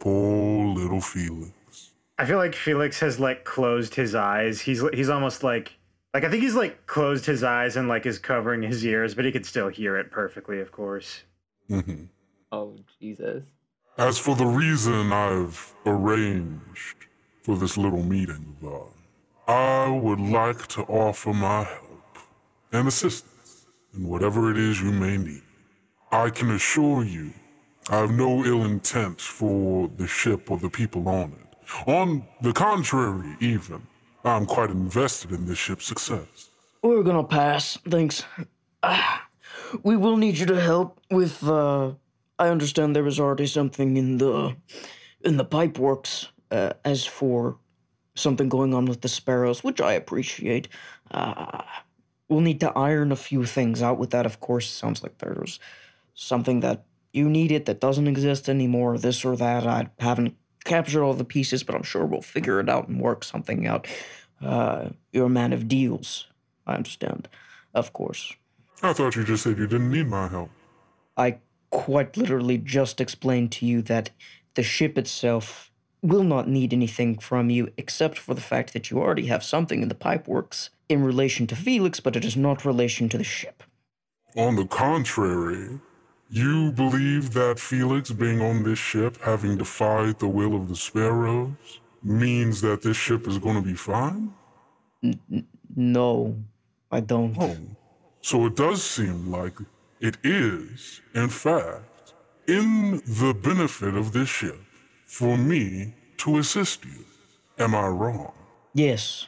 Poor 0.00 0.66
little 0.66 1.00
Felix. 1.00 1.92
I 2.18 2.24
feel 2.24 2.38
like 2.38 2.54
Felix 2.54 3.00
has 3.00 3.20
like 3.20 3.44
closed 3.44 3.94
his 3.94 4.14
eyes. 4.14 4.60
He's 4.60 4.82
he's 4.92 5.08
almost 5.08 5.42
like 5.42 5.76
like 6.12 6.24
I 6.24 6.28
think 6.28 6.42
he's 6.42 6.54
like 6.54 6.86
closed 6.86 7.26
his 7.26 7.44
eyes 7.44 7.76
and 7.76 7.88
like 7.88 8.04
is 8.06 8.18
covering 8.18 8.62
his 8.62 8.84
ears, 8.84 9.14
but 9.14 9.24
he 9.24 9.32
can 9.32 9.44
still 9.44 9.68
hear 9.68 9.96
it 9.96 10.10
perfectly, 10.10 10.60
of 10.60 10.72
course. 10.72 11.22
Mm-hmm. 11.70 12.04
Oh 12.50 12.74
Jesus. 13.00 13.44
As 13.96 14.18
for 14.18 14.34
the 14.34 14.46
reason 14.46 15.12
I've 15.12 15.72
arranged 15.86 17.06
for 17.42 17.56
this 17.56 17.76
little 17.76 18.02
meeting 18.02 18.56
of 18.62 18.68
ours, 18.68 18.92
I 19.46 19.88
would 19.90 20.20
like 20.20 20.66
to 20.68 20.82
offer 20.82 21.32
my 21.32 21.64
help 21.64 22.18
and 22.72 22.88
assistance 22.88 23.66
in 23.94 24.08
whatever 24.08 24.50
it 24.50 24.56
is 24.56 24.80
you 24.80 24.92
may 24.92 25.16
need. 25.16 25.42
I 26.12 26.30
can 26.30 26.50
assure 26.50 27.04
you, 27.04 27.32
I 27.88 27.98
have 27.98 28.10
no 28.10 28.44
ill 28.44 28.64
intent 28.64 29.20
for 29.20 29.88
the 29.96 30.06
ship 30.06 30.50
or 30.50 30.58
the 30.58 30.70
people 30.70 31.08
on 31.08 31.32
it. 31.32 31.88
On 31.88 32.24
the 32.40 32.52
contrary, 32.52 33.36
even, 33.40 33.86
I'm 34.24 34.46
quite 34.46 34.70
invested 34.70 35.30
in 35.32 35.46
this 35.46 35.58
ship's 35.58 35.86
success. 35.86 36.50
We're 36.82 37.02
gonna 37.02 37.24
pass, 37.24 37.78
thanks. 37.88 38.24
We 39.84 39.96
will 39.96 40.16
need 40.16 40.36
you 40.36 40.46
to 40.46 40.60
help 40.60 40.98
with, 41.12 41.46
uh, 41.46 41.92
I 42.40 42.48
understand 42.48 42.96
there 42.96 43.04
was 43.04 43.20
already 43.20 43.46
something 43.46 43.96
in 43.96 44.18
the, 44.18 44.56
in 45.20 45.36
the 45.36 45.44
pipe 45.44 45.78
works, 45.78 46.26
uh, 46.50 46.72
as 46.84 47.06
for 47.06 47.58
something 48.16 48.48
going 48.48 48.74
on 48.74 48.86
with 48.86 49.02
the 49.02 49.08
sparrows, 49.08 49.62
which 49.62 49.80
I 49.80 49.92
appreciate. 49.92 50.66
Uh, 51.10 51.62
we'll 52.28 52.40
need 52.40 52.58
to 52.60 52.72
iron 52.76 53.12
a 53.12 53.16
few 53.16 53.44
things 53.44 53.80
out 53.80 53.98
with 53.98 54.10
that, 54.10 54.26
of 54.26 54.40
course. 54.40 54.68
Sounds 54.68 55.02
like 55.02 55.18
there's 55.18 55.60
something 56.14 56.60
that 56.60 56.84
you 57.12 57.28
need 57.28 57.50
it 57.50 57.66
that 57.66 57.80
doesn't 57.80 58.06
exist 58.06 58.48
anymore, 58.48 58.98
this 58.98 59.24
or 59.24 59.36
that. 59.36 59.66
I 59.66 59.90
haven't 59.98 60.36
captured 60.64 61.02
all 61.02 61.14
the 61.14 61.24
pieces, 61.24 61.62
but 61.62 61.74
I'm 61.74 61.82
sure 61.82 62.04
we'll 62.06 62.22
figure 62.22 62.60
it 62.60 62.68
out 62.68 62.88
and 62.88 63.00
work 63.00 63.24
something 63.24 63.66
out. 63.66 63.86
Uh, 64.40 64.90
you're 65.12 65.26
a 65.26 65.30
man 65.30 65.52
of 65.52 65.68
deals, 65.68 66.26
I 66.66 66.74
understand. 66.74 67.28
Of 67.74 67.92
course. 67.92 68.34
I 68.82 68.92
thought 68.92 69.16
you 69.16 69.24
just 69.24 69.42
said 69.42 69.58
you 69.58 69.66
didn't 69.66 69.90
need 69.90 70.08
my 70.08 70.28
help. 70.28 70.50
I 71.16 71.38
quite 71.70 72.16
literally 72.16 72.58
just 72.58 73.00
explained 73.00 73.52
to 73.52 73.66
you 73.66 73.82
that 73.82 74.10
the 74.54 74.62
ship 74.62 74.96
itself 74.96 75.70
will 76.02 76.24
not 76.24 76.48
need 76.48 76.72
anything 76.72 77.18
from 77.18 77.50
you 77.50 77.70
except 77.76 78.18
for 78.18 78.34
the 78.34 78.40
fact 78.40 78.72
that 78.72 78.90
you 78.90 78.98
already 78.98 79.26
have 79.26 79.44
something 79.44 79.82
in 79.82 79.88
the 79.88 79.94
pipeworks 79.94 80.70
in 80.88 81.04
relation 81.04 81.46
to 81.46 81.54
Felix, 81.54 82.00
but 82.00 82.16
it 82.16 82.24
is 82.24 82.36
not 82.36 82.64
relation 82.64 83.08
to 83.10 83.18
the 83.18 83.24
ship. 83.24 83.62
On 84.36 84.56
the 84.56 84.64
contrary, 84.66 85.78
you 86.30 86.72
believe 86.72 87.32
that 87.34 87.58
Felix 87.58 88.10
being 88.10 88.40
on 88.40 88.62
this 88.62 88.78
ship, 88.78 89.18
having 89.22 89.56
defied 89.56 90.18
the 90.18 90.28
will 90.28 90.54
of 90.54 90.68
the 90.68 90.76
sparrows, 90.76 91.80
means 92.02 92.60
that 92.60 92.82
this 92.82 92.96
ship 92.96 93.26
is 93.26 93.38
going 93.38 93.56
to 93.56 93.62
be 93.62 93.74
fine? 93.74 94.32
No, 95.76 96.36
I 96.90 97.00
don't. 97.00 97.36
Oh, 97.38 97.56
so 98.20 98.46
it 98.46 98.56
does 98.56 98.82
seem 98.82 99.30
like 99.30 99.54
it 100.00 100.18
is, 100.22 101.00
in 101.14 101.28
fact, 101.28 102.14
in 102.46 103.02
the 103.06 103.34
benefit 103.34 103.94
of 103.94 104.12
this 104.12 104.28
ship 104.28 104.58
for 105.06 105.36
me 105.38 105.94
to 106.18 106.38
assist 106.38 106.84
you. 106.84 107.04
Am 107.58 107.74
I 107.74 107.86
wrong? 107.88 108.32
Yes, 108.74 109.26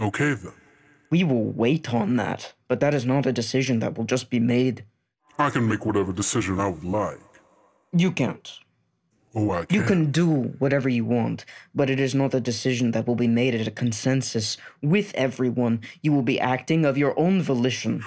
Okay 0.00 0.34
then. 0.34 0.52
we 1.10 1.22
will 1.22 1.44
wait 1.44 1.94
on 1.94 2.16
that, 2.16 2.52
but 2.66 2.80
that 2.80 2.92
is 2.94 3.06
not 3.06 3.26
a 3.26 3.32
decision 3.32 3.78
that 3.78 3.96
will 3.96 4.04
just 4.04 4.28
be 4.30 4.40
made. 4.40 4.84
I 5.38 5.50
can 5.50 5.68
make 5.68 5.84
whatever 5.84 6.12
decision 6.12 6.60
I 6.60 6.68
would 6.68 6.84
like. 6.84 7.18
You 7.92 8.12
can't. 8.12 8.50
Oh, 9.34 9.50
I 9.50 9.64
can. 9.64 9.74
You 9.74 9.82
can 9.84 10.12
do 10.12 10.54
whatever 10.58 10.88
you 10.88 11.04
want, 11.04 11.44
but 11.74 11.90
it 11.90 11.98
is 11.98 12.14
not 12.14 12.34
a 12.34 12.40
decision 12.40 12.92
that 12.92 13.06
will 13.06 13.16
be 13.16 13.26
made 13.26 13.54
at 13.54 13.66
a 13.66 13.70
consensus 13.72 14.56
with 14.80 15.12
everyone. 15.14 15.80
You 16.02 16.12
will 16.12 16.22
be 16.22 16.38
acting 16.38 16.84
of 16.84 16.96
your 16.96 17.18
own 17.18 17.42
volition. 17.42 18.04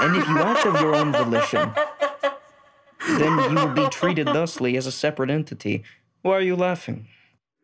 And 0.00 0.16
if 0.16 0.26
you 0.26 0.38
act 0.38 0.64
of 0.66 0.80
your 0.80 0.94
own 0.94 1.12
volition, 1.12 1.72
then 3.06 3.50
you 3.50 3.54
will 3.56 3.74
be 3.74 3.88
treated 3.90 4.26
thusly 4.26 4.76
as 4.78 4.86
a 4.86 4.92
separate 4.92 5.28
entity. 5.30 5.84
Why 6.22 6.32
are 6.32 6.42
you 6.42 6.56
laughing? 6.56 7.08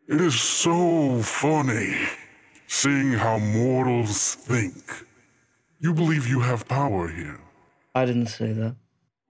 It 0.09 0.21
is 0.21 0.39
so 0.39 1.23
funny 1.23 1.97
seeing 2.67 3.13
how 3.13 3.39
mortals 3.39 4.35
think. 4.35 4.77
You 5.81 5.95
believe 5.95 6.27
you 6.29 6.41
have 6.41 6.69
power 6.69 7.09
here. 7.09 7.41
I 7.95 8.05
didn't 8.05 8.27
say 8.27 8.53
that. 8.53 8.77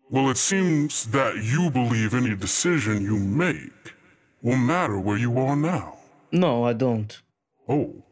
Well, 0.08 0.30
it 0.30 0.36
seems 0.36 1.06
that 1.06 1.36
you 1.42 1.70
believe 1.70 2.14
any 2.14 2.34
decision 2.36 3.02
you 3.02 3.18
make 3.18 3.94
will 4.40 4.56
matter 4.56 5.00
where 5.00 5.16
you 5.18 5.38
are 5.38 5.56
now. 5.56 5.98
No, 6.30 6.64
I 6.64 6.72
don't. 6.72 7.20
Oh, 7.68 8.02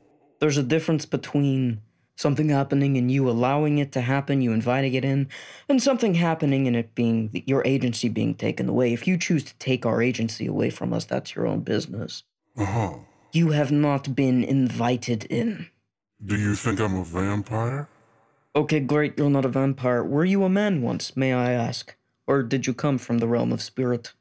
There's 0.40 0.58
a 0.58 0.62
difference 0.64 1.06
between 1.06 1.80
something 2.16 2.48
happening 2.48 2.96
and 2.96 3.10
you 3.10 3.28
allowing 3.30 3.78
it 3.78 3.92
to 3.92 4.00
happen, 4.00 4.40
you 4.42 4.52
inviting 4.52 4.94
it 4.94 5.04
in, 5.04 5.28
and 5.68 5.80
something 5.82 6.14
happening 6.14 6.66
and 6.66 6.76
it 6.76 6.94
being 6.94 7.42
your 7.46 7.62
agency 7.64 8.08
being 8.08 8.34
taken 8.34 8.68
away. 8.68 8.92
If 8.92 9.06
you 9.06 9.16
choose 9.16 9.44
to 9.44 9.54
take 9.58 9.86
our 9.86 10.02
agency 10.02 10.46
away 10.46 10.70
from 10.70 10.92
us, 10.92 11.04
that's 11.04 11.34
your 11.34 11.46
own 11.46 11.60
business. 11.60 12.24
uh 12.56 12.64
huh. 12.66 12.94
You 13.32 13.50
have 13.50 13.72
not 13.72 14.14
been 14.14 14.44
invited 14.44 15.24
in. 15.24 15.68
Do 16.24 16.36
you 16.36 16.54
think 16.54 16.78
I'm 16.80 16.96
a 16.96 17.04
vampire? 17.04 17.88
Okay, 18.56 18.80
great, 18.80 19.18
you're 19.18 19.30
not 19.30 19.44
a 19.44 19.48
vampire. 19.48 20.04
Were 20.04 20.24
you 20.24 20.44
a 20.44 20.48
man 20.48 20.80
once, 20.80 21.16
may 21.16 21.32
I 21.32 21.52
ask? 21.52 21.96
Or 22.26 22.42
did 22.42 22.66
you 22.66 22.74
come 22.74 22.98
from 22.98 23.18
the 23.18 23.26
realm 23.26 23.52
of 23.52 23.60
spirit? 23.60 24.12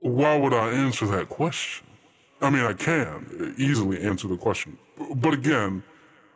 Why 0.00 0.36
would 0.36 0.52
I 0.52 0.70
answer 0.70 1.06
that 1.06 1.28
question? 1.28 1.86
I 2.40 2.50
mean, 2.50 2.62
I 2.64 2.72
can 2.72 3.54
easily 3.58 4.00
answer 4.02 4.26
the 4.26 4.36
question, 4.36 4.78
but 5.16 5.34
again, 5.34 5.82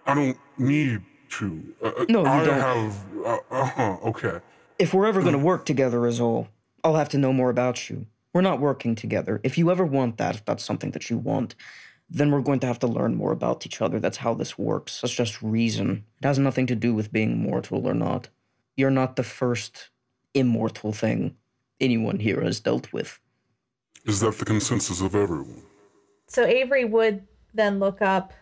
I 0.06 0.14
don't 0.14 0.36
need 0.58 1.02
to. 1.30 1.74
Uh, 1.82 2.04
No, 2.08 2.20
you 2.22 2.26
I 2.26 2.44
don't. 2.44 2.60
have. 2.60 3.04
Uh 3.50 3.64
huh. 3.64 3.96
Okay. 4.04 4.38
If 4.78 4.92
we're 4.92 5.06
ever 5.06 5.22
gonna 5.22 5.38
work 5.38 5.64
together 5.64 6.06
is 6.06 6.20
all, 6.20 6.48
I'll 6.84 6.96
have 6.96 7.08
to 7.10 7.18
know 7.18 7.32
more 7.32 7.48
about 7.48 7.88
you. 7.88 8.06
We're 8.34 8.42
not 8.42 8.60
working 8.60 8.94
together. 8.94 9.40
If 9.42 9.56
you 9.56 9.70
ever 9.70 9.84
want 9.84 10.18
that, 10.18 10.34
if 10.36 10.44
that's 10.44 10.62
something 10.62 10.90
that 10.90 11.08
you 11.08 11.16
want, 11.16 11.54
then 12.08 12.30
we're 12.30 12.40
going 12.40 12.60
to 12.60 12.66
have 12.66 12.78
to 12.80 12.86
learn 12.86 13.14
more 13.14 13.32
about 13.32 13.66
each 13.66 13.80
other. 13.80 13.98
That's 13.98 14.18
how 14.18 14.34
this 14.34 14.58
works. 14.58 15.00
That's 15.00 15.14
just 15.14 15.42
reason. 15.42 16.04
It 16.20 16.26
has 16.26 16.38
nothing 16.38 16.66
to 16.66 16.74
do 16.74 16.94
with 16.94 17.12
being 17.12 17.38
mortal 17.38 17.86
or 17.86 17.94
not. 17.94 18.28
You're 18.76 18.90
not 18.90 19.16
the 19.16 19.22
first 19.22 19.90
immortal 20.34 20.92
thing 20.92 21.36
anyone 21.80 22.20
here 22.20 22.42
has 22.42 22.60
dealt 22.60 22.92
with. 22.92 23.20
Is 24.04 24.20
that 24.20 24.38
the 24.38 24.44
consensus 24.44 25.00
of 25.00 25.14
everyone? 25.14 25.62
So 26.26 26.44
Avery 26.44 26.84
would 26.84 27.26
then 27.52 27.78
look 27.78 28.02
up 28.02 28.32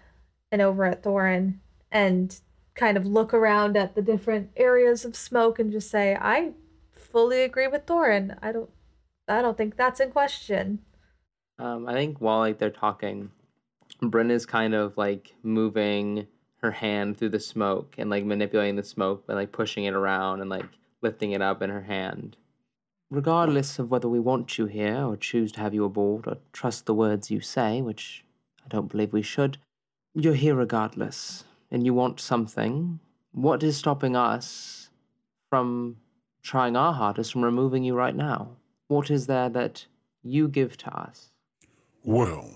and 0.51 0.60
over 0.60 0.84
at 0.84 1.02
Thorin 1.02 1.59
and 1.90 2.39
kind 2.74 2.97
of 2.97 3.06
look 3.06 3.34
around 3.34 3.76
at 3.76 3.94
the 3.94 4.02
different 4.02 4.51
areas 4.56 5.05
of 5.05 5.14
smoke 5.14 5.59
and 5.59 5.70
just 5.70 5.90
say, 5.90 6.16
I 6.20 6.52
fully 6.90 7.43
agree 7.43 7.66
with 7.66 7.86
Thorin. 7.86 8.39
I 8.43 8.52
don't 8.52 8.70
I 9.28 9.40
don't 9.40 9.56
think 9.56 9.76
that's 9.76 10.01
in 10.01 10.10
question. 10.10 10.80
Um, 11.59 11.86
I 11.86 11.93
think 11.93 12.20
while 12.20 12.40
like 12.40 12.59
they're 12.59 12.70
talking, 12.70 13.30
Brynn 14.02 14.30
is 14.30 14.46
kind 14.46 14.74
of 14.74 14.96
like 14.96 15.34
moving 15.42 16.26
her 16.56 16.72
hand 16.72 17.16
through 17.16 17.28
the 17.30 17.40
smoke 17.40 17.94
and 17.98 18.10
like 18.10 18.24
manipulating 18.24 18.76
the 18.76 18.82
smoke 18.82 19.24
and 19.28 19.36
like 19.36 19.52
pushing 19.52 19.84
it 19.84 19.94
around 19.94 20.40
and 20.40 20.50
like 20.50 20.66
lifting 21.02 21.32
it 21.32 21.42
up 21.42 21.62
in 21.62 21.70
her 21.70 21.82
hand. 21.82 22.36
regardless 23.12 23.78
of 23.78 23.90
whether 23.90 24.08
we 24.08 24.18
want 24.18 24.56
you 24.56 24.64
here 24.66 25.04
or 25.04 25.16
choose 25.16 25.52
to 25.52 25.60
have 25.60 25.74
you 25.74 25.84
aboard 25.84 26.26
or 26.26 26.38
trust 26.52 26.86
the 26.86 26.94
words 26.94 27.30
you 27.30 27.40
say, 27.40 27.82
which 27.82 28.24
I 28.64 28.68
don't 28.68 28.90
believe 28.90 29.12
we 29.12 29.22
should, 29.22 29.58
you're 30.14 30.34
here 30.34 30.54
regardless, 30.54 31.44
and 31.70 31.84
you 31.84 31.92
want 31.92 32.20
something. 32.20 33.00
What 33.32 33.62
is 33.62 33.76
stopping 33.76 34.16
us 34.16 34.88
from 35.50 35.98
trying 36.42 36.74
our 36.74 36.94
hardest 36.94 37.32
from 37.32 37.44
removing 37.44 37.84
you 37.84 37.94
right 37.94 38.16
now? 38.16 38.56
What 38.88 39.10
is 39.10 39.26
there 39.26 39.50
that 39.50 39.86
you 40.22 40.48
give 40.48 40.76
to 40.78 40.96
us? 40.96 41.30
Well, 42.02 42.50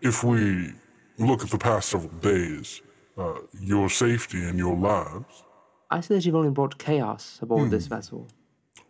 if 0.00 0.24
we 0.24 0.72
look 1.18 1.42
at 1.42 1.50
the 1.50 1.58
past 1.58 1.88
several 1.90 2.12
days, 2.20 2.82
uh, 3.16 3.34
your 3.60 3.88
safety 3.90 4.44
and 4.44 4.58
your 4.58 4.76
lives, 4.76 5.44
I 5.90 6.00
see 6.00 6.14
that 6.14 6.24
you've 6.26 6.34
only 6.34 6.50
brought 6.50 6.78
chaos 6.78 7.38
aboard 7.42 7.70
this 7.70 7.86
vessel. 7.86 8.28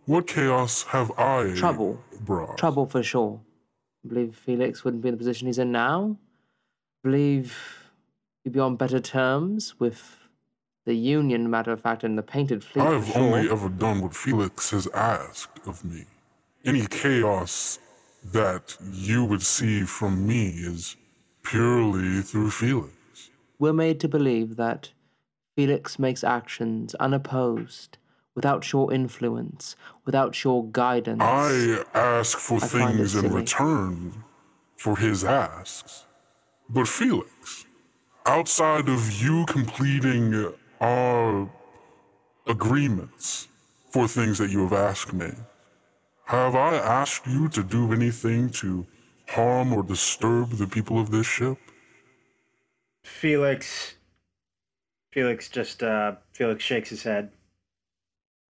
what 0.07 0.27
chaos 0.27 0.83
have 0.85 1.11
I 1.19 1.53
Trouble. 1.55 2.01
brought? 2.23 2.59
Trouble 2.59 2.87
for 2.87 3.03
sure. 3.03 3.41
I 4.05 4.09
believe 4.09 4.35
Felix 4.35 4.85
wouldn't 4.85 5.03
be 5.03 5.09
in 5.09 5.15
the 5.15 5.19
position 5.19 5.47
he's 5.47 5.59
in 5.59 5.71
now. 5.71 6.17
I 7.05 7.09
believe 7.09 7.57
you'd 8.45 8.55
be 8.55 8.61
on 8.61 8.77
better 8.77 9.01
terms 9.01 9.79
with 9.79 10.17
the 10.87 10.95
Union, 10.95 11.49
matter 11.51 11.71
of 11.73 11.81
fact, 11.83 12.03
and 12.03 12.17
the 12.19 12.23
Painted 12.23 12.65
Fleet. 12.65 12.83
I've 12.83 13.07
sure. 13.07 13.23
only 13.23 13.51
ever 13.51 13.69
done 13.69 14.01
what 14.01 14.15
Felix 14.17 14.71
has 14.71 14.87
asked 14.95 15.67
of 15.67 15.85
me. 15.85 16.05
Any 16.65 16.87
chaos 16.87 17.79
that 18.25 18.77
you 18.93 19.25
would 19.25 19.43
see 19.43 19.83
from 19.83 20.27
me 20.27 20.49
is 20.49 20.97
purely 21.49 22.21
through 22.21 22.51
Felix. 22.51 22.93
We're 23.59 23.73
made 23.73 24.01
to 24.01 24.09
believe 24.09 24.57
that 24.57 24.91
Felix 25.57 25.99
makes 25.99 26.23
actions 26.23 26.95
unopposed, 26.97 27.97
without 28.35 28.71
your 28.73 28.93
influence, 28.93 29.75
without 30.05 30.45
your 30.45 30.67
guidance. 30.71 31.21
I 31.23 31.85
ask 31.95 32.39
for 32.39 32.63
I 32.63 32.67
things 32.67 33.15
in 33.17 33.33
return 33.33 34.25
for 34.77 34.97
his 34.97 35.25
asks. 35.25 36.05
But 36.69 36.87
Felix, 36.87 37.65
outside 38.27 38.89
of 38.89 39.11
you 39.21 39.47
completing 39.47 40.53
our 40.81 41.51
agreements 42.47 43.49
for 43.91 44.07
things 44.07 44.37
that 44.39 44.51
you 44.51 44.61
have 44.61 44.75
asked 44.75 45.15
me, 45.15 45.33
have 46.27 46.55
I 46.55 46.77
asked 46.77 47.27
you 47.27 47.49
to 47.49 47.63
do 47.63 47.93
anything 47.93 48.51
to 48.51 48.87
harm 49.29 49.73
or 49.73 49.83
disturb 49.83 50.51
the 50.53 50.67
people 50.67 50.99
of 51.01 51.11
this 51.11 51.27
ship? 51.27 51.59
Felix. 53.05 53.95
Felix 55.13 55.49
just 55.49 55.83
uh 55.83 56.17
Felix 56.33 56.63
shakes 56.63 56.91
his 56.91 57.03
head. 57.03 57.31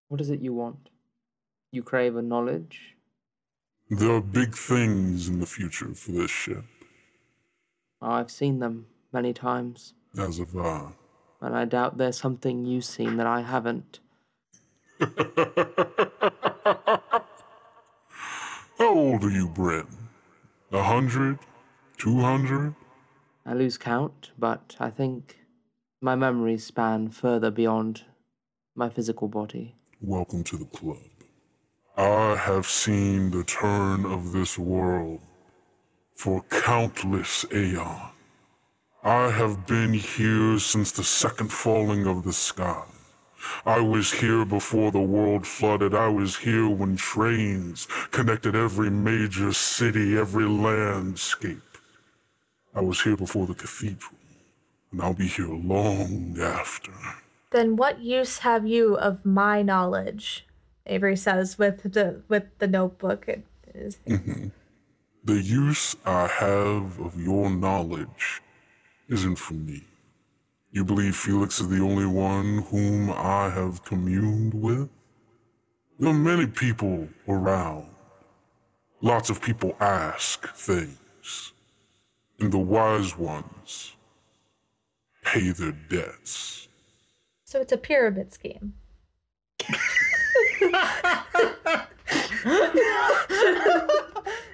What 0.09 0.21
is 0.21 0.29
it 0.29 0.41
you 0.41 0.53
want? 0.53 0.89
You 1.71 1.83
crave 1.83 2.15
a 2.15 2.21
knowledge? 2.21 2.95
There 3.89 4.11
are 4.11 4.21
big 4.21 4.55
things 4.55 5.27
in 5.27 5.39
the 5.39 5.45
future 5.45 5.93
for 5.95 6.11
this 6.11 6.29
ship, 6.29 6.63
I've 8.01 8.29
seen 8.29 8.59
them 8.59 8.85
many 9.11 9.33
times, 9.33 9.93
as 10.17 10.37
have 10.37 10.55
I. 10.55 10.89
and 11.41 11.55
I 11.55 11.65
doubt 11.65 11.97
there's 11.97 12.17
something 12.17 12.65
you've 12.65 12.85
seen 12.85 13.17
that 13.17 13.25
I 13.25 13.41
haven't. 13.41 13.99
How 18.77 18.93
old 18.95 19.23
are 19.23 19.31
you, 19.31 19.47
Brynn? 19.49 19.87
A 20.71 20.83
hundred? 20.83 21.39
Two 21.97 22.19
hundred? 22.19 22.75
I 23.43 23.55
lose 23.55 23.75
count, 23.79 24.29
but 24.37 24.75
I 24.79 24.91
think 24.91 25.39
my 25.99 26.13
memories 26.13 26.63
span 26.63 27.09
further 27.09 27.49
beyond 27.49 28.03
my 28.75 28.87
physical 28.87 29.27
body. 29.27 29.75
Welcome 29.99 30.43
to 30.43 30.57
the 30.57 30.65
club. 30.65 30.99
I 31.97 32.35
have 32.35 32.67
seen 32.67 33.31
the 33.31 33.43
turn 33.43 34.05
of 34.05 34.31
this 34.31 34.59
world 34.59 35.21
for 36.13 36.43
countless 36.51 37.45
aeons. 37.51 38.13
I 39.03 39.31
have 39.31 39.65
been 39.65 39.93
here 39.93 40.59
since 40.59 40.91
the 40.91 41.03
second 41.03 41.51
falling 41.51 42.05
of 42.05 42.23
the 42.23 42.33
sky. 42.33 42.83
I 43.65 43.79
was 43.79 44.11
here 44.11 44.45
before 44.45 44.91
the 44.91 45.01
world 45.01 45.45
flooded. 45.45 45.93
I 45.93 46.07
was 46.07 46.37
here 46.37 46.67
when 46.69 46.95
trains 46.97 47.87
connected 48.11 48.55
every 48.55 48.89
major 48.89 49.53
city, 49.53 50.17
every 50.17 50.45
landscape. 50.45 51.77
I 52.73 52.81
was 52.81 53.01
here 53.01 53.17
before 53.17 53.47
the 53.47 53.55
cathedral, 53.55 54.15
and 54.91 55.01
I'll 55.01 55.13
be 55.13 55.27
here 55.27 55.47
long 55.47 56.37
after. 56.39 56.91
Then 57.51 57.75
what 57.75 57.99
use 57.99 58.39
have 58.39 58.67
you 58.67 58.95
of 58.95 59.25
my 59.25 59.61
knowledge? 59.61 60.45
Avery 60.85 61.15
says 61.15 61.57
with 61.57 61.83
the 61.83 62.21
with 62.27 62.45
the 62.59 62.67
notebook. 62.67 63.27
It 63.27 63.45
is. 63.73 63.97
The 65.21 65.41
use 65.41 65.97
I 66.05 66.27
have 66.27 66.97
of 66.99 67.21
your 67.21 67.49
knowledge 67.49 68.41
isn't 69.09 69.35
for 69.35 69.53
me. 69.53 69.83
You 70.71 70.85
believe 70.85 71.15
Felix 71.15 71.59
is 71.59 71.67
the 71.69 71.81
only 71.83 72.05
one 72.05 72.59
whom 72.69 73.09
I 73.11 73.49
have 73.49 73.83
communed 73.83 74.53
with? 74.53 74.89
There 75.99 76.09
are 76.09 76.13
many 76.13 76.45
people 76.45 77.09
around. 77.27 77.87
Lots 79.01 79.29
of 79.29 79.41
people 79.41 79.75
ask 79.79 80.47
things. 80.55 81.53
And 82.39 82.51
the 82.51 82.59
wise 82.59 83.17
ones 83.17 83.95
pay 85.23 85.49
their 85.51 85.71
debts. 85.89 86.67
so 87.43 87.59
it's 87.59 87.71
a 87.71 87.77
pyramid 87.77 88.31
scheme. 88.33 88.73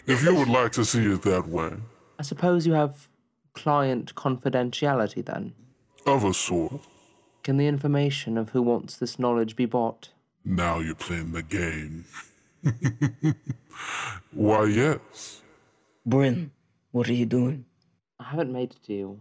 If 0.08 0.24
you 0.24 0.36
would 0.36 0.48
like 0.48 0.72
to 0.74 0.86
see 0.86 1.06
it 1.06 1.22
that 1.24 1.48
way, 1.48 1.72
I 2.20 2.24
suppose 2.24 2.66
you 2.68 2.74
have 2.74 3.08
client 3.54 4.14
confidentiality 4.16 5.26
then. 5.26 5.54
Of 6.06 6.24
a 6.24 6.34
sort, 6.34 6.82
Can 7.44 7.58
the 7.58 7.68
information 7.68 8.38
of 8.38 8.50
who 8.50 8.62
wants 8.62 8.98
this 8.98 9.18
knowledge 9.20 9.56
be 9.56 9.66
bought? 9.66 10.10
now 10.48 10.78
you're 10.80 10.94
playing 10.94 11.32
the 11.32 11.42
game. 11.42 12.06
Why, 14.32 14.66
yes. 14.66 15.42
Brynn, 16.08 16.52
what 16.92 17.10
are 17.10 17.14
you 17.14 17.26
doing? 17.26 17.66
I 18.20 18.26
haven't 18.26 18.52
made 18.54 18.76
a 18.76 18.86
deal. 18.88 19.18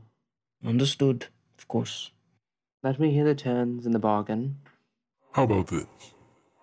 Understood, 0.64 1.28
of 1.58 1.66
course. 1.66 2.10
Let 2.82 3.00
me 3.00 3.10
hear 3.10 3.24
the 3.24 3.34
terms 3.34 3.86
in 3.86 3.92
the 3.92 3.98
bargain. 3.98 4.58
How 5.32 5.44
about 5.44 5.68
this? 5.68 5.86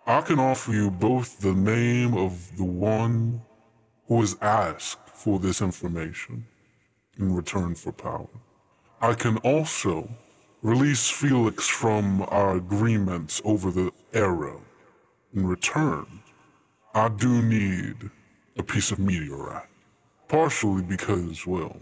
I 0.06 0.22
can 0.22 0.38
offer 0.40 0.72
you 0.74 0.92
both 0.92 1.40
the 1.40 1.54
name 1.54 2.14
of 2.16 2.56
the 2.58 2.64
one 2.64 3.42
who 4.08 4.20
has 4.22 4.36
asked 4.42 5.10
for 5.10 5.40
this 5.40 5.62
information 5.62 6.46
in 7.18 7.34
return 7.36 7.74
for 7.74 7.92
power. 7.92 8.28
I 9.04 9.16
can 9.16 9.38
also 9.38 10.08
release 10.62 11.10
Felix 11.10 11.68
from 11.68 12.22
our 12.30 12.58
agreements 12.58 13.42
over 13.44 13.72
the 13.72 13.92
arrow. 14.14 14.62
In 15.34 15.48
return, 15.48 16.06
I 16.94 17.10
do 17.10 17.42
need 17.42 18.12
a 18.58 18.64
piece 18.64 18.92
of 18.92 19.00
meteorite. 19.00 19.66
Partially 20.28 20.84
because, 20.84 21.48
well, 21.48 21.78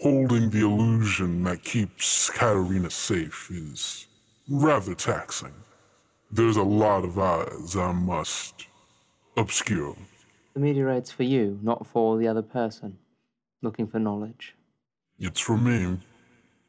holding 0.00 0.48
the 0.48 0.60
illusion 0.60 1.44
that 1.44 1.62
keeps 1.62 2.30
Katarina 2.30 2.88
safe 2.88 3.50
is 3.50 4.06
rather 4.48 4.94
taxing. 4.94 5.54
There's 6.30 6.56
a 6.56 6.62
lot 6.62 7.04
of 7.04 7.18
eyes 7.18 7.76
I 7.76 7.92
must 7.92 8.66
obscure. 9.36 9.94
The 10.54 10.60
meteorite's 10.60 11.10
for 11.10 11.24
you, 11.24 11.58
not 11.62 11.86
for 11.86 12.16
the 12.16 12.28
other 12.28 12.40
person 12.40 12.96
looking 13.60 13.86
for 13.86 13.98
knowledge. 13.98 14.54
It's 15.18 15.40
for 15.40 15.58
me, 15.58 15.98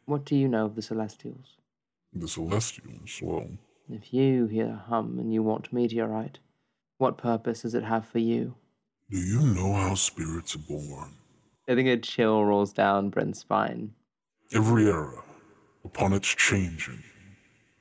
What 0.07 0.23
do 0.23 0.37
you 0.37 0.47
know 0.47 0.65
of 0.65 0.75
the 0.75 0.81
Celestials? 0.81 1.57
the 2.13 2.27
Celestials. 2.29 3.19
Well, 3.21 3.49
If 3.89 4.13
you 4.13 4.47
hear 4.47 4.69
a 4.69 4.83
hum 4.89 5.19
and 5.19 5.33
you 5.33 5.43
want 5.43 5.71
meteorite, 5.73 6.39
what 6.97 7.17
purpose 7.17 7.61
does 7.63 7.75
it 7.75 7.83
have 7.83 8.07
for 8.07 8.19
you? 8.19 8.55
do 9.11 9.17
you 9.19 9.41
know 9.41 9.73
how 9.73 9.95
spirits 9.95 10.55
are 10.55 10.59
born? 10.59 11.13
I 11.67 11.75
think 11.75 11.89
a 11.89 11.97
chill 11.97 12.43
rolls 12.45 12.71
down 12.73 13.09
Brynn's 13.09 13.39
spine. 13.39 13.93
Every 14.53 14.87
era, 14.87 15.21
upon 15.83 16.13
its 16.13 16.29
changing, 16.29 17.03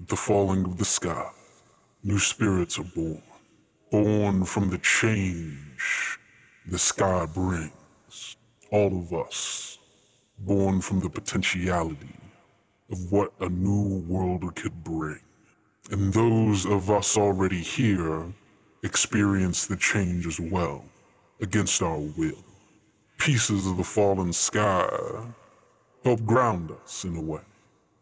the 0.01 0.17
falling 0.17 0.65
of 0.65 0.79
the 0.79 0.85
sky, 0.85 1.31
new 2.03 2.19
spirits 2.19 2.77
are 2.79 2.91
born. 2.95 3.23
Born 3.93 4.45
from 4.45 4.71
the 4.71 4.79
change 4.79 6.19
the 6.67 6.79
sky 6.79 7.25
brings. 7.27 8.37
All 8.73 8.99
of 8.99 9.13
us, 9.13 9.76
born 10.39 10.81
from 10.81 11.01
the 11.01 11.11
potentiality 11.11 12.17
of 12.91 13.13
what 13.13 13.33
a 13.41 13.49
new 13.49 13.99
world 14.09 14.55
could 14.57 14.85
bring. 14.85 15.21
And 15.91 16.13
those 16.13 16.67
of 16.67 16.91
us 16.91 17.17
already 17.17 17.61
here 17.61 18.25
experience 18.83 19.67
the 19.67 19.77
change 19.77 20.27
as 20.27 20.41
well, 20.41 20.85
against 21.41 21.83
our 21.83 21.99
will. 21.99 22.45
Pieces 23.19 23.67
of 23.67 23.77
the 23.79 23.85
fallen 23.85 24.33
sky 24.33 24.89
help 26.05 26.25
ground 26.25 26.71
us 26.71 27.05
in 27.05 27.17
a 27.17 27.21
way, 27.21 27.43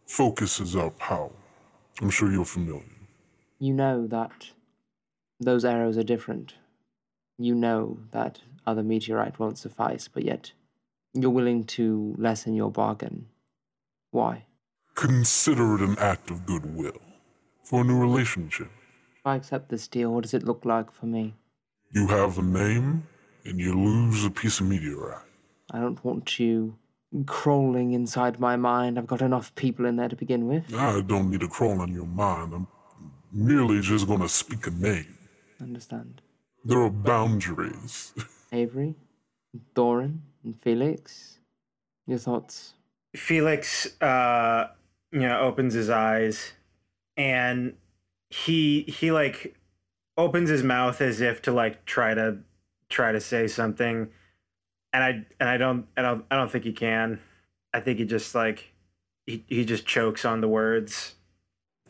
focuses 0.07 0.77
our 0.77 0.91
power. 0.91 1.33
I'm 2.03 2.11
sure 2.11 2.33
you're 2.33 2.45
familiar. 2.45 2.85
You 3.59 3.75
know 3.75 4.07
that 4.09 4.51
those 5.41 5.65
arrows 5.65 5.99
are 5.99 6.05
different 6.05 6.55
You 7.39 7.55
know 7.55 7.99
that 8.13 8.41
other 8.67 8.83
meteorite 8.83 9.39
won't 9.39 9.59
suffice, 9.59 10.09
but 10.09 10.25
yet 10.25 10.53
you're 11.15 11.31
willing 11.31 11.65
to 11.65 12.15
lessen 12.19 12.55
your 12.55 12.71
bargain. 12.71 13.27
Why? 14.11 14.45
Consider 14.95 15.77
it 15.77 15.81
an 15.81 15.97
act 15.99 16.31
of 16.31 16.45
goodwill 16.45 17.01
for 17.63 17.81
a 17.81 17.85
new 17.85 17.99
relationship. 17.99 18.69
If 19.19 19.27
I 19.27 19.37
accept 19.37 19.69
this 19.69 19.89
deal, 19.89 20.13
what 20.13 20.23
does 20.23 20.35
it 20.35 20.45
look 20.45 20.65
like 20.65 20.93
for 20.93 21.07
me? 21.07 21.35
You 21.93 22.09
have 22.09 22.39
a 22.39 22.43
name, 22.43 23.07
and 23.45 23.59
you 23.59 23.75
lose 23.75 24.25
a 24.25 24.31
piece 24.31 24.61
of 24.61 24.67
meteorite. 24.67 25.23
I 25.71 25.81
don't 25.81 26.05
want 26.05 26.39
you 26.39 26.77
crawling 27.27 27.93
inside 27.93 28.41
my 28.41 28.57
mind. 28.57 28.99
I've 28.99 29.07
got 29.07 29.23
enough 29.23 29.55
people 29.55 29.87
in 29.87 29.97
there 29.97 30.09
to 30.09 30.17
begin 30.17 30.47
with. 30.49 30.75
I 30.75 31.01
don't 31.01 31.31
need 31.31 31.41
to 31.41 31.49
crawl 31.49 31.83
in 31.83 31.95
your 31.95 32.07
mind. 32.07 32.53
I'm 32.53 32.67
merely 33.33 33.81
just 33.81 34.07
going 34.07 34.21
to 34.21 34.29
speak 34.29 34.67
a 34.67 34.71
name. 34.71 35.17
Understand. 35.61 36.21
There 36.65 36.81
are 36.81 36.91
boundaries. 36.91 38.13
Avery, 38.53 38.95
Thorin, 39.75 40.19
and 40.45 40.61
Felix. 40.61 41.39
Your 42.07 42.19
thoughts? 42.19 42.75
Felix, 43.17 44.01
uh, 44.03 44.69
you 45.13 45.21
know, 45.21 45.41
opens 45.41 45.75
his 45.75 45.89
eyes, 45.91 46.53
and 47.17 47.75
he 48.31 48.83
he 48.83 49.11
like 49.13 49.57
opens 50.17 50.51
his 50.51 50.63
mouth 50.63 51.01
as 51.01 51.21
if 51.21 51.41
to 51.43 51.53
like 51.53 51.85
try 51.87 52.15
to 52.15 52.39
try 52.89 53.13
to 53.13 53.21
say 53.21 53.47
something, 53.47 54.09
and 54.93 55.05
I 55.05 55.09
and 55.41 55.49
I 55.49 55.57
don't 55.57 55.87
I 55.97 56.03
don't 56.03 56.25
I 56.31 56.37
don't 56.37 56.51
think 56.51 56.65
he 56.65 56.73
can. 56.73 57.21
I 57.73 57.81
think 57.81 57.99
he 57.99 58.05
just 58.05 58.35
like 58.35 58.73
he 59.27 59.45
he 59.47 59.65
just 59.65 59.87
chokes 59.87 60.25
on 60.25 60.41
the 60.41 60.49
words. 60.49 61.15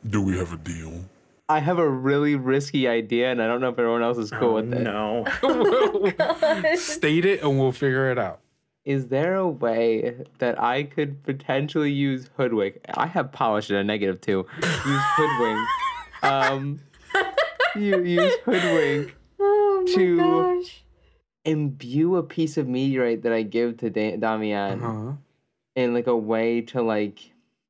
Do 0.06 0.20
we 0.22 0.36
have 0.36 0.52
a 0.52 0.58
deal? 0.58 1.06
I 1.48 1.60
have 1.60 1.78
a 1.78 1.88
really 1.88 2.36
risky 2.36 2.86
idea, 2.88 3.30
and 3.30 3.42
I 3.42 3.46
don't 3.46 3.60
know 3.60 3.68
if 3.70 3.78
everyone 3.78 4.02
else 4.02 4.16
is 4.18 4.30
cool 4.30 4.50
Oh, 4.50 4.54
with 4.54 4.72
it. 4.72 4.80
No. 4.80 5.24
State 6.76 7.24
it 7.26 7.42
and 7.42 7.58
we'll 7.58 7.72
figure 7.72 8.10
it 8.10 8.18
out. 8.18 8.40
Is 8.84 9.08
there 9.08 9.34
a 9.36 9.48
way 9.48 10.14
that 10.38 10.60
I 10.62 10.82
could 10.82 11.22
potentially 11.22 11.90
use 11.90 12.28
hoodwink? 12.36 12.80
I 12.94 13.06
have 13.06 13.32
polished 13.32 13.70
at 13.70 13.78
a 13.80 13.84
negative 13.84 14.20
two. 14.20 14.46
Use 14.62 15.02
hoodwink. 15.16 15.68
um, 16.22 16.80
you 17.76 18.02
use 18.02 18.34
hoodwink 18.44 19.16
Oh 19.40 19.84
to 19.94 20.16
gosh. 20.18 20.84
imbue 21.46 22.16
a 22.16 22.22
piece 22.22 22.56
of 22.58 22.68
meteorite 22.68 23.22
that 23.22 23.32
I 23.32 23.42
give 23.42 23.78
to 23.78 23.88
da- 23.90 24.16
Damien 24.16 24.82
Uh-huh. 24.82 25.12
in 25.76 25.94
like 25.94 26.06
a 26.06 26.16
way 26.16 26.60
to 26.62 26.82
like 26.82 27.18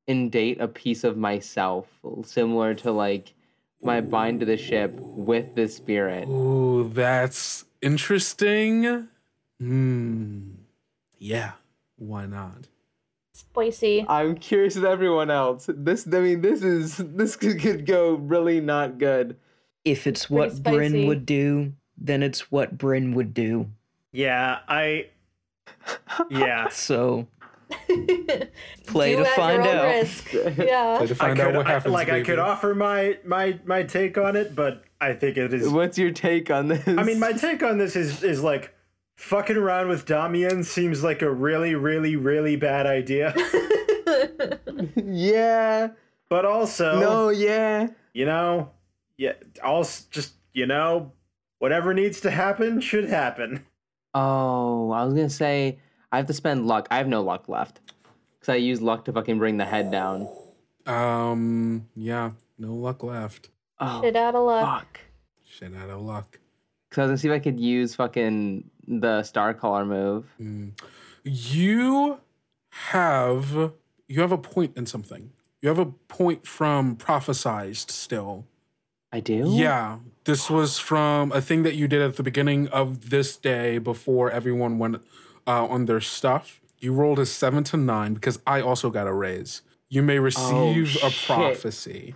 indate 0.08 0.60
a 0.60 0.66
piece 0.68 1.04
of 1.04 1.16
myself, 1.16 1.86
similar 2.24 2.74
to 2.74 2.90
like 2.92 3.34
my 3.82 4.00
bind 4.00 4.40
to 4.40 4.46
the 4.46 4.56
ship 4.56 4.92
with 4.98 5.54
the 5.54 5.68
spirit. 5.68 6.26
Ooh, 6.26 6.88
that's 6.92 7.64
interesting. 7.82 9.08
Hmm. 9.60 10.40
Yeah. 11.24 11.52
Why 11.96 12.26
not? 12.26 12.68
Spicy. 13.32 14.04
I'm 14.06 14.34
curious 14.36 14.74
with 14.74 14.84
everyone 14.84 15.30
else. 15.30 15.70
This, 15.72 16.06
I 16.06 16.20
mean, 16.20 16.42
this 16.42 16.62
is 16.62 16.98
this 16.98 17.34
could, 17.42 17.60
could 17.60 17.86
go 17.86 18.14
really 18.14 18.60
not 18.60 18.98
good. 18.98 19.36
If 19.86 20.06
it's 20.06 20.26
Pretty 20.26 20.34
what 20.54 20.62
Brynn 20.62 21.06
would 21.06 21.24
do, 21.24 21.72
then 21.96 22.22
it's 22.22 22.50
what 22.52 22.76
Brynn 22.76 23.14
would 23.14 23.32
do. 23.32 23.70
Yeah, 24.12 24.58
I. 24.68 25.08
Yeah. 26.30 26.68
So 26.72 27.26
play 28.86 29.16
to 29.16 29.24
find 29.24 29.62
out. 29.62 29.84
risk. 29.86 30.32
Yeah. 30.32 30.98
Play 30.98 31.06
to 31.06 31.16
I 31.24 31.28
could, 31.30 31.40
out 31.40 31.54
what 31.54 31.66
I- 31.66 31.70
happens. 31.70 31.92
like 31.94 32.10
I 32.10 32.22
could 32.22 32.38
offer 32.38 32.74
my 32.74 33.18
my 33.24 33.58
my 33.64 33.82
take 33.82 34.18
on 34.18 34.36
it, 34.36 34.54
but 34.54 34.84
I 35.00 35.14
think 35.14 35.38
it 35.38 35.54
is. 35.54 35.68
What's 35.70 35.96
your 35.96 36.10
take 36.10 36.50
on 36.50 36.68
this? 36.68 36.86
I 36.86 37.02
mean, 37.02 37.18
my 37.18 37.32
take 37.32 37.62
on 37.62 37.78
this 37.78 37.96
is 37.96 38.22
is 38.22 38.42
like 38.42 38.73
fucking 39.16 39.56
around 39.56 39.88
with 39.88 40.06
Damien 40.06 40.64
seems 40.64 41.02
like 41.04 41.22
a 41.22 41.30
really, 41.30 41.74
really, 41.74 42.16
really 42.16 42.56
bad 42.56 42.86
idea. 42.86 43.34
yeah. 44.96 45.88
But 46.28 46.44
also, 46.44 47.00
No, 47.00 47.28
yeah. 47.28 47.88
you 48.12 48.24
know, 48.26 48.70
yeah, 49.16 49.34
also 49.62 50.04
just 50.10 50.34
you 50.52 50.66
know, 50.66 51.12
whatever 51.58 51.94
needs 51.94 52.20
to 52.22 52.30
happen 52.30 52.80
should 52.80 53.08
happen. 53.08 53.64
Oh, 54.14 54.90
I 54.90 55.04
was 55.04 55.14
gonna 55.14 55.28
say 55.30 55.78
I 56.12 56.16
have 56.18 56.26
to 56.28 56.32
spend 56.32 56.66
luck. 56.66 56.88
I 56.90 56.96
have 56.98 57.08
no 57.08 57.22
luck 57.22 57.48
left 57.48 57.80
because 58.38 58.52
I 58.52 58.56
use 58.56 58.80
luck 58.80 59.04
to 59.06 59.12
fucking 59.12 59.38
bring 59.38 59.56
the 59.58 59.64
head 59.64 59.90
down. 59.90 60.28
Um. 60.86 61.88
Yeah. 61.94 62.32
No 62.58 62.74
luck 62.74 63.02
left. 63.02 63.50
Oh, 63.80 64.00
Shit 64.02 64.14
out 64.16 64.34
of 64.36 64.44
luck. 64.46 64.64
fuck. 64.80 65.00
Shit 65.44 65.74
out 65.74 65.90
of 65.90 66.00
luck. 66.02 66.38
Because 66.88 66.98
I 66.98 67.02
was 67.02 67.08
gonna 67.10 67.18
see 67.18 67.28
if 67.28 67.34
I 67.34 67.38
could 67.40 67.58
use 67.60 67.94
fucking 67.96 68.70
the 68.88 69.22
star 69.22 69.54
collar 69.54 69.84
move. 69.84 70.24
Mm. 70.40 70.72
You 71.24 72.20
have 72.70 73.72
you 74.08 74.20
have 74.20 74.32
a 74.32 74.38
point 74.38 74.76
in 74.76 74.86
something. 74.86 75.30
You 75.62 75.68
have 75.70 75.78
a 75.78 75.86
point 75.86 76.46
from 76.46 76.96
prophesized 76.96 77.90
still. 77.90 78.46
I 79.12 79.20
do. 79.20 79.46
Yeah, 79.50 79.98
this 80.24 80.50
was 80.50 80.78
from 80.78 81.32
a 81.32 81.40
thing 81.40 81.62
that 81.62 81.74
you 81.76 81.88
did 81.88 82.02
at 82.02 82.16
the 82.16 82.22
beginning 82.22 82.68
of 82.68 83.10
this 83.10 83.36
day 83.36 83.78
before 83.78 84.30
everyone 84.30 84.78
went 84.78 84.96
uh, 85.46 85.66
on 85.66 85.86
their 85.86 86.00
stuff. 86.00 86.60
You 86.80 86.92
rolled 86.92 87.18
a 87.18 87.24
seven 87.26 87.64
to 87.64 87.76
nine 87.76 88.14
because 88.14 88.38
I 88.46 88.60
also 88.60 88.90
got 88.90 89.06
a 89.06 89.12
raise. 89.12 89.62
You 89.88 90.02
may 90.02 90.18
receive 90.18 90.96
a 91.02 91.06
Oh, 91.06 91.08
shit. 91.08 91.26
prophecy. 91.26 92.14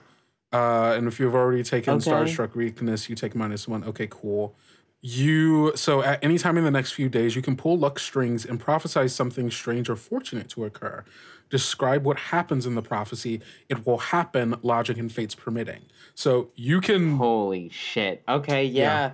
Uh, 0.52 0.94
and 0.96 1.06
if 1.06 1.20
you've 1.20 1.34
already 1.34 1.62
taken 1.62 1.94
Okay. 1.94 2.10
Starstruck 2.10 2.54
Weakness, 2.54 3.08
you 3.08 3.14
take 3.14 3.34
minus 3.34 3.68
one. 3.68 3.84
Okay, 3.84 4.08
cool. 4.10 4.54
You 5.00 5.72
so 5.76 6.02
at 6.02 6.22
any 6.24 6.38
time 6.38 6.58
in 6.58 6.64
the 6.64 6.70
next 6.70 6.92
few 6.92 7.08
days, 7.08 7.36
you 7.36 7.42
can 7.42 7.56
pull 7.56 7.78
luck 7.78 7.98
strings 7.98 8.44
and 8.44 8.58
prophesy 8.58 9.06
something 9.08 9.50
strange 9.50 9.88
or 9.88 9.96
fortunate 9.96 10.48
to 10.50 10.64
occur. 10.64 11.04
Describe 11.50 12.04
what 12.04 12.18
happens 12.18 12.66
in 12.66 12.74
the 12.74 12.82
prophecy. 12.82 13.40
It 13.68 13.86
will 13.86 13.98
happen, 13.98 14.56
logic 14.62 14.98
and 14.98 15.10
fates 15.10 15.34
permitting. 15.34 15.82
So 16.14 16.50
you 16.56 16.80
can 16.80 17.16
Holy 17.16 17.68
shit. 17.68 18.22
Okay. 18.28 18.64
Yeah. 18.64 19.12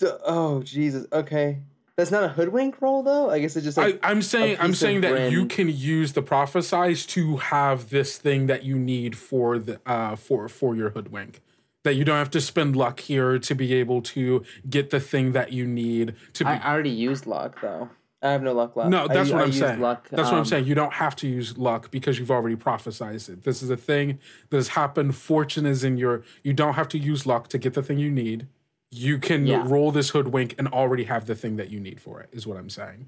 Th- 0.00 0.12
Oh 0.24 0.62
Jesus. 0.62 1.06
Okay. 1.12 1.58
That's 1.96 2.10
not 2.10 2.24
a 2.24 2.28
hoodwink 2.28 2.82
roll 2.82 3.02
though. 3.02 3.30
I 3.30 3.38
guess 3.38 3.56
it's 3.56 3.64
just 3.64 3.78
like 3.78 3.98
I, 4.02 4.10
I'm 4.10 4.20
saying 4.20 4.58
I'm 4.60 4.74
saying 4.74 5.00
that 5.00 5.30
you 5.30 5.46
can 5.46 5.70
use 5.70 6.12
the 6.12 6.22
prophesize 6.22 7.06
to 7.08 7.36
have 7.38 7.90
this 7.90 8.18
thing 8.18 8.48
that 8.48 8.64
you 8.64 8.78
need 8.78 9.16
for 9.16 9.58
the 9.58 9.80
uh 9.86 10.16
for 10.16 10.48
for 10.48 10.76
your 10.76 10.90
hoodwink. 10.90 11.40
That 11.86 11.94
you 11.94 12.04
don't 12.04 12.18
have 12.18 12.30
to 12.32 12.40
spend 12.40 12.74
luck 12.74 12.98
here 12.98 13.38
to 13.38 13.54
be 13.54 13.72
able 13.74 14.02
to 14.02 14.42
get 14.68 14.90
the 14.90 14.98
thing 14.98 15.30
that 15.32 15.52
you 15.52 15.64
need 15.64 16.16
to 16.32 16.42
be. 16.44 16.50
I 16.50 16.56
I 16.56 16.72
already 16.72 16.90
used 16.90 17.26
luck 17.28 17.60
though. 17.60 17.88
I 18.20 18.32
have 18.32 18.42
no 18.42 18.54
luck 18.54 18.74
left. 18.74 18.90
no, 18.90 19.06
that's 19.06 19.28
u- 19.28 19.34
what 19.36 19.40
I 19.42 19.44
I'm 19.44 19.50
used 19.50 19.60
saying. 19.60 19.80
Luck, 19.80 20.08
that's 20.10 20.24
what 20.24 20.32
I'm 20.32 20.38
um, 20.40 20.44
saying. 20.46 20.64
You 20.66 20.74
don't 20.74 20.94
have 20.94 21.14
to 21.16 21.28
use 21.28 21.56
luck 21.56 21.92
because 21.92 22.18
you've 22.18 22.30
already 22.32 22.56
prophesized 22.56 23.28
it. 23.28 23.44
This 23.44 23.62
is 23.62 23.70
a 23.70 23.76
thing 23.76 24.18
that 24.50 24.56
has 24.56 24.68
happened. 24.70 25.14
Fortune 25.14 25.64
is 25.64 25.84
in 25.84 25.96
your. 25.96 26.24
You 26.42 26.52
don't 26.54 26.74
have 26.74 26.88
to 26.88 26.98
use 26.98 27.24
luck 27.24 27.46
to 27.50 27.56
get 27.58 27.74
the 27.74 27.84
thing 27.84 28.00
you 28.00 28.10
need. 28.10 28.48
You 28.90 29.18
can 29.18 29.46
Yeah. 29.46 29.62
roll 29.64 29.92
this 29.92 30.10
hoodwink 30.10 30.56
and 30.58 30.66
already 30.66 31.04
have 31.04 31.26
the 31.26 31.36
thing 31.36 31.54
that 31.54 31.70
you 31.70 31.78
need 31.78 32.00
for 32.00 32.20
it. 32.20 32.30
Is 32.32 32.48
what 32.48 32.56
I'm 32.56 32.68
saying. 32.70 33.06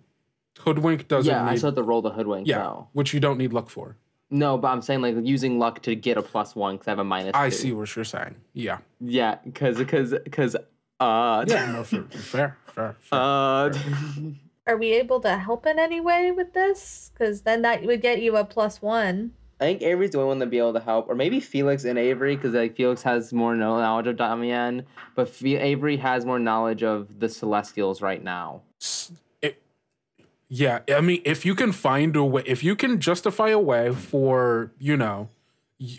Hoodwink 0.60 1.08
doesn't 1.08 1.32
Yeah, 1.32 1.42
I 1.44 1.50
need. 1.52 1.58
still 1.58 1.70
have 1.70 1.76
to 1.76 1.82
roll 1.82 2.00
the 2.02 2.10
hoodwink 2.10 2.46
yeah, 2.46 2.58
though. 2.58 2.88
which 2.92 3.12
you 3.12 3.18
don't 3.18 3.38
need 3.38 3.52
luck 3.52 3.70
for. 3.70 3.96
No, 4.30 4.58
but 4.58 4.68
I'm 4.68 4.82
saying 4.82 5.00
like 5.00 5.14
using 5.22 5.58
luck 5.58 5.80
to 5.82 5.94
get 5.94 6.16
a 6.18 6.22
plus 6.22 6.54
one 6.54 6.74
because 6.76 6.88
I 6.88 6.90
have 6.90 6.98
a 6.98 7.04
minus. 7.04 7.32
I 7.34 7.48
two. 7.50 7.56
see 7.56 7.72
what 7.72 7.94
you're 7.96 8.04
saying. 8.04 8.34
Yeah. 8.52 8.78
Yeah, 9.00 9.36
because 9.44 9.78
because 9.78 10.14
because 10.24 10.54
uh 11.00 11.44
Yeah. 11.48 11.72
No, 11.72 11.84
fair, 11.84 12.02
fair, 12.10 12.56
fair. 12.66 12.96
fair. 13.00 13.18
uh 13.18 13.70
Are 14.66 14.76
we 14.76 14.92
able 14.92 15.20
to 15.20 15.38
help 15.38 15.64
in 15.66 15.78
any 15.78 16.00
way 16.00 16.30
with 16.30 16.52
this? 16.52 17.10
Because 17.14 17.42
then 17.42 17.62
that 17.62 17.82
would 17.84 18.02
get 18.02 18.20
you 18.20 18.36
a 18.36 18.44
plus 18.44 18.82
one. 18.82 19.32
I 19.60 19.64
think 19.64 19.82
Avery's 19.82 20.10
the 20.10 20.18
only 20.18 20.28
one 20.28 20.38
to 20.40 20.46
be 20.46 20.58
able 20.58 20.74
to 20.74 20.80
help, 20.80 21.08
or 21.08 21.16
maybe 21.16 21.40
Felix 21.40 21.84
and 21.84 21.98
Avery, 21.98 22.36
because 22.36 22.54
like 22.54 22.76
Felix 22.76 23.02
has 23.02 23.32
more 23.32 23.56
know- 23.56 23.80
knowledge 23.80 24.06
of 24.06 24.16
Damien, 24.16 24.84
but 25.16 25.28
Fe- 25.28 25.56
Avery 25.56 25.96
has 25.96 26.24
more 26.24 26.38
knowledge 26.38 26.84
of 26.84 27.18
the 27.18 27.28
Celestials 27.28 28.00
right 28.00 28.22
now. 28.22 28.62
S- 30.50 30.60
it- 30.60 30.84
yeah, 30.88 30.96
I 30.96 31.00
mean, 31.00 31.22
if 31.24 31.44
you 31.44 31.54
can 31.54 31.72
find 31.72 32.16
a 32.16 32.24
way, 32.24 32.42
if 32.46 32.62
you 32.64 32.76
can 32.76 33.00
justify 33.00 33.48
a 33.50 33.58
way 33.58 33.92
for, 33.92 34.72
you 34.78 34.96
know, 34.96 35.28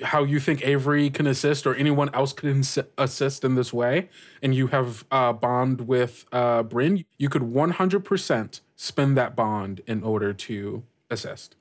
how 0.03 0.23
you 0.26 0.39
think 0.41 0.65
Avery 0.67 1.09
can 1.09 1.26
assist 1.26 1.65
or 1.65 1.73
anyone 1.73 2.09
else 2.13 2.34
can 2.34 2.49
ins- 2.49 2.77
assist 2.97 3.45
in 3.45 3.55
this 3.55 3.71
way, 3.71 4.09
and 4.41 4.53
you 4.53 4.67
have 4.67 5.05
a 5.11 5.31
bond 5.34 5.88
with 5.88 6.26
uh, 6.34 6.63
Brynn, 6.63 7.05
you 7.17 7.30
could 7.30 7.43
100% 7.43 8.59
spend 8.76 9.17
that 9.17 9.35
bond 9.35 9.81
in 9.88 10.03
order 10.03 10.34
to 10.34 10.84
assist. 11.09 11.55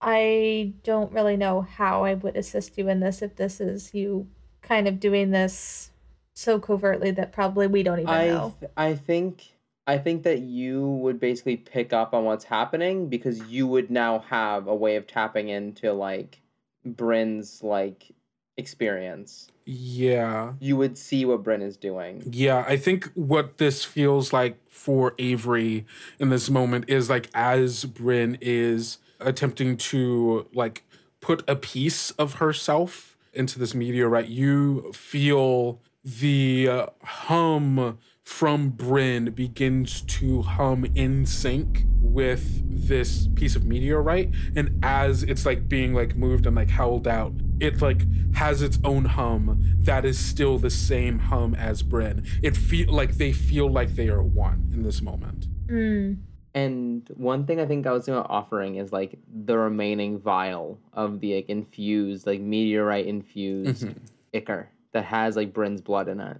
I 0.00 0.72
don't 0.82 1.12
really 1.12 1.36
know 1.36 1.60
how 1.60 2.04
I 2.04 2.14
would 2.14 2.36
assist 2.36 2.76
you 2.78 2.88
in 2.88 3.00
this 3.00 3.22
if 3.22 3.36
this 3.36 3.60
is 3.60 3.92
you 3.94 4.26
kind 4.62 4.88
of 4.88 4.98
doing 4.98 5.30
this 5.30 5.90
so 6.32 6.58
covertly 6.58 7.10
that 7.12 7.32
probably 7.32 7.66
we 7.66 7.82
don't 7.82 7.98
even 8.00 8.10
I 8.10 8.28
know. 8.28 8.54
th- 8.58 8.72
I 8.76 8.94
think 8.94 9.49
I 9.90 9.98
think 9.98 10.22
that 10.22 10.38
you 10.38 10.86
would 10.86 11.18
basically 11.18 11.56
pick 11.56 11.92
up 11.92 12.14
on 12.14 12.24
what's 12.24 12.44
happening 12.44 13.08
because 13.08 13.42
you 13.48 13.66
would 13.66 13.90
now 13.90 14.20
have 14.20 14.68
a 14.68 14.74
way 14.74 14.94
of 14.94 15.08
tapping 15.08 15.48
into 15.48 15.92
like 15.92 16.40
Brynn's 16.86 17.60
like 17.64 18.12
experience. 18.56 19.48
Yeah. 19.66 20.52
you 20.60 20.76
would 20.76 20.96
see 20.96 21.24
what 21.24 21.42
Brynn 21.42 21.60
is 21.60 21.76
doing. 21.76 22.22
Yeah, 22.30 22.64
I 22.68 22.76
think 22.76 23.10
what 23.14 23.58
this 23.58 23.84
feels 23.84 24.32
like 24.32 24.58
for 24.68 25.14
Avery 25.18 25.86
in 26.20 26.28
this 26.28 26.48
moment 26.48 26.84
is 26.86 27.10
like 27.10 27.28
as 27.34 27.84
Brynn 27.84 28.38
is 28.40 28.98
attempting 29.18 29.76
to 29.76 30.46
like 30.54 30.84
put 31.20 31.42
a 31.48 31.56
piece 31.56 32.12
of 32.12 32.34
herself 32.34 33.16
into 33.32 33.58
this 33.58 33.74
meteorite, 33.74 34.28
you 34.28 34.92
feel 34.92 35.80
the 36.04 36.68
uh, 36.68 36.86
hum 37.02 37.98
from 38.30 38.70
Brynn 38.72 39.34
begins 39.34 40.02
to 40.02 40.42
hum 40.42 40.86
in 40.94 41.26
sync 41.26 41.84
with 42.00 42.62
this 42.88 43.26
piece 43.34 43.56
of 43.56 43.64
meteorite 43.64 44.30
and 44.54 44.78
as 44.84 45.24
it's 45.24 45.44
like 45.44 45.68
being 45.68 45.92
like 45.94 46.14
moved 46.14 46.46
and 46.46 46.54
like 46.54 46.70
held 46.70 47.08
out 47.08 47.32
it 47.58 47.82
like 47.82 48.06
has 48.36 48.62
its 48.62 48.78
own 48.84 49.04
hum 49.04 49.60
that 49.80 50.04
is 50.04 50.16
still 50.16 50.58
the 50.58 50.70
same 50.70 51.18
hum 51.18 51.54
as 51.56 51.82
Brynn 51.82 52.24
it 52.40 52.56
feel 52.56 52.90
like 52.92 53.16
they 53.16 53.32
feel 53.32 53.68
like 53.68 53.96
they 53.96 54.08
are 54.08 54.22
one 54.22 54.70
in 54.72 54.84
this 54.84 55.02
moment 55.02 55.46
Mm. 55.66 56.18
And 56.52 57.08
one 57.14 57.46
thing 57.46 57.60
I 57.60 57.66
think 57.66 57.86
I 57.86 57.92
was 57.92 58.06
gonna 58.06 58.22
offering 58.22 58.76
is 58.76 58.92
like 58.92 59.18
the 59.46 59.56
remaining 59.56 60.18
vial 60.18 60.78
of 60.92 61.20
the 61.20 61.36
like 61.36 61.48
infused, 61.48 62.26
like 62.26 62.40
meteorite 62.40 63.06
infused 63.06 63.84
Mhm. 63.86 63.94
ichor 64.32 64.68
that 64.92 65.04
has 65.04 65.36
like 65.36 65.52
Brynn's 65.52 65.80
blood 65.80 66.08
in 66.08 66.18
it. 66.20 66.38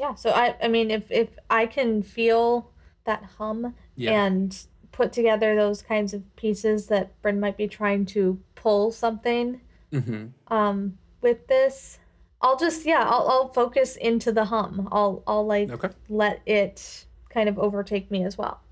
Yeah, 0.00 0.14
so 0.14 0.30
I 0.30 0.56
I 0.62 0.68
mean 0.68 0.90
if 0.90 1.10
if 1.10 1.28
I 1.50 1.66
can 1.66 2.02
feel 2.02 2.70
that 3.04 3.22
hum 3.38 3.74
Yeah. 3.96 4.24
and 4.24 4.66
put 4.92 5.12
together 5.12 5.54
those 5.54 5.82
kinds 5.82 6.14
of 6.14 6.22
pieces 6.36 6.86
that 6.86 7.20
Brynn 7.22 7.38
might 7.38 7.56
be 7.58 7.68
trying 7.68 8.06
to 8.06 8.40
pull 8.54 8.90
something 8.92 9.60
mm-hmm. 9.92 10.26
um 10.52 10.96
with 11.20 11.46
this, 11.48 11.98
I'll 12.40 12.56
just 12.56 12.86
yeah, 12.86 13.02
I'll 13.04 13.28
I'll 13.28 13.48
focus 13.52 13.96
into 13.96 14.32
the 14.32 14.46
hum. 14.46 14.88
I'll 14.90 15.22
I'll 15.26 15.46
like 15.46 15.70
Okay. 15.70 15.90
let 16.08 16.40
it 16.46 17.04
kind 17.28 17.48
of 17.50 17.58
overtake 17.58 18.10
me 18.10 18.24
as 18.24 18.38
well. 18.38 18.62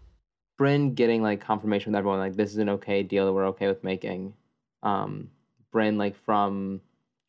Brynn 0.58 0.94
getting 0.94 1.22
like 1.22 1.40
confirmation 1.40 1.92
with 1.92 1.98
everyone 1.98 2.20
like 2.20 2.36
this 2.36 2.52
is 2.52 2.58
an 2.58 2.70
okay 2.70 3.02
deal 3.02 3.26
that 3.26 3.34
we're 3.34 3.48
okay 3.48 3.68
with 3.68 3.84
making. 3.84 4.32
Um, 4.82 5.30
Brynn 5.74 5.98
like 5.98 6.16
from 6.24 6.80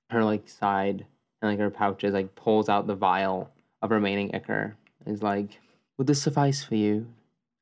her 0.09 0.23
like 0.23 0.47
side 0.47 1.05
and 1.41 1.51
like 1.51 1.59
her 1.59 1.69
pouches 1.69 2.13
like 2.13 2.33
pulls 2.35 2.69
out 2.69 2.87
the 2.87 2.95
vial 2.95 3.51
of 3.81 3.91
remaining 3.91 4.33
ichor. 4.33 4.75
Is 5.05 5.23
like, 5.23 5.59
would 5.97 6.07
this 6.07 6.21
suffice 6.21 6.63
for 6.63 6.75
you? 6.75 7.07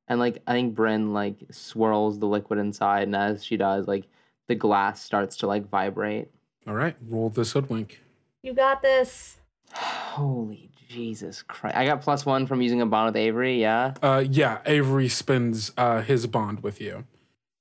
And 0.07 0.19
like 0.19 0.41
I 0.48 0.53
think 0.53 0.76
Brynn 0.76 1.11
like 1.14 1.35
swirls 1.52 2.19
the 2.19 2.27
liquid 2.27 2.60
inside, 2.60 3.03
and 3.03 3.15
as 3.15 3.44
she 3.44 3.57
does, 3.57 3.88
like 3.88 4.06
the 4.48 4.56
glass 4.56 5.02
starts 5.03 5.38
to 5.38 5.48
like 5.48 5.69
vibrate. 5.69 6.30
all 6.65 6.73
right 6.73 6.95
roll 7.10 7.30
this 7.30 7.52
hoodwink 7.52 8.02
You 8.44 8.53
got 8.53 8.81
this. 8.81 9.39
Holy 9.73 10.69
Jesus 10.89 11.41
Christ! 11.44 11.76
I 11.76 11.85
got 11.85 12.02
plus 12.02 12.26
one 12.26 12.48
from 12.48 12.61
using 12.61 12.81
a 12.81 12.85
bond 12.85 13.07
with 13.14 13.18
Avery. 13.18 13.60
Yeah, 13.60 13.94
uh 14.02 14.23
yeah 14.30 14.60
Avery 14.65 15.10
spends 15.10 15.73
uh 15.77 16.02
his 16.02 16.26
bond 16.27 16.61
with 16.64 16.80
you 16.80 17.03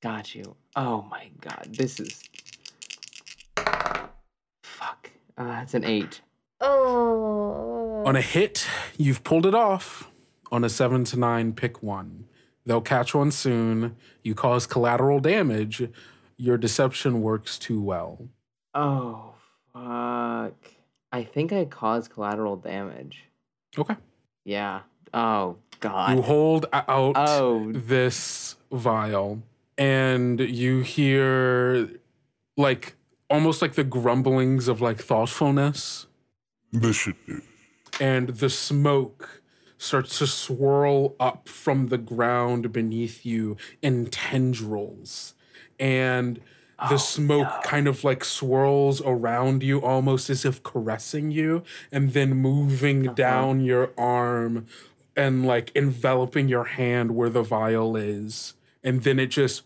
got 0.03 0.35
you. 0.35 0.55
Oh 0.77 1.03
my 1.11 1.29
God, 1.41 1.69
this 1.71 1.99
is 1.99 2.23
fuck. 4.63 5.11
Uh, 5.37 5.61
it's 5.63 5.75
an 5.75 5.85
eight. 5.85 6.21
Oh. 6.61 7.86
On 8.07 8.15
a 8.15 8.21
hit, 8.21 8.67
you've 8.97 9.25
pulled 9.25 9.47
it 9.47 9.55
off. 9.55 10.11
On 10.53 10.63
a 10.63 10.69
seven 10.69 11.03
to 11.05 11.19
nine, 11.19 11.53
pick 11.53 11.83
one. 11.83 12.27
They'll 12.65 12.81
catch 12.81 13.15
one 13.15 13.33
soon. 13.33 13.97
You 14.23 14.35
cause 14.35 14.65
collateral 14.67 15.19
damage. 15.19 15.89
Your 16.37 16.57
deception 16.57 17.21
works 17.21 17.59
too 17.59 17.81
well. 17.81 18.29
Oh 18.75 19.35
fuck! 19.73 20.55
I 21.11 21.25
think 21.25 21.53
I 21.53 21.65
caused 21.65 22.13
collateral 22.13 22.57
damage. 22.57 23.25
Okay. 23.77 23.97
Yeah. 24.45 24.83
Oh 25.13 25.57
God. 25.81 26.17
You 26.17 26.23
hold 26.23 26.67
out 26.73 27.15
Oh. 27.17 27.73
this 27.73 28.57
vial, 28.71 29.43
and 29.77 30.39
you 30.39 30.83
hear 30.83 31.91
like 32.57 32.95
almost 33.29 33.61
like 33.63 33.75
the 33.75 33.85
grumblings 33.85 34.69
of 34.69 34.81
like 34.81 34.99
thoughtfulness. 34.99 36.07
This 36.73 36.95
should 36.97 37.17
do. 37.27 37.43
And 38.01 38.29
the 38.29 38.51
smoke 38.51 39.43
starts 39.79 40.19
to 40.19 40.27
swirl 40.27 41.15
up 41.21 41.49
from 41.49 41.89
the 41.89 41.99
ground 41.99 42.73
beneath 42.73 43.27
you 43.27 43.57
in 43.83 44.07
tendrils. 44.07 45.35
And 45.79 46.41
the 46.79 46.95
oh, 46.95 46.99
smoke 46.99 47.63
kind 47.63 47.89
of 47.89 48.05
like 48.05 48.25
swirls 48.25 49.01
around 49.01 49.63
you 49.63 49.81
almost 49.81 50.29
as 50.29 50.45
if 50.45 50.63
caressing 50.63 51.31
you 51.31 51.63
and 51.91 52.13
then 52.13 52.35
moving 52.35 53.09
uh-huh. 53.09 53.15
down 53.15 53.61
your 53.61 53.93
arm 53.97 54.67
and 55.17 55.47
like 55.47 55.73
enveloping 55.75 56.49
your 56.49 56.65
hand 56.65 57.13
where 57.13 57.31
the 57.31 57.43
vial 57.43 57.97
is. 57.97 58.55
And 58.85 59.03
then 59.03 59.19
it 59.19 59.29
just 59.29 59.63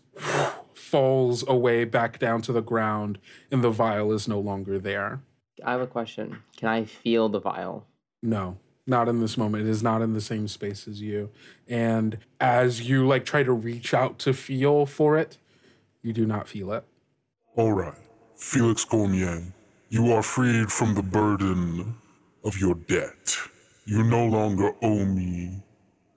falls 0.73 1.47
away 1.47 1.83
back 1.83 2.17
down 2.17 2.41
to 2.43 2.53
the 2.53 2.61
ground 2.61 3.17
and 3.51 3.63
the 3.63 3.69
vial 3.69 4.11
is 4.13 4.27
no 4.27 4.39
longer 4.39 4.79
there. 4.79 5.21
I 5.63 5.73
have 5.73 5.81
a 5.81 5.87
question. 5.87 6.43
Can 6.57 6.69
I 6.69 6.85
feel 6.85 7.29
the 7.29 7.39
vial? 7.39 7.85
No, 8.21 8.57
not 8.85 9.07
in 9.07 9.19
this 9.19 9.37
moment. 9.37 9.67
It 9.67 9.69
is 9.69 9.83
not 9.83 10.01
in 10.01 10.13
the 10.13 10.21
same 10.21 10.47
space 10.47 10.87
as 10.87 11.01
you. 11.01 11.29
And 11.67 12.17
as 12.39 12.87
you 12.87 13.07
like 13.07 13.25
try 13.25 13.43
to 13.43 13.53
reach 13.53 13.93
out 13.93 14.19
to 14.19 14.33
feel 14.33 14.85
for 14.85 15.17
it, 15.17 15.37
you 16.01 16.13
do 16.13 16.25
not 16.25 16.47
feel 16.47 16.71
it. 16.73 16.83
All 17.55 17.73
right, 17.73 17.97
Felix 18.35 18.85
Cormier, 18.85 19.43
you 19.89 20.11
are 20.13 20.23
freed 20.23 20.71
from 20.71 20.95
the 20.95 21.03
burden 21.03 21.95
of 22.43 22.57
your 22.57 22.75
debt. 22.75 23.37
You 23.85 24.03
no 24.03 24.25
longer 24.25 24.73
owe 24.81 25.05
me 25.05 25.61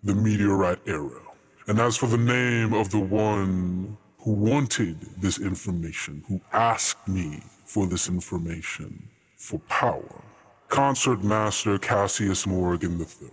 the 0.02 0.14
meteorite 0.14 0.80
arrow. 0.86 1.34
And 1.66 1.78
as 1.80 1.96
for 1.96 2.06
the 2.06 2.18
name 2.18 2.72
of 2.72 2.90
the 2.90 3.00
one 3.00 3.96
who 4.18 4.32
wanted 4.32 5.00
this 5.20 5.38
information, 5.40 6.22
who 6.28 6.40
asked 6.52 7.08
me 7.08 7.42
for 7.64 7.86
this 7.86 8.08
information 8.08 9.08
for 9.36 9.58
power, 9.60 10.23
Concert 10.74 11.22
Master 11.22 11.78
Cassius 11.78 12.48
Morrigan 12.48 12.98
III. 12.98 13.30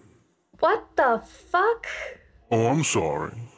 What 0.59 0.95
the 0.95 1.23
fuck? 1.25 1.87
Oh, 2.51 2.67
I'm 2.67 2.83
sorry. 2.83 3.31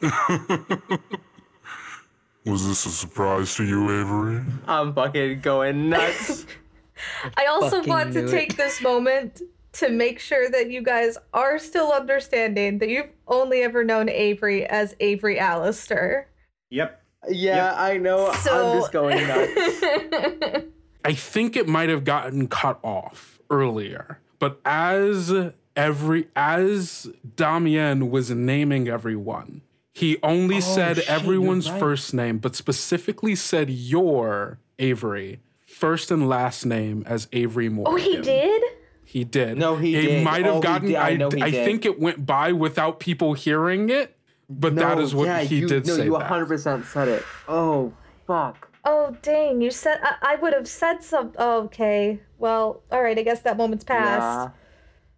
Was 2.46 2.66
this 2.66 2.86
a 2.86 2.88
surprise 2.88 3.54
to 3.56 3.64
you, 3.64 3.84
Avery? 4.00 4.40
I'm 4.66 4.94
fucking 4.94 5.42
going 5.42 5.90
nuts. 5.90 6.46
I 7.36 7.44
also 7.44 7.76
fucking 7.80 7.90
want 7.90 8.12
to 8.14 8.22
knew 8.22 8.28
it. 8.28 8.30
take 8.30 8.56
this 8.56 8.80
moment 8.80 9.42
to 9.72 9.90
make 9.90 10.18
sure 10.18 10.48
that 10.48 10.70
you 10.70 10.80
guys 10.80 11.18
are 11.34 11.58
still 11.58 11.92
understanding 11.92 12.78
that 12.78 12.88
you've 12.88 13.10
only 13.28 13.60
ever 13.60 13.84
known 13.84 14.08
Avery 14.08 14.64
as 14.64 14.96
Avery 14.98 15.38
Allister. 15.38 16.26
Yep. 16.70 17.02
yeah, 17.28 17.74
I 17.76 17.98
know. 17.98 18.32
So- 18.32 18.72
I'm 18.72 18.78
just 18.80 18.92
going 18.92 19.28
nuts. 19.28 20.64
I 21.04 21.12
think 21.12 21.54
it 21.54 21.68
might 21.68 21.90
have 21.90 22.04
gotten 22.04 22.48
cut 22.48 22.78
off 22.82 23.33
earlier, 23.50 24.20
but 24.38 24.60
as 24.64 25.32
every 25.76 26.28
as 26.36 27.10
Damien 27.36 28.10
was 28.10 28.30
naming 28.30 28.88
everyone, 28.88 29.62
he 29.92 30.18
only 30.22 30.56
Oh, 30.56 30.60
said 30.60 30.96
shit, 30.98 31.08
everyone's 31.10 31.70
right. 31.70 31.80
first 31.80 32.14
name, 32.14 32.38
but 32.38 32.54
specifically 32.54 33.34
said 33.34 33.70
your 33.70 34.58
Avery 34.78 35.40
first 35.66 36.10
and 36.10 36.28
last 36.28 36.64
name 36.66 37.02
as 37.06 37.28
Avery 37.32 37.68
Morrigan. 37.68 37.94
Oh, 37.94 37.96
he 38.12 38.20
did? 38.20 38.62
He 39.04 39.22
did. 39.24 39.58
No, 39.58 39.76
he 39.76 39.94
it 39.96 40.02
did. 40.02 40.24
might 40.24 40.44
Oh, 40.46 40.54
have 40.54 40.54
he 40.56 40.60
gotten. 40.62 40.86
did. 40.88 40.96
I 40.96 41.08
I, 41.10 41.16
know 41.16 41.30
he 41.30 41.42
I 41.42 41.50
did. 41.50 41.64
think 41.64 41.84
it 41.84 42.00
went 42.00 42.26
by 42.26 42.52
without 42.52 42.98
people 42.98 43.34
hearing 43.34 43.88
it, 43.90 44.16
but 44.48 44.74
that 44.76 44.96
No, 44.98 45.02
is 45.04 45.14
what 45.14 45.26
yeah, 45.26 45.40
he 45.42 45.58
you, 45.60 45.68
did 45.68 45.86
no, 45.86 45.92
say. 45.96 46.08
No, 46.08 46.18
you 46.18 46.24
100% 46.24 46.84
said 46.86 47.08
it. 47.08 47.22
Oh, 47.46 47.92
fuck. 48.26 48.70
Oh, 48.84 49.16
dang. 49.22 49.60
You 49.60 49.70
said 49.70 49.98
I, 50.02 50.32
I 50.32 50.34
would 50.36 50.52
have 50.52 50.68
said 50.68 51.02
something. 51.04 51.36
Oh, 51.38 51.62
okay. 51.64 52.20
Well, 52.44 52.82
all 52.92 53.02
right. 53.02 53.18
I 53.18 53.22
guess 53.22 53.40
that 53.40 53.56
moment's 53.56 53.84
passed. 53.84 54.50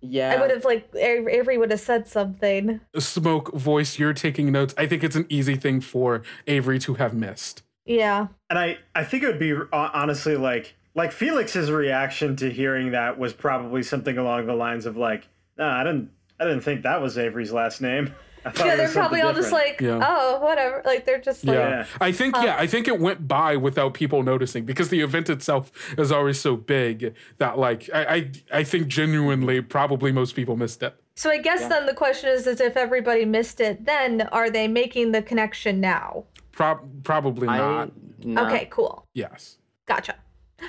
Yeah. 0.00 0.32
I 0.32 0.40
would 0.40 0.52
have, 0.52 0.64
like, 0.64 0.94
Avery 0.94 1.32
Avery 1.32 1.58
would 1.58 1.72
have 1.72 1.80
said 1.80 2.06
something. 2.06 2.80
Smoke 2.96 3.52
voice, 3.52 3.98
you're 3.98 4.12
taking 4.12 4.52
notes. 4.52 4.76
I 4.78 4.86
think 4.86 5.02
it's 5.02 5.16
an 5.16 5.26
easy 5.28 5.56
thing 5.56 5.80
for 5.80 6.22
Avery 6.46 6.78
to 6.78 6.94
have 6.94 7.14
missed. 7.14 7.64
Yeah. 7.84 8.28
And 8.48 8.60
I, 8.60 8.78
I 8.94 9.02
think 9.02 9.24
it 9.24 9.26
would 9.26 9.40
be 9.40 9.52
uh, 9.54 9.66
honestly 9.72 10.36
like 10.36 10.76
like 10.94 11.10
Felix's 11.10 11.68
reaction 11.68 12.36
to 12.36 12.48
hearing 12.48 12.92
that 12.92 13.18
was 13.18 13.32
probably 13.32 13.82
something 13.82 14.16
along 14.16 14.46
the 14.46 14.54
lines 14.54 14.86
of 14.86 14.96
like, 14.96 15.26
nah, 15.58 15.80
I 15.80 15.82
didn't 15.82 16.10
I 16.38 16.44
didn't 16.44 16.60
think 16.60 16.84
that 16.84 17.02
was 17.02 17.18
Avery's 17.18 17.50
last 17.50 17.80
name. 17.80 18.14
I 18.46 18.50
thought 18.50 18.66
Yeah, 18.66 18.76
they're 18.76 18.88
probably 18.88 19.20
all 19.20 19.28
something 19.34 19.42
just 19.42 19.52
like, 19.52 19.78
different." 19.78 20.04
oh, 20.06 20.40
whatever. 20.40 20.82
Like, 20.84 21.04
they're 21.04 21.20
just 21.20 21.44
like, 21.44 21.56
Yeah. 21.56 21.86
I 22.00 22.12
think 22.12 22.36
Huh. 22.36 22.42
yeah, 22.44 22.54
um, 22.54 22.60
I 22.60 22.66
think 22.66 22.88
it 22.88 23.00
went 23.00 23.26
by 23.28 23.56
without 23.56 23.94
people 23.94 24.22
noticing 24.22 24.64
because 24.64 24.88
the 24.88 25.00
event 25.00 25.28
itself 25.30 25.72
is 25.98 26.12
always 26.12 26.40
so 26.40 26.56
big 26.56 27.14
that 27.38 27.58
like 27.58 27.88
I 27.92 28.02
I, 28.14 28.30
I 28.60 28.64
think 28.64 28.86
genuinely 28.88 29.60
probably 29.60 30.12
most 30.12 30.34
people 30.34 30.56
missed 30.56 30.82
it. 30.82 30.94
So 31.14 31.30
I 31.30 31.38
guess 31.38 31.66
then 31.66 31.86
the 31.86 31.94
question 31.94 32.28
is, 32.30 32.46
is 32.46 32.60
if 32.60 32.76
everybody 32.76 33.24
missed 33.24 33.60
it, 33.60 33.86
then 33.86 34.22
are 34.32 34.50
they 34.50 34.68
making 34.68 35.12
the 35.12 35.22
connection 35.22 35.80
now? 35.80 36.24
Prob- 36.52 37.04
probably 37.04 37.46
not. 37.46 37.90
Okay, 38.26 38.68
cool. 38.70 39.06
Yes. 39.14 39.58
Gotcha. 39.86 40.16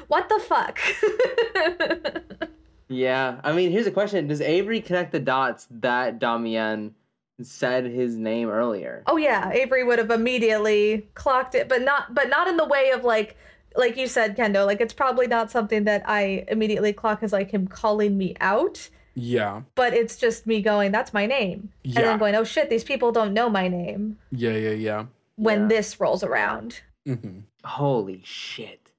What 0.07 0.29
the 0.29 0.39
fuck? 0.39 0.79
Yeah, 2.89 3.41
I 3.43 3.51
mean, 3.51 3.71
here's 3.71 3.85
a 3.87 3.91
question: 3.91 4.27
Does 4.27 4.39
Avery 4.39 4.79
connect 4.79 5.11
the 5.11 5.19
dots 5.19 5.67
that 5.71 6.19
Damien 6.19 6.95
said 7.41 7.85
his 7.85 8.15
name 8.17 8.49
earlier? 8.49 9.03
Oh 9.07 9.17
yeah, 9.17 9.51
Avery 9.51 9.83
would 9.83 9.99
have 9.99 10.11
immediately 10.11 11.07
clocked 11.13 11.55
it, 11.55 11.67
but 11.69 11.81
not 11.81 12.13
but 12.13 12.29
not 12.29 12.47
in 12.47 12.57
the 12.57 12.65
way 12.65 12.91
of 12.91 13.03
like 13.03 13.37
like 13.75 13.95
you 13.97 14.07
said, 14.07 14.35
Kendo. 14.35 14.65
Like 14.65 14.81
it's 14.81 14.93
probably 14.93 15.27
not 15.27 15.51
something 15.51 15.83
that 15.83 16.03
I 16.07 16.45
immediately 16.47 16.93
clock 16.93 17.21
as 17.21 17.31
like 17.33 17.51
him 17.51 17.67
calling 17.67 18.17
me 18.17 18.35
out. 18.41 18.89
Yeah. 19.13 19.61
But 19.75 19.93
it's 19.93 20.15
just 20.15 20.45
me 20.47 20.61
going, 20.61 20.91
"That's 20.91 21.13
my 21.13 21.25
name," 21.25 21.69
Yeah. 21.83 21.89
and 21.89 21.93
Yeah. 21.95 22.01
then 22.11 22.19
going, 22.19 22.35
"Oh 22.35 22.43
shit, 22.43 22.69
these 22.69 22.83
people 22.83 23.11
don't 23.11 23.33
know 23.33 23.49
my 23.49 23.67
name." 23.67 24.17
Yeah, 24.31 24.51
yeah, 24.53 24.71
yeah. 24.71 25.05
When 25.35 25.67
this 25.67 25.99
rolls 25.99 26.23
around, 26.23 26.81
Mm-hmm. 27.07 27.39
Holy 27.63 28.21
shit. 28.25 28.91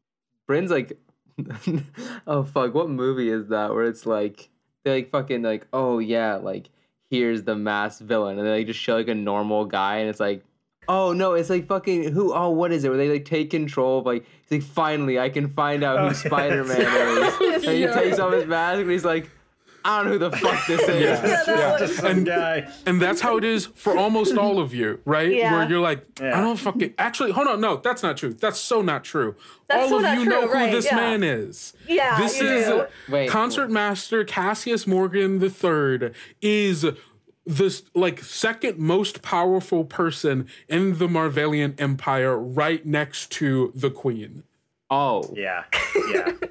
Brynn's 0.47 0.71
like, 0.71 0.97
oh 2.27 2.43
fuck, 2.45 2.75
what 2.75 2.89
movie 2.89 3.29
is 3.31 3.49
that 3.49 3.73
where 3.75 3.85
it's 3.85 4.07
like, 4.07 4.49
they're 4.85 4.95
like 4.97 5.11
fucking 5.11 5.43
like, 5.43 5.67
oh 5.73 5.99
yeah, 5.99 6.37
like, 6.37 6.71
here's 7.11 7.43
the 7.45 7.57
masked 7.57 8.03
villain. 8.03 8.39
And 8.39 8.47
they 8.47 8.59
like, 8.59 8.67
just 8.67 8.81
show 8.81 8.97
like 8.97 9.09
a 9.09 9.15
normal 9.15 9.65
guy 9.65 9.97
and 9.99 10.09
it's 10.11 10.21
like, 10.21 10.45
oh 10.89 11.13
no, 11.13 11.35
it's 11.35 11.51
like 11.51 11.67
fucking, 11.67 12.13
who, 12.13 12.33
oh, 12.35 12.51
what 12.51 12.73
is 12.73 12.85
it? 12.85 12.89
Where 12.89 12.97
they 12.99 13.09
like 13.11 13.25
take 13.25 13.51
control 13.51 13.99
of 14.01 14.07
like, 14.07 14.25
he's 14.49 14.51
like, 14.63 14.63
finally, 14.71 15.19
I 15.19 15.29
can 15.29 15.49
find 15.49 15.83
out 15.85 15.99
Oh, 15.99 16.03
who 16.03 16.07
yes. 16.09 16.25
Spider 16.25 16.65
Man 16.65 16.81
is. 16.81 17.65
And 17.69 17.79
Yeah. 17.79 17.95
he 17.95 18.01
takes 18.03 18.19
off 18.19 18.33
his 18.33 18.47
mask 18.47 18.81
and 18.81 18.91
he's 18.91 19.05
like, 19.05 19.31
I 19.85 19.99
don't 19.99 20.07
know 20.07 20.13
who 20.13 20.19
the 20.31 20.37
fuck 20.37 20.67
this 20.67 20.81
is. 20.83 20.89
Yeah. 21.01 21.45
Yeah. 21.47 21.79
Just 21.79 21.97
some 21.97 22.07
And- 22.07 22.27
guy. 22.27 22.69
And 22.87 23.01
that's 23.01 23.21
how 23.21 23.37
it 23.37 23.45
is 23.45 23.67
for 23.67 23.97
almost 23.97 24.37
all 24.37 24.59
of 24.61 24.75
you, 24.75 25.01
right? 25.05 25.33
Yeah. 25.33 25.53
Where 25.53 25.69
you're 25.69 25.81
like, 25.81 26.05
Yeah. 26.21 26.39
I 26.39 26.41
don't 26.41 26.57
fucking. 26.57 26.95
Actually, 26.99 27.33
hold 27.33 27.47
on. 27.49 27.61
No, 27.61 27.77
that's 27.77 28.03
not 28.03 28.17
true. 28.17 28.35
That's 28.35 28.59
so 28.61 28.83
not 28.83 29.05
true. 29.05 29.37
That's 29.69 29.85
all 29.85 29.89
so 29.89 29.97
of 29.99 30.03
not 30.03 30.19
you 30.19 30.25
true, 30.25 30.33
know 30.33 30.47
who 30.49 30.53
right, 30.55 30.73
this 30.73 30.87
yeah. 30.87 30.97
man 30.97 31.23
is. 31.23 31.75
yeah, 31.87 32.19
this 32.19 32.41
you 32.41 32.47
is 32.49 32.67
do. 32.67 32.87
Wait. 33.09 33.29
concert 33.31 33.71
master 33.71 34.25
Cassius 34.25 34.87
Morrigan 34.87 35.43
III 35.43 36.11
is 36.43 36.87
this 37.47 37.83
like 37.95 38.23
second 38.23 38.79
most 38.79 39.23
powerful 39.23 39.85
person 39.85 40.47
in 40.69 40.99
the 40.99 41.07
Marvellian 41.09 41.81
Empire, 41.81 42.37
right 42.39 42.85
next 42.85 43.31
to 43.33 43.73
the 43.75 43.91
Queen. 43.91 44.43
Oh. 44.91 45.31
Yeah. 45.35 45.65
Yeah. 46.13 46.33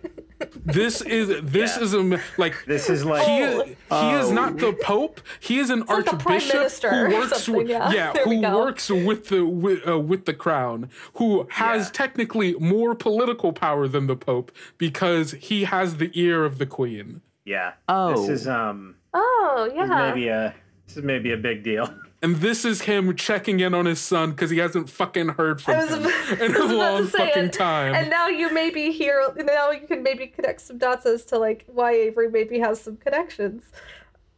This 0.65 1.01
is 1.01 1.29
this 1.43 1.77
Yeah. 1.77 1.83
is 1.83 1.93
a 1.93 2.19
like 2.37 2.55
This 2.65 2.89
is 2.89 3.03
like 3.05 3.25
he 3.27 3.39
is, 3.39 3.63
he 3.63 4.09
is 4.19 4.29
Oh. 4.29 4.33
not 4.33 4.57
the 4.57 4.73
pope. 4.73 5.19
He 5.39 5.57
is 5.59 5.69
an 5.69 5.79
like 5.81 5.89
archbishop 6.13 6.53
minister 6.55 7.07
who 7.07 7.15
works 7.15 7.49
with 7.49 7.67
yeah. 7.67 8.13
There 8.13 8.27
we 8.27 8.41
who 8.43 8.55
works 8.55 8.89
with 8.89 9.29
the 9.29 9.43
with, 9.45 9.87
uh, 9.87 9.97
with 9.99 10.25
the 10.25 10.33
crown, 10.33 10.89
who 11.15 11.47
has 11.51 11.85
Yeah. 11.87 11.91
technically 11.93 12.53
more 12.59 12.93
political 12.93 13.51
power 13.51 13.87
than 13.87 14.05
the 14.07 14.15
pope 14.15 14.51
because 14.77 15.31
he 15.33 15.63
has 15.63 15.97
the 15.97 16.11
ear 16.13 16.45
of 16.45 16.57
the 16.59 16.65
queen. 16.67 17.21
yeah. 17.45 17.71
Oh. 17.89 18.11
This 18.27 18.29
is 18.41 18.47
um 18.47 18.95
Oh 19.13 19.69
this 19.73 19.83
is 19.83 19.89
yeah. 19.89 20.09
maybe 20.09 20.27
a 20.27 20.53
this 20.85 20.97
is 20.97 21.03
maybe 21.03 21.31
a 21.31 21.37
big 21.37 21.63
deal. 21.63 21.89
And 22.21 22.37
this 22.37 22.65
is 22.65 22.81
him 22.81 23.15
checking 23.15 23.59
in 23.59 23.73
on 23.73 23.85
his 23.85 23.99
son 23.99 24.31
because 24.31 24.49
he 24.49 24.57
hasn't 24.57 24.89
fucking 24.89 25.29
heard 25.29 25.61
from 25.61 25.77
was, 25.77 25.89
him 25.89 25.99
about, 25.99 26.41
in 26.41 26.55
I 26.55 26.57
a 26.57 26.61
was 26.61 26.71
about 26.71 26.93
long 26.93 27.07
fucking 27.07 27.45
it. 27.45 27.53
time. 27.53 27.93
And 27.93 28.09
now 28.09 28.27
you 28.27 28.51
maybe 28.51 28.91
hear 28.91 29.31
now 29.37 29.69
you 29.71 29.85
can 29.87 30.01
maybe 30.01 30.27
connect 30.27 30.61
some 30.61 30.77
dots 30.79 31.05
as 31.05 31.25
to 31.25 31.37
like 31.37 31.65
why 31.67 31.91
Avery 31.93 32.29
maybe 32.29 32.59
has 32.59 32.81
some 32.81 32.97
connections 32.97 33.71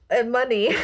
and 0.09 0.31
money. 0.31 0.75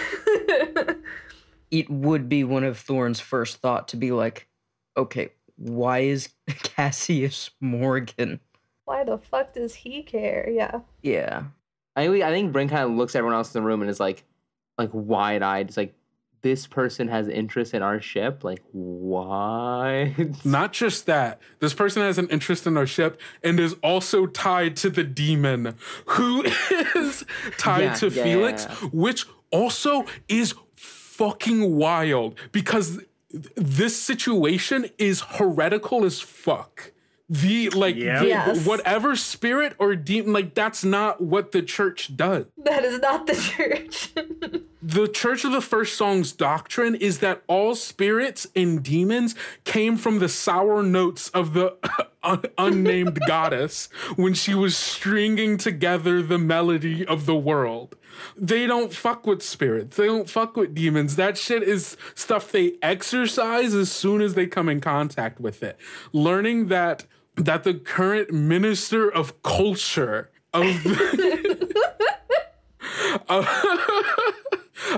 It 1.71 1.89
would 1.89 2.29
be 2.29 2.43
one 2.43 2.63
of 2.63 2.77
Thorin's 2.77 3.19
first 3.19 3.57
thought 3.57 3.87
to 3.89 3.97
be 3.97 4.11
like, 4.11 4.47
okay, 4.95 5.29
why 5.57 5.99
is 5.99 6.29
Cassius 6.47 7.49
Morrigan? 7.59 8.39
why 8.85 9.03
the 9.03 9.17
fuck 9.17 9.53
does 9.53 9.73
he 9.73 10.03
care? 10.03 10.47
Yeah. 10.49 10.81
Yeah. 11.01 11.45
I 11.95 12.07
think, 12.07 12.23
I 12.23 12.29
think 12.31 12.53
Brynn 12.53 12.69
kind 12.69 12.83
of 12.83 12.91
looks 12.91 13.15
at 13.15 13.19
everyone 13.19 13.35
else 13.35 13.53
in 13.53 13.61
the 13.61 13.67
room 13.67 13.81
and 13.81 13.89
is 13.89 13.99
like, 13.99 14.23
like 14.77 14.91
wide 14.93 15.41
eyed. 15.41 15.67
It's 15.67 15.77
like, 15.77 15.95
this 16.45 16.67
person 16.67 17.07
has 17.07 17.27
interest 17.27 17.73
in 17.73 17.81
our 17.81 17.99
ship. 17.99 18.43
Like, 18.43 18.61
why? 18.71 20.13
Not 20.45 20.73
just 20.73 21.07
that, 21.07 21.41
this 21.59 21.73
person 21.73 22.03
has 22.03 22.19
an 22.19 22.29
interest 22.29 22.67
in 22.67 22.77
our 22.77 22.85
ship 22.85 23.19
and 23.43 23.59
is 23.59 23.73
also 23.81 24.27
tied 24.27 24.75
to 24.77 24.91
the 24.91 25.03
demon, 25.03 25.75
who 26.05 26.43
is 26.95 27.25
tied 27.57 27.81
Yeah, 27.81 27.93
to 27.95 28.09
yeah, 28.09 28.23
Felix, 28.23 28.67
yeah. 28.69 28.75
which 28.93 29.25
also 29.49 30.05
is 30.27 30.53
fucking 30.75 31.75
wild 31.75 32.35
because 32.51 32.97
th- 33.31 33.45
this 33.55 33.99
situation 33.99 34.85
is 34.99 35.21
heretical 35.21 36.05
as 36.05 36.21
fuck. 36.21 36.91
The 37.27 37.71
like 37.71 37.95
Yep. 37.95 38.19
the- 38.21 38.27
Yes. 38.27 38.67
whatever 38.67 39.15
spirit 39.15 39.73
or 39.79 39.95
demon 39.95 40.31
like 40.31 40.53
that's 40.53 40.83
not 40.85 41.21
what 41.21 41.53
the 41.53 41.63
church 41.63 42.15
does. 42.15 42.45
That 42.63 42.85
is 42.85 42.99
not 42.99 43.25
the 43.25 43.33
church. 43.55 44.11
The 44.87 45.07
Church 45.07 45.43
of 45.43 45.51
the 45.51 45.61
First 45.61 45.97
Song's 45.97 46.31
doctrine 46.31 46.93
is 46.93 47.17
that 47.17 47.41
all 47.47 47.73
spirits 47.73 48.45
and 48.55 48.83
demons 48.83 49.33
came 49.63 49.97
from 49.97 50.19
the 50.19 50.29
sour 50.29 50.83
notes 50.83 51.29
of 51.29 51.53
the 51.55 51.75
un- 52.23 52.43
unnamed 52.55 53.19
goddess 53.27 53.89
when 54.15 54.35
she 54.35 54.53
was 54.53 54.77
stringing 54.77 55.57
together 55.57 56.21
the 56.21 56.37
melody 56.37 57.03
of 57.03 57.25
the 57.25 57.35
world. 57.35 57.95
They 58.37 58.67
don't 58.67 58.93
fuck 58.93 59.25
with 59.25 59.41
spirits. 59.41 59.97
They 59.97 60.05
don't 60.05 60.29
fuck 60.29 60.55
with 60.55 60.75
demons. 60.75 61.15
That 61.15 61.35
shit 61.35 61.63
is 61.63 61.97
stuff 62.13 62.51
they 62.51 62.75
exercise 62.83 63.73
as 63.73 63.91
soon 63.91 64.21
as 64.21 64.35
they 64.35 64.45
come 64.45 64.69
in 64.69 64.81
contact 64.81 65.39
with 65.39 65.63
it. 65.63 65.79
Learning 66.13 66.67
that 66.67 67.07
that 67.37 67.63
the 67.63 67.73
current 67.73 68.31
minister 68.31 69.09
of 69.09 69.41
culture 69.41 70.29
of 70.53 70.63
the 70.83 71.65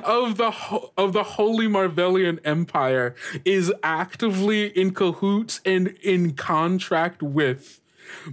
of 0.03 0.37
the 0.37 0.51
ho- 0.51 0.93
of 0.97 1.13
the 1.13 1.23
Holy 1.23 1.67
Marvellian 1.67 2.39
Empire 2.43 3.15
is 3.45 3.71
actively 3.83 4.67
in 4.67 4.91
cahoots 4.93 5.61
and 5.65 5.89
in 6.03 6.33
contract 6.33 7.21
with 7.21 7.81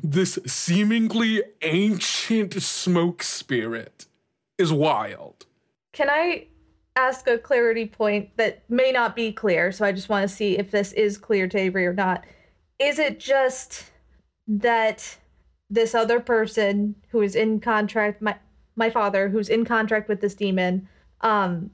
this 0.03 0.39
seemingly 0.47 1.43
ancient 1.63 2.63
smoke 2.63 3.23
spirit 3.23 4.07
is 4.59 4.73
wild. 4.73 5.47
Can 5.93 6.09
I 6.11 6.47
ask 6.97 7.27
a 7.27 7.39
clarity 7.39 7.87
point 7.87 8.37
that 8.37 8.69
may 8.71 8.93
not 8.93 9.17
be 9.17 9.33
clear? 9.33 9.73
So 9.73 9.85
I 9.85 9.93
just 9.93 10.09
want 10.09 10.29
to 10.29 10.35
see 10.35 10.59
if 10.59 10.71
this 10.71 10.93
is 10.93 11.19
clear 11.19 11.49
to 11.49 11.59
Avery 11.59 11.87
or 11.87 11.95
not. 11.95 12.25
Is 12.79 12.99
it 12.99 13.19
just 13.19 13.91
that 14.47 15.17
this 15.71 15.95
other 15.95 16.21
person 16.21 16.97
who 17.11 17.23
is 17.23 17.35
in 17.35 17.61
contract, 17.61 18.23
my 18.23 18.37
my 18.77 18.91
father, 18.91 19.29
who's 19.29 19.49
in 19.49 19.65
contract 19.65 20.09
with 20.09 20.21
this 20.21 20.35
demon, 20.35 20.89
um, 21.21 21.71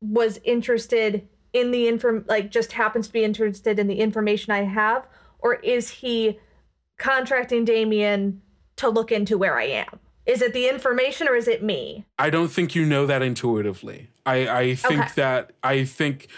was 0.00 0.38
interested 0.44 1.26
in 1.52 1.70
the 1.70 1.86
inform 1.88 2.24
like 2.28 2.50
just 2.50 2.72
happens 2.72 3.06
to 3.08 3.12
be 3.12 3.24
interested 3.24 3.78
in 3.78 3.86
the 3.86 3.96
information 4.00 4.52
I 4.52 4.62
have, 4.64 5.06
or 5.38 5.54
is 5.56 5.90
he 5.90 6.38
contracting 6.98 7.64
Damien 7.64 8.40
to 8.76 8.88
look 8.88 9.12
into 9.12 9.36
where 9.38 9.58
I 9.58 9.64
am? 9.64 10.00
Is 10.24 10.40
it 10.40 10.52
the 10.52 10.68
information 10.68 11.26
or 11.28 11.34
is 11.34 11.48
it 11.48 11.62
me? 11.64 12.06
I 12.18 12.30
don't 12.30 12.48
think 12.48 12.74
you 12.74 12.86
know 12.86 13.06
that 13.06 13.22
intuitively. 13.22 14.08
I, 14.24 14.48
I 14.48 14.74
think 14.76 15.00
Okay. 15.00 15.10
that 15.16 15.52
I 15.64 15.84
think 15.84 16.28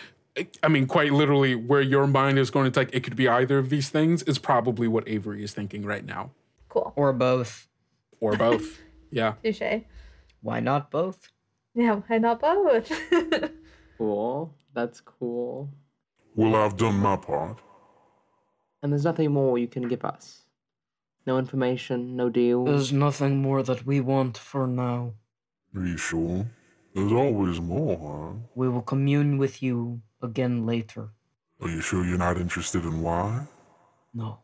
I 0.63 0.69
mean 0.69 0.87
quite 0.87 1.13
literally 1.13 1.55
where 1.55 1.83
your 1.83 2.07
mind 2.07 2.39
is 2.39 2.51
going 2.51 2.73
to 2.73 2.81
like 2.81 2.91
it 2.95 3.05
could 3.05 3.15
be 3.15 3.29
either 3.29 3.59
of 3.59 3.69
these 3.69 3.91
things 3.91 4.23
is 4.23 4.39
probably 4.39 4.89
what 4.89 5.07
Avery 5.07 5.45
is 5.45 5.53
thinking 5.53 5.85
right 5.85 6.05
now. 6.05 6.31
Cool. 6.71 6.93
Or 6.97 7.13
both. 7.13 7.69
Or 8.21 8.37
both. 8.37 8.81
yeah. 9.11 9.35
Touche. 9.45 9.83
Why 10.41 10.61
not 10.61 10.91
both? 10.91 11.29
Yeah, 11.75 12.01
why 12.07 12.19
not 12.19 12.41
both? 12.41 12.91
cool. 13.99 14.55
That's 14.75 15.01
cool. 15.01 15.71
Well, 16.35 16.57
I've 16.57 16.77
done 16.77 16.99
my 16.99 17.17
part. 17.17 17.61
And 18.83 18.93
there's 18.93 19.05
nothing 19.05 19.33
more 19.33 19.59
you 19.59 19.69
can 19.69 19.89
give 19.89 20.05
us. 20.05 20.43
No 21.27 21.39
information, 21.39 22.17
no 22.17 22.29
deal. 22.29 22.65
There's 22.65 22.93
nothing 22.93 23.39
more 23.41 23.63
that 23.63 23.87
we 23.87 24.01
want 24.01 24.37
for 24.37 24.67
now. 24.67 25.15
Are 25.75 25.87
you 25.87 25.97
sure? 25.97 26.47
There's 26.95 27.13
always 27.13 27.61
more, 27.61 27.97
huh? 27.99 28.39
We 28.55 28.69
will 28.69 28.83
commune 28.83 29.39
with 29.39 29.63
you 29.63 30.03
again 30.23 30.67
later. 30.67 31.09
Are 31.61 31.69
you 31.69 31.81
sure 31.81 32.05
you're 32.05 32.19
not 32.19 32.37
interested 32.37 32.85
in 32.85 33.01
why? 33.01 33.47
No. 34.13 34.39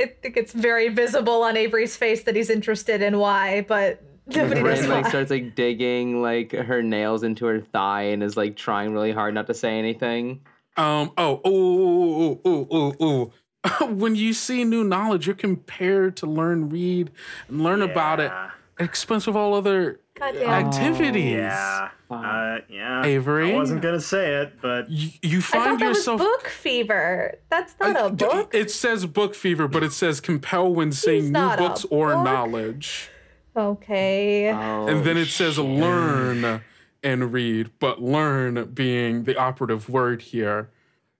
I 0.00 0.06
think 0.06 0.36
it's 0.36 0.52
very 0.52 0.88
visible 0.88 1.42
on 1.42 1.56
Avery's 1.56 1.96
face 1.96 2.24
that 2.24 2.34
he's 2.34 2.50
interested 2.50 3.00
in 3.00 3.18
why, 3.18 3.64
but 3.66 4.02
nobody 4.26 4.62
knows 4.62 4.86
like 4.86 5.06
starts 5.06 5.30
like 5.30 5.54
digging 5.54 6.22
like 6.22 6.52
her 6.52 6.82
nails 6.82 7.22
into 7.22 7.46
her 7.46 7.60
thigh 7.60 8.02
and 8.04 8.22
is 8.22 8.36
like 8.36 8.56
trying 8.56 8.92
really 8.92 9.12
hard 9.12 9.34
not 9.34 9.46
to 9.48 9.54
say 9.54 9.78
anything. 9.78 10.40
Um. 10.76 11.12
Oh. 11.16 11.40
Oh. 11.44 12.40
Oh. 12.44 12.66
Oh. 12.70 12.94
Oh. 13.00 13.32
Oh. 13.80 13.86
when 13.86 14.14
you 14.16 14.32
see 14.34 14.64
new 14.64 14.84
knowledge, 14.84 15.26
you're 15.26 15.34
compared 15.36 16.16
to 16.18 16.26
learn, 16.26 16.68
read, 16.68 17.10
and 17.48 17.62
learn 17.62 17.80
about 17.80 18.20
it 18.20 18.24
Yeah. 18.24 18.44
at 18.46 18.50
the 18.78 18.84
expense 18.84 19.26
of 19.26 19.36
all 19.36 19.54
other 19.54 20.00
Goddamn. 20.18 20.48
activities. 20.66 21.32
Yeah. 21.32 21.88
Uh, 22.10 22.58
yeah. 22.68 23.04
Avery? 23.04 23.52
I 23.52 23.56
wasn't 23.56 23.80
gonna 23.82 24.00
say 24.00 24.34
it, 24.42 24.54
but 24.60 24.90
You, 24.90 25.10
you 25.22 25.40
find 25.40 25.64
thought 25.64 25.78
that 25.80 25.84
yourself. 25.86 26.20
was 26.20 26.28
book 26.28 26.48
fever. 26.48 27.34
That's 27.50 27.74
not 27.80 27.96
Uh, 27.96 28.06
a 28.06 28.10
d- 28.10 28.24
book. 28.26 28.54
It 28.54 28.70
says 28.70 29.06
book 29.06 29.34
fever, 29.34 29.66
but 29.66 29.82
it 29.82 29.92
says 29.92 30.20
compel 30.20 30.72
when 30.72 30.92
saying 30.92 31.24
new 31.26 31.30
not 31.30 31.58
a 31.58 31.62
books 31.68 31.84
or 31.90 32.12
book. 32.14 32.24
knowledge. 32.24 33.08
Okay. 33.56 34.48
and 34.48 35.04
then 35.04 35.16
oh, 35.16 35.20
it 35.20 35.28
says 35.28 35.58
learn 35.58 36.62
and 37.02 37.32
read, 37.32 37.70
but 37.78 38.02
learn 38.02 38.72
being 38.72 39.24
the 39.24 39.36
operative 39.36 39.88
word 39.88 40.22
here. 40.22 40.70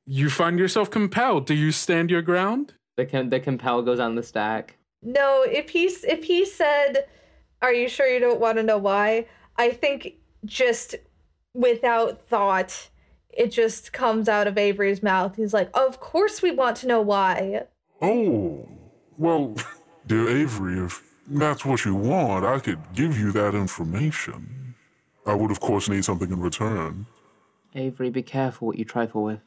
You 0.06 0.30
find 0.30 0.58
yourself 0.58 0.90
compelled. 0.90 1.46
Do 1.46 1.54
you 1.54 1.70
stand 1.70 2.10
your 2.10 2.22
ground? 2.22 2.74
The 2.96 3.06
com- 3.06 3.30
the 3.30 3.40
compel 3.40 3.82
goes 3.82 4.00
on 4.00 4.14
the 4.14 4.22
stack. 4.22 4.76
No, 5.02 5.42
if 5.42 5.70
he's 5.70 6.04
if 6.04 6.24
he 6.24 6.44
said, 6.44 7.06
"Are 7.62 7.72
you 7.72 7.88
sure 7.88 8.06
you 8.06 8.20
don't 8.20 8.40
want 8.40 8.56
to 8.58 8.62
know 8.62 8.78
why?" 8.78 9.26
I 9.56 9.70
think 9.70 10.14
just 10.44 10.94
without 11.54 12.20
thought, 12.20 12.88
it 13.30 13.50
just 13.50 13.92
comes 13.92 14.28
out 14.28 14.46
of 14.46 14.58
Avery's 14.58 15.02
mouth. 15.02 15.36
He's 15.36 15.54
like, 15.54 15.70
"Of 15.74 16.00
course 16.00 16.42
we 16.42 16.50
want 16.50 16.76
to 16.78 16.86
know 16.86 17.00
why." 17.00 17.64
Oh, 18.00 18.68
well, 19.16 19.54
dear 20.06 20.28
Avery, 20.28 20.84
if 20.84 21.13
that's 21.28 21.64
what 21.64 21.84
you 21.84 21.94
want, 21.94 22.44
I 22.44 22.58
could 22.58 22.80
give 22.94 23.18
you 23.18 23.32
that 23.32 23.54
information. 23.54 24.74
I 25.26 25.34
would, 25.34 25.50
of 25.50 25.60
course, 25.60 25.88
need 25.88 26.04
something 26.04 26.30
in 26.30 26.40
return. 26.40 27.06
Avery, 27.74 28.10
be 28.10 28.22
careful 28.22 28.68
what 28.68 28.78
you 28.78 28.84
trifle 28.84 29.24
with. 29.24 29.40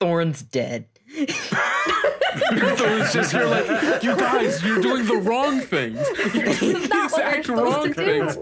Thorin's 0.00 0.42
dead. 0.42 0.86
so 1.16 2.86
it's 2.96 3.12
just 3.12 3.32
you're 3.32 3.48
like, 3.48 4.02
you 4.02 4.16
guys, 4.16 4.62
you're 4.64 4.80
doing 4.80 5.06
the 5.06 5.16
wrong 5.16 5.60
things. 5.60 5.98
You're 6.34 6.54
doing 6.54 6.88
the 6.88 7.00
exact 7.04 7.48
wrong 7.48 7.92
things. 7.92 8.36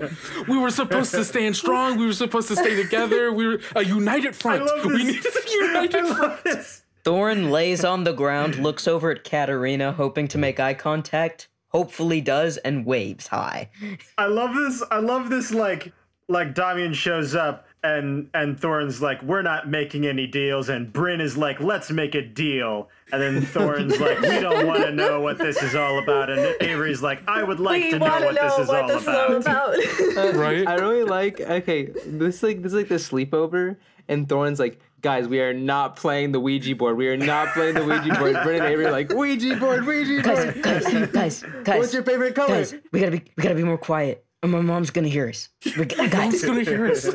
We 0.48 0.58
were 0.58 0.70
supposed 0.70 1.10
to 1.12 1.24
stand 1.24 1.56
strong. 1.56 1.98
We 1.98 2.06
were 2.06 2.12
supposed 2.12 2.48
to 2.48 2.56
stay 2.56 2.80
together. 2.82 3.32
We 3.32 3.46
were 3.46 3.60
a 3.76 3.84
united 3.84 4.34
front. 4.34 4.68
We 4.84 5.04
needed 5.04 5.26
a 5.26 5.50
united 5.50 6.06
front. 6.06 6.82
Thorin 7.04 7.50
lays 7.50 7.84
on 7.84 8.04
the 8.04 8.12
ground, 8.12 8.56
looks 8.56 8.86
over 8.86 9.10
at 9.10 9.24
Katarina, 9.24 9.92
hoping 9.92 10.28
to 10.28 10.38
make 10.38 10.60
eye 10.60 10.74
contact. 10.74 11.48
Hopefully 11.70 12.20
does, 12.20 12.56
and 12.58 12.84
waves 12.84 13.28
high. 13.28 13.70
I 14.18 14.26
love 14.26 14.54
this. 14.54 14.82
I 14.90 14.98
love 14.98 15.30
this. 15.30 15.52
Like, 15.52 15.92
like 16.28 16.54
Damien 16.54 16.94
shows 16.94 17.34
up 17.34 17.66
and 17.82 18.28
and 18.34 18.58
Thorin's 18.60 19.00
like, 19.00 19.22
"We're 19.22 19.42
not 19.42 19.68
making 19.68 20.06
any 20.06 20.26
deals," 20.26 20.68
and 20.68 20.92
Brynn 20.92 21.20
is 21.20 21.36
like, 21.36 21.60
"Let's 21.60 21.90
make 21.90 22.14
a 22.14 22.22
deal." 22.22 22.88
And 23.12 23.22
then 23.22 23.42
Thorin's 23.42 23.98
like, 23.98 24.20
"We 24.20 24.40
don't 24.40 24.66
want 24.68 24.82
to 24.82 24.92
know 24.92 25.20
what 25.20 25.38
this 25.38 25.62
is 25.62 25.74
all 25.74 25.98
about," 25.98 26.28
and 26.28 26.56
Avery's 26.60 27.02
like, 27.02 27.22
"I 27.26 27.42
would 27.42 27.58
like 27.58 27.82
We 27.84 27.90
to 27.92 27.98
know 27.98 28.06
wanna 28.06 28.26
what 28.26 28.34
this 28.40 28.58
is 28.58 28.68
what 28.68 28.82
all 28.82 28.88
this 28.88 29.02
is 29.02 29.08
about." 29.08 29.30
all 29.30 29.36
about. 29.36 30.34
right? 30.34 30.68
I 30.68 30.74
really 30.74 31.04
like. 31.04 31.40
Okay, 31.40 31.86
this 32.06 32.42
like 32.42 32.62
this 32.62 32.72
is 32.72 32.78
like 32.78 32.88
the 32.88 32.96
sleepover, 32.96 33.76
and 34.08 34.28
Thorin's 34.28 34.58
like, 34.58 34.78
guys, 35.00 35.28
we 35.28 35.40
are 35.40 35.52
not 35.54 35.96
playing 35.96 36.32
the 36.32 36.40
Ouija 36.40 36.74
board. 36.76 36.96
We 36.96 37.08
are 37.08 37.16
not 37.16 37.48
playing 37.54 37.74
the 37.74 37.84
Ouija 37.84 38.14
board. 38.18 38.36
Brynn 38.36 38.56
and 38.60 38.64
Avery 38.66 38.86
are 38.86 38.90
like 38.92 39.10
Ouija 39.12 39.56
board, 39.56 39.84
Ouija 39.86 40.22
board. 40.22 40.62
Guys, 40.62 40.84
guys, 40.84 41.06
guys, 41.12 41.44
guys. 41.64 41.78
What's 41.78 41.94
your 41.94 42.02
favorite 42.02 42.34
color? 42.34 42.48
Guys, 42.48 42.74
we 42.92 43.00
gotta 43.00 43.12
be, 43.12 43.22
we 43.36 43.42
gotta 43.42 43.54
be 43.54 43.64
more 43.64 43.78
quiet. 43.78 44.24
Or 44.42 44.48
my 44.48 44.62
mom's 44.62 44.88
gonna 44.88 45.08
hear 45.08 45.28
us. 45.28 45.50
We, 45.76 45.84
guys, 45.84 46.10
Mom's 46.14 46.42
gonna 46.42 46.62
hear 46.62 46.86
us. 46.86 47.06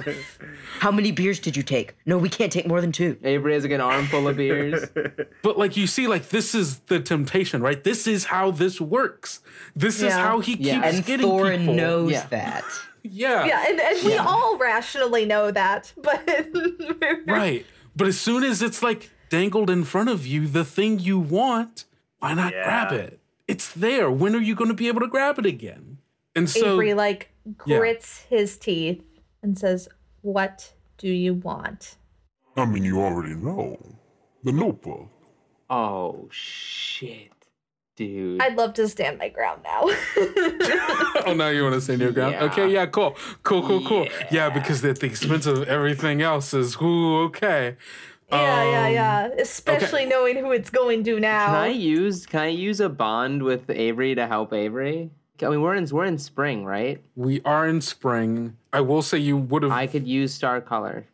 How 0.80 0.92
many 0.92 1.12
beers 1.12 1.40
did 1.40 1.58
you 1.58 1.64
take? 1.64 1.96
No, 2.06 2.20
we 2.20 2.30
can't 2.30 2.52
take 2.52 2.68
more 2.68 2.82
than 2.82 2.92
two. 2.92 3.18
Avery 3.24 3.54
has 3.54 3.64
like 3.64 3.72
an 3.72 3.82
armful 3.82 4.28
of 4.28 4.38
beers. 4.38 4.86
But 5.42 5.58
like 5.58 5.76
you 5.76 5.88
see, 5.88 6.06
like 6.08 6.30
this 6.30 6.54
is 6.54 6.80
the 6.82 7.00
temptation, 7.00 7.62
right? 7.64 7.84
This 7.84 8.06
is 8.08 8.26
how 8.26 8.52
this 8.52 8.80
works. 8.80 9.40
This 9.76 10.02
is 10.04 10.14
how 10.14 10.40
he 10.40 10.56
Yeah. 10.56 10.82
keeps 10.82 10.96
And 10.98 11.06
getting 11.06 11.28
Thorin 11.28 11.60
people. 11.62 11.74
knows 11.76 12.12
Yeah. 12.12 12.28
that. 12.28 12.64
Yeah. 13.04 13.46
yeah, 13.46 13.66
and, 13.70 13.80
and 13.80 14.04
we 14.06 14.18
all 14.18 14.58
rationally 14.58 15.26
know 15.26 15.52
that, 15.52 15.94
but 16.02 16.28
Right. 17.28 17.66
But 17.96 18.08
as 18.08 18.20
soon 18.20 18.44
as 18.44 18.62
it's 18.62 18.84
like 18.84 19.10
dangled 19.30 19.70
in 19.70 19.84
front 19.84 20.10
of 20.10 20.26
you, 20.26 20.48
the 20.48 20.66
thing 20.66 21.00
you 21.00 21.18
want, 21.20 21.86
why 22.20 22.34
not 22.34 22.52
grab 22.52 22.92
it? 22.92 23.20
It's 23.48 23.72
there. 23.72 24.10
When 24.12 24.36
are 24.36 24.42
you 24.42 24.56
going 24.56 24.70
to 24.70 24.76
be 24.76 24.88
able 24.88 25.02
to 25.02 25.08
grab 25.08 25.40
it 25.40 25.46
again? 25.46 26.00
And 26.36 26.50
so, 26.50 26.74
Avery 26.74 26.94
like 26.94 27.32
Yeah. 27.66 27.78
grits 27.78 28.24
his 28.30 28.58
teeth 28.58 29.04
and 29.42 29.58
says, 29.58 29.88
"What 30.22 30.74
do 30.98 31.08
you 31.10 31.34
want?" 31.36 31.98
I 32.58 32.66
mean, 32.66 32.84
you 32.84 33.00
already 33.02 33.36
know. 33.36 33.78
The 34.44 34.52
notebook. 34.52 35.10
Oh 35.70 36.28
shit, 36.32 37.32
dude. 37.96 38.42
I'd 38.42 38.56
love 38.56 38.74
to 38.76 38.88
stand 38.88 39.18
my 39.18 39.30
ground 39.30 39.62
now. 39.64 39.82
oh, 41.26 41.34
now 41.36 41.50
you 41.50 41.64
want 41.64 41.76
to 41.76 41.82
stand 41.82 42.02
your 42.02 42.12
ground? 42.12 42.34
Yeah. 42.34 42.44
Okay, 42.46 42.70
yeah, 42.72 42.86
cool, 42.86 43.16
cool, 43.44 43.66
cool, 43.66 43.86
cool. 43.86 44.08
Yeah, 44.32 44.50
because 44.50 44.84
at 44.86 45.00
the 45.00 45.08
expense 45.08 45.46
of 45.46 45.64
everything 45.68 46.22
else 46.22 46.54
is, 46.54 46.78
ooh, 46.82 47.24
okay. 47.26 47.78
yeah, 48.32 48.64
yeah, 48.64 48.88
Um, 48.88 48.94
yeah. 48.94 49.28
Especially 49.40 50.06
knowing 50.06 50.38
who 50.38 50.52
it's 50.52 50.70
going 50.70 51.04
to 51.06 51.20
now. 51.20 51.48
Can 51.48 51.56
I 51.56 51.68
use 51.68 52.26
Can 52.26 52.42
I 52.42 52.48
use 52.48 52.80
a 52.80 52.90
bond 52.90 53.44
with 53.44 53.70
Avery 53.70 54.16
to 54.16 54.28
help 54.28 54.54
Avery? 54.54 55.12
I 55.42 55.50
mean, 55.50 55.62
we're 55.62 55.76
in 55.76 55.86
we're 55.88 56.06
in 56.06 56.18
spring, 56.18 56.64
right? 56.66 57.04
We 57.16 57.42
are 57.44 57.68
in 57.68 57.82
spring. 57.82 58.56
I 58.72 58.82
will 58.82 59.02
say 59.02 59.18
you 59.18 59.36
would 59.38 59.64
have. 59.64 59.72
I 59.72 59.86
could 59.88 60.08
use 60.08 60.34
star 60.34 60.62
color. 60.62 61.08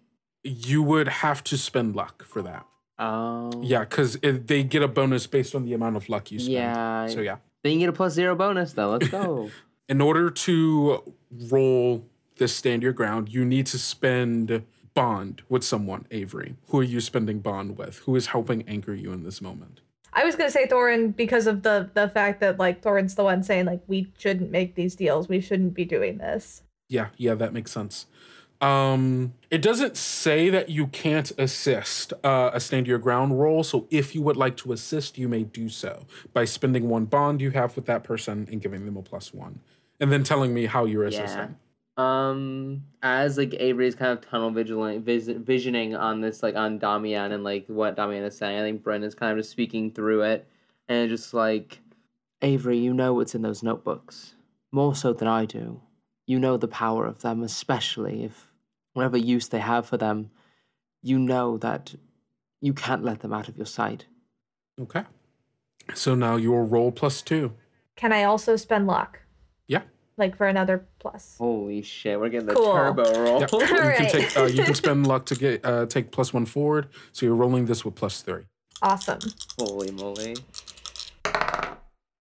You 0.44 0.84
would 0.84 1.08
have 1.08 1.44
to 1.46 1.58
spend 1.58 1.96
luck 1.96 2.24
for 2.24 2.42
that. 2.44 2.66
Oh. 3.02 3.52
Yeah, 3.64 3.80
because 3.80 4.20
they 4.22 4.64
get 4.64 4.84
a 4.84 4.88
bonus 4.88 5.26
based 5.26 5.56
on 5.56 5.66
the 5.66 5.74
amount 5.74 5.96
of 5.96 6.08
luck 6.08 6.32
you 6.32 6.40
spend. 6.40 6.54
Yeah. 6.54 7.08
So 7.08 7.22
yeah. 7.22 7.38
Then 7.64 7.74
you 7.74 7.80
get 7.80 7.90
a 7.90 7.94
plus 7.94 8.14
zero 8.14 8.36
bonus 8.36 8.74
though. 8.74 8.92
Let's 8.92 9.10
go. 9.10 9.50
In 9.90 10.00
order 10.00 10.30
to 10.30 11.16
roll 11.50 12.06
this 12.38 12.56
stand 12.56 12.84
your 12.84 12.94
ground, 12.94 13.30
you 13.30 13.44
need 13.44 13.66
to 13.68 13.80
spend 13.80 14.64
bond 14.94 15.42
with 15.50 15.64
someone, 15.64 16.06
Avery. 16.12 16.56
Who 16.68 16.80
are 16.80 16.84
you 16.84 17.02
spending 17.02 17.40
bond 17.40 17.78
with? 17.78 17.98
Who 18.00 18.16
is 18.16 18.28
helping 18.28 18.62
anchor 18.70 18.94
you 18.94 19.12
in 19.12 19.24
this 19.24 19.42
moment? 19.42 19.82
I 20.14 20.24
was 20.24 20.36
gonna 20.36 20.52
say 20.52 20.68
Thorin 20.68 21.16
because 21.16 21.48
of 21.48 21.64
the 21.64 21.90
the 21.94 22.08
fact 22.08 22.40
that 22.42 22.60
like 22.60 22.84
Thorin's 22.84 23.16
the 23.16 23.24
one 23.24 23.42
saying 23.42 23.66
like 23.66 23.82
we 23.88 24.12
shouldn't 24.18 24.52
make 24.52 24.76
these 24.76 24.96
deals. 24.96 25.28
We 25.28 25.42
shouldn't 25.42 25.74
be 25.74 25.86
doing 25.86 26.20
this. 26.20 26.62
Yeah, 26.88 27.08
yeah, 27.18 27.34
that 27.36 27.54
makes 27.54 27.72
sense. 27.72 28.06
Um, 28.62 29.34
it 29.50 29.62
doesn't 29.62 29.98
say 29.98 30.52
that 30.52 30.70
you 30.70 30.86
can't 30.88 31.32
assist 31.38 32.14
uh, 32.24 32.52
a 32.54 32.60
stand 32.60 32.88
your 32.88 33.00
ground 33.00 33.40
roll. 33.40 33.64
So 33.64 33.88
if 33.90 34.14
you 34.14 34.22
would 34.22 34.38
like 34.38 34.56
to 34.58 34.72
assist, 34.72 35.18
you 35.18 35.28
may 35.28 35.44
do 35.44 35.68
so 35.68 36.06
by 36.32 36.46
spending 36.46 36.88
one 36.88 37.06
bond 37.06 37.42
you 37.42 37.50
have 37.52 37.76
with 37.76 37.88
that 37.88 38.04
person 38.04 38.48
and 38.52 38.62
giving 38.62 38.86
them 38.86 38.98
a 38.98 39.02
plus 39.02 39.34
one, 39.34 39.62
and 40.00 40.12
then 40.12 40.24
telling 40.24 40.54
me 40.54 40.68
how 40.68 40.86
you're 40.86 41.08
yeah. 41.08 41.24
assisting. 41.24 41.56
Um, 41.98 42.84
as 43.04 43.38
like 43.38 43.56
Avery's 43.56 43.96
kind 43.96 44.12
of 44.12 44.22
tunnel 44.22 44.52
vigilant, 44.52 45.04
vis- 45.06 45.28
visioning 45.28 45.96
on 45.96 46.22
this, 46.22 46.44
like 46.44 46.56
on 46.56 46.78
Damien 46.78 47.32
and 47.32 47.44
like 47.44 47.66
what 47.68 47.96
Damien 47.96 48.24
is 48.24 48.38
saying, 48.38 48.60
I 48.60 48.62
think 48.62 48.84
Brynn's 48.84 49.16
kind 49.16 49.32
of 49.32 49.40
just 49.40 49.50
speaking 49.50 49.92
through 49.92 50.22
it, 50.22 50.48
and 50.88 51.10
just 51.10 51.34
like, 51.34 51.80
Avery, 52.44 52.78
you 52.78 52.94
know 52.94 53.14
what's 53.14 53.34
in 53.34 53.42
those 53.42 53.64
notebooks 53.64 54.36
more 54.72 54.96
so 54.96 55.14
than 55.14 55.28
I 55.28 55.46
do. 55.46 55.82
You 56.28 56.40
know 56.40 56.58
the 56.58 56.68
power 56.68 57.06
of 57.08 57.22
them, 57.22 57.44
especially 57.44 58.24
if 58.24 58.51
whatever 58.94 59.18
use 59.18 59.48
they 59.48 59.60
have 59.60 59.86
for 59.86 59.98
them, 59.98 60.32
you 61.02 61.18
know 61.20 61.58
that 61.58 61.96
you 62.60 62.74
can't 62.74 63.04
let 63.04 63.22
them 63.22 63.34
out 63.34 63.48
of 63.48 63.58
your 63.58 63.66
sight. 63.66 64.06
Okay. 64.80 65.04
So 65.94 66.16
now 66.16 66.36
your 66.36 66.64
roll 66.64 66.92
plus 66.92 67.22
two. 67.22 67.54
Can 67.96 68.14
I 68.14 68.24
also 68.24 68.56
spend 68.56 68.88
luck? 68.88 69.20
Yeah. 69.68 69.82
Like 70.18 70.36
for 70.38 70.48
another 70.48 70.86
plus. 71.00 71.36
Holy 71.38 71.82
shit, 71.82 72.20
we're 72.20 72.30
getting 72.30 72.48
the 72.48 72.54
Cool. 72.54 72.74
turbo 72.74 73.04
roll. 73.24 73.40
Yeah, 73.42 73.48
you 73.52 73.98
can 73.98 74.10
take 74.10 74.38
uh, 74.38 74.44
you 74.46 74.64
can 74.64 74.76
spend 74.76 75.08
luck 75.08 75.26
to 75.28 75.36
get 75.36 75.66
uh, 75.66 75.86
take 75.88 76.12
plus 76.12 76.34
one 76.34 76.46
forward. 76.46 76.88
So 77.12 77.26
you're 77.26 77.36
rolling 77.36 77.66
this 77.66 77.84
with 77.84 77.96
plus 77.96 78.22
three. 78.22 78.44
Awesome. 78.82 79.20
Holy 79.60 79.92
moly. 79.92 80.36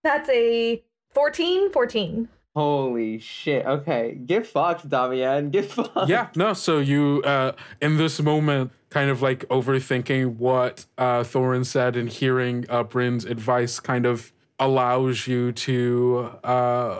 That's 0.03 0.29
a 0.29 0.83
14, 1.13 1.71
14. 1.71 2.27
Holy 2.55 3.17
shit. 3.19 3.65
Okay. 3.65 4.15
Get 4.25 4.45
fucked, 4.45 4.89
Damien. 4.89 5.49
Get 5.51 5.65
fucked. 5.71 6.09
yeah, 6.09 6.29
no. 6.35 6.53
So 6.53 6.79
you, 6.79 7.21
uh, 7.25 7.53
in 7.81 7.97
this 7.97 8.19
moment, 8.21 8.71
kind 8.89 9.09
of 9.09 9.21
like 9.21 9.45
overthinking 9.47 10.35
what 10.37 10.85
uh, 10.97 11.21
Thorin 11.21 11.65
said 11.65 11.95
and 11.95 12.09
hearing 12.09 12.65
uh, 12.69 12.83
Brynn's 12.83 13.23
advice, 13.25 13.79
kind 13.79 14.05
of 14.05 14.33
allows 14.59 15.27
you 15.27 15.51
to 15.53 16.29
uh, 16.43 16.99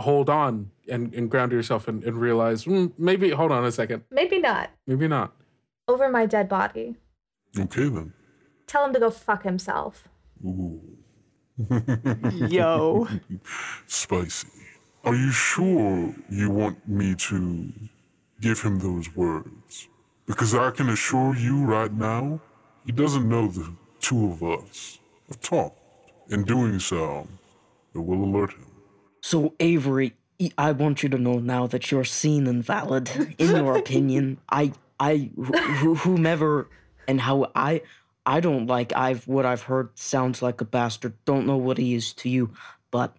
hold 0.00 0.30
on 0.30 0.70
and, 0.88 1.12
and 1.14 1.30
ground 1.30 1.52
yourself 1.52 1.86
and, 1.88 2.02
and 2.04 2.16
realize 2.20 2.64
"Hmm, 2.64 2.86
maybe. 2.96 3.30
Hold 3.30 3.50
on 3.52 3.64
a 3.64 3.72
second. 3.72 4.04
Maybe 4.10 4.38
not. 4.38 4.70
Maybe 4.86 5.08
not. 5.08 5.32
Over 5.88 6.08
my 6.08 6.26
dead 6.26 6.48
body. 6.48 6.94
Okay 7.58 7.88
then. 7.88 8.12
Tell 8.68 8.86
him 8.86 8.92
to 8.94 9.00
go 9.00 9.10
fuck 9.10 9.42
himself. 9.42 10.08
Ooh. 10.44 10.80
Yo. 12.48 13.08
Spicy. 13.86 14.48
Are 15.04 15.14
you 15.14 15.32
sure 15.32 16.14
you 16.30 16.50
want 16.50 16.86
me 16.88 17.14
to 17.16 17.72
give 18.40 18.60
him 18.62 18.78
those 18.78 19.14
words? 19.16 19.88
Because 20.26 20.54
I 20.54 20.70
can 20.70 20.88
assure 20.88 21.34
you 21.34 21.64
right 21.64 21.92
now, 21.92 22.40
he 22.86 22.92
doesn't 22.92 23.28
know 23.28 23.48
the 23.48 23.74
two 24.00 24.30
of 24.30 24.42
us 24.42 24.98
have 25.28 25.40
talked. 25.40 25.78
In 26.28 26.44
doing 26.44 26.78
so, 26.78 27.26
it 27.94 27.98
will 27.98 28.24
alert 28.24 28.52
him. 28.52 28.66
So, 29.20 29.54
Avery, 29.58 30.14
I 30.56 30.70
want 30.72 31.02
you 31.02 31.08
to 31.08 31.18
know 31.18 31.38
now 31.40 31.66
that 31.66 31.90
you're 31.90 32.04
seen 32.04 32.46
and 32.46 32.64
valid 32.64 33.34
in 33.38 33.56
your 33.56 33.76
opinion. 33.84 34.38
I, 34.48 34.72
I, 35.00 35.30
wh- 35.36 35.58
wh- 35.58 35.98
whomever 35.98 36.68
and 37.08 37.20
how 37.20 37.50
I, 37.56 37.82
I 38.24 38.38
don't 38.38 38.66
like 38.66 38.92
I've 38.94 39.26
what 39.26 39.44
I've 39.44 39.62
heard 39.62 39.98
sounds 39.98 40.42
like 40.42 40.60
a 40.60 40.64
bastard. 40.64 41.14
Don't 41.24 41.46
know 41.46 41.56
what 41.56 41.76
he 41.76 41.94
is 41.94 42.12
to 42.14 42.28
you, 42.28 42.52
but 42.92 43.16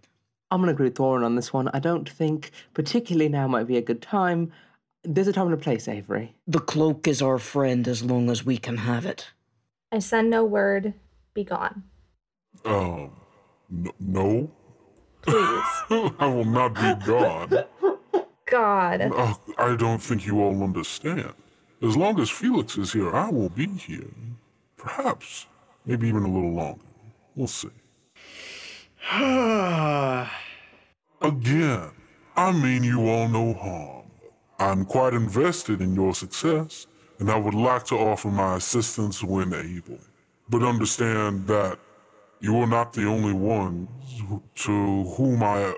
I'm 0.53 0.59
gonna 0.59 0.71
agree 0.71 0.85
with 0.85 0.95
Thorin 0.95 1.25
on 1.25 1.35
this 1.35 1.51
one. 1.51 1.67
I 1.73 1.79
don't 1.79 2.07
think, 2.07 2.51
particularly 2.75 3.27
now, 3.27 3.47
might 3.47 3.65
be 3.65 3.77
a 3.77 3.81
good 3.81 4.03
time. 4.03 4.51
There's 5.03 5.27
a 5.27 5.33
time 5.33 5.47
and 5.47 5.55
a 5.55 5.57
place, 5.57 5.87
Avery. 5.87 6.35
The 6.45 6.59
cloak 6.59 7.07
is 7.07 7.23
our 7.23 7.39
friend 7.39 7.87
as 7.87 8.03
long 8.03 8.29
as 8.29 8.45
we 8.45 8.59
can 8.59 8.77
have 8.77 9.03
it. 9.03 9.31
I 9.91 9.97
send 9.97 10.29
no 10.29 10.45
word. 10.45 10.93
Be 11.33 11.43
gone. 11.43 11.81
Um, 12.65 13.09
n- 13.71 13.89
no. 13.99 14.51
Please. 15.23 15.65
I 16.19 16.27
will 16.27 16.45
not 16.45 16.75
be 16.75 17.03
gone. 17.03 17.63
God. 18.45 19.01
Uh, 19.01 19.33
I 19.57 19.75
don't 19.75 19.97
think 20.03 20.27
you 20.27 20.39
all 20.39 20.61
understand. 20.61 21.33
As 21.81 21.97
long 21.97 22.19
as 22.19 22.29
Felix 22.29 22.77
is 22.77 22.93
here, 22.93 23.11
I 23.11 23.31
will 23.31 23.49
be 23.49 23.65
here. 23.65 24.05
Perhaps, 24.77 25.47
maybe 25.87 26.07
even 26.09 26.21
a 26.21 26.31
little 26.31 26.53
longer. 26.53 26.85
We'll 27.35 27.47
see. 27.47 27.69
Again, 31.21 31.91
I 32.37 32.51
mean 32.53 32.83
you 32.83 33.09
all 33.09 33.27
no 33.27 33.53
harm. 33.53 34.05
I'm 34.59 34.85
quite 34.85 35.13
invested 35.13 35.81
in 35.81 35.93
your 35.93 36.15
success, 36.15 36.87
and 37.19 37.29
I 37.29 37.37
would 37.37 37.53
like 37.53 37.83
to 37.87 37.95
offer 37.95 38.29
my 38.29 38.55
assistance 38.55 39.21
when 39.21 39.53
able. 39.53 39.99
But 40.47 40.63
understand 40.63 41.47
that 41.47 41.79
you 42.39 42.57
are 42.59 42.67
not 42.67 42.93
the 42.93 43.05
only 43.05 43.33
ones 43.33 43.89
to 44.55 45.03
whom 45.17 45.43
I 45.43 45.75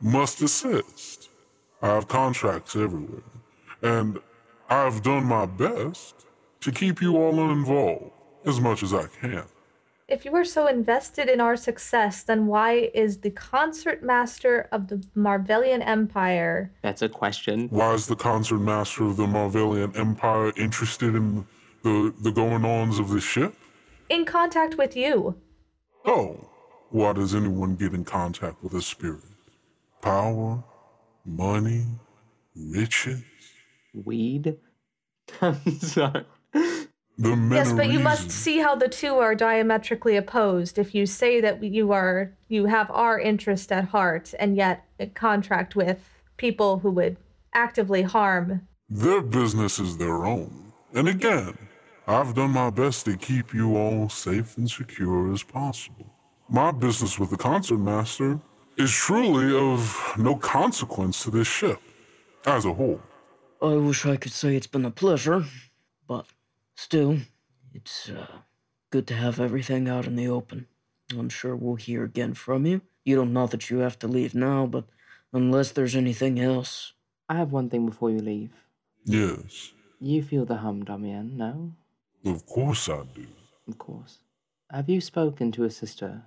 must 0.00 0.40
assist. 0.40 1.30
I 1.82 1.88
have 1.88 2.06
contracts 2.06 2.76
everywhere, 2.76 3.22
and 3.82 4.20
I've 4.68 5.02
done 5.02 5.24
my 5.24 5.46
best 5.46 6.24
to 6.60 6.70
keep 6.70 7.02
you 7.02 7.16
all 7.16 7.50
involved 7.50 8.12
as 8.46 8.60
much 8.60 8.84
as 8.84 8.94
I 8.94 9.06
can. 9.20 9.44
If 10.10 10.24
you 10.24 10.34
are 10.34 10.44
so 10.44 10.66
invested 10.66 11.28
in 11.28 11.40
our 11.40 11.56
success, 11.56 12.24
then 12.24 12.46
why 12.46 12.90
is 12.92 13.18
the 13.18 13.30
concert 13.30 14.02
master 14.02 14.68
of 14.72 14.88
the 14.88 14.96
Marvellian 15.16 15.86
Empire 15.86 16.72
That's 16.82 17.02
a 17.02 17.08
question. 17.08 17.68
Why 17.70 17.94
is 17.94 18.06
the 18.06 18.16
concert 18.16 18.58
master 18.58 19.04
of 19.04 19.16
the 19.16 19.26
Marvellian 19.26 19.96
Empire 19.96 20.52
interested 20.56 21.14
in 21.14 21.46
the, 21.82 22.12
the 22.20 22.32
going 22.32 22.64
ons 22.64 22.98
of 22.98 23.08
the 23.10 23.20
ship? 23.20 23.54
in 24.10 24.24
contact 24.24 24.76
with 24.76 24.94
you? 24.96 25.36
Oh, 26.04 26.50
why 26.90 27.14
does 27.14 27.34
anyone 27.34 27.76
get 27.76 27.94
in 27.94 28.04
contact 28.04 28.62
with 28.62 28.74
a 28.74 28.82
spirit? 28.82 29.22
Power, 30.02 30.62
money, 31.24 31.86
riches? 32.54 33.22
Weed? 33.94 34.58
I'm 35.40 35.78
sorry. 35.78 36.26
The 37.20 37.36
Yes, 37.52 37.70
but 37.74 37.90
you 37.90 38.00
must 38.00 38.30
see 38.30 38.60
how 38.60 38.74
the 38.74 38.88
two 38.88 39.18
are 39.18 39.34
diametrically 39.34 40.16
opposed. 40.16 40.78
If 40.78 40.94
you 40.94 41.04
say 41.04 41.38
that 41.42 41.62
you 41.62 41.92
are 41.92 42.32
you 42.48 42.64
have 42.64 42.90
our 42.90 43.20
interest 43.20 43.70
at 43.70 43.88
heart 43.88 44.32
and 44.38 44.56
yet 44.56 44.86
contract 45.14 45.76
with 45.76 46.22
people 46.38 46.78
who 46.78 46.90
would 46.92 47.18
actively 47.52 48.02
harm 48.02 48.66
Their 48.88 49.20
business 49.20 49.78
is 49.78 49.98
their 49.98 50.24
own. 50.24 50.72
And 50.94 51.08
again, 51.08 51.58
I've 52.06 52.34
done 52.34 52.52
my 52.52 52.70
best 52.70 53.04
to 53.04 53.16
keep 53.18 53.52
you 53.52 53.76
all 53.76 54.08
safe 54.08 54.56
and 54.56 54.68
secure 54.70 55.30
as 55.32 55.42
possible. 55.42 56.06
My 56.48 56.70
business 56.72 57.18
with 57.18 57.30
the 57.30 57.36
concertmaster 57.36 58.40
is 58.78 58.90
truly 58.90 59.54
of 59.54 60.14
no 60.16 60.36
consequence 60.36 61.22
to 61.24 61.30
this 61.30 61.46
ship 61.46 61.80
as 62.46 62.64
a 62.64 62.72
whole. 62.72 63.00
I 63.60 63.74
wish 63.74 64.06
I 64.06 64.16
could 64.16 64.32
say 64.32 64.56
it's 64.56 64.66
been 64.66 64.86
a 64.86 64.90
pleasure, 64.90 65.44
but 66.08 66.24
still, 66.80 67.18
it's 67.74 68.08
uh, 68.08 68.26
good 68.90 69.06
to 69.08 69.14
have 69.14 69.38
everything 69.38 69.88
out 69.88 70.06
in 70.06 70.16
the 70.16 70.28
open. 70.28 70.66
I'm 71.16 71.28
sure 71.28 71.54
we'll 71.54 71.74
hear 71.76 72.04
again 72.04 72.34
from 72.34 72.66
you. 72.66 72.80
You 73.04 73.16
don't 73.16 73.32
know 73.32 73.46
that 73.46 73.68
you 73.70 73.78
have 73.78 73.98
to 74.00 74.08
leave 74.08 74.34
now, 74.34 74.66
but 74.66 74.84
unless 75.32 75.72
there's 75.72 75.96
anything 75.96 76.40
else. 76.40 76.92
I 77.28 77.34
have 77.36 77.52
one 77.52 77.68
thing 77.70 77.86
before 77.86 78.10
you 78.10 78.18
leave. 78.20 78.50
Yes, 79.04 79.72
You 80.00 80.22
feel 80.22 80.44
the 80.46 80.56
hum, 80.56 80.84
Damien, 80.84 81.36
no? 81.36 81.72
of 82.24 82.46
course 82.46 82.88
I 82.88 83.02
do. 83.14 83.26
Of 83.68 83.78
course. 83.78 84.18
Have 84.70 84.88
you 84.88 85.00
spoken 85.00 85.52
to 85.52 85.64
a 85.64 85.70
sister 85.70 86.22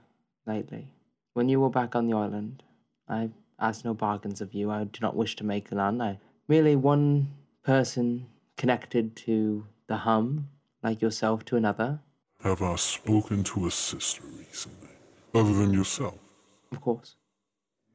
lately? 0.46 0.88
When 1.34 1.50
you 1.50 1.60
were 1.60 1.70
back 1.70 1.96
on 1.96 2.08
the 2.08 2.16
island, 2.16 2.62
I 3.08 3.30
asked 3.60 3.86
no 3.86 3.94
bargains 3.94 4.42
of 4.42 4.54
you. 4.54 4.70
I 4.70 4.84
do 4.84 5.00
not 5.02 5.16
wish 5.16 5.36
to 5.38 5.44
make 5.44 5.72
none. 5.72 6.02
I 6.02 6.20
merely 6.48 6.76
one 6.76 7.34
person 7.64 8.28
connected 8.58 9.16
to 9.28 9.66
the 9.88 9.98
hum, 9.98 10.50
like 10.82 11.02
yourself 11.02 11.46
to 11.46 11.56
another. 11.56 12.00
Have 12.44 12.62
I 12.62 12.76
spoken 12.76 13.44
to 13.46 13.68
a 13.68 13.72
sister 13.72 14.24
recently? 14.38 14.90
Other 15.34 15.54
than 15.54 15.74
yourself? 15.74 16.16
Of 16.72 16.82
course. 16.82 17.16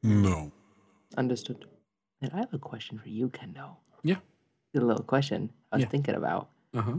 No. 0.03 0.51
Understood. 1.17 1.65
And 2.21 2.31
I 2.33 2.37
have 2.37 2.53
a 2.53 2.57
question 2.59 2.97
for 2.99 3.09
you, 3.09 3.29
Kendo. 3.29 3.75
Yeah. 4.03 4.17
A 4.75 4.79
little 4.79 5.03
question 5.03 5.51
I 5.71 5.77
was 5.77 5.83
Yeah. 5.83 5.89
thinking 5.89 6.15
about. 6.15 6.49
Uh 6.73 6.81
huh. 6.81 6.97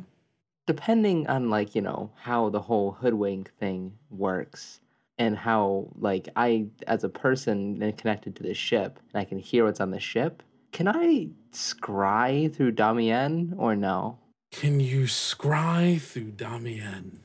depending 0.67 1.27
on 1.27 1.51
like 1.51 1.75
you 1.75 1.81
know 1.83 2.11
how 2.17 2.49
the 2.51 2.61
whole 2.61 2.93
hoodwink 2.93 3.51
thing 3.59 3.93
works 4.11 4.81
and 5.19 5.37
how 5.37 5.89
like 5.99 6.29
i 6.37 6.67
as 6.87 7.03
a 7.03 7.09
person 7.09 7.83
and 7.83 7.97
connected 7.99 8.37
to 8.37 8.43
the 8.45 8.55
ship 8.55 9.01
and 9.13 9.21
i 9.21 9.25
can 9.25 9.39
hear 9.39 9.65
what's 9.65 9.81
on 9.81 9.91
the 9.91 9.99
ship 9.99 10.43
can 10.71 10.87
i 10.87 11.27
scry 11.53 12.53
through 12.55 12.71
damien 12.71 13.53
or 13.59 13.75
no 13.75 14.19
Can 14.51 14.81
you 14.81 15.03
scry 15.05 16.01
through 16.01 16.33
Damien? 16.33 17.21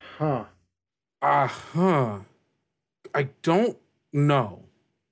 Huh. 0.00 0.44
Uh 1.20 1.46
huh. 1.46 2.18
I 3.14 3.28
don't 3.42 3.78
know. 4.12 4.64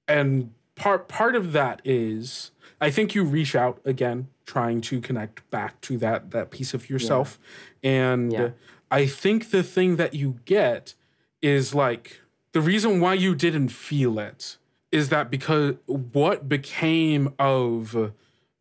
And 0.07 0.53
part 0.77 1.09
part 1.09 1.35
of 1.35 1.53
that 1.53 1.81
is 1.85 2.53
I 2.81 2.91
think 2.91 3.15
you 3.15 3.25
reach 3.25 3.57
out 3.57 3.81
again, 3.85 4.29
trying 4.45 4.81
to 4.83 5.01
connect 5.01 5.49
back 5.51 5.81
to 5.83 5.99
that 5.99 6.31
that 6.31 6.51
piece 6.51 6.75
of 6.75 6.89
yourself. 6.89 7.39
And 7.83 8.33
Yeah. 8.33 8.51
I 8.91 9.07
think 9.07 9.51
the 9.51 9.65
thing 9.65 9.97
that 9.97 10.15
you 10.15 10.39
get 10.45 10.95
is 11.43 11.75
like 11.75 12.21
the 12.53 12.61
reason 12.61 13.01
why 13.01 13.15
you 13.15 13.35
didn't 13.35 13.69
feel 13.71 14.19
it 14.21 14.57
is 14.93 15.09
that 15.09 15.29
because 15.31 15.75
what 15.87 16.49
became 16.49 17.35
of 17.39 18.13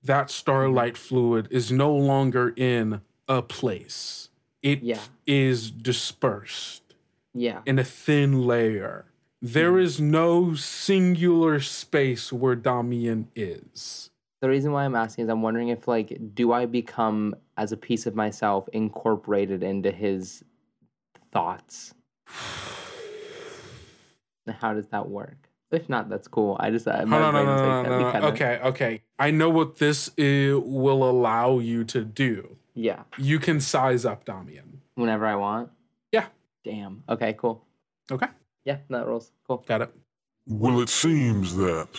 that 0.06 0.30
starlight 0.32 0.98
fluid 0.98 1.48
is 1.52 1.72
no 1.72 1.94
longer 1.96 2.54
in 2.56 3.02
a 3.28 3.42
place. 3.42 4.30
It 4.62 4.84
is 5.28 5.70
Yeah. 5.72 5.78
dispersed 5.82 6.84
yeah 7.34 7.62
in 7.66 7.80
a 7.80 7.84
thin 7.84 8.46
layer. 8.48 9.06
There 9.42 9.74
hmm. 9.74 9.80
is 9.80 10.00
no 10.02 10.56
singular 10.56 11.60
space 11.60 12.32
where 12.34 12.56
Damien 12.56 13.30
is. 13.36 14.10
the 14.42 14.50
reason 14.50 14.72
why 14.72 14.86
i'm 14.86 14.96
asking 14.96 15.26
is 15.26 15.30
i'm 15.30 15.42
wondering 15.42 15.70
if 15.70 15.88
like 15.88 16.18
do 16.36 16.52
i 16.52 16.66
become 16.68 17.36
as 17.58 17.72
a 17.72 17.78
piece 17.78 18.06
of 18.06 18.16
myself 18.16 18.68
incorporated 18.74 19.64
into 19.64 19.92
his 19.92 20.44
thoughts 21.32 21.94
how 24.62 24.74
does 24.74 24.88
that 24.88 25.10
work 25.10 25.45
if 25.76 25.88
not 25.90 26.10
that's 26.10 26.28
cool 26.28 26.56
i 26.60 26.70
just 26.72 26.88
I, 26.88 27.04
No, 27.04 27.20
no, 27.20 27.32
no, 27.32 27.46
no, 27.46 27.52
like, 27.52 27.88
no, 27.88 27.90
no, 27.90 28.00
no. 28.00 28.12
kinda- 28.12 28.28
Okay, 28.30 28.60
okay. 28.64 29.02
I 29.20 29.32
know 29.32 29.50
what 29.50 29.78
this 29.78 30.10
i- 30.18 30.54
will 30.54 31.08
allow 31.10 31.60
you 31.60 31.84
to 31.86 32.04
do. 32.04 32.58
yeah 32.74 33.04
You 33.18 33.40
can 33.40 33.60
size 33.60 34.04
up 34.06 34.26
Damien. 34.26 34.82
whenever 34.96 35.26
I 35.26 35.36
want. 35.36 35.70
Yeah. 36.12 36.28
Damn. 36.64 37.04
Okay, 37.10 37.34
cool. 37.38 37.64
Okay. 38.12 38.28
Yeah, 38.66 38.78
that 38.90 39.06
rules. 39.06 39.32
Cool. 39.48 39.64
Got 39.68 39.82
it. 39.84 39.92
Well, 40.48 40.80
it 40.82 40.90
seems 40.90 41.56
that 41.58 41.90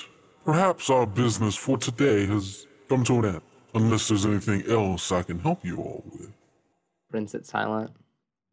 perhaps 0.44 0.90
our 0.90 1.06
business 1.06 1.54
for 1.56 1.76
today 1.78 2.26
has 2.26 2.66
come 2.88 3.04
to 3.04 3.14
an 3.20 3.24
end. 3.26 3.40
Unless 3.74 4.08
there's 4.08 4.24
anything 4.26 4.62
else 4.70 5.12
I 5.12 5.22
can 5.22 5.38
help 5.38 5.64
you 5.64 5.76
all 5.78 6.02
with. 6.12 6.32
Prince 7.10 7.34
it 7.34 7.46
silent. 7.46 7.90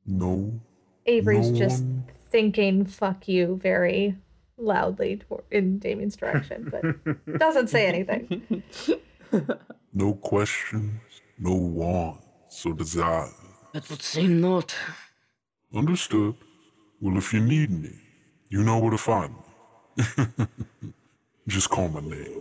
No. 0.05 0.59
Avery's 1.05 1.49
No 1.51 1.57
just 1.57 1.83
one- 1.83 2.03
thinking 2.29 2.85
"fuck 2.85 3.27
you" 3.27 3.59
very 3.61 4.15
loudly 4.57 5.17
toward, 5.17 5.43
in 5.51 5.79
Damien's 5.79 6.15
direction, 6.15 6.71
but 6.71 7.37
doesn't 7.39 7.69
say 7.69 7.87
anything. 7.87 8.63
No 9.95 10.13
questions, 10.13 11.01
no 11.37 11.53
wants 11.53 12.65
or 12.65 12.73
desires. 12.73 13.31
That 13.73 13.87
would 13.89 14.01
seem 14.01 14.41
not. 14.41 14.75
Understood. 15.73 16.35
Well, 16.99 17.17
if 17.17 17.31
you 17.31 17.39
need 17.39 17.69
me, 17.69 17.91
you 18.49 18.63
know 18.63 18.79
where 18.79 18.91
to 18.91 18.97
find 18.97 19.35
me. 19.97 20.25
Just 21.47 21.69
call 21.69 21.89
my 21.89 21.99
name. 21.99 22.39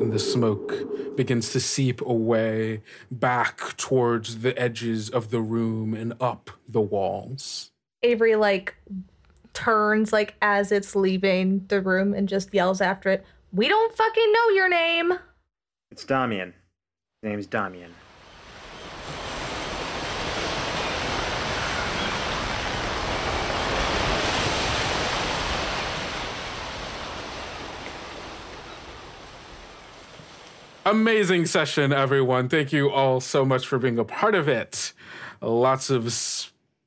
And 0.00 0.12
the 0.12 0.18
smoke 0.18 1.16
begins 1.16 1.52
to 1.52 1.60
seep 1.60 2.00
away 2.00 2.82
back 3.12 3.76
towards 3.76 4.38
the 4.38 4.58
edges 4.60 5.08
of 5.08 5.30
the 5.30 5.40
room 5.40 5.94
and 5.94 6.14
up 6.20 6.50
the 6.68 6.80
walls. 6.80 7.70
Avery 8.02 8.34
like 8.34 8.74
turns 9.54 10.12
like 10.12 10.34
as 10.42 10.72
it's 10.72 10.96
leaving 10.96 11.66
the 11.68 11.80
room 11.80 12.14
and 12.14 12.28
just 12.28 12.52
yells 12.54 12.80
after 12.80 13.08
it, 13.08 13.24
"We 13.52 13.68
don't 13.68 13.96
fucking 13.96 14.32
know 14.32 14.48
your 14.54 14.68
name." 14.68 15.18
It's 15.90 16.04
Damien. 16.04 16.54
His 17.22 17.30
name's 17.30 17.46
Damien. 17.46 17.94
Amazing 30.84 31.46
session, 31.46 31.92
everyone. 31.92 32.48
Thank 32.48 32.72
you 32.72 32.90
all 32.90 33.20
so 33.20 33.44
much 33.44 33.66
for 33.66 33.78
being 33.78 34.00
a 34.00 34.04
part 34.04 34.34
of 34.34 34.48
it. 34.48 34.92
Lots 35.40 35.90
of 35.90 36.12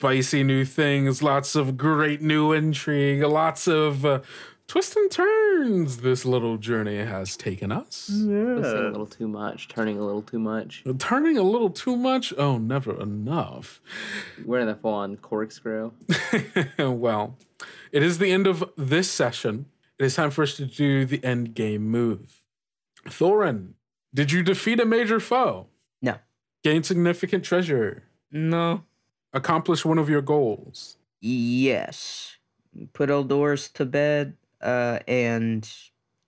spicy 0.06 0.44
new 0.44 0.64
things, 0.64 1.24
lots 1.24 1.56
of 1.56 1.78
great 1.78 2.22
new 2.22 2.54
intrigue, 2.54 3.24
lots 3.24 3.68
of 3.68 4.06
uh, 4.06 4.20
twists 4.68 4.96
and 4.96 5.10
turns 5.10 5.98
this 5.98 6.24
little 6.24 6.58
journey 6.58 6.98
has 6.98 7.36
taken 7.36 7.72
us. 7.72 8.06
Twisting 8.06 8.28
a 8.28 8.90
little 8.92 9.08
too 9.08 9.28
much, 9.28 9.68
turning 9.68 9.98
a 9.98 10.06
little 10.06 10.22
too 10.22 10.38
much. 10.38 10.84
Turning 11.00 11.40
a 11.40 11.42
little 11.42 11.72
too 11.72 11.96
much? 11.96 12.36
Oh, 12.38 12.60
never 12.60 13.02
enough. 13.02 13.82
We're 14.46 14.60
in 14.60 14.68
the 14.68 14.76
full 14.76 14.94
on 14.94 15.18
corkscrew. 15.18 15.94
well, 16.78 17.40
it 17.92 18.04
is 18.04 18.20
the 18.20 18.32
end 18.32 18.46
of 18.46 18.64
this 18.78 19.10
session. 19.10 19.66
It 19.98 20.06
is 20.06 20.16
time 20.18 20.30
for 20.30 20.44
us 20.44 20.56
to 20.58 20.68
do 20.68 21.06
the 21.06 21.24
end 21.24 21.56
game 21.56 21.82
move. 21.82 22.44
Thorin, 23.08 23.70
did 24.14 24.32
you 24.32 24.44
defeat 24.44 24.80
a 24.80 24.86
major 24.86 25.20
foe? 25.20 25.66
No. 26.00 26.18
Gain 26.64 26.84
significant 26.84 27.44
treasure? 27.44 28.04
No. 28.32 28.84
Accomplish 29.36 29.84
one 29.86 30.00
of 30.00 30.10
your 30.10 30.22
goals? 30.22 30.98
Yes. 31.20 32.38
Put 32.94 33.10
Eldoris 33.10 33.72
to 33.74 33.86
bed 33.86 34.38
uh, 34.62 35.00
and 35.08 35.70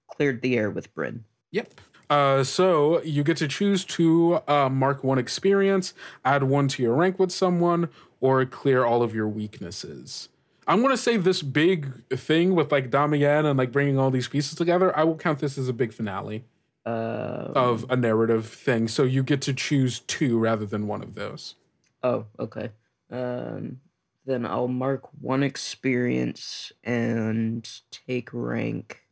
cleared 0.07 0.41
the 0.41 0.57
air 0.57 0.69
with 0.69 0.93
Brynn. 0.93 1.21
Yep. 1.51 1.73
Uh, 2.09 2.43
so 2.43 3.01
you 3.03 3.23
get 3.23 3.37
to 3.37 3.47
choose 3.47 3.83
to 3.85 4.41
uh, 4.47 4.69
mark 4.69 5.03
one 5.03 5.17
experience, 5.17 5.93
add 6.23 6.43
one 6.43 6.67
to 6.69 6.83
your 6.83 6.93
rank 6.95 7.17
with 7.17 7.31
someone, 7.31 7.89
or 8.21 8.45
clear 8.45 8.85
all 8.85 9.01
of 9.01 9.15
your 9.15 9.27
weaknesses. 9.27 10.29
I'm 10.67 10.81
gonna 10.81 10.97
say 10.97 11.15
this 11.15 11.41
big 11.41 12.05
thing 12.09 12.53
with 12.55 12.71
like 12.73 12.91
Damien 12.91 13.45
and 13.45 13.57
like 13.57 13.71
bringing 13.71 13.97
all 13.97 14.11
these 14.11 14.27
pieces 14.27 14.55
together. 14.55 14.95
I 14.97 15.05
will 15.05 15.15
count 15.15 15.39
this 15.39 15.57
as 15.57 15.69
a 15.69 15.73
big 15.73 15.93
finale 15.93 16.43
Uh, 16.85 17.51
of 17.55 17.85
a 17.89 17.95
narrative 17.95 18.47
thing. 18.47 18.89
So 18.89 19.03
you 19.03 19.23
get 19.23 19.41
to 19.43 19.53
choose 19.53 19.99
two 20.01 20.37
rather 20.37 20.65
than 20.65 20.87
one 20.87 21.01
of 21.01 21.15
those. 21.15 21.55
Oh, 22.03 22.25
okay. 22.37 22.71
Um, 23.11 23.79
then 24.25 24.45
I'll 24.45 24.67
mark 24.67 25.09
one 25.21 25.43
experience 25.43 26.71
and 26.83 27.67
take 27.91 28.29
rank. 28.33 29.03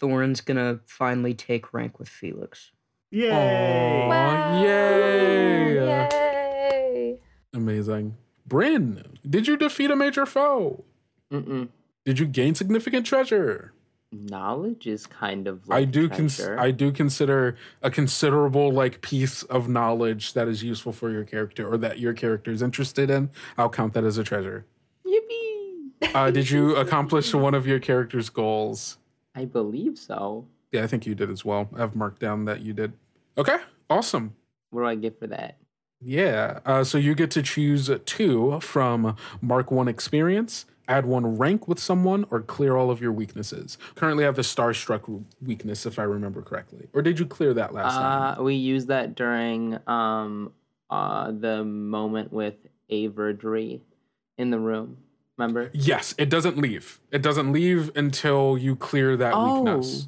Thorin's 0.00 0.40
gonna 0.40 0.80
finally 0.86 1.34
take 1.34 1.72
rank 1.72 1.98
with 1.98 2.08
Felix. 2.08 2.72
Yay! 3.10 4.08
Aw, 4.10 4.62
yay! 4.62 5.74
Yay! 5.74 7.18
Amazing. 7.52 8.16
Brynn, 8.48 9.04
did 9.28 9.46
you 9.46 9.56
defeat 9.56 9.90
a 9.90 9.96
major 9.96 10.26
foe? 10.26 10.84
Mm-mm. 11.32 11.68
Did 12.04 12.18
you 12.18 12.26
gain 12.26 12.54
significant 12.54 13.06
treasure? 13.06 13.72
Knowledge 14.14 14.86
is 14.86 15.06
kind 15.06 15.48
of. 15.48 15.68
I 15.68 15.80
Like 15.80 15.90
do 15.90 16.08
cons- 16.08 16.40
I 16.40 16.70
do 16.70 16.92
consider 16.92 17.56
a 17.82 17.90
considerable 17.90 18.70
like 18.72 19.00
piece 19.00 19.42
of 19.44 19.68
knowledge 19.68 20.34
that 20.34 20.46
is 20.46 20.62
useful 20.62 20.92
for 20.92 21.10
your 21.10 21.24
character 21.24 21.68
or 21.68 21.76
that 21.78 21.98
your 21.98 22.12
character 22.12 22.52
is 22.52 22.62
interested 22.62 23.10
in. 23.10 23.30
I'll 23.58 23.68
count 23.70 23.92
that 23.94 24.04
as 24.04 24.16
a 24.16 24.22
treasure. 24.24 24.66
Yippee! 25.04 26.14
Uh, 26.14 26.30
did 26.30 26.48
you 26.50 26.76
accomplish 26.84 27.34
one 27.34 27.54
of 27.54 27.66
your 27.66 27.80
character's 27.80 28.30
goals? 28.30 28.98
I 29.34 29.46
believe 29.46 29.98
so. 29.98 30.46
Yeah, 30.70 30.84
I 30.84 30.86
think 30.86 31.06
you 31.06 31.14
did 31.16 31.28
as 31.30 31.44
well. 31.44 31.68
I've 31.76 31.96
marked 31.96 32.20
down 32.20 32.44
that 32.44 32.60
you 32.60 32.72
did. 32.72 32.92
Okay, 33.36 33.56
awesome. 33.90 34.34
What 34.70 34.82
do 34.82 34.86
I 34.86 34.94
get 34.94 35.18
for 35.18 35.26
that? 35.26 35.56
Yeah. 36.00 36.60
Uh, 36.64 36.84
so 36.84 36.98
you 36.98 37.14
get 37.14 37.30
to 37.32 37.42
choose 37.42 37.90
two 38.06 38.60
from 38.60 39.16
Mark 39.40 39.70
One 39.72 39.88
experience, 39.88 40.66
add 40.88 41.06
one 41.06 41.36
rank 41.38 41.66
with 41.68 41.78
someone, 41.78 42.26
or 42.30 42.40
clear 42.40 42.76
all 42.76 42.90
of 42.90 43.00
your 43.00 43.12
weaknesses. 43.12 43.78
Currently, 43.94 44.24
I 44.24 44.26
have 44.26 44.36
the 44.36 44.42
Starstruck 44.42 45.24
weakness, 45.40 45.86
if 45.86 45.98
I 45.98 46.02
remember 46.02 46.42
correctly. 46.42 46.88
Or 46.92 47.02
did 47.02 47.18
you 47.18 47.26
clear 47.26 47.54
that 47.54 47.72
last 47.74 47.94
time? 47.94 48.38
Uh, 48.38 48.42
we 48.42 48.54
used 48.54 48.88
that 48.88 49.14
during 49.14 49.78
um 49.86 50.52
uh 50.90 51.30
the 51.32 51.64
moment 51.64 52.32
with 52.32 52.54
Averdry 52.90 53.80
in 54.38 54.50
the 54.50 54.58
room. 54.58 54.98
Remember? 55.38 55.70
Yes, 55.72 56.14
it 56.18 56.28
doesn't 56.30 56.58
leave. 56.58 57.00
It 57.10 57.20
doesn't 57.22 57.50
leave 57.52 57.90
until 57.96 58.56
you 58.56 58.76
clear 58.76 59.16
that 59.16 59.34
weakness. 59.40 60.06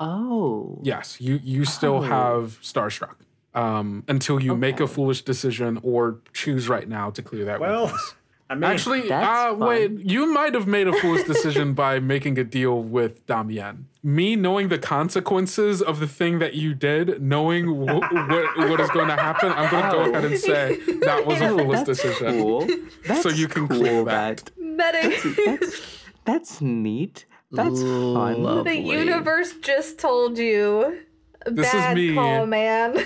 Oh. 0.00 0.78
Yes, 0.82 1.20
you 1.20 1.40
you 1.42 1.64
still 1.64 1.96
Oh. 1.96 2.00
have 2.02 2.58
Starstruck 2.62 3.16
um, 3.54 4.04
until 4.08 4.40
you 4.40 4.54
make 4.56 4.78
a 4.80 4.86
foolish 4.86 5.22
decision 5.22 5.78
or 5.82 6.18
choose 6.34 6.68
right 6.68 6.88
now 6.88 7.10
to 7.10 7.22
clear 7.22 7.44
that 7.46 7.60
Well, 7.60 7.84
weakness. 7.86 8.14
I 8.50 8.54
mean, 8.54 8.64
Actually, 8.64 9.08
That's 9.08 9.52
uh, 9.52 9.56
wait, 9.56 9.98
you 10.00 10.32
might 10.32 10.54
have 10.54 10.66
made 10.66 10.88
a 10.88 10.92
foolish 10.92 11.24
decision 11.26 11.74
by 11.74 11.98
making 12.14 12.38
a 12.38 12.44
deal 12.44 12.82
with 12.82 13.26
Damien. 13.26 13.88
Me 14.02 14.36
knowing 14.36 14.68
the 14.68 14.78
consequences 14.78 15.82
of 15.82 16.00
the 16.00 16.06
thing 16.06 16.38
that 16.38 16.54
you 16.54 16.72
did, 16.72 17.20
knowing 17.20 17.66
wh- 17.66 18.00
what, 18.00 18.56
what 18.56 18.80
is 18.80 18.88
going 18.90 19.08
to 19.08 19.16
happen, 19.16 19.52
I'm 19.52 19.70
going 19.70 19.84
to 19.84 19.90
go 19.90 20.10
ahead 20.10 20.24
and 20.24 20.38
say 20.38 20.78
that 21.00 21.26
was 21.26 21.40
a 21.40 21.48
foolish 21.48 21.78
that's 21.84 22.02
decision. 22.02 22.42
Cool. 22.42 22.68
That's 23.06 23.22
So 23.22 23.28
you 23.28 23.48
can 23.48 23.68
cool 23.68 23.78
clear 23.78 24.04
that. 24.04 24.50
Medic. 24.56 25.20
That's 25.44 25.82
that's 26.24 26.60
neat. 26.60 27.26
That's 27.50 27.80
fun. 27.82 28.64
the 28.64 28.76
universe 28.76 29.54
just 29.60 29.98
told 29.98 30.38
you. 30.38 31.00
This 31.46 31.72
is 31.72 31.94
me. 31.94 32.14
call, 32.14 32.46
man. 32.46 32.96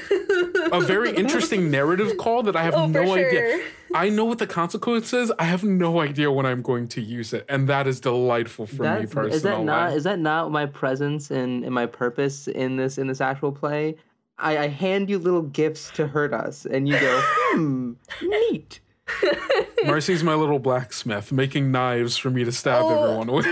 A 0.73 0.81
very 0.81 1.15
interesting 1.15 1.71
narrative 1.71 2.17
call 2.17 2.43
that 2.45 2.57
I 2.57 2.63
have 2.63 2.75
Oh, 2.77 2.87
for 2.87 3.05
no 3.05 3.15
idea. 3.15 3.63
I 3.95 4.09
know 4.09 4.25
what 4.25 4.39
the 4.39 4.47
consequence 4.47 5.13
is. 5.13 5.31
I 5.39 5.45
have 5.45 5.63
no 5.65 6.01
idea 6.01 6.33
when 6.33 6.47
I'm 6.47 6.63
going 6.63 6.89
to 6.89 7.01
use 7.03 7.33
it, 7.35 7.45
and 7.49 7.69
that 7.69 7.87
is 7.87 8.01
delightful 8.01 8.67
for 8.67 8.83
me 8.85 9.07
personally. 9.07 9.33
is 9.37 9.43
that 9.43 9.63
not 9.63 9.93
is 9.93 10.05
that 10.05 10.19
not 10.19 10.51
my 10.51 10.65
presence 10.67 11.31
and, 11.31 11.63
and 11.65 11.75
my 11.75 11.87
purpose 11.87 12.49
in 12.49 12.77
this 12.77 12.97
in 12.99 13.07
this 13.07 13.21
actual 13.21 13.53
play? 13.53 13.97
I, 14.39 14.57
I 14.59 14.69
hand 14.69 15.11
you 15.11 15.19
little 15.19 15.43
gifts 15.43 15.91
to 15.93 16.07
hurt 16.09 16.33
us, 16.33 16.65
and 16.67 16.89
you 16.89 16.99
go, 16.99 17.21
hmm, 17.53 17.93
neat. 18.23 18.81
Marcie's 19.85 20.25
my 20.25 20.35
little 20.35 20.59
blacksmith, 20.59 21.31
making 21.33 21.71
knives 21.71 22.17
for 22.17 22.31
me 22.31 22.45
to 22.45 22.51
stab 22.53 22.83
Oh, 22.83 23.05
everyone 23.05 23.31
with. 23.31 23.47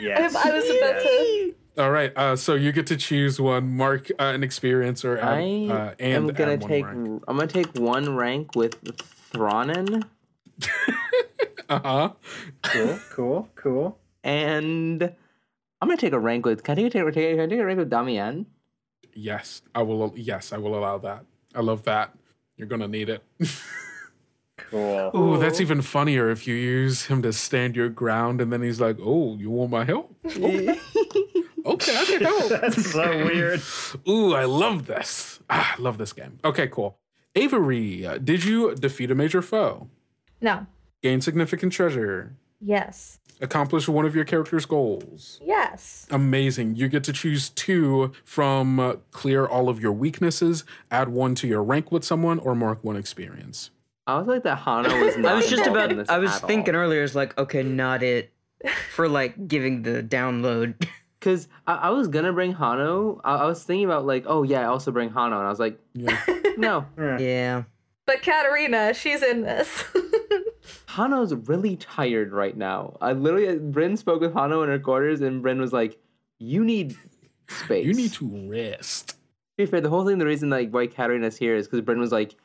yes. 0.00 0.34
I 0.36 0.50
was 0.50 0.64
about 0.64 1.00
to. 1.02 1.54
All 1.78 1.90
right, 1.90 2.10
uh, 2.16 2.36
so 2.36 2.54
you 2.54 2.72
get 2.72 2.86
to 2.86 2.96
choose 2.96 3.38
one, 3.38 3.76
mark 3.76 4.10
uh, 4.18 4.24
an 4.34 4.42
experience 4.42 5.04
or 5.04 5.18
add, 5.18 5.24
I 5.38 5.66
uh, 5.70 5.94
and 5.98 6.28
am 6.30 6.34
gonna 6.34 6.56
take 6.56 6.86
rank. 6.86 7.22
I'm 7.28 7.36
gonna 7.36 7.46
take 7.46 7.74
one 7.76 8.16
rank 8.16 8.56
with 8.56 8.82
Thorin, 9.32 10.02
Uh 11.68 11.80
huh. 11.80 12.12
cool, 12.62 12.98
cool, 13.10 13.48
cool. 13.56 13.98
and 14.24 15.02
I'm 15.02 15.88
gonna 15.88 15.98
take 15.98 16.14
a 16.14 16.18
rank 16.18 16.46
with. 16.46 16.62
Can 16.64 16.78
I 16.78 16.88
take 16.88 16.94
a, 16.94 17.12
take, 17.12 17.36
can 17.36 17.40
I 17.40 17.46
take 17.46 17.60
a 17.60 17.66
rank 17.66 17.78
with 17.78 17.90
Damien? 17.90 18.46
Yes, 19.12 19.60
I 19.74 19.82
will. 19.82 20.14
Yes, 20.16 20.52
I 20.54 20.58
will 20.58 20.78
allow 20.78 20.96
that. 20.98 21.26
I 21.54 21.60
love 21.60 21.82
that. 21.84 22.14
You're 22.56 22.68
gonna 22.68 22.88
need 22.88 23.10
it. 23.10 23.22
Cool. 24.56 25.10
Ooh, 25.14 25.38
that's 25.38 25.60
even 25.60 25.82
funnier 25.82 26.30
if 26.30 26.46
you 26.46 26.54
use 26.54 27.04
him 27.06 27.20
to 27.22 27.32
stand 27.34 27.76
your 27.76 27.90
ground, 27.90 28.40
and 28.40 28.50
then 28.50 28.62
he's 28.62 28.80
like, 28.80 28.96
"Oh, 29.02 29.36
you 29.36 29.50
want 29.50 29.70
my 29.70 29.84
help? 29.84 30.14
Okay, 31.66 31.92
okay, 31.92 31.96
I 31.98 32.04
can 32.04 32.22
help." 32.22 32.48
That's 32.48 32.90
so 32.90 33.24
weird. 33.24 33.60
Ooh, 34.08 34.34
I 34.34 34.44
love 34.44 34.86
this. 34.86 35.40
Ah, 35.50 35.74
I 35.76 35.80
love 35.80 35.98
this 35.98 36.12
game. 36.12 36.38
Okay, 36.44 36.68
cool. 36.68 36.98
Avery, 37.34 38.06
uh, 38.06 38.18
did 38.18 38.44
you 38.44 38.74
defeat 38.74 39.10
a 39.10 39.14
major 39.14 39.42
foe? 39.42 39.88
No. 40.40 40.66
Gain 41.02 41.20
significant 41.20 41.72
treasure? 41.72 42.34
Yes. 42.60 43.18
Accomplish 43.40 43.86
one 43.86 44.06
of 44.06 44.16
your 44.16 44.24
character's 44.24 44.64
goals? 44.64 45.38
Yes. 45.44 46.06
Amazing. 46.10 46.76
You 46.76 46.88
get 46.88 47.04
to 47.04 47.12
choose 47.12 47.50
two 47.50 48.12
from 48.24 48.80
uh, 48.80 48.94
clear 49.10 49.44
all 49.46 49.68
of 49.68 49.78
your 49.78 49.92
weaknesses, 49.92 50.64
add 50.90 51.10
one 51.10 51.34
to 51.36 51.46
your 51.46 51.62
rank 51.62 51.92
with 51.92 52.02
someone, 52.02 52.38
or 52.38 52.54
mark 52.54 52.82
one 52.82 52.96
experience. 52.96 53.70
I 54.06 54.16
was 54.18 54.26
like 54.26 54.42
that 54.44 54.58
Hana 54.60 54.88
was 55.04 55.18
not. 55.18 55.32
I 55.32 55.34
was 55.34 55.50
just 55.50 55.66
about. 55.66 56.08
I 56.08 56.18
was 56.18 56.30
at 56.30 56.42
all. 56.42 56.48
thinking 56.48 56.74
earlier. 56.74 57.02
It's 57.02 57.14
like 57.14 57.36
okay, 57.36 57.62
not 57.62 58.02
it 58.02 58.32
for 58.94 59.08
like 59.08 59.48
giving 59.48 59.82
the 59.82 60.02
download. 60.02 60.86
Cause 61.26 61.48
I, 61.66 61.74
I 61.74 61.90
was 61.90 62.06
gonna 62.06 62.32
bring 62.32 62.54
Hano. 62.54 63.20
I, 63.24 63.34
I 63.38 63.44
was 63.46 63.64
thinking 63.64 63.84
about 63.84 64.06
like, 64.06 64.24
oh 64.28 64.44
yeah, 64.44 64.60
I 64.60 64.64
also 64.66 64.92
bring 64.92 65.10
Hano, 65.10 65.38
and 65.38 65.46
I 65.46 65.48
was 65.48 65.58
like, 65.58 65.76
Yeah. 65.94 66.16
no, 66.56 66.86
yeah. 67.18 67.64
But 68.06 68.22
Katarina, 68.22 68.94
she's 68.94 69.22
in 69.24 69.42
this. 69.42 69.82
Hano's 70.88 71.34
really 71.48 71.74
tired 71.76 72.32
right 72.32 72.56
now. 72.56 72.96
I 73.00 73.12
literally, 73.12 73.58
Brynn 73.58 73.98
spoke 73.98 74.20
with 74.20 74.32
Hano 74.34 74.62
in 74.62 74.68
her 74.68 74.78
quarters, 74.78 75.20
and 75.20 75.42
Brynn 75.44 75.58
was 75.58 75.72
like, 75.72 75.98
"You 76.38 76.64
need 76.64 76.96
space. 77.48 77.86
You 77.86 77.92
need 77.94 78.12
to 78.14 78.48
rest. 78.48 79.08
To 79.08 79.16
be 79.58 79.66
fair, 79.66 79.80
the 79.80 79.88
whole 79.88 80.06
thing, 80.06 80.18
the 80.18 80.26
reason 80.26 80.48
like 80.50 80.70
why 80.70 80.86
Katarina's 80.86 81.36
here 81.36 81.56
is 81.56 81.66
because 81.66 81.80
Bryn 81.80 81.98
was 81.98 82.12
like, 82.12 82.36